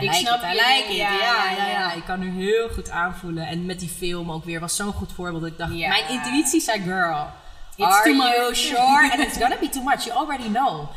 Like 0.00 0.14
snap 0.14 0.40
je, 0.40 0.48
like 0.48 0.88
it. 0.90 0.96
ja, 0.96 1.50
Ja, 1.50 1.66
ja. 1.68 1.92
Ik 1.92 2.04
kan 2.04 2.20
nu 2.20 2.30
heel 2.30 2.68
goed 2.68 2.90
aanvoelen. 2.90 3.46
En 3.46 3.66
met 3.66 3.80
die 3.80 3.88
film 3.88 4.32
ook 4.32 4.44
weer 4.44 4.60
was 4.60 4.76
zo'n 4.76 4.92
goed 4.92 5.12
voorbeeld. 5.12 5.42
dat 5.42 5.50
Ik 5.50 5.58
dacht, 5.58 5.70
mijn 5.70 6.08
intuïtie 6.08 6.60
zei: 6.60 6.82
girl. 6.82 7.26
It's 7.76 7.86
Are 7.88 8.02
too 8.02 8.12
you 8.14 8.46
much." 8.48 8.56
sure? 8.56 9.10
And 9.12 9.20
it's 9.20 9.38
gonna 9.38 9.56
be 9.60 9.68
too 9.68 9.82
much. 9.82 10.04
You 10.04 10.18
already 10.18 10.48
know. 10.48 10.96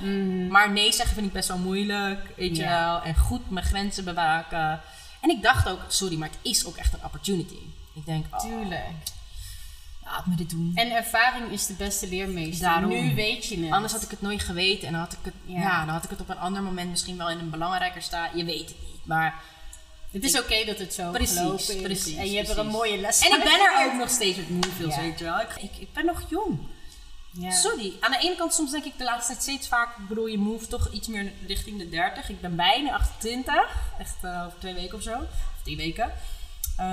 Maar 0.50 0.72
nee 0.72 0.92
zeggen 0.92 1.14
vind 1.16 1.28
ik 1.28 1.34
best 1.34 1.48
wel 1.48 1.58
moeilijk. 1.58 2.20
Weet 2.38 2.58
je 2.58 2.64
wel. 2.64 3.02
En 3.02 3.16
goed 3.16 3.50
mijn 3.50 3.66
grenzen 3.66 4.04
bewaken. 4.04 4.82
En 5.22 5.30
ik 5.30 5.42
dacht 5.42 5.70
ook, 5.70 5.80
sorry, 5.88 6.18
maar 6.18 6.30
het 6.30 6.38
is 6.42 6.66
ook 6.66 6.76
echt 6.78 6.94
een 6.94 7.04
opportunity. 7.04 7.58
Ik 7.94 8.06
denk, 8.06 8.26
oh, 8.32 8.40
Tuurlijk. 8.40 8.84
laat 10.06 10.26
me 10.26 10.36
dit 10.36 10.50
doen. 10.50 10.72
En 10.76 10.92
ervaring 10.96 11.52
is 11.52 11.66
de 11.66 11.74
beste 11.74 12.08
leermeester. 12.10 12.68
Daarom. 12.68 12.90
Nu 12.90 13.16
weet 13.16 13.46
je 13.46 13.60
het. 13.64 13.72
Anders 13.72 13.94
had 13.94 14.02
ik 14.04 14.10
het 14.10 14.22
nooit 14.22 14.44
geweten 14.44 14.88
en 14.88 14.94
dan 14.94 15.02
had 15.02 15.14
ik 15.14 15.20
het, 15.22 15.34
Ja. 15.46 15.60
ja. 15.60 15.86
dan 15.86 15.94
had 15.94 16.04
ik 16.04 16.10
het 16.10 16.22
op 16.22 16.30
een 16.30 16.38
ander 16.38 16.64
moment 16.64 16.90
misschien 16.90 17.18
wel 17.18 17.30
in 17.30 17.40
een 17.40 17.50
belangrijker 17.50 18.02
staan. 18.02 18.38
Je 18.38 18.44
weet 18.44 18.70
het 18.70 18.78
niet, 18.92 19.06
maar 19.06 19.36
Het 20.14 20.24
is 20.24 20.40
oké 20.40 20.66
dat 20.66 20.78
het 20.80 20.94
zo 20.94 21.12
Precies, 21.12 21.70
is. 21.70 21.82
precies, 21.82 22.16
En 22.16 22.32
je 22.32 22.36
hebt 22.38 22.50
er 22.50 22.58
een 22.60 22.68
mooie 22.68 22.98
les 22.98 23.20
En 23.20 23.38
ik 23.38 23.44
ben 23.44 23.60
er 23.60 23.86
ook 23.86 23.94
nog 23.94 24.10
steeds 24.10 24.38
met 24.48 24.66
Ja. 24.80 25.02
weet 25.02 25.20
je 25.20 25.26
wel. 25.26 25.40
Ik, 25.40 25.50
ik, 25.62 25.72
ik 25.80 25.94
ben 25.94 26.06
nog 26.06 26.22
jong. 26.30 26.60
Ja. 27.32 27.52
Sorry. 27.52 27.94
Aan 28.00 28.12
de 28.12 28.18
ene 28.18 28.36
kant 28.36 28.54
soms 28.54 28.72
denk 28.72 28.84
ik 28.84 28.98
de 28.98 29.04
laatste 29.04 29.32
tijd 29.32 29.44
steeds 29.44 29.68
vaak, 29.68 29.98
ik 29.98 30.08
bedoel 30.08 30.26
je 30.26 30.38
move 30.38 30.68
toch 30.68 30.92
iets 30.92 31.08
meer 31.08 31.32
richting 31.48 31.78
de 31.78 31.90
30. 31.90 32.30
Ik 32.30 32.42
ben 32.42 32.56
bijna 32.56 32.92
28. 32.94 33.54
Echt 34.00 34.16
eh, 34.22 34.44
over 34.46 34.60
twee 34.60 34.74
weken 34.74 34.98
of 34.98 35.04
zo. 35.04 35.14
Of 35.14 35.62
drie 35.64 35.78
weken. 35.78 36.12
Ehm, 36.78 36.86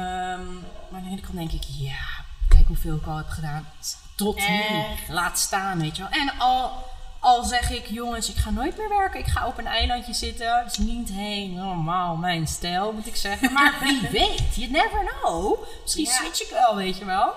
maar 0.55 0.93
aan 0.93 1.03
de 1.05 1.11
ene 1.11 1.21
kant 1.21 1.35
denk 1.37 1.53
ik, 1.53 1.63
ja, 1.79 2.25
kijk 2.49 2.67
hoeveel 2.67 2.97
ik 2.97 3.07
al 3.07 3.17
heb 3.17 3.29
gedaan. 3.29 3.69
Tot 4.17 4.37
nu. 4.49 4.61
Laat 5.09 5.39
staan, 5.39 5.81
weet 5.81 5.97
je 5.97 6.03
wel. 6.03 6.13
En 6.13 6.33
al, 6.39 6.85
al 7.21 7.45
zeg 7.45 7.71
ik, 7.71 7.87
jongens, 7.87 8.31
ik 8.31 8.37
ga 8.37 8.51
nooit 8.51 8.77
meer 8.77 8.89
werken. 8.89 9.21
Ik 9.21 9.27
ga 9.27 9.47
op 9.47 9.59
een 9.59 9.67
eilandje 9.67 10.13
zitten. 10.15 10.59
Het 10.63 10.73
is 10.73 10.79
niet 10.79 11.09
helemaal 11.11 12.17
mijn 12.17 12.47
stijl, 12.47 12.93
moet 12.93 13.07
ik 13.07 13.17
zeggen. 13.17 13.53
Maar 13.53 13.75
wie 13.83 14.09
weet, 14.21 14.55
you 14.57 14.71
never 14.71 15.13
know. 15.21 15.59
Misschien 15.83 16.05
Ja. 16.05 16.11
switch 16.13 16.43
ik 16.43 16.51
wel, 16.51 16.77
weet 16.77 16.99
je 16.99 17.05
wel. 17.05 17.33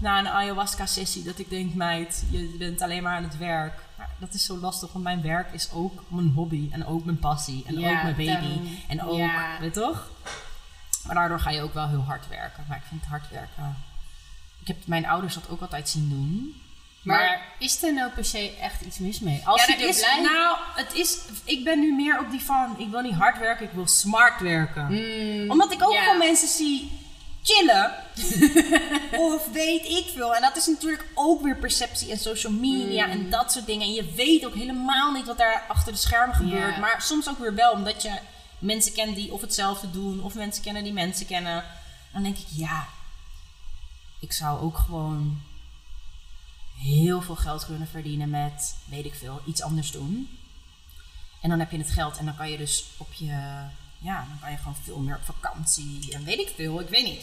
Na 0.00 0.18
een 0.18 0.28
ayahuasca-sessie 0.28 1.22
dat 1.22 1.38
ik 1.38 1.50
denk, 1.50 1.74
meid, 1.74 2.24
je 2.30 2.54
bent 2.58 2.80
alleen 2.82 3.02
maar 3.02 3.16
aan 3.16 3.22
het 3.22 3.38
werk. 3.38 3.80
Maar 3.96 4.08
dat 4.18 4.34
is 4.34 4.44
zo 4.44 4.56
lastig, 4.58 4.92
want 4.92 5.04
mijn 5.04 5.22
werk 5.22 5.52
is 5.52 5.70
ook 5.72 6.02
mijn 6.08 6.32
hobby. 6.34 6.68
En 6.72 6.86
ook 6.86 7.04
mijn 7.04 7.18
passie. 7.18 7.62
En 7.66 7.78
Ja, 7.80 7.96
ook 7.96 8.02
mijn 8.02 8.16
baby. 8.16 8.60
En 8.88 9.02
ook, 9.02 9.16
Ja. 9.18 9.56
weet 9.60 9.74
je 9.74 9.80
toch? 9.80 10.08
Maar 11.06 11.14
daardoor 11.14 11.40
ga 11.40 11.50
je 11.50 11.62
ook 11.62 11.74
wel 11.74 11.88
heel 11.88 12.04
hard 12.06 12.28
werken. 12.28 12.64
Maar 12.68 12.76
ik 12.76 12.82
vind 12.88 13.00
het 13.00 13.10
hard 13.10 13.28
werken... 13.30 13.76
Ik 14.60 14.66
heb 14.66 14.86
mijn 14.86 15.06
ouders 15.06 15.34
dat 15.34 15.48
ook 15.48 15.60
altijd 15.60 15.88
zien 15.88 16.08
doen. 16.08 16.60
Maar, 17.06 17.40
is 17.58 17.82
er 17.82 17.92
nou 17.92 18.10
per 18.10 18.24
se 18.24 18.56
echt 18.60 18.80
iets 18.80 18.98
mis 18.98 19.20
mee? 19.20 19.42
Als 19.44 19.64
ja, 19.66 19.74
je 19.74 19.82
er 19.82 19.88
is, 19.88 19.98
blij... 19.98 20.20
nou, 20.20 20.56
het 20.74 20.94
is, 20.94 21.18
ik 21.44 21.64
ben 21.64 21.80
nu 21.80 21.92
meer 21.94 22.20
op 22.20 22.30
die 22.30 22.40
van, 22.42 22.74
ik 22.78 22.88
wil 22.88 23.00
niet 23.00 23.14
hard 23.14 23.38
werken, 23.38 23.64
ik 23.66 23.72
wil 23.72 23.86
smart 23.86 24.40
werken. 24.40 24.86
Mm, 24.86 25.50
Omdat 25.50 25.72
ik 25.72 25.82
ook 25.84 25.92
ja. 25.92 26.02
gewoon 26.02 26.18
mensen 26.18 26.48
zie 26.48 27.04
chillen. 27.42 27.92
of 29.32 29.48
weet 29.52 29.84
ik 29.84 30.06
veel. 30.14 30.34
En 30.34 30.42
dat 30.42 30.56
is 30.56 30.66
natuurlijk 30.66 31.04
ook 31.14 31.42
weer 31.42 31.56
perceptie 31.56 32.10
en 32.10 32.18
social 32.18 32.52
media 32.52 33.06
Mm. 33.06 33.12
en 33.12 33.30
dat 33.30 33.52
soort 33.52 33.66
dingen. 33.66 33.86
En 33.86 33.92
je 33.92 34.12
weet 34.14 34.46
ook 34.46 34.54
helemaal 34.54 35.12
niet 35.12 35.26
wat 35.26 35.38
daar 35.38 35.64
achter 35.68 35.92
de 35.92 35.98
schermen 35.98 36.36
gebeurt. 36.36 36.78
Maar 36.78 37.02
soms 37.02 37.28
ook 37.28 37.38
weer 37.38 37.54
wel, 37.54 37.72
omdat 37.72 38.02
je 38.02 38.18
mensen 38.58 38.92
kent 38.92 39.16
die 39.16 39.32
of 39.32 39.40
hetzelfde 39.40 39.90
doen, 39.90 40.22
of 40.22 40.34
mensen 40.34 40.62
kennen 40.62 40.84
die 40.84 40.92
mensen 40.92 41.26
kennen. 41.26 41.64
Dan 42.12 42.22
denk 42.22 42.36
ik, 42.38 42.46
ja, 42.50 42.86
ik 44.20 44.32
zou 44.32 44.60
ook 44.60 44.76
gewoon 44.78 45.40
heel 46.76 47.22
veel 47.22 47.36
geld 47.36 47.66
kunnen 47.66 47.88
verdienen 47.88 48.30
met, 48.30 48.74
weet 48.84 49.04
ik 49.04 49.14
veel, 49.14 49.42
iets 49.46 49.62
anders 49.62 49.90
doen. 49.90 50.38
En 51.42 51.48
dan 51.48 51.58
heb 51.58 51.70
je 51.70 51.78
het 51.78 51.90
geld 51.90 52.16
en 52.18 52.24
dan 52.24 52.36
kan 52.36 52.50
je 52.50 52.56
dus 52.56 52.84
op 52.96 53.12
je, 53.12 53.26
ja, 53.98 54.26
dan 54.28 54.38
kan 54.40 54.50
je 54.50 54.56
gewoon 54.56 54.76
veel 54.84 54.98
meer 54.98 55.16
op 55.16 55.24
vakantie 55.24 56.12
en 56.12 56.24
weet 56.24 56.38
ik 56.38 56.52
veel, 56.56 56.80
ik 56.80 56.88
weet 56.88 57.04
niet. 57.04 57.22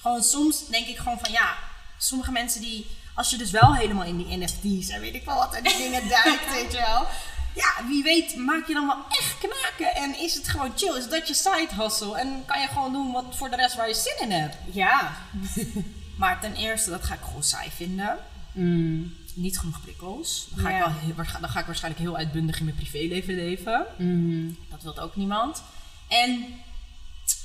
Gewoon 0.00 0.22
soms 0.22 0.66
denk 0.68 0.86
ik 0.86 0.96
gewoon 0.96 1.18
van, 1.18 1.32
ja, 1.32 1.56
sommige 1.98 2.32
mensen 2.32 2.60
die, 2.60 2.86
als 3.14 3.30
je 3.30 3.36
dus 3.36 3.50
wel 3.50 3.74
helemaal 3.74 4.04
in 4.04 4.16
die 4.16 4.36
NFT's 4.36 4.88
en 4.88 5.00
weet 5.00 5.14
ik 5.14 5.24
wel 5.24 5.36
wat 5.36 5.54
en 5.54 5.62
die 5.62 5.76
dingen 5.76 6.08
duikt, 6.22 6.52
weet 6.52 6.72
je 6.72 6.78
wel. 6.78 7.06
Ja, 7.54 7.86
wie 7.86 8.02
weet 8.02 8.36
maak 8.36 8.66
je 8.66 8.74
dan 8.74 8.86
wel 8.86 9.04
echt 9.08 9.38
knaken 9.38 9.94
en 9.94 10.18
is 10.18 10.34
het 10.34 10.48
gewoon 10.48 10.72
chill, 10.76 10.96
is 10.96 11.08
dat 11.08 11.28
je 11.28 11.34
side 11.34 11.74
hustle 11.76 12.18
en 12.18 12.42
kan 12.46 12.60
je 12.60 12.68
gewoon 12.68 12.92
doen 12.92 13.12
wat 13.12 13.24
voor 13.36 13.50
de 13.50 13.56
rest 13.56 13.74
waar 13.74 13.88
je 13.88 13.94
zin 13.94 14.18
in 14.20 14.30
hebt. 14.30 14.56
Ja. 14.72 15.16
Maar 16.16 16.40
ten 16.40 16.54
eerste, 16.54 16.90
dat 16.90 17.04
ga 17.04 17.14
ik 17.14 17.20
gewoon 17.24 17.42
saai 17.42 17.70
vinden. 17.70 18.18
Mm, 18.56 19.14
Niet 19.34 19.58
genoeg 19.58 19.80
prikkels. 19.80 20.48
Dan 20.54 20.64
ga, 20.64 20.70
Ja. 20.70 20.86
ik, 21.08 21.14
wel 21.16 21.26
dan 21.40 21.48
ga 21.50 21.60
ik 21.60 21.66
waarschijnlijk 21.66 22.02
heel 22.04 22.16
uitbundig 22.16 22.58
in 22.58 22.64
mijn 22.64 22.76
privéleven 22.76 23.34
leven. 23.34 23.86
mm. 23.98 24.56
Dat 24.70 24.82
wil 24.82 24.98
ook 24.98 25.16
niemand. 25.16 25.62
En 26.08 26.44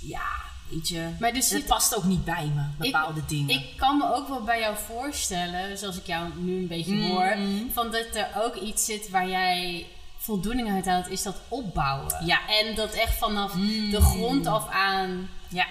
ja, 0.01 0.25
weet 0.69 0.87
je, 0.87 1.09
Maar 1.19 1.33
dus 1.33 1.49
het 1.49 1.65
past 1.65 1.95
ook 1.95 2.03
niet 2.03 2.23
bij 2.25 2.51
me, 2.55 2.63
bepaalde 2.77 3.21
dingen. 3.27 3.49
Ik 3.49 3.65
kan 3.77 3.97
me 3.97 4.13
ook 4.15 4.27
wel 4.27 4.41
bij 4.43 4.59
jou 4.59 4.75
voorstellen, 4.77 5.77
zoals 5.77 5.97
ik 5.97 6.05
jou 6.07 6.29
nu 6.37 6.57
een 6.57 6.67
beetje 6.67 6.93
Mm, 6.93 7.09
hoor, 7.09 7.37
van 7.73 7.91
dat 7.91 8.05
er 8.15 8.27
ook 8.37 8.55
iets 8.55 8.85
zit 8.85 9.09
waar 9.09 9.29
jij 9.29 9.87
voldoening 10.17 10.71
uit 10.71 10.85
haalt, 10.85 11.09
is 11.09 11.23
dat 11.23 11.41
opbouwen. 11.47 12.25
Ja. 12.25 12.39
En 12.49 12.75
dat 12.75 12.93
echt 12.93 13.17
vanaf 13.17 13.51
de 13.91 14.01
grond 14.01 14.47
af 14.47 14.69
aan. 14.69 15.29
ja, 15.47 15.65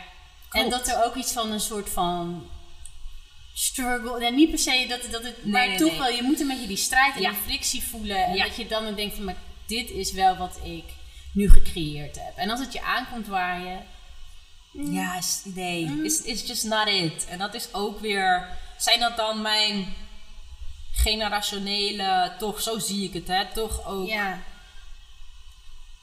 En 0.51 0.71
dat 0.71 0.89
er 0.89 1.05
ook 1.05 1.15
iets 1.15 1.33
van 1.33 1.51
een 1.51 1.61
soort 1.61 1.89
van 1.91 2.47
struggle. 3.55 4.21
Ja, 4.25 4.29
niet 4.29 4.51
per 4.51 4.59
se 4.59 4.87
dat, 4.89 5.11
dat 5.11 5.23
het. 5.23 5.45
Nee, 5.45 5.53
maar 5.53 5.69
nee, 5.69 5.79
toch 5.79 5.97
wel, 5.99 6.09
je 6.11 6.23
moet 6.23 6.41
een 6.41 6.49
beetje 6.49 6.67
die 6.67 6.77
strijd 6.77 7.15
en 7.15 7.21
Ja. 7.21 7.31
die 7.31 7.39
frictie 7.39 7.83
voelen. 7.83 8.25
En 8.25 8.35
Ja. 8.35 8.45
dat 8.45 8.57
je 8.57 8.67
dan 8.67 8.95
denkt 8.95 9.15
van, 9.15 9.25
maar 9.25 9.37
dit 9.67 9.91
is 9.91 10.13
wel 10.13 10.37
wat 10.37 10.59
ik 10.63 10.85
nu 11.33 11.51
gecreëerd 11.51 12.17
heb. 12.17 12.37
En 12.37 12.51
als 12.51 12.61
het 12.61 12.73
je 12.73 12.83
aankomt 12.83 13.27
waar 13.27 13.61
je. 13.61 13.77
Ja, 14.73 15.17
is, 15.19 15.41
nee, 15.45 15.87
Mm. 15.87 16.05
is, 16.05 16.23
is 16.23 16.47
just 16.47 16.65
not 16.65 16.87
it. 16.89 17.27
En 17.27 17.39
dat 17.39 17.55
is 17.55 17.75
ook 17.75 18.01
weer, 18.01 18.49
zijn 18.79 19.01
dat 19.01 19.17
dan 19.17 19.43
mijn 19.43 19.95
generationele, 20.93 22.33
toch, 22.39 22.61
zo 22.63 22.79
zie 22.79 23.05
ik 23.05 23.13
het, 23.13 23.29
hè, 23.29 23.53
toch 23.55 23.87
ook 23.87 24.09
Ja. 24.09 24.43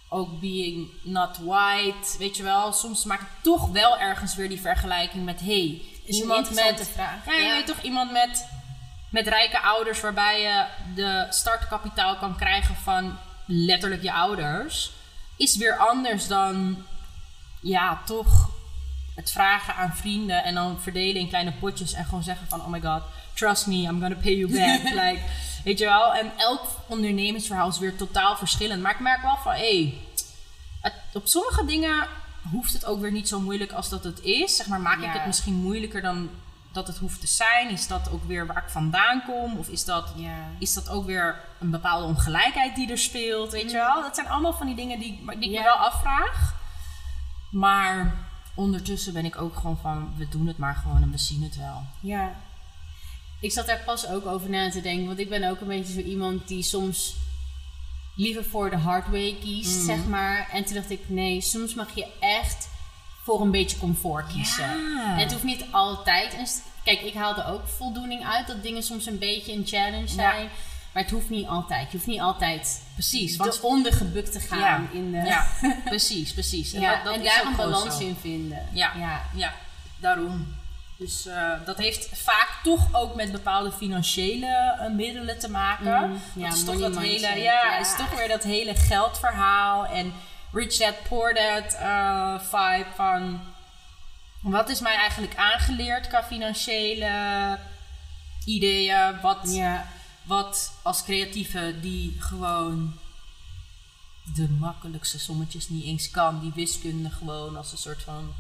ook 0.10 0.40
being 0.40 0.90
not 1.02 1.38
white, 1.38 2.18
weet 2.18 2.38
je 2.38 2.44
wel. 2.44 2.74
Soms 2.74 3.04
maak 3.04 3.22
ik 3.22 3.28
toch 3.42 3.68
wel 3.70 3.98
ergens 4.00 4.36
weer 4.36 4.50
die 4.50 4.62
vergelijking 4.62 5.26
met, 5.26 5.40
hey, 5.40 5.82
Is 6.08 6.20
iemand 6.20 6.54
met, 6.54 6.90
vraag. 6.94 7.26
ja, 7.26 7.34
je 7.34 7.50
weet 7.50 7.66
toch 7.66 7.82
iemand 7.82 8.12
met, 8.12 8.48
met 9.10 9.28
rijke 9.28 9.60
ouders, 9.60 10.02
waarbij 10.02 10.42
je 10.42 10.66
de 10.96 11.28
startkapitaal 11.30 12.18
kan 12.18 12.36
krijgen 12.36 12.76
van 12.76 13.18
letterlijk 13.46 14.02
je 14.02 14.14
ouders, 14.14 14.92
is 15.38 15.58
weer 15.58 15.78
anders 15.78 16.28
dan, 16.28 16.86
ja, 17.62 18.02
toch 18.06 18.50
het 19.16 19.32
vragen 19.32 19.76
aan 19.76 19.96
vrienden 19.96 20.44
en 20.44 20.54
dan 20.54 20.82
verdelen 20.82 21.22
in 21.22 21.28
kleine 21.28 21.52
potjes 21.52 21.94
en 21.94 22.06
gewoon 22.06 22.24
zeggen 22.24 22.48
van, 22.48 22.62
oh 22.62 22.68
my 22.68 22.82
god, 22.82 23.02
trust 23.34 23.68
me, 23.68 23.76
I'm 23.76 24.00
gonna 24.00 24.16
pay 24.22 24.36
you 24.36 24.52
back. 24.52 24.84
like, 25.04 25.22
weet 25.64 25.80
je 25.80 25.86
wel? 25.86 26.14
En 26.14 26.32
elk 26.38 26.62
ondernemingsverhaal 26.88 27.70
is 27.70 27.80
weer 27.80 27.96
totaal 27.96 28.38
verschillend. 28.38 28.82
Maar 28.82 28.92
ik 28.92 29.00
merk 29.00 29.22
wel 29.22 29.38
van, 29.44 29.54
hé, 29.54 30.00
hey, 30.82 30.92
op 31.14 31.28
sommige 31.28 31.66
dingen 31.66 32.08
hoeft 32.52 32.74
het 32.74 32.86
ook 32.86 33.00
weer 33.02 33.12
niet 33.12 33.28
zo 33.28 33.40
moeilijk 33.40 33.72
als 33.72 33.90
dat 33.90 34.04
het 34.04 34.20
is. 34.22 34.56
Zeg 34.56 34.68
maar, 34.68 34.82
maak 34.82 35.00
ik 35.02 35.12
het 35.14 35.26
misschien 35.26 35.54
moeilijker 35.54 36.02
dan 36.02 36.30
dat 36.72 36.88
het 36.88 36.98
hoeft 36.98 37.20
te 37.22 37.28
zijn? 37.28 37.70
Is 37.70 37.88
dat 37.88 38.10
ook 38.12 38.24
weer 38.24 38.46
waar 38.48 38.64
ik 38.64 38.70
vandaan 38.70 39.24
kom? 39.26 39.58
Of 39.58 39.68
is 39.68 39.86
dat, 39.86 40.12
Ja. 40.16 40.38
is 40.60 40.74
dat 40.74 40.90
ook 40.90 41.06
weer 41.06 41.40
een 41.60 41.70
bepaalde 41.70 42.06
ongelijkheid 42.06 42.76
die 42.76 42.92
er 42.92 42.98
speelt? 42.98 43.52
Weet 43.52 43.72
je 43.72 43.78
wel? 43.78 44.02
Dat 44.02 44.16
zijn 44.16 44.28
allemaal 44.28 44.54
van 44.54 44.68
die 44.68 44.76
dingen 44.76 45.00
die, 45.00 45.22
die 45.26 45.50
ik 45.50 45.52
Ja. 45.56 45.60
me 45.60 45.64
wel 45.64 45.76
afvraag. 45.76 46.56
Maar 47.52 48.16
ondertussen 48.56 49.14
ben 49.14 49.26
ik 49.26 49.42
ook 49.42 49.56
gewoon 49.56 49.78
van, 49.82 50.14
we 50.18 50.28
doen 50.30 50.48
het 50.48 50.58
maar 50.58 50.76
gewoon 50.76 51.02
en 51.02 51.12
we 51.12 51.18
zien 51.18 51.44
het 51.44 51.58
wel. 51.58 51.84
Ja. 52.00 52.32
Ik 53.42 53.52
zat 53.52 53.66
daar 53.66 53.82
pas 53.86 54.08
ook 54.08 54.26
over 54.26 54.50
na 54.50 54.70
te 54.70 54.82
denken. 54.82 55.08
Want 55.08 55.20
ik 55.20 55.30
ben 55.30 55.50
ook 55.50 55.62
een 55.62 55.68
beetje 55.68 55.94
zo 55.94 56.00
iemand 56.00 56.48
die 56.48 56.64
soms 56.64 57.16
liever 58.18 58.46
voor 58.46 58.70
de 58.70 58.78
hard 58.78 59.08
way 59.10 59.38
kiest, 59.42 59.76
Mhm. 59.76 59.86
zeg 59.86 60.06
maar. 60.06 60.50
En 60.54 60.66
toen 60.66 60.76
dacht 60.76 60.90
ik, 60.92 61.00
nee, 61.08 61.42
soms 61.42 61.74
mag 61.74 61.88
je 61.96 62.08
echt 62.20 62.70
voor 63.24 63.42
een 63.42 63.52
beetje 63.52 63.78
comfort 63.78 64.28
kiezen. 64.34 64.64
Ja. 64.96 65.14
En 65.14 65.20
het 65.20 65.32
hoeft 65.32 65.44
niet 65.44 65.66
altijd... 65.72 66.34
Een 66.34 66.48
Kijk, 66.84 67.02
ik 67.02 67.14
haalde 67.14 67.46
ook 67.46 67.68
voldoening 67.68 68.26
uit 68.26 68.48
dat 68.48 68.64
dingen 68.64 68.84
soms 68.84 69.06
een 69.06 69.18
beetje 69.18 69.54
een 69.54 69.66
challenge 69.66 70.08
zijn. 70.08 70.50
Maar 70.94 71.04
het 71.04 71.12
hoeft 71.12 71.30
niet 71.30 71.48
altijd. 71.48 71.92
Je 71.92 71.98
hoeft 71.98 72.08
niet 72.10 72.20
altijd 72.22 72.82
Precies, 72.94 73.32
de 73.32 73.38
want 73.38 73.62
ondergebukt 73.62 74.32
te 74.32 74.40
gaan 74.40 74.60
Ja. 74.60 74.82
in 74.92 75.12
de... 75.12 75.18
ja, 75.18 75.48
precies, 75.86 76.34
precies. 76.34 76.72
Ja, 76.72 76.96
dat- 76.96 77.04
dat 77.04 77.16
en 77.16 77.24
daar 77.24 77.46
een 77.46 77.56
balans 77.56 77.98
zo. 77.98 78.02
in 78.04 78.16
vinden. 78.22 78.68
Ja. 78.72 78.92
ja. 78.98 79.22
Ja, 79.36 79.54
daarom. 80.00 80.56
Dus 80.98 81.26
eh, 81.26 81.52
dat 81.66 81.78
heeft 81.78 82.10
vaak 82.14 82.60
toch 82.64 82.96
ook 82.96 83.16
met 83.16 83.32
bepaalde 83.32 83.72
financiële 83.72 84.76
eh, 84.80 84.90
middelen 84.90 85.40
te 85.40 85.50
maken. 85.50 86.10
Mm, 86.10 86.22
ja, 86.36 86.48
dat 86.50 86.58
is 86.58 86.64
toch 86.64 86.80
dat 86.80 86.98
hele, 87.00 87.28
ja, 87.28 87.36
ja. 87.36 87.78
is 87.78 87.96
toch 87.96 88.16
weer 88.16 88.28
dat 88.28 88.44
hele 88.44 88.76
geldverhaal 88.76 89.86
en 89.86 90.14
rich 90.52 90.78
dad 90.78 90.96
poor 91.10 91.34
dad 91.34 91.74
eh, 91.74 92.40
vibe 92.40 92.88
van 92.96 93.42
wat 94.40 94.70
is 94.70 94.80
mij 94.80 94.96
eigenlijk 94.96 95.36
aangeleerd 95.36 96.08
qua 96.08 96.24
financiële 96.24 97.58
ideeën, 98.46 99.22
wat, 99.22 99.40
Ja. 99.44 99.88
wat 100.24 100.72
als 100.82 101.04
creatieve 101.04 101.76
die 101.82 102.16
gewoon 102.20 103.00
de 104.36 104.50
makkelijkste 104.50 105.20
sommetjes 105.20 105.70
niet 105.70 105.84
eens 105.86 106.12
kan. 106.12 106.40
Die 106.40 106.52
wiskunde 106.56 107.10
gewoon 107.10 107.58
als 107.58 107.72
een 107.72 107.78
soort 107.78 108.04
van 108.04 108.34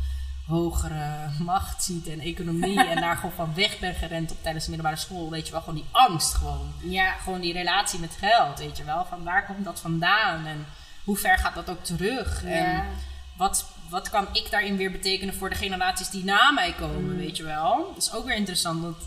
hogere 0.47 1.29
macht 1.39 1.83
ziet 1.83 2.07
en 2.07 2.19
economie. 2.19 2.83
en 2.89 3.01
daar 3.01 3.15
gewoon 3.15 3.35
van 3.35 3.53
weg 3.53 3.79
ben 3.79 3.93
gerend 3.95 4.31
op 4.31 4.37
tijdens 4.43 4.63
de 4.65 4.69
middelbare 4.71 5.01
school. 5.01 5.29
Weet 5.29 5.45
je 5.45 5.51
wel, 5.51 5.61
gewoon 5.61 5.75
die 5.75 5.85
angst 5.91 6.33
gewoon. 6.33 6.73
Ja. 6.83 7.11
Gewoon 7.11 7.41
die 7.41 7.53
relatie 7.53 7.99
met 7.99 8.15
geld, 8.19 8.59
weet 8.59 8.77
je 8.77 8.83
wel. 8.83 9.05
Van 9.09 9.23
waar 9.23 9.45
komt 9.45 9.65
dat 9.65 9.79
vandaan 9.79 10.45
en 10.45 10.65
hoe 11.03 11.17
ver 11.17 11.37
gaat 11.37 11.55
dat 11.55 11.69
ook 11.69 11.83
terug? 11.83 12.43
Ja. 12.43 12.49
En 12.49 12.85
wat, 13.37 13.65
wat 13.89 14.09
kan 14.09 14.27
ik 14.31 14.51
daarin 14.51 14.77
weer 14.77 14.91
betekenen 14.91 15.33
voor 15.35 15.49
de 15.49 15.55
generaties 15.55 16.09
die 16.09 16.23
na 16.23 16.51
mij 16.51 16.73
komen, 16.73 17.11
Mm. 17.11 17.17
weet 17.17 17.37
je 17.37 17.43
wel. 17.43 17.91
Dat 17.93 18.03
is 18.03 18.13
ook 18.13 18.25
weer 18.25 18.35
interessant, 18.35 18.81
want 18.81 18.97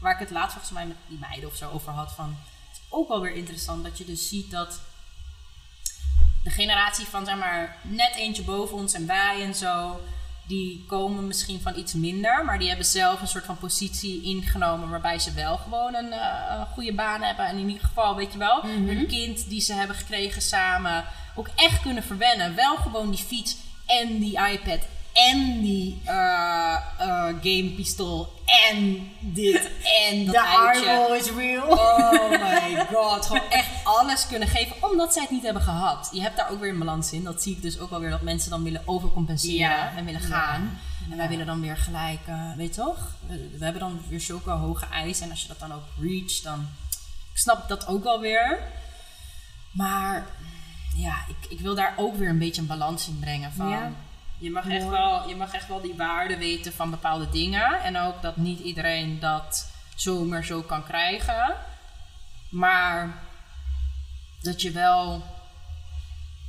waar 0.00 0.12
ik 0.12 0.18
het 0.18 0.30
laatst 0.30 0.52
volgens 0.52 0.72
mij 0.72 0.86
met 0.86 0.96
die 1.06 1.18
meiden 1.18 1.48
of 1.48 1.56
zo 1.56 1.70
over 1.70 1.92
had. 1.92 2.12
Van, 2.12 2.36
het 2.68 2.76
is 2.76 2.80
ook 2.88 3.08
wel 3.08 3.20
weer 3.20 3.34
interessant 3.34 3.84
dat 3.84 3.98
je 3.98 4.04
dus 4.04 4.28
ziet 4.28 4.50
dat 4.50 4.80
de 6.42 6.50
generatie 6.50 7.06
van 7.06 7.24
zeg 7.24 7.36
maar 7.36 7.76
net 7.82 8.14
eentje 8.14 8.42
boven 8.42 8.76
ons 8.76 8.92
en 8.94 9.06
wij 9.06 9.42
en 9.42 9.54
zo, 9.54 10.00
die 10.50 10.84
komen 10.88 11.26
misschien 11.26 11.60
van 11.60 11.76
iets 11.78 11.92
minder, 11.92 12.44
maar 12.44 12.58
die 12.58 12.68
hebben 12.68 12.86
zelf 12.86 13.20
een 13.20 13.28
soort 13.28 13.44
van 13.44 13.58
positie 13.58 14.22
ingenomen 14.22 14.88
waarbij 14.90 15.18
ze 15.18 15.32
wel 15.32 15.56
gewoon 15.56 15.94
een, 15.94 16.12
eh, 16.12 16.62
goede 16.72 16.94
baan 16.94 17.22
hebben. 17.22 17.46
En 17.46 17.56
in 17.58 17.68
ieder 17.68 17.84
geval, 17.86 18.16
weet 18.16 18.32
je 18.32 18.38
wel, 18.38 18.62
Mhm. 18.64 18.86
hun 18.86 19.06
kind 19.06 19.48
die 19.48 19.60
ze 19.60 19.72
hebben 19.74 19.96
gekregen 19.96 20.42
samen 20.42 21.04
ook 21.34 21.48
echt 21.56 21.82
kunnen 21.82 22.02
verwennen. 22.02 22.54
Wel 22.54 22.76
gewoon 22.76 23.10
die 23.10 23.24
fiets 23.24 23.56
en 23.86 24.18
die 24.18 24.38
iPad 24.52 24.78
en 25.12 25.60
die 25.60 26.00
eh 26.04 26.76
eh, 26.98 27.24
gamepistool 27.42 28.32
en 28.70 29.08
dit 29.20 29.70
en 30.08 30.24
dat 30.24 30.34
De 30.34 30.56
uitje. 30.58 31.16
is 31.20 31.30
real. 31.30 31.68
Oh 31.70 32.30
my 32.30 32.86
god. 32.92 33.26
Gewoon 33.26 33.50
echt 33.50 33.68
alles 33.84 34.26
kunnen 34.26 34.48
geven. 34.48 34.76
Omdat 34.90 35.12
zij 35.12 35.22
het 35.22 35.30
niet 35.30 35.42
hebben 35.42 35.62
gehad. 35.62 36.08
Je 36.12 36.20
hebt 36.22 36.36
daar 36.36 36.50
ook 36.50 36.60
weer 36.60 36.70
een 36.70 36.78
balans 36.78 37.12
in. 37.12 37.24
Dat 37.24 37.42
zie 37.42 37.56
ik 37.56 37.62
dus 37.62 37.78
ook 37.78 37.90
wel 37.90 38.00
weer. 38.00 38.10
Dat 38.10 38.22
mensen 38.22 38.50
dan 38.50 38.62
willen 38.62 38.82
overcompenseren. 38.84 39.56
Ja. 39.58 39.92
En 39.96 40.04
willen 40.04 40.20
Ja. 40.20 40.26
gaan. 40.26 40.78
En 41.10 41.16
wij 41.16 41.28
willen 41.28 41.46
dan 41.46 41.60
weer 41.60 41.76
gelijk. 41.76 42.20
eh, 42.26 42.52
weet 42.56 42.74
je 42.74 42.80
toch? 42.80 42.98
We, 43.26 43.56
we 43.58 43.64
hebben 43.64 43.80
dan 43.82 44.00
weer 44.08 44.20
zulke 44.20 44.50
hoge 44.50 44.86
eisen. 44.92 45.24
En 45.24 45.30
als 45.30 45.42
je 45.42 45.48
dat 45.48 45.58
dan 45.58 45.72
ook 45.72 45.84
reach. 46.00 46.40
Dan 46.42 46.68
ik 47.32 47.38
snap 47.38 47.68
dat 47.68 47.86
ook 47.86 48.04
wel 48.04 48.20
weer. 48.20 48.58
Maar 49.72 50.26
ja, 50.96 51.14
ik, 51.28 51.50
ik 51.50 51.60
wil 51.60 51.74
daar 51.74 51.94
ook 51.96 52.16
weer 52.16 52.28
een 52.28 52.38
beetje 52.38 52.60
een 52.60 52.66
balans 52.66 53.08
in 53.08 53.18
brengen. 53.18 53.52
Van, 53.52 53.68
Ja. 53.68 53.92
Je, 54.40 54.50
mag 54.50 54.68
echt 54.68 54.88
wel, 54.88 55.28
je 55.28 55.36
mag 55.36 55.52
echt 55.52 55.68
wel 55.68 55.80
die 55.80 55.94
waarde 55.96 56.36
weten 56.36 56.72
van 56.72 56.90
bepaalde 56.90 57.30
dingen. 57.30 57.82
En 57.82 57.98
ook 57.98 58.22
dat 58.22 58.36
niet 58.36 58.60
iedereen 58.60 59.20
dat 59.20 59.70
zomaar 59.94 60.44
zo 60.44 60.62
kan 60.62 60.84
krijgen. 60.84 61.54
Maar 62.48 63.18
dat 64.42 64.62
je 64.62 64.70
wel 64.70 65.22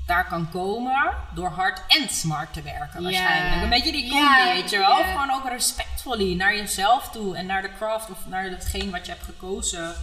daar 0.06 0.28
kan 0.28 0.50
komen 0.50 1.14
door 1.34 1.50
hard 1.50 1.82
en 1.88 2.10
smart 2.10 2.54
te 2.54 2.62
werken 2.62 3.04
waarschijnlijk. 3.04 3.62
Een 3.62 3.70
beetje 3.70 3.92
die 3.92 4.10
combi, 4.10 4.44
weet 4.54 4.70
je 4.70 4.78
wel. 4.78 4.96
Gewoon 4.96 5.32
ook 5.32 5.50
respectfully 5.50 6.36
naar 6.36 6.56
jezelf 6.56 7.10
toe 7.10 7.38
en 7.38 7.46
naar 7.46 7.62
de 7.62 7.74
craft 7.78 8.10
of 8.10 8.18
naar 8.26 8.44
hetgeen 8.44 8.92
wat 8.92 9.06
je 9.06 9.12
hebt 9.12 9.24
gekozen. 9.24 9.96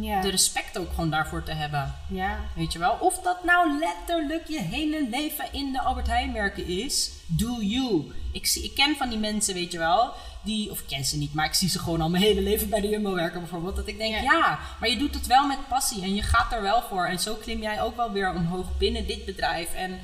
Ja. 0.00 0.20
De 0.20 0.30
respect 0.30 0.78
ook 0.78 0.90
gewoon 0.90 1.10
daarvoor 1.10 1.42
te 1.42 1.52
hebben. 1.52 1.94
ja. 2.08 2.38
Weet 2.54 2.72
je 2.72 2.78
wel? 2.78 2.96
Of 3.00 3.18
dat 3.20 3.44
nou 3.44 3.78
letterlijk 3.78 4.48
je 4.48 4.60
hele 4.60 5.06
leven 5.10 5.52
in 5.52 5.72
de 5.72 5.80
Albert 5.80 6.06
Heijn 6.06 6.32
werken 6.32 6.66
is. 6.66 7.10
Do 7.26 7.60
you. 7.60 8.12
Ik, 8.32 8.46
zie, 8.46 8.64
ik 8.64 8.74
ken 8.74 8.96
van 8.96 9.08
die 9.08 9.18
mensen, 9.18 9.54
weet 9.54 9.72
je 9.72 9.78
wel. 9.78 10.12
Die, 10.42 10.70
of 10.70 10.80
ik 10.80 10.86
ken 10.86 11.04
ze 11.04 11.16
niet, 11.18 11.34
maar 11.34 11.44
ik 11.46 11.54
zie 11.54 11.68
ze 11.68 11.78
gewoon 11.78 12.00
al 12.00 12.10
mijn 12.10 12.22
hele 12.22 12.40
leven 12.42 12.68
bij 12.68 12.80
de 12.80 12.88
Jumbo 12.88 13.14
werken 13.14 13.40
bijvoorbeeld. 13.40 13.76
Dat 13.76 13.86
ik 13.88 13.98
denk, 13.98 14.14
Ja. 14.14 14.20
ja. 14.22 14.58
maar 14.80 14.88
je 14.88 14.96
doet 14.96 15.14
het 15.14 15.26
wel 15.26 15.46
met 15.46 15.68
passie 15.68 16.02
en 16.02 16.14
je 16.14 16.22
gaat 16.22 16.52
er 16.52 16.62
wel 16.62 16.82
voor. 16.82 17.06
En 17.06 17.18
zo 17.18 17.34
klim 17.34 17.60
jij 17.60 17.82
ook 17.82 17.96
wel 17.96 18.12
weer 18.12 18.34
omhoog 18.34 18.66
binnen 18.78 19.06
dit 19.06 19.24
bedrijf. 19.24 19.74
En 19.74 20.00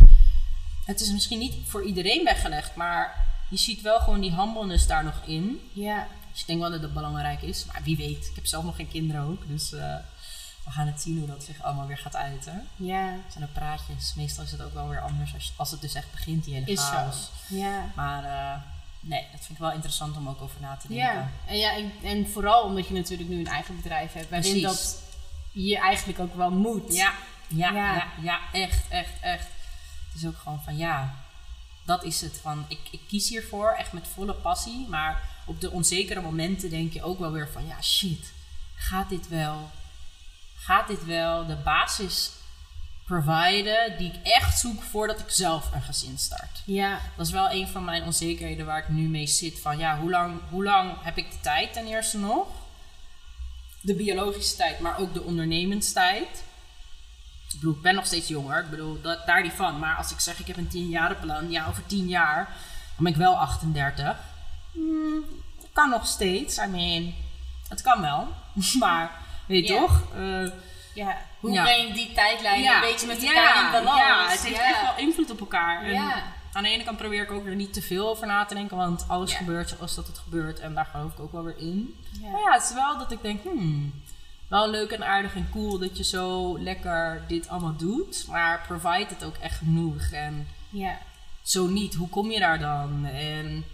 het 0.86 1.00
is 1.00 1.12
misschien 1.12 1.38
niet 1.38 1.54
voor 1.66 1.84
iedereen 1.84 2.24
weggelegd, 2.24 2.74
maar 2.74 3.26
je 3.50 3.56
ziet 3.56 3.80
wel 3.80 3.98
gewoon 3.98 4.20
die 4.20 4.34
humbleness 4.34 4.86
daar 4.86 5.04
nog 5.04 5.20
in. 5.26 5.60
Ja. 5.72 6.06
Dus 6.32 6.40
ik 6.40 6.46
denk 6.46 6.60
wel 6.60 6.70
dat 6.70 6.82
het 6.82 6.94
belangrijk 6.94 7.42
is. 7.42 7.64
Maar 7.64 7.82
wie 7.82 7.96
weet, 7.96 8.26
ik 8.26 8.34
heb 8.34 8.46
zelf 8.46 8.64
nog 8.64 8.76
geen 8.76 8.88
kinderen 8.88 9.22
ook. 9.22 9.48
Dus 9.48 9.72
eh, 9.72 9.96
we 10.64 10.70
gaan 10.70 10.86
het 10.86 11.00
zien 11.00 11.18
hoe 11.18 11.26
dat 11.26 11.44
zich 11.44 11.62
allemaal 11.62 11.86
weer 11.86 11.98
gaat 11.98 12.16
uiten. 12.16 12.68
Ja. 12.76 13.06
Het 13.06 13.32
zijn 13.32 13.44
ook 13.44 13.52
praatjes. 13.52 14.14
Meestal 14.14 14.44
is 14.44 14.50
het 14.50 14.62
ook 14.62 14.74
wel 14.74 14.88
weer 14.88 15.00
anders 15.00 15.34
als, 15.34 15.52
als 15.56 15.70
het 15.70 15.80
dus 15.80 15.94
echt 15.94 16.10
begint, 16.10 16.44
die 16.44 16.54
hele 16.54 16.66
Is 16.66 16.86
zo. 16.86 17.10
Ja. 17.56 17.90
Maar 17.94 18.24
eh, 18.24 18.60
nee, 19.00 19.26
dat 19.32 19.40
vind 19.40 19.50
ik 19.50 19.58
wel 19.58 19.72
interessant 19.72 20.16
om 20.16 20.28
ook 20.28 20.40
over 20.40 20.60
na 20.60 20.76
te 20.76 20.88
denken. 20.88 21.06
Ja. 21.06 21.30
En, 21.46 21.58
ja 21.58 21.76
en, 21.76 21.92
en 22.02 22.28
vooral 22.30 22.62
omdat 22.62 22.88
je 22.88 22.94
natuurlijk 22.94 23.28
nu 23.28 23.38
een 23.38 23.46
eigen 23.46 23.76
bedrijf 23.76 24.12
hebt. 24.12 24.30
Waarin 24.30 24.62
dat 24.62 25.02
je 25.52 25.78
eigenlijk 25.78 26.18
ook 26.18 26.34
wel 26.34 26.50
moet. 26.50 26.94
Ja, 26.94 27.12
ja, 27.48 27.72
ja. 27.72 27.94
Ja. 27.94 28.08
ja, 28.20 28.40
echt, 28.52 28.88
echt, 28.88 29.20
echt. 29.20 29.48
Het 30.12 30.22
is 30.22 30.26
ook 30.26 30.36
gewoon 30.36 30.62
van 30.62 30.76
ja, 30.76 31.14
dat 31.84 32.04
is 32.04 32.20
het. 32.20 32.38
Van, 32.42 32.64
ik, 32.68 32.80
ik 32.90 33.00
kies 33.08 33.28
hiervoor 33.28 33.70
echt 33.70 33.92
met 33.92 34.08
volle 34.08 34.34
passie. 34.34 34.86
Maar 34.88 35.22
op 35.50 35.60
de 35.60 35.70
onzekere 35.70 36.20
momenten 36.20 36.70
denk 36.70 36.92
je 36.92 37.02
ook 37.02 37.18
wel 37.18 37.32
weer 37.32 37.48
van 37.48 37.66
ja, 37.66 37.82
shit, 37.82 38.32
gaat 38.74 39.08
dit 39.08 39.28
wel? 39.28 39.70
Gaat 40.56 40.88
dit 40.88 41.04
wel 41.04 41.46
de 41.46 41.56
basis 41.56 42.30
providen 43.04 43.98
die 43.98 44.12
ik 44.12 44.22
echt 44.22 44.58
zoek 44.58 44.82
voordat 44.82 45.20
ik 45.20 45.30
zelf 45.30 45.72
een 45.72 45.82
gezin 45.82 46.18
start? 46.18 46.62
Ja. 46.64 47.00
Dat 47.16 47.26
is 47.26 47.32
wel 47.32 47.50
een 47.50 47.68
van 47.68 47.84
mijn 47.84 48.02
onzekerheden 48.02 48.66
waar 48.66 48.78
ik 48.78 48.88
nu 48.88 49.08
mee 49.08 49.26
zit. 49.26 49.60
Van 49.60 49.78
ja, 49.78 49.98
hoe 49.98 50.10
lang, 50.10 50.40
hoe 50.50 50.64
lang 50.64 51.02
heb 51.02 51.16
ik 51.16 51.30
de 51.30 51.40
tijd 51.40 51.72
ten 51.72 51.86
eerste 51.86 52.18
nog? 52.18 52.46
De 53.80 53.94
biologische 53.94 54.56
tijd, 54.56 54.80
maar 54.80 54.98
ook 54.98 55.14
de 55.14 55.22
ondernemenstijd. 55.22 56.44
Ik 57.48 57.60
bedoel, 57.60 57.74
ik 57.74 57.82
ben 57.82 57.94
nog 57.94 58.06
steeds 58.06 58.28
jonger. 58.28 58.62
Ik 58.64 58.70
bedoel, 58.70 59.00
dat, 59.00 59.26
daar 59.26 59.42
niet 59.42 59.52
van. 59.52 59.78
Maar 59.78 59.96
als 59.96 60.10
ik 60.10 60.20
zeg, 60.20 60.38
ik 60.38 60.46
heb 60.46 60.56
een 60.56 60.68
10 60.68 61.16
plan. 61.20 61.50
Ja, 61.50 61.66
over 61.66 61.86
10 61.86 62.08
jaar, 62.08 62.44
dan 62.94 63.04
ben 63.04 63.12
ik 63.12 63.18
wel 63.18 63.38
38. 63.38 64.16
Hmm, 64.72 65.24
kan 65.72 65.90
nog 65.90 66.06
steeds. 66.06 66.58
I 66.58 66.66
mean, 66.66 67.14
het 67.68 67.82
kan 67.82 68.00
wel. 68.00 68.28
maar, 68.78 69.10
weet 69.46 69.66
je 69.68 69.74
Ja. 69.74 69.80
toch? 69.80 70.02
Eh, 70.14 70.46
Ja. 70.94 71.18
Hoe 71.40 71.50
Ja. 71.52 71.62
breng 71.62 71.88
je 71.88 71.94
die 71.94 72.12
tijdlijn 72.12 72.64
een 72.66 72.80
beetje 72.80 73.06
met 73.06 73.22
elkaar 73.24 73.64
in 73.64 73.70
balans? 73.72 73.98
Ja, 74.00 74.28
het 74.28 74.40
heeft 74.44 74.60
echt 74.60 74.82
wel 74.82 74.96
invloed 75.06 75.30
op 75.30 75.40
elkaar. 75.40 75.82
En. 75.84 76.12
Aan 76.52 76.62
de 76.62 76.68
ene 76.68 76.84
kant 76.84 76.96
probeer 76.96 77.22
ik 77.22 77.30
ook 77.30 77.44
weer 77.44 77.54
niet 77.54 77.72
te 77.72 77.82
veel 77.82 78.08
over 78.08 78.26
na 78.26 78.44
te 78.44 78.54
denken, 78.54 78.76
want 78.76 79.04
alles 79.08 79.34
gebeurt 79.34 79.68
zoals 79.68 79.94
dat 79.94 80.06
het 80.06 80.18
gebeurt 80.18 80.60
en 80.60 80.74
daar 80.74 80.84
geloof 80.92 81.12
ik 81.12 81.20
ook 81.20 81.32
wel 81.32 81.42
weer 81.44 81.58
in. 81.58 81.94
Ja. 82.22 82.30
Maar 82.30 82.40
ja, 82.40 82.52
het 82.52 82.62
is 82.62 82.72
wel 82.74 82.98
dat 82.98 83.10
ik 83.12 83.22
denk, 83.22 83.42
hmm, 83.42 84.02
wel 84.48 84.70
leuk 84.70 84.90
en 84.90 85.04
aardig 85.06 85.34
en 85.34 85.48
cool 85.52 85.78
dat 85.78 85.96
je 85.96 86.04
zo 86.04 86.58
lekker 86.62 87.24
dit 87.28 87.48
allemaal 87.48 87.76
doet, 87.76 88.24
maar 88.28 88.64
provide 88.66 89.06
het 89.08 89.24
ook 89.24 89.36
echt 89.36 89.58
genoeg 89.58 90.10
en 90.12 90.48
Ja. 90.70 90.98
zo 91.42 91.66
niet, 91.66 91.94
hoe 91.94 92.08
kom 92.08 92.30
je 92.30 92.38
daar 92.38 92.58
dan? 92.58 93.04
En 93.06 93.64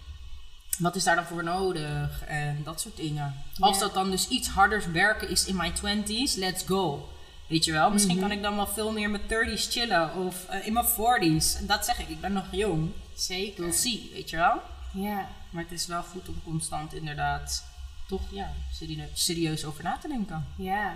wat 0.79 0.97
is 0.97 1.05
daar 1.05 1.17
dan 1.17 1.25
voor 1.25 1.45
nodig? 1.45 2.23
En 2.25 2.61
dat 2.65 2.81
soort 2.81 2.97
dingen. 2.97 3.43
Als 3.59 3.79
dat 3.79 3.95
dan 3.95 4.11
dus 4.11 4.29
iets 4.29 4.49
harders 4.49 4.87
werken 4.87 5.29
is 5.31 5.45
in 5.45 5.57
mijn 5.57 5.73
20s, 5.75 6.35
let's 6.37 6.63
go. 6.67 7.09
Weet 7.49 7.65
je 7.65 7.73
wel, 7.73 7.91
misschien 7.91 8.17
Mhm. 8.17 8.27
kan 8.29 8.37
ik 8.37 8.43
dan 8.43 8.57
wel 8.57 8.67
veel 8.67 8.93
meer 8.93 9.11
met 9.11 9.29
30s 9.29 9.67
chillen 9.71 10.15
of 10.15 10.45
eh, 10.49 10.67
in 10.67 10.73
mijn 10.73 10.87
40s. 10.87 11.55
En 11.59 11.67
dat 11.67 11.85
zeg 11.85 11.99
ik, 11.99 12.09
ik 12.09 12.21
ben 12.21 12.33
nog 12.33 12.45
jong. 12.51 12.91
Zeker. 13.15 13.63
We'll 13.65 13.73
see, 13.73 14.11
weet 14.13 14.31
je 14.31 14.37
wel. 14.37 14.61
Ja. 14.93 15.29
Maar 15.51 15.63
het 15.63 15.73
is 15.73 15.87
wel 15.87 16.03
goed 16.03 16.29
om 16.29 16.41
constant 16.45 16.95
inderdaad 16.95 17.65
toch 18.09 18.21
ja, 18.31 18.53
serie- 18.73 19.09
serieus 19.15 19.65
over 19.65 19.85
na 19.85 19.97
te 20.01 20.09
denken. 20.09 20.47
Ja. 20.57 20.95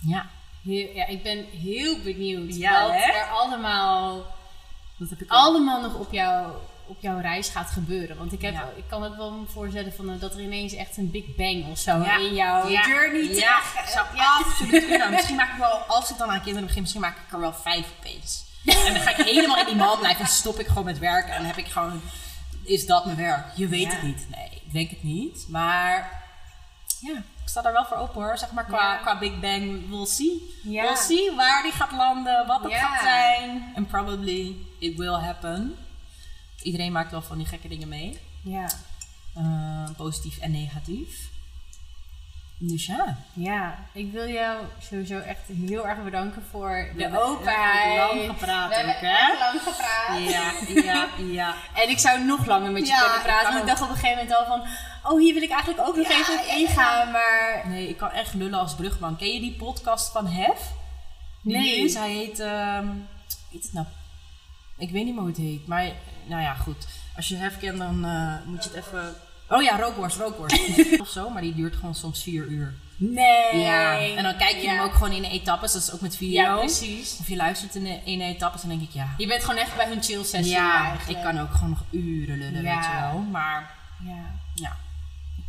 Ja, 0.00 0.26
Heel, 0.62 0.94
ja, 0.94 1.06
ik 1.06 1.22
ben 1.22 1.44
heel 1.44 1.98
benieuwd 2.02 2.54
Ja, 2.56 2.82
wat 2.82 2.90
hè? 2.92 3.12
er 3.12 3.26
allemaal, 3.28 4.26
dat 4.96 5.10
heb 5.10 5.20
ik 5.22 5.30
allemaal 5.30 5.80
nog 5.80 5.94
op, 5.94 6.12
jou, 6.12 6.52
op 6.86 6.96
jouw 7.00 7.18
reis 7.20 7.48
gaat 7.48 7.70
gebeuren. 7.70 8.16
Want 8.16 8.32
ik, 8.32 8.42
heb, 8.42 8.52
Ja. 8.54 8.68
ik 8.76 8.84
kan 8.88 9.04
ook 9.04 9.16
wel 9.16 9.30
me 9.30 9.46
voorstellen 9.46 9.92
van, 9.92 10.10
eh, 10.10 10.20
dat 10.20 10.34
er 10.34 10.40
ineens 10.40 10.72
echt 10.74 10.96
een 10.96 11.10
big 11.10 11.34
bang 11.36 11.70
of 11.70 11.78
zo 11.78 11.98
Ja. 12.02 12.16
in 12.18 12.34
jouw 12.34 12.68
Ja. 12.68 12.86
journey 12.88 13.22
Ja, 13.22 13.60
terecht- 13.60 13.92
zou 13.92 14.06
absoluut 14.16 14.86
kunnen. 14.86 15.10
Misschien 15.10 15.36
maak 15.36 15.52
ik 15.52 15.58
wel, 15.58 15.70
als 15.76 16.10
ik 16.10 16.18
dan 16.18 16.30
aan 16.30 16.40
kinderen 16.42 16.64
begin, 16.66 16.80
misschien 16.80 17.00
maak 17.02 17.16
ik 17.16 17.32
er 17.32 17.40
wel 17.40 17.52
vijf 17.54 17.86
opeens. 17.98 18.44
En 18.64 18.92
dan 18.94 19.02
ga 19.02 19.10
ik 19.16 19.26
helemaal 19.26 19.58
in 19.58 19.66
die 19.66 19.74
man 19.76 19.98
blijven 19.98 20.20
en 20.20 20.30
stop 20.30 20.58
ik 20.58 20.66
gewoon 20.66 20.84
met 20.84 20.98
werken. 20.98 21.30
En 21.32 21.36
dan 21.38 21.46
heb 21.46 21.56
ik 21.56 21.66
gewoon, 21.66 22.00
is 22.62 22.86
dat 22.86 23.04
mijn 23.04 23.16
werk? 23.16 23.46
Je 23.56 23.68
weet 23.68 23.82
Ja. 23.82 23.90
het 23.90 24.02
niet. 24.02 24.26
Nee, 24.30 24.48
ik 24.66 24.72
denk 24.72 24.90
het 24.90 25.02
niet. 25.02 25.44
Maar 25.48 26.22
ja, 27.00 27.12
ik 27.16 27.50
sta 27.50 27.62
daar 27.62 27.72
wel 27.72 27.84
voor 27.84 27.96
open 27.96 28.22
hoor. 28.22 28.38
Zeg 28.38 28.52
maar 28.52 28.64
qua, 28.64 28.92
Ja. 28.92 28.96
qua 28.96 29.18
Big 29.18 29.40
Bang, 29.40 29.88
we'll 29.90 30.06
see. 30.06 30.54
Ja. 30.62 30.82
We'll 30.82 30.96
see 30.96 31.34
waar 31.36 31.62
die 31.62 31.72
gaat 31.72 31.92
landen, 31.92 32.46
wat 32.46 32.62
het 32.62 32.70
Ja. 32.72 32.78
gaat 32.78 33.00
zijn. 33.02 33.72
En 33.74 33.86
probably 33.86 34.56
it 34.78 34.96
will 34.98 35.12
happen. 35.14 35.76
Iedereen 36.64 36.92
maakt 36.92 37.10
wel 37.10 37.22
van 37.22 37.38
die 37.38 37.46
gekke 37.46 37.68
dingen 37.68 37.88
mee. 37.88 38.18
Ja. 38.42 38.68
Eh, 39.34 39.96
positief 39.96 40.38
en 40.38 40.50
negatief. 40.50 41.32
Dus 42.58 42.86
ja. 42.86 43.16
Ja, 43.32 43.78
ik 43.92 44.12
wil 44.12 44.28
jou 44.28 44.64
sowieso 44.80 45.18
echt 45.18 45.40
heel 45.66 45.88
erg 45.88 46.04
bedanken 46.04 46.42
voor 46.50 46.90
de 46.96 47.02
hebben 47.02 47.22
openheid. 47.22 47.96
lang 47.96 48.30
gepraat 48.30 48.70
We 48.70 48.76
ook, 48.76 49.00
hè? 49.00 49.38
lang 49.38 49.60
gepraat. 49.62 50.30
Ja, 50.30 50.52
ja, 50.82 51.08
ja. 51.32 51.54
En 51.82 51.88
ik 51.88 51.98
zou 51.98 52.24
nog 52.24 52.46
langer 52.46 52.70
met 52.72 52.86
je 52.86 52.92
Ja, 52.92 53.00
kunnen 53.00 53.22
praten. 53.22 53.48
Want 53.48 53.60
ik 53.60 53.66
dacht 53.68 53.82
op 53.82 53.88
een 53.88 53.94
gegeven 53.94 54.16
moment 54.16 54.36
al 54.36 54.46
van... 54.46 54.62
Oh, 55.12 55.20
hier 55.20 55.34
wil 55.34 55.42
ik 55.42 55.50
eigenlijk 55.50 55.88
ook 55.88 55.96
nog 55.96 56.08
Ja, 56.08 56.18
even 56.18 56.34
op 56.34 56.46
ja, 56.46 56.52
ja, 56.52 56.58
ingaan. 56.58 57.10
Maar 57.10 57.62
Nee, 57.66 57.88
ik 57.88 57.96
kan 57.96 58.10
echt 58.10 58.34
lullen 58.34 58.58
als 58.58 58.74
brugman. 58.74 59.16
Ken 59.16 59.32
je 59.32 59.40
die 59.40 59.56
podcast 59.56 60.12
van 60.12 60.26
Hef? 60.26 60.70
Nee. 61.42 61.98
hij 61.98 62.12
heet... 62.12 62.40
ehm 62.40 62.88
heet 63.50 63.62
het 63.62 63.72
nou? 63.72 63.86
Ik 64.78 64.90
weet 64.90 65.04
niet 65.04 65.12
meer 65.14 65.22
hoe 65.22 65.30
het 65.30 65.40
heet. 65.40 65.66
Maar, 65.66 65.92
nou 66.26 66.42
ja, 66.42 66.54
goed. 66.54 66.86
Als 67.16 67.28
je 67.28 67.36
Hef 67.36 67.58
kent, 67.58 67.78
dan 67.78 68.04
eh, 68.04 68.34
moet 68.46 68.64
je 68.64 68.70
het 68.74 68.86
even... 68.86 69.14
Oh 69.48 69.62
ja, 69.62 69.76
rookworst, 69.78 70.16
rookworst. 70.16 70.60
of 71.00 71.08
zo, 71.08 71.28
maar 71.30 71.42
die 71.42 71.54
duurt 71.54 71.76
gewoon 71.76 71.94
soms 71.94 72.22
vier 72.22 72.44
uur. 72.46 72.74
nee. 72.96 73.60
Ja, 73.60 73.98
en 74.16 74.22
dan 74.22 74.36
kijk 74.36 74.56
je 74.56 74.62
Ja. 74.62 74.70
hem 74.74 74.80
ook 74.80 74.92
gewoon 74.94 75.12
in 75.12 75.24
etappes. 75.24 75.72
Dat 75.72 75.82
is 75.82 75.92
ook 75.92 76.00
met 76.00 76.16
video. 76.16 76.42
Ja, 76.42 76.56
precies. 76.58 77.16
Of 77.20 77.28
je 77.28 77.36
luistert 77.36 77.74
in, 77.74 77.86
in 78.04 78.20
etappes 78.20 78.62
en 78.62 78.68
dan 78.68 78.78
denk 78.78 78.90
ik, 78.90 78.94
ja... 78.96 79.14
Je 79.16 79.26
bent 79.26 79.44
gewoon 79.44 79.60
echt 79.60 79.76
bij 79.76 79.86
hun 79.88 80.02
chill 80.02 80.24
sessie 80.24 80.52
Ja, 80.54 80.84
eigenlijk. 80.84 81.18
ik 81.18 81.24
kan 81.24 81.40
ook 81.40 81.50
gewoon 81.52 81.70
nog 81.70 81.84
uren 81.90 82.38
lullen, 82.38 82.62
Ja. 82.62 82.74
weet 82.76 82.84
je 82.84 83.00
wel. 83.00 83.20
Maar 83.20 83.70
Ja. 84.04 84.42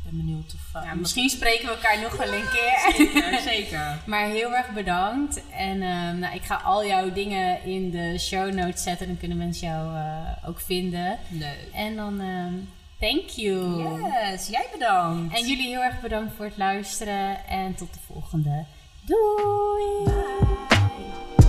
Ben 0.05 0.17
benieuwd 0.17 0.53
of... 0.53 0.81
uh, 0.81 0.87
Ja, 0.87 0.93
misschien 0.95 1.29
spreken 1.29 1.65
we 1.65 1.71
elkaar 1.71 2.01
nog 2.01 2.15
wel 2.17 2.33
een 2.33 2.49
keer. 2.51 2.93
Zeker, 2.97 3.39
zeker. 3.53 3.97
Maar 4.05 4.25
heel 4.27 4.55
erg 4.55 4.69
bedankt. 4.69 5.41
En 5.51 5.81
ehm, 5.81 6.19
nou, 6.19 6.35
ik 6.35 6.43
ga 6.43 6.55
al 6.55 6.85
jouw 6.85 7.11
dingen 7.13 7.63
in 7.63 7.91
de 7.91 8.19
show 8.19 8.53
notes 8.53 8.83
zetten. 8.83 9.07
Dan 9.07 9.17
kunnen 9.17 9.37
mensen 9.37 9.67
jou 9.67 9.95
eh, 9.95 10.49
ook 10.49 10.59
vinden. 10.59 11.17
Leuk. 11.29 11.69
En 11.73 11.95
dan 11.95 12.19
ehm, 12.21 12.53
thank 12.99 13.29
you. 13.29 13.83
Yes, 13.83 14.47
jij 14.47 14.65
bedankt. 14.71 15.35
En 15.35 15.47
jullie 15.47 15.67
heel 15.67 15.83
erg 15.83 16.01
bedankt 16.01 16.33
voor 16.35 16.45
het 16.45 16.57
luisteren. 16.57 17.47
En 17.47 17.75
tot 17.75 17.93
de 17.93 17.99
volgende. 18.07 18.65
Doei! 19.01 20.03
Bye. 20.03 21.44